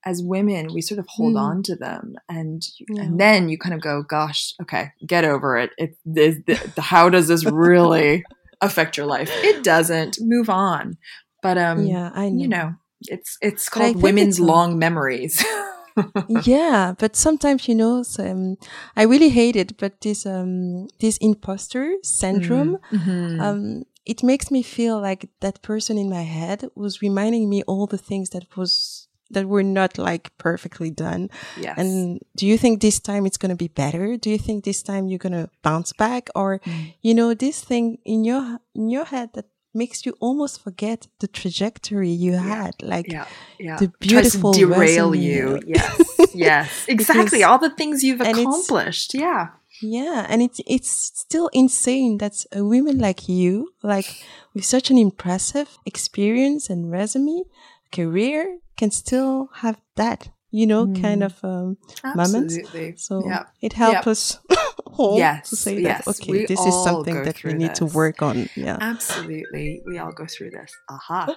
as 0.06 0.22
women 0.22 0.74
we 0.74 0.82
sort 0.82 1.00
of 1.00 1.08
hold 1.08 1.36
mm. 1.36 1.40
on 1.40 1.64
to 1.64 1.78
them 1.78 2.16
and 2.28 2.64
yeah. 2.90 3.04
and 3.04 3.20
then 3.20 3.48
you 3.48 3.58
kind 3.58 3.74
of 3.74 3.80
go 3.80 4.04
gosh 4.04 4.54
okay 4.62 4.92
get 5.08 5.24
over 5.24 5.58
it 5.58 5.72
it 5.78 5.96
is 6.14 6.40
the, 6.46 6.82
how 6.82 7.08
does 7.08 7.30
this 7.30 7.46
really 7.46 8.24
affect 8.62 8.98
your 8.98 9.06
life 9.06 9.30
it 9.44 9.64
doesn't 9.64 10.18
move 10.20 10.50
on 10.50 10.98
but 11.42 11.58
um 11.58 11.86
yeah 11.86 12.12
i 12.14 12.28
know. 12.28 12.42
you 12.42 12.48
know 12.50 12.74
it's 13.04 13.38
it's 13.42 13.70
called 13.70 14.02
women's 14.02 14.40
it's 14.40 14.46
long 14.46 14.78
memories 14.78 15.44
yeah, 16.44 16.94
but 16.98 17.16
sometimes 17.16 17.68
you 17.68 17.76
know, 17.76 18.04
um, 18.20 18.58
I 18.96 19.04
really 19.04 19.30
hate 19.30 19.56
it. 19.56 19.78
But 19.78 20.02
this 20.02 20.26
um, 20.26 20.88
this 21.00 21.18
imposter 21.18 21.96
syndrome, 22.04 22.78
mm-hmm. 22.92 23.42
um, 23.42 23.84
it 24.06 24.24
makes 24.24 24.52
me 24.52 24.64
feel 24.64 25.00
like 25.00 25.30
that 25.40 25.62
person 25.62 25.98
in 25.98 26.10
my 26.10 26.24
head 26.24 26.66
was 26.76 27.02
reminding 27.02 27.50
me 27.50 27.64
all 27.64 27.88
the 27.88 27.98
things 27.98 28.30
that 28.32 28.58
was 28.58 29.08
that 29.34 29.48
were 29.48 29.64
not 29.64 29.98
like 29.98 30.36
perfectly 30.38 30.90
done. 30.90 31.30
Yes. 31.60 31.78
And 31.78 32.22
do 32.36 32.46
you 32.46 32.58
think 32.58 32.82
this 32.82 33.00
time 33.00 33.26
it's 33.26 33.38
going 33.38 33.50
to 33.50 33.56
be 33.56 33.68
better? 33.68 34.18
Do 34.18 34.30
you 34.30 34.38
think 34.38 34.64
this 34.64 34.84
time 34.84 35.08
you're 35.08 35.20
going 35.20 35.34
to 35.34 35.50
bounce 35.62 35.94
back 35.94 36.30
or 36.36 36.60
mm. 36.60 36.94
you 37.02 37.14
know 37.14 37.34
this 37.34 37.64
thing 37.64 37.98
in 38.06 38.24
your 38.24 38.60
in 38.76 38.90
your 38.90 39.06
head 39.06 39.30
that 39.34 39.46
makes 39.74 40.06
you 40.06 40.16
almost 40.20 40.62
forget 40.62 41.08
the 41.20 41.28
trajectory 41.28 42.10
you 42.10 42.34
had 42.34 42.74
like 42.82 43.12
yeah, 43.12 43.26
yeah. 43.60 43.78
the 43.78 43.92
beautiful 44.00 44.54
derail 44.54 45.12
resume. 45.12 45.24
you. 45.24 45.60
Yes. 45.68 46.36
Yes. 46.36 46.86
Exactly. 46.88 47.24
Because, 47.24 47.44
all 47.44 47.60
the 47.60 47.70
things 47.70 48.04
you've 48.04 48.22
accomplished. 48.22 49.14
Yeah. 49.14 49.50
Yeah. 49.82 50.26
And 50.30 50.42
it's 50.42 50.60
it's 50.66 50.90
still 50.90 51.50
insane 51.54 52.18
that 52.20 52.46
a 52.52 52.64
woman 52.64 52.98
like 53.00 53.28
you 53.28 53.74
like 53.82 54.24
with 54.54 54.66
such 54.66 54.90
an 54.90 54.98
impressive 54.98 55.78
experience 55.86 56.70
and 56.70 56.92
resume 56.92 57.44
career 57.92 58.60
can 58.78 58.92
still 58.92 59.50
have 59.62 59.78
that 59.96 60.30
you 60.54 60.68
know, 60.68 60.86
mm. 60.86 61.02
kind 61.02 61.24
of 61.24 61.34
um, 61.44 61.78
moments. 62.16 62.58
So 62.98 63.28
yep. 63.28 63.50
it 63.60 63.74
helps 63.74 63.96
yep. 63.96 64.08
us 64.08 64.40
all 64.86 65.18
yes. 65.18 65.50
to 65.50 65.56
say 65.56 65.80
yes. 65.80 66.06
that, 66.06 66.22
okay, 66.22 66.32
we 66.32 66.46
this 66.46 66.60
is 66.60 66.84
something 66.84 67.24
that 67.24 67.44
we 67.44 67.54
need 67.54 67.72
this. 67.72 67.80
to 67.80 67.88
work 67.88 68.22
on. 68.22 68.48
Yeah. 68.56 68.78
Absolutely. 68.80 69.82
We 69.88 69.98
all 69.98 70.12
go 70.12 70.28
through 70.28 70.52
this. 70.52 70.72
Aha. 70.90 71.36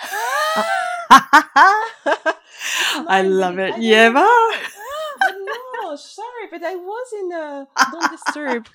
I 3.08 3.22
love 3.26 3.58
it. 3.58 3.74
Yeba. 3.74 4.28
no, 5.82 5.96
sorry, 5.96 6.46
but 6.48 6.62
I 6.62 6.76
was 6.76 7.12
in 7.20 7.32
a 7.32 7.66
don't 7.90 8.10
disturb. 8.12 8.68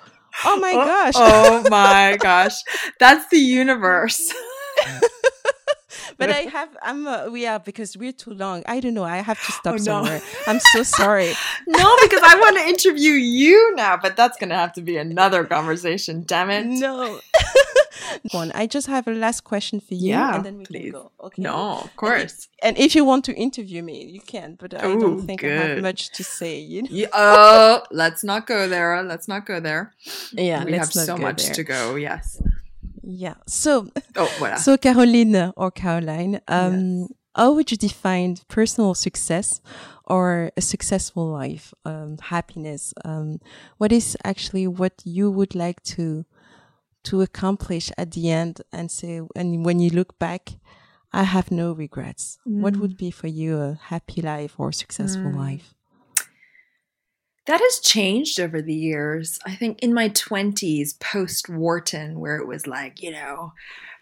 Oh 0.43 0.59
my 0.59 0.71
oh, 0.75 0.85
gosh. 0.85 1.13
oh 1.15 1.63
my 1.69 2.17
gosh. 2.19 2.61
That's 2.99 3.29
the 3.29 3.39
universe 3.39 4.33
but 6.17 6.29
I 6.29 6.39
have, 6.57 6.69
I'm, 6.81 7.07
uh, 7.07 7.29
we 7.29 7.45
are, 7.45 7.59
because 7.59 7.97
we're 7.97 8.11
too 8.11 8.31
long. 8.31 8.63
I 8.65 8.79
don't 8.79 8.93
know. 8.93 9.03
I 9.03 9.17
have 9.17 9.43
to 9.45 9.51
stop 9.51 9.73
oh, 9.73 9.77
no. 9.77 9.83
somewhere. 9.83 10.21
I'm 10.47 10.59
so 10.59 10.83
sorry. 10.83 11.33
no, 11.67 11.95
because 12.01 12.21
I 12.23 12.35
want 12.39 12.57
to 12.57 12.67
interview 12.67 13.13
you 13.13 13.75
now, 13.75 13.97
but 13.97 14.15
that's 14.15 14.37
going 14.37 14.49
to 14.49 14.55
have 14.55 14.73
to 14.73 14.81
be 14.81 14.97
another 14.97 15.43
conversation. 15.45 16.23
Damn 16.25 16.49
it. 16.49 16.65
No. 16.65 17.19
One, 18.31 18.51
I 18.53 18.67
just 18.67 18.87
have 18.87 19.07
a 19.07 19.11
last 19.11 19.43
question 19.43 19.79
for 19.79 19.95
you, 19.95 20.09
yeah, 20.09 20.35
and 20.35 20.45
then 20.45 20.57
we 20.59 20.65
please. 20.65 20.83
can 20.83 20.91
go. 20.91 21.11
Okay. 21.21 21.41
No, 21.41 21.79
of 21.83 21.95
course. 21.95 22.47
And 22.61 22.77
if, 22.77 22.77
and 22.77 22.77
if, 22.77 22.95
you 22.95 23.03
want 23.03 23.25
to 23.25 23.33
interview 23.33 23.83
me, 23.83 24.05
you 24.05 24.21
can, 24.21 24.55
but 24.55 24.73
I 24.73 24.87
Ooh, 24.87 24.99
don't 24.99 25.25
think 25.25 25.41
good. 25.41 25.59
I 25.59 25.65
have 25.69 25.81
much 25.81 26.11
to 26.11 26.23
say. 26.23 26.59
You 26.59 26.83
know? 26.83 26.89
yeah, 26.91 27.07
oh, 27.13 27.83
let's 27.91 28.23
not 28.23 28.47
go 28.47 28.67
there. 28.67 29.01
Let's 29.03 29.27
not 29.27 29.45
go 29.45 29.59
there. 29.59 29.93
Yeah, 30.31 30.63
we 30.63 30.73
have 30.73 30.91
so 30.93 31.17
much 31.17 31.45
there. 31.45 31.55
to 31.55 31.63
go. 31.63 31.95
Yes. 31.95 32.41
Yeah. 33.09 33.35
So, 33.47 33.87
oh, 34.17 34.29
voilà. 34.37 34.57
so 34.57 34.77
Caroline 34.77 35.53
or 35.55 35.71
Caroline, 35.71 36.41
um, 36.49 36.99
yes. 36.99 37.09
how 37.35 37.53
would 37.53 37.71
you 37.71 37.77
define 37.77 38.35
personal 38.49 38.93
success 38.95 39.61
or 40.03 40.51
a 40.57 40.61
successful 40.61 41.25
life, 41.31 41.73
um, 41.85 42.17
happiness? 42.21 42.93
Um, 43.05 43.39
what 43.77 43.93
is 43.93 44.17
actually 44.25 44.67
what 44.67 45.01
you 45.05 45.31
would 45.31 45.55
like 45.55 45.81
to 45.95 46.25
to 47.05 47.21
accomplish 47.21 47.89
at 47.97 48.11
the 48.11 48.29
end 48.29 48.59
and 48.73 48.91
say, 48.91 49.21
and 49.33 49.63
when 49.63 49.79
you 49.79 49.89
look 49.89 50.19
back, 50.19 50.57
I 51.13 51.23
have 51.23 51.49
no 51.49 51.71
regrets. 51.71 52.37
Mm. 52.45 52.59
What 52.59 52.75
would 52.75 52.97
be 52.97 53.11
for 53.11 53.27
you 53.27 53.57
a 53.57 53.79
happy 53.81 54.21
life 54.21 54.55
or 54.57 54.73
successful 54.73 55.31
mm. 55.31 55.37
life? 55.37 55.76
That 57.47 57.61
has 57.61 57.79
changed 57.79 58.39
over 58.39 58.61
the 58.61 58.75
years. 58.75 59.39
I 59.45 59.55
think 59.55 59.79
in 59.79 59.93
my 59.93 60.09
20s, 60.09 60.99
post 60.99 61.49
Wharton, 61.49 62.19
where 62.19 62.35
it 62.35 62.45
was 62.45 62.67
like, 62.67 63.01
you 63.01 63.11
know, 63.11 63.53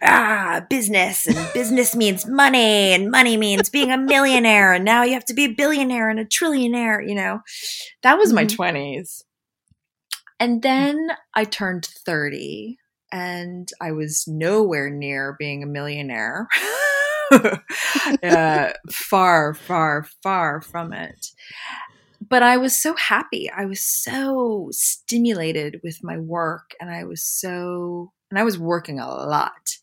ah, 0.01 0.65
business 0.67 1.27
and 1.27 1.37
business 1.53 1.95
means 1.95 2.25
money 2.25 2.93
and 2.93 3.11
money 3.11 3.37
means 3.37 3.69
being 3.69 3.91
a 3.91 3.97
millionaire 3.97 4.73
and 4.73 4.83
now 4.83 5.03
you 5.03 5.13
have 5.13 5.25
to 5.25 5.35
be 5.35 5.45
a 5.45 5.53
billionaire 5.53 6.09
and 6.09 6.19
a 6.19 6.25
trillionaire, 6.25 7.07
you 7.07 7.13
know. 7.13 7.41
That 8.01 8.17
was 8.17 8.33
my 8.33 8.45
mm-hmm. 8.45 8.61
20s. 8.61 9.23
And 10.39 10.63
then 10.63 11.11
I 11.35 11.45
turned 11.45 11.85
30 11.85 12.77
and 13.11 13.69
I 13.79 13.91
was 13.91 14.27
nowhere 14.27 14.89
near 14.89 15.35
being 15.37 15.61
a 15.61 15.67
millionaire. 15.67 16.47
uh, 18.23 18.71
far, 18.91 19.53
far, 19.55 20.07
far 20.21 20.61
from 20.61 20.93
it 20.93 21.31
but 22.29 22.43
I 22.43 22.57
was 22.57 22.79
so 22.79 22.95
happy. 22.95 23.49
I 23.49 23.65
was 23.65 23.81
so 23.81 24.69
stimulated 24.71 25.79
with 25.83 26.03
my 26.03 26.17
work 26.17 26.71
and 26.79 26.89
I 26.89 27.03
was 27.03 27.23
so, 27.23 28.11
and 28.31 28.39
I 28.39 28.43
was 28.43 28.57
working 28.57 28.99
a 28.99 29.07
lot, 29.07 29.77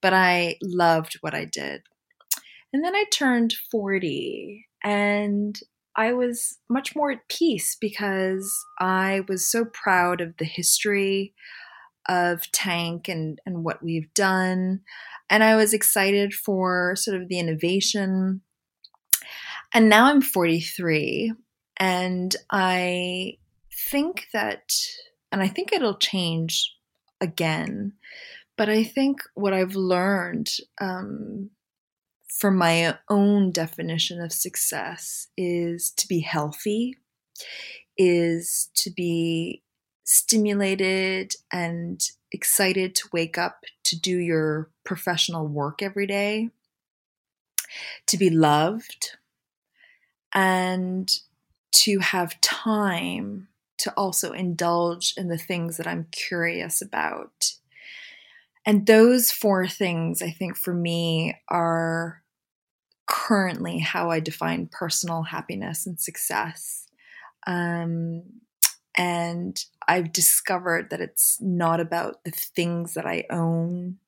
but 0.00 0.12
I 0.12 0.56
loved 0.62 1.18
what 1.20 1.34
I 1.34 1.44
did. 1.44 1.82
And 2.72 2.84
then 2.84 2.96
I 2.96 3.04
turned 3.12 3.54
40 3.70 4.66
and 4.82 5.58
I 5.96 6.12
was 6.12 6.58
much 6.68 6.96
more 6.96 7.12
at 7.12 7.28
peace 7.28 7.76
because 7.80 8.52
I 8.80 9.22
was 9.28 9.46
so 9.46 9.64
proud 9.64 10.20
of 10.20 10.36
the 10.38 10.44
history 10.44 11.34
of 12.08 12.50
Tank 12.50 13.08
and, 13.08 13.38
and 13.46 13.64
what 13.64 13.82
we've 13.82 14.12
done. 14.14 14.80
And 15.30 15.44
I 15.44 15.54
was 15.54 15.72
excited 15.72 16.34
for 16.34 16.96
sort 16.96 17.20
of 17.20 17.28
the 17.28 17.38
innovation. 17.38 18.42
And 19.72 19.88
now 19.88 20.06
I'm 20.06 20.20
43 20.20 21.32
and 21.76 22.34
I 22.50 23.38
think 23.90 24.28
that, 24.32 24.72
and 25.32 25.42
I 25.42 25.48
think 25.48 25.72
it'll 25.72 25.96
change 25.96 26.76
again, 27.20 27.94
but 28.56 28.68
I 28.68 28.84
think 28.84 29.20
what 29.34 29.52
I've 29.52 29.74
learned 29.74 30.48
um, 30.80 31.50
from 32.28 32.56
my 32.56 32.96
own 33.08 33.50
definition 33.50 34.20
of 34.20 34.32
success 34.32 35.28
is 35.36 35.90
to 35.92 36.06
be 36.06 36.20
healthy, 36.20 36.96
is 37.96 38.70
to 38.74 38.90
be 38.90 39.62
stimulated 40.04 41.34
and 41.52 42.00
excited 42.30 42.94
to 42.94 43.08
wake 43.12 43.38
up 43.38 43.64
to 43.84 43.98
do 43.98 44.18
your 44.18 44.70
professional 44.84 45.46
work 45.46 45.82
every 45.82 46.06
day, 46.06 46.50
to 48.06 48.16
be 48.16 48.30
loved, 48.30 49.16
and 50.34 51.10
to 51.74 51.98
have 51.98 52.40
time 52.40 53.48
to 53.78 53.92
also 53.96 54.32
indulge 54.32 55.14
in 55.16 55.28
the 55.28 55.38
things 55.38 55.76
that 55.76 55.86
I'm 55.86 56.06
curious 56.10 56.80
about. 56.80 57.52
And 58.64 58.86
those 58.86 59.30
four 59.30 59.66
things, 59.66 60.22
I 60.22 60.30
think, 60.30 60.56
for 60.56 60.72
me, 60.72 61.36
are 61.48 62.22
currently 63.06 63.78
how 63.78 64.10
I 64.10 64.20
define 64.20 64.68
personal 64.72 65.22
happiness 65.22 65.86
and 65.86 66.00
success. 66.00 66.86
Um, 67.46 68.22
and 68.96 69.62
I've 69.86 70.12
discovered 70.12 70.90
that 70.90 71.00
it's 71.00 71.38
not 71.40 71.80
about 71.80 72.24
the 72.24 72.30
things 72.30 72.94
that 72.94 73.06
I 73.06 73.24
own 73.28 73.98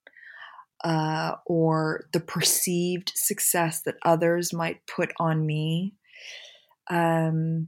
uh, 0.83 1.35
or 1.45 2.07
the 2.13 2.19
perceived 2.19 3.11
success 3.15 3.81
that 3.81 3.97
others 4.03 4.53
might 4.53 4.87
put 4.87 5.11
on 5.19 5.45
me 5.45 5.93
um, 6.89 7.67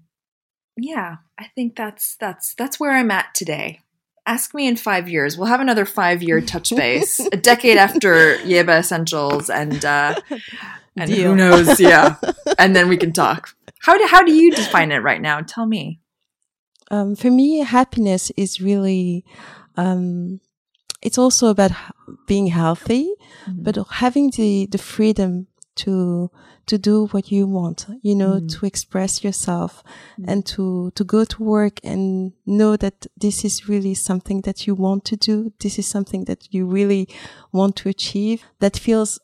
yeah, 0.77 1.17
I 1.37 1.47
think 1.55 1.75
that's 1.75 2.15
that's 2.19 2.53
that's 2.55 2.79
where 2.79 2.91
I'm 2.91 3.11
at 3.11 3.33
today. 3.35 3.81
ask 4.25 4.53
me 4.53 4.67
in 4.67 4.75
five 4.77 5.09
years. 5.09 5.37
We'll 5.37 5.47
have 5.47 5.61
another 5.61 5.85
five 5.85 6.21
year 6.23 6.39
touch 6.41 6.69
base, 6.75 7.19
a 7.19 7.37
decade 7.37 7.77
after 7.77 8.35
Yeba 8.45 8.79
Essentials, 8.79 9.49
and 9.49 9.83
uh, 9.83 10.15
and 10.97 11.09
Deal. 11.09 11.31
who 11.31 11.35
knows? 11.35 11.79
Yeah, 11.79 12.15
and 12.59 12.75
then 12.75 12.87
we 12.89 12.97
can 12.97 13.11
talk. 13.11 13.55
How 13.81 13.97
do 13.97 14.05
how 14.07 14.23
do 14.23 14.33
you 14.33 14.51
define 14.51 14.91
it 14.91 14.99
right 14.99 15.21
now? 15.21 15.41
Tell 15.41 15.65
me. 15.65 15.99
Um, 16.91 17.15
for 17.15 17.29
me, 17.29 17.59
happiness 17.59 18.31
is 18.35 18.59
really, 18.59 19.23
um, 19.77 20.39
it's 21.03 21.19
also 21.19 21.49
about 21.49 21.71
being 22.27 22.47
healthy, 22.47 23.11
Mm-hmm. 23.47 23.63
but 23.63 23.77
having 23.91 24.31
the, 24.31 24.65
the 24.71 24.77
freedom 24.79 25.47
to, 25.75 26.29
to 26.69 26.77
do 26.77 27.07
what 27.11 27.31
you 27.31 27.45
want, 27.47 27.85
you 28.01 28.15
know, 28.15 28.39
Mm. 28.39 28.47
to 28.59 28.65
express 28.65 29.23
yourself 29.23 29.83
Mm. 30.17 30.25
and 30.31 30.45
to, 30.45 30.91
to 30.95 31.03
go 31.03 31.25
to 31.25 31.43
work 31.43 31.79
and 31.83 32.31
know 32.45 32.77
that 32.77 33.07
this 33.21 33.43
is 33.43 33.67
really 33.69 33.93
something 33.95 34.41
that 34.43 34.65
you 34.67 34.75
want 34.75 35.03
to 35.05 35.15
do. 35.15 35.51
This 35.59 35.77
is 35.77 35.87
something 35.87 36.25
that 36.25 36.47
you 36.53 36.65
really 36.73 37.07
want 37.51 37.75
to 37.77 37.89
achieve 37.89 38.39
that 38.59 38.77
feels, 38.77 39.19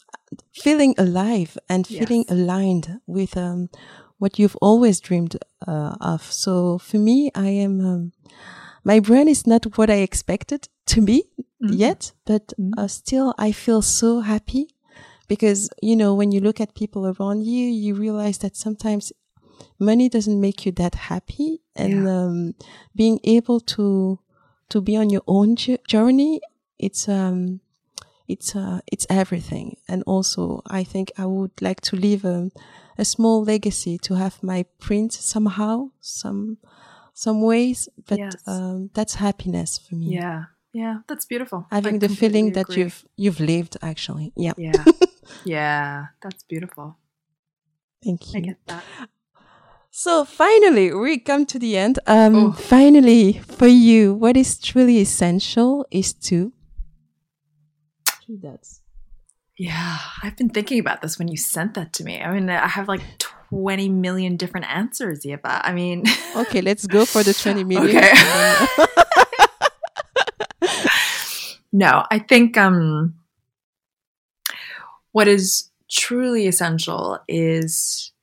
feeling 0.64 0.94
alive 0.98 1.58
and 1.70 1.86
feeling 1.88 2.26
Yes. 2.28 2.32
aligned 2.38 3.00
with, 3.08 3.38
um, 3.38 3.70
what 4.18 4.40
you've 4.40 4.58
always 4.62 5.00
dreamed 5.02 5.36
uh, 5.68 5.96
of. 6.02 6.22
So 6.32 6.78
for 6.78 6.98
me, 7.00 7.30
I 7.36 7.50
am, 7.66 7.82
um, 7.82 8.12
my 8.84 9.00
brain 9.00 9.28
is 9.28 9.46
not 9.46 9.78
what 9.78 9.90
I 9.90 10.02
expected 10.02 10.68
to 10.88 11.02
be 11.02 11.24
Mhm. 11.62 11.80
yet, 11.80 12.14
but 12.26 12.54
Mhm. 12.58 12.72
uh, 12.78 12.88
still 12.88 13.34
I 13.38 13.52
feel 13.54 13.82
so 13.82 14.22
happy 14.22 14.68
because, 15.28 15.70
you 15.82 15.96
know, 15.96 16.14
when 16.14 16.32
you 16.32 16.40
look 16.40 16.60
at 16.62 16.76
people 16.76 17.08
around 17.08 17.44
you, 17.46 17.68
you 17.68 17.96
realize 17.96 18.38
that 18.40 18.56
sometimes 18.56 19.12
money 19.80 20.10
doesn't 20.10 20.40
make 20.40 20.66
you 20.66 20.72
that 20.74 20.96
happy. 20.96 21.62
And, 21.76 22.08
um, 22.08 22.56
being 22.96 23.20
able 23.24 23.60
to, 23.62 24.20
to 24.70 24.82
be 24.82 24.96
on 24.96 25.10
your 25.10 25.24
own 25.28 25.56
journey, 25.88 26.42
it's, 26.80 27.08
um, 27.10 27.60
it's, 28.28 28.56
uh, 28.56 28.80
it's 28.92 29.06
everything. 29.10 29.78
And 29.88 30.04
also 30.08 30.62
I 30.68 30.84
think 30.84 31.12
I 31.18 31.26
would 31.26 31.62
like 31.62 31.82
to 31.82 31.96
leave 31.96 32.26
a, 32.26 32.50
a 32.98 33.06
small 33.06 33.44
legacy 33.44 33.98
to 34.00 34.16
have 34.16 34.42
my 34.42 34.66
print 34.80 35.14
somehow, 35.14 35.90
some, 36.02 36.58
some 37.14 37.42
ways, 37.42 37.88
but, 38.08 38.20
Yes. 38.20 38.48
um, 38.48 38.90
that's 38.94 39.16
happiness 39.16 39.78
for 39.78 39.96
me. 39.96 40.16
Yeah, 40.16 40.46
yeah, 40.76 40.96
that's 41.08 41.26
beautiful. 41.26 41.66
I 41.72 41.76
having 41.76 42.00
the 42.00 42.10
feeling 42.10 42.52
completely 42.52 42.64
that 42.64 42.78
you've 42.78 43.00
you've 43.16 43.40
lived 43.40 43.78
actually 43.82 44.34
yeah 44.36 44.54
Yeah, 44.58 44.84
yeah, 45.46 46.06
that's 46.22 46.44
beautiful. 46.44 46.98
thank 48.04 48.20
you 48.34 48.38
I 48.38 48.42
get 48.52 48.58
that. 48.68 48.84
so 49.90 50.26
finally 50.26 50.92
we 50.94 51.18
come 51.18 51.46
to 51.46 51.58
the 51.60 51.78
end 51.78 51.96
um 52.08 52.36
Oh. 52.36 52.52
finally 52.52 53.40
for 53.58 53.68
you 53.72 54.14
what 54.14 54.36
is 54.36 54.60
truly 54.60 55.00
essential 55.00 55.86
is 55.92 56.14
to. 56.28 56.52
Yeah, 59.58 59.98
I've 60.24 60.36
been 60.36 60.50
thinking 60.50 60.80
about 60.80 61.02
this 61.02 61.18
when 61.18 61.30
you 61.30 61.38
sent 61.38 61.76
that 61.76 61.94
to 61.94 62.04
me. 62.04 62.20
I 62.22 62.34
mean, 62.34 62.50
I 62.50 62.68
have 62.68 62.88
like 62.90 63.04
20 63.50 63.88
million 63.90 64.36
different 64.36 64.66
answers, 64.68 65.24
Yeba. 65.24 65.62
I 65.64 65.72
mean, 65.72 66.04
okay 66.36 66.62
let's 66.62 66.86
go 66.88 67.06
for 67.06 67.24
the 67.24 67.34
20 67.34 67.64
million 67.72 68.04
Okay. 68.04 68.12
no, 71.76 72.06
I 72.10 72.20
think 72.20 72.58
um, 72.58 73.16
what 75.12 75.28
is 75.28 75.70
truly 75.92 76.48
essential 76.48 77.20
is 77.28 78.14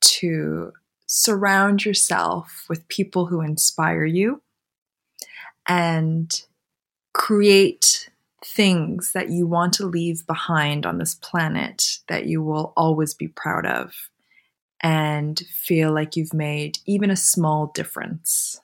to 0.00 0.72
surround 1.04 1.84
yourself 1.84 2.64
with 2.70 2.88
people 2.88 3.26
who 3.26 3.42
inspire 3.42 4.06
you 4.06 4.40
and 5.68 6.42
create 7.12 8.08
things 8.42 9.12
that 9.12 9.28
you 9.28 9.46
want 9.46 9.74
to 9.74 9.84
leave 9.84 10.26
behind 10.26 10.86
on 10.86 10.96
this 10.96 11.14
planet 11.14 11.98
that 12.08 12.24
you 12.24 12.42
will 12.42 12.72
always 12.78 13.12
be 13.12 13.28
proud 13.28 13.66
of 13.66 13.92
and 14.80 15.40
feel 15.52 15.92
like 15.92 16.16
you've 16.16 16.32
made 16.32 16.78
even 16.86 17.10
a 17.10 17.16
small 17.16 17.66
difference 17.74 18.62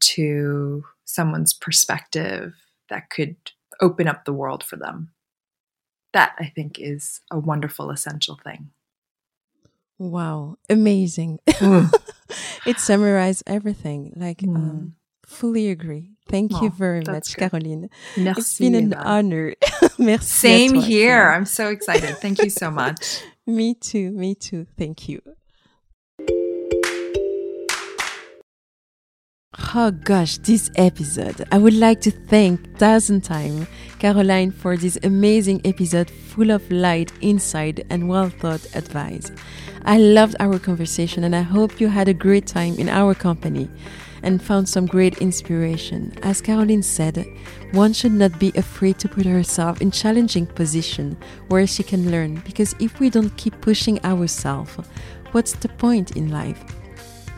to 0.00 0.84
someone's 1.06 1.54
perspective 1.54 2.52
that 2.90 3.08
could 3.08 3.36
open 3.80 4.08
up 4.08 4.24
the 4.24 4.32
world 4.32 4.62
for 4.64 4.76
them. 4.76 5.10
That 6.12 6.34
I 6.38 6.46
think 6.46 6.78
is 6.80 7.20
a 7.30 7.38
wonderful, 7.38 7.90
essential 7.90 8.38
thing. 8.42 8.70
wow 9.98 10.56
amazing 10.70 11.38
it 12.66 12.78
summarized 12.80 13.42
everything 13.46 14.12
like 14.16 14.38
Mm. 14.38 14.56
um 14.56 14.94
fully 15.26 15.68
agree 15.68 16.16
thank 16.26 16.50
you 16.62 16.68
Oh, 16.72 16.74
very 16.84 17.02
much 17.04 17.36
good. 17.36 17.50
caroline 17.50 17.90
Merci. 18.16 18.40
it's 18.40 18.58
been 18.58 18.74
an 18.74 18.92
Eva. 18.96 19.02
honor 19.04 19.54
merci 19.98 20.48
Same 20.48 20.74
here. 20.74 21.28
I'm 21.30 21.44
so 21.44 21.68
excited. 21.68 22.16
Thank 22.24 22.40
you 22.42 22.48
so 22.50 22.70
much. 22.82 23.20
Me 23.46 23.74
too, 23.74 24.10
me 24.12 24.34
too. 24.34 24.66
Thank 24.78 25.06
you. 25.08 25.20
Oh 29.58 29.90
gosh, 29.90 30.38
this 30.38 30.70
episode. 30.76 31.44
I 31.50 31.58
would 31.58 31.74
like 31.74 32.00
to 32.02 32.12
thank 32.12 32.78
thousand 32.78 33.22
times 33.22 33.66
Caroline 33.98 34.52
for 34.52 34.76
this 34.76 34.96
amazing 35.02 35.60
episode 35.64 36.08
full 36.08 36.52
of 36.52 36.70
light, 36.70 37.12
insight, 37.20 37.84
and 37.90 38.08
well 38.08 38.28
thought 38.28 38.64
advice. 38.76 39.32
I 39.84 39.98
loved 39.98 40.36
our 40.38 40.60
conversation 40.60 41.24
and 41.24 41.34
I 41.34 41.42
hope 41.42 41.80
you 41.80 41.88
had 41.88 42.06
a 42.06 42.14
great 42.14 42.46
time 42.46 42.78
in 42.78 42.88
our 42.88 43.12
company 43.12 43.68
and 44.22 44.40
found 44.40 44.68
some 44.68 44.86
great 44.86 45.18
inspiration. 45.18 46.12
As 46.22 46.40
Caroline 46.40 46.84
said, 46.84 47.26
one 47.72 47.92
should 47.92 48.12
not 48.12 48.38
be 48.38 48.52
afraid 48.54 49.00
to 49.00 49.08
put 49.08 49.26
herself 49.26 49.80
in 49.80 49.90
challenging 49.90 50.46
position 50.46 51.16
where 51.48 51.66
she 51.66 51.82
can 51.82 52.12
learn 52.12 52.36
because 52.46 52.76
if 52.78 53.00
we 53.00 53.10
don't 53.10 53.36
keep 53.36 53.60
pushing 53.60 53.98
ourselves, 54.04 54.76
what's 55.32 55.54
the 55.54 55.68
point 55.70 56.16
in 56.16 56.30
life? 56.30 56.79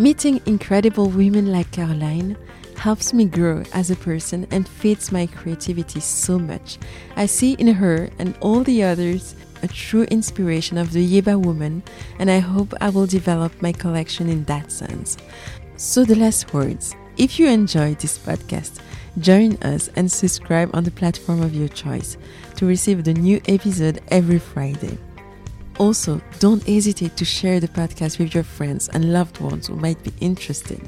Meeting 0.02 0.40
incredible 0.46 1.10
women 1.10 1.52
like 1.52 1.70
Caroline 1.70 2.36
helps 2.76 3.12
me 3.12 3.24
grow 3.24 3.62
as 3.72 3.88
a 3.88 3.94
person 3.94 4.48
and 4.50 4.66
feeds 4.66 5.12
my 5.12 5.28
creativity 5.28 6.00
so 6.00 6.40
much. 6.40 6.78
I 7.14 7.26
see 7.26 7.52
in 7.52 7.68
her 7.68 8.10
and 8.18 8.36
all 8.40 8.64
the 8.64 8.82
others 8.82 9.36
a 9.62 9.68
true 9.68 10.02
inspiration 10.10 10.76
of 10.76 10.90
the 10.90 11.06
Yeba 11.06 11.40
woman, 11.40 11.84
and 12.18 12.28
I 12.28 12.40
hope 12.40 12.74
I 12.80 12.88
will 12.88 13.06
develop 13.06 13.62
my 13.62 13.70
collection 13.70 14.28
in 14.28 14.42
that 14.46 14.72
sense. 14.72 15.18
So, 15.76 16.04
the 16.04 16.16
last 16.16 16.52
words 16.52 16.96
if 17.16 17.38
you 17.38 17.46
enjoyed 17.46 18.00
this 18.00 18.18
podcast, 18.18 18.80
join 19.20 19.56
us 19.62 19.88
and 19.94 20.10
subscribe 20.10 20.74
on 20.74 20.82
the 20.82 20.90
platform 20.90 21.42
of 21.42 21.54
your 21.54 21.68
choice 21.68 22.16
to 22.56 22.66
receive 22.66 23.04
the 23.04 23.14
new 23.14 23.40
episode 23.46 24.00
every 24.08 24.40
Friday. 24.40 24.98
Also, 25.78 26.20
don't 26.38 26.66
hesitate 26.66 27.16
to 27.16 27.24
share 27.24 27.60
the 27.60 27.68
podcast 27.68 28.18
with 28.18 28.34
your 28.34 28.44
friends 28.44 28.88
and 28.88 29.12
loved 29.12 29.40
ones 29.40 29.66
who 29.66 29.76
might 29.76 30.02
be 30.02 30.12
interested. 30.20 30.80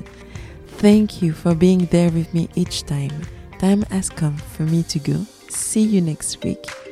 Thank 0.79 1.23
you 1.23 1.33
for 1.33 1.55
being 1.55 1.87
there 1.87 2.11
with 2.11 2.33
me 2.35 2.49
each 2.55 2.85
time. 2.85 3.23
Time 3.59 3.83
has 3.91 4.11
come 4.11 4.37
for 4.37 4.65
me 4.65 4.83
to 4.85 4.99
go. 4.99 5.27
See 5.49 5.83
you 5.83 6.01
next 6.01 6.43
week. 6.45 6.84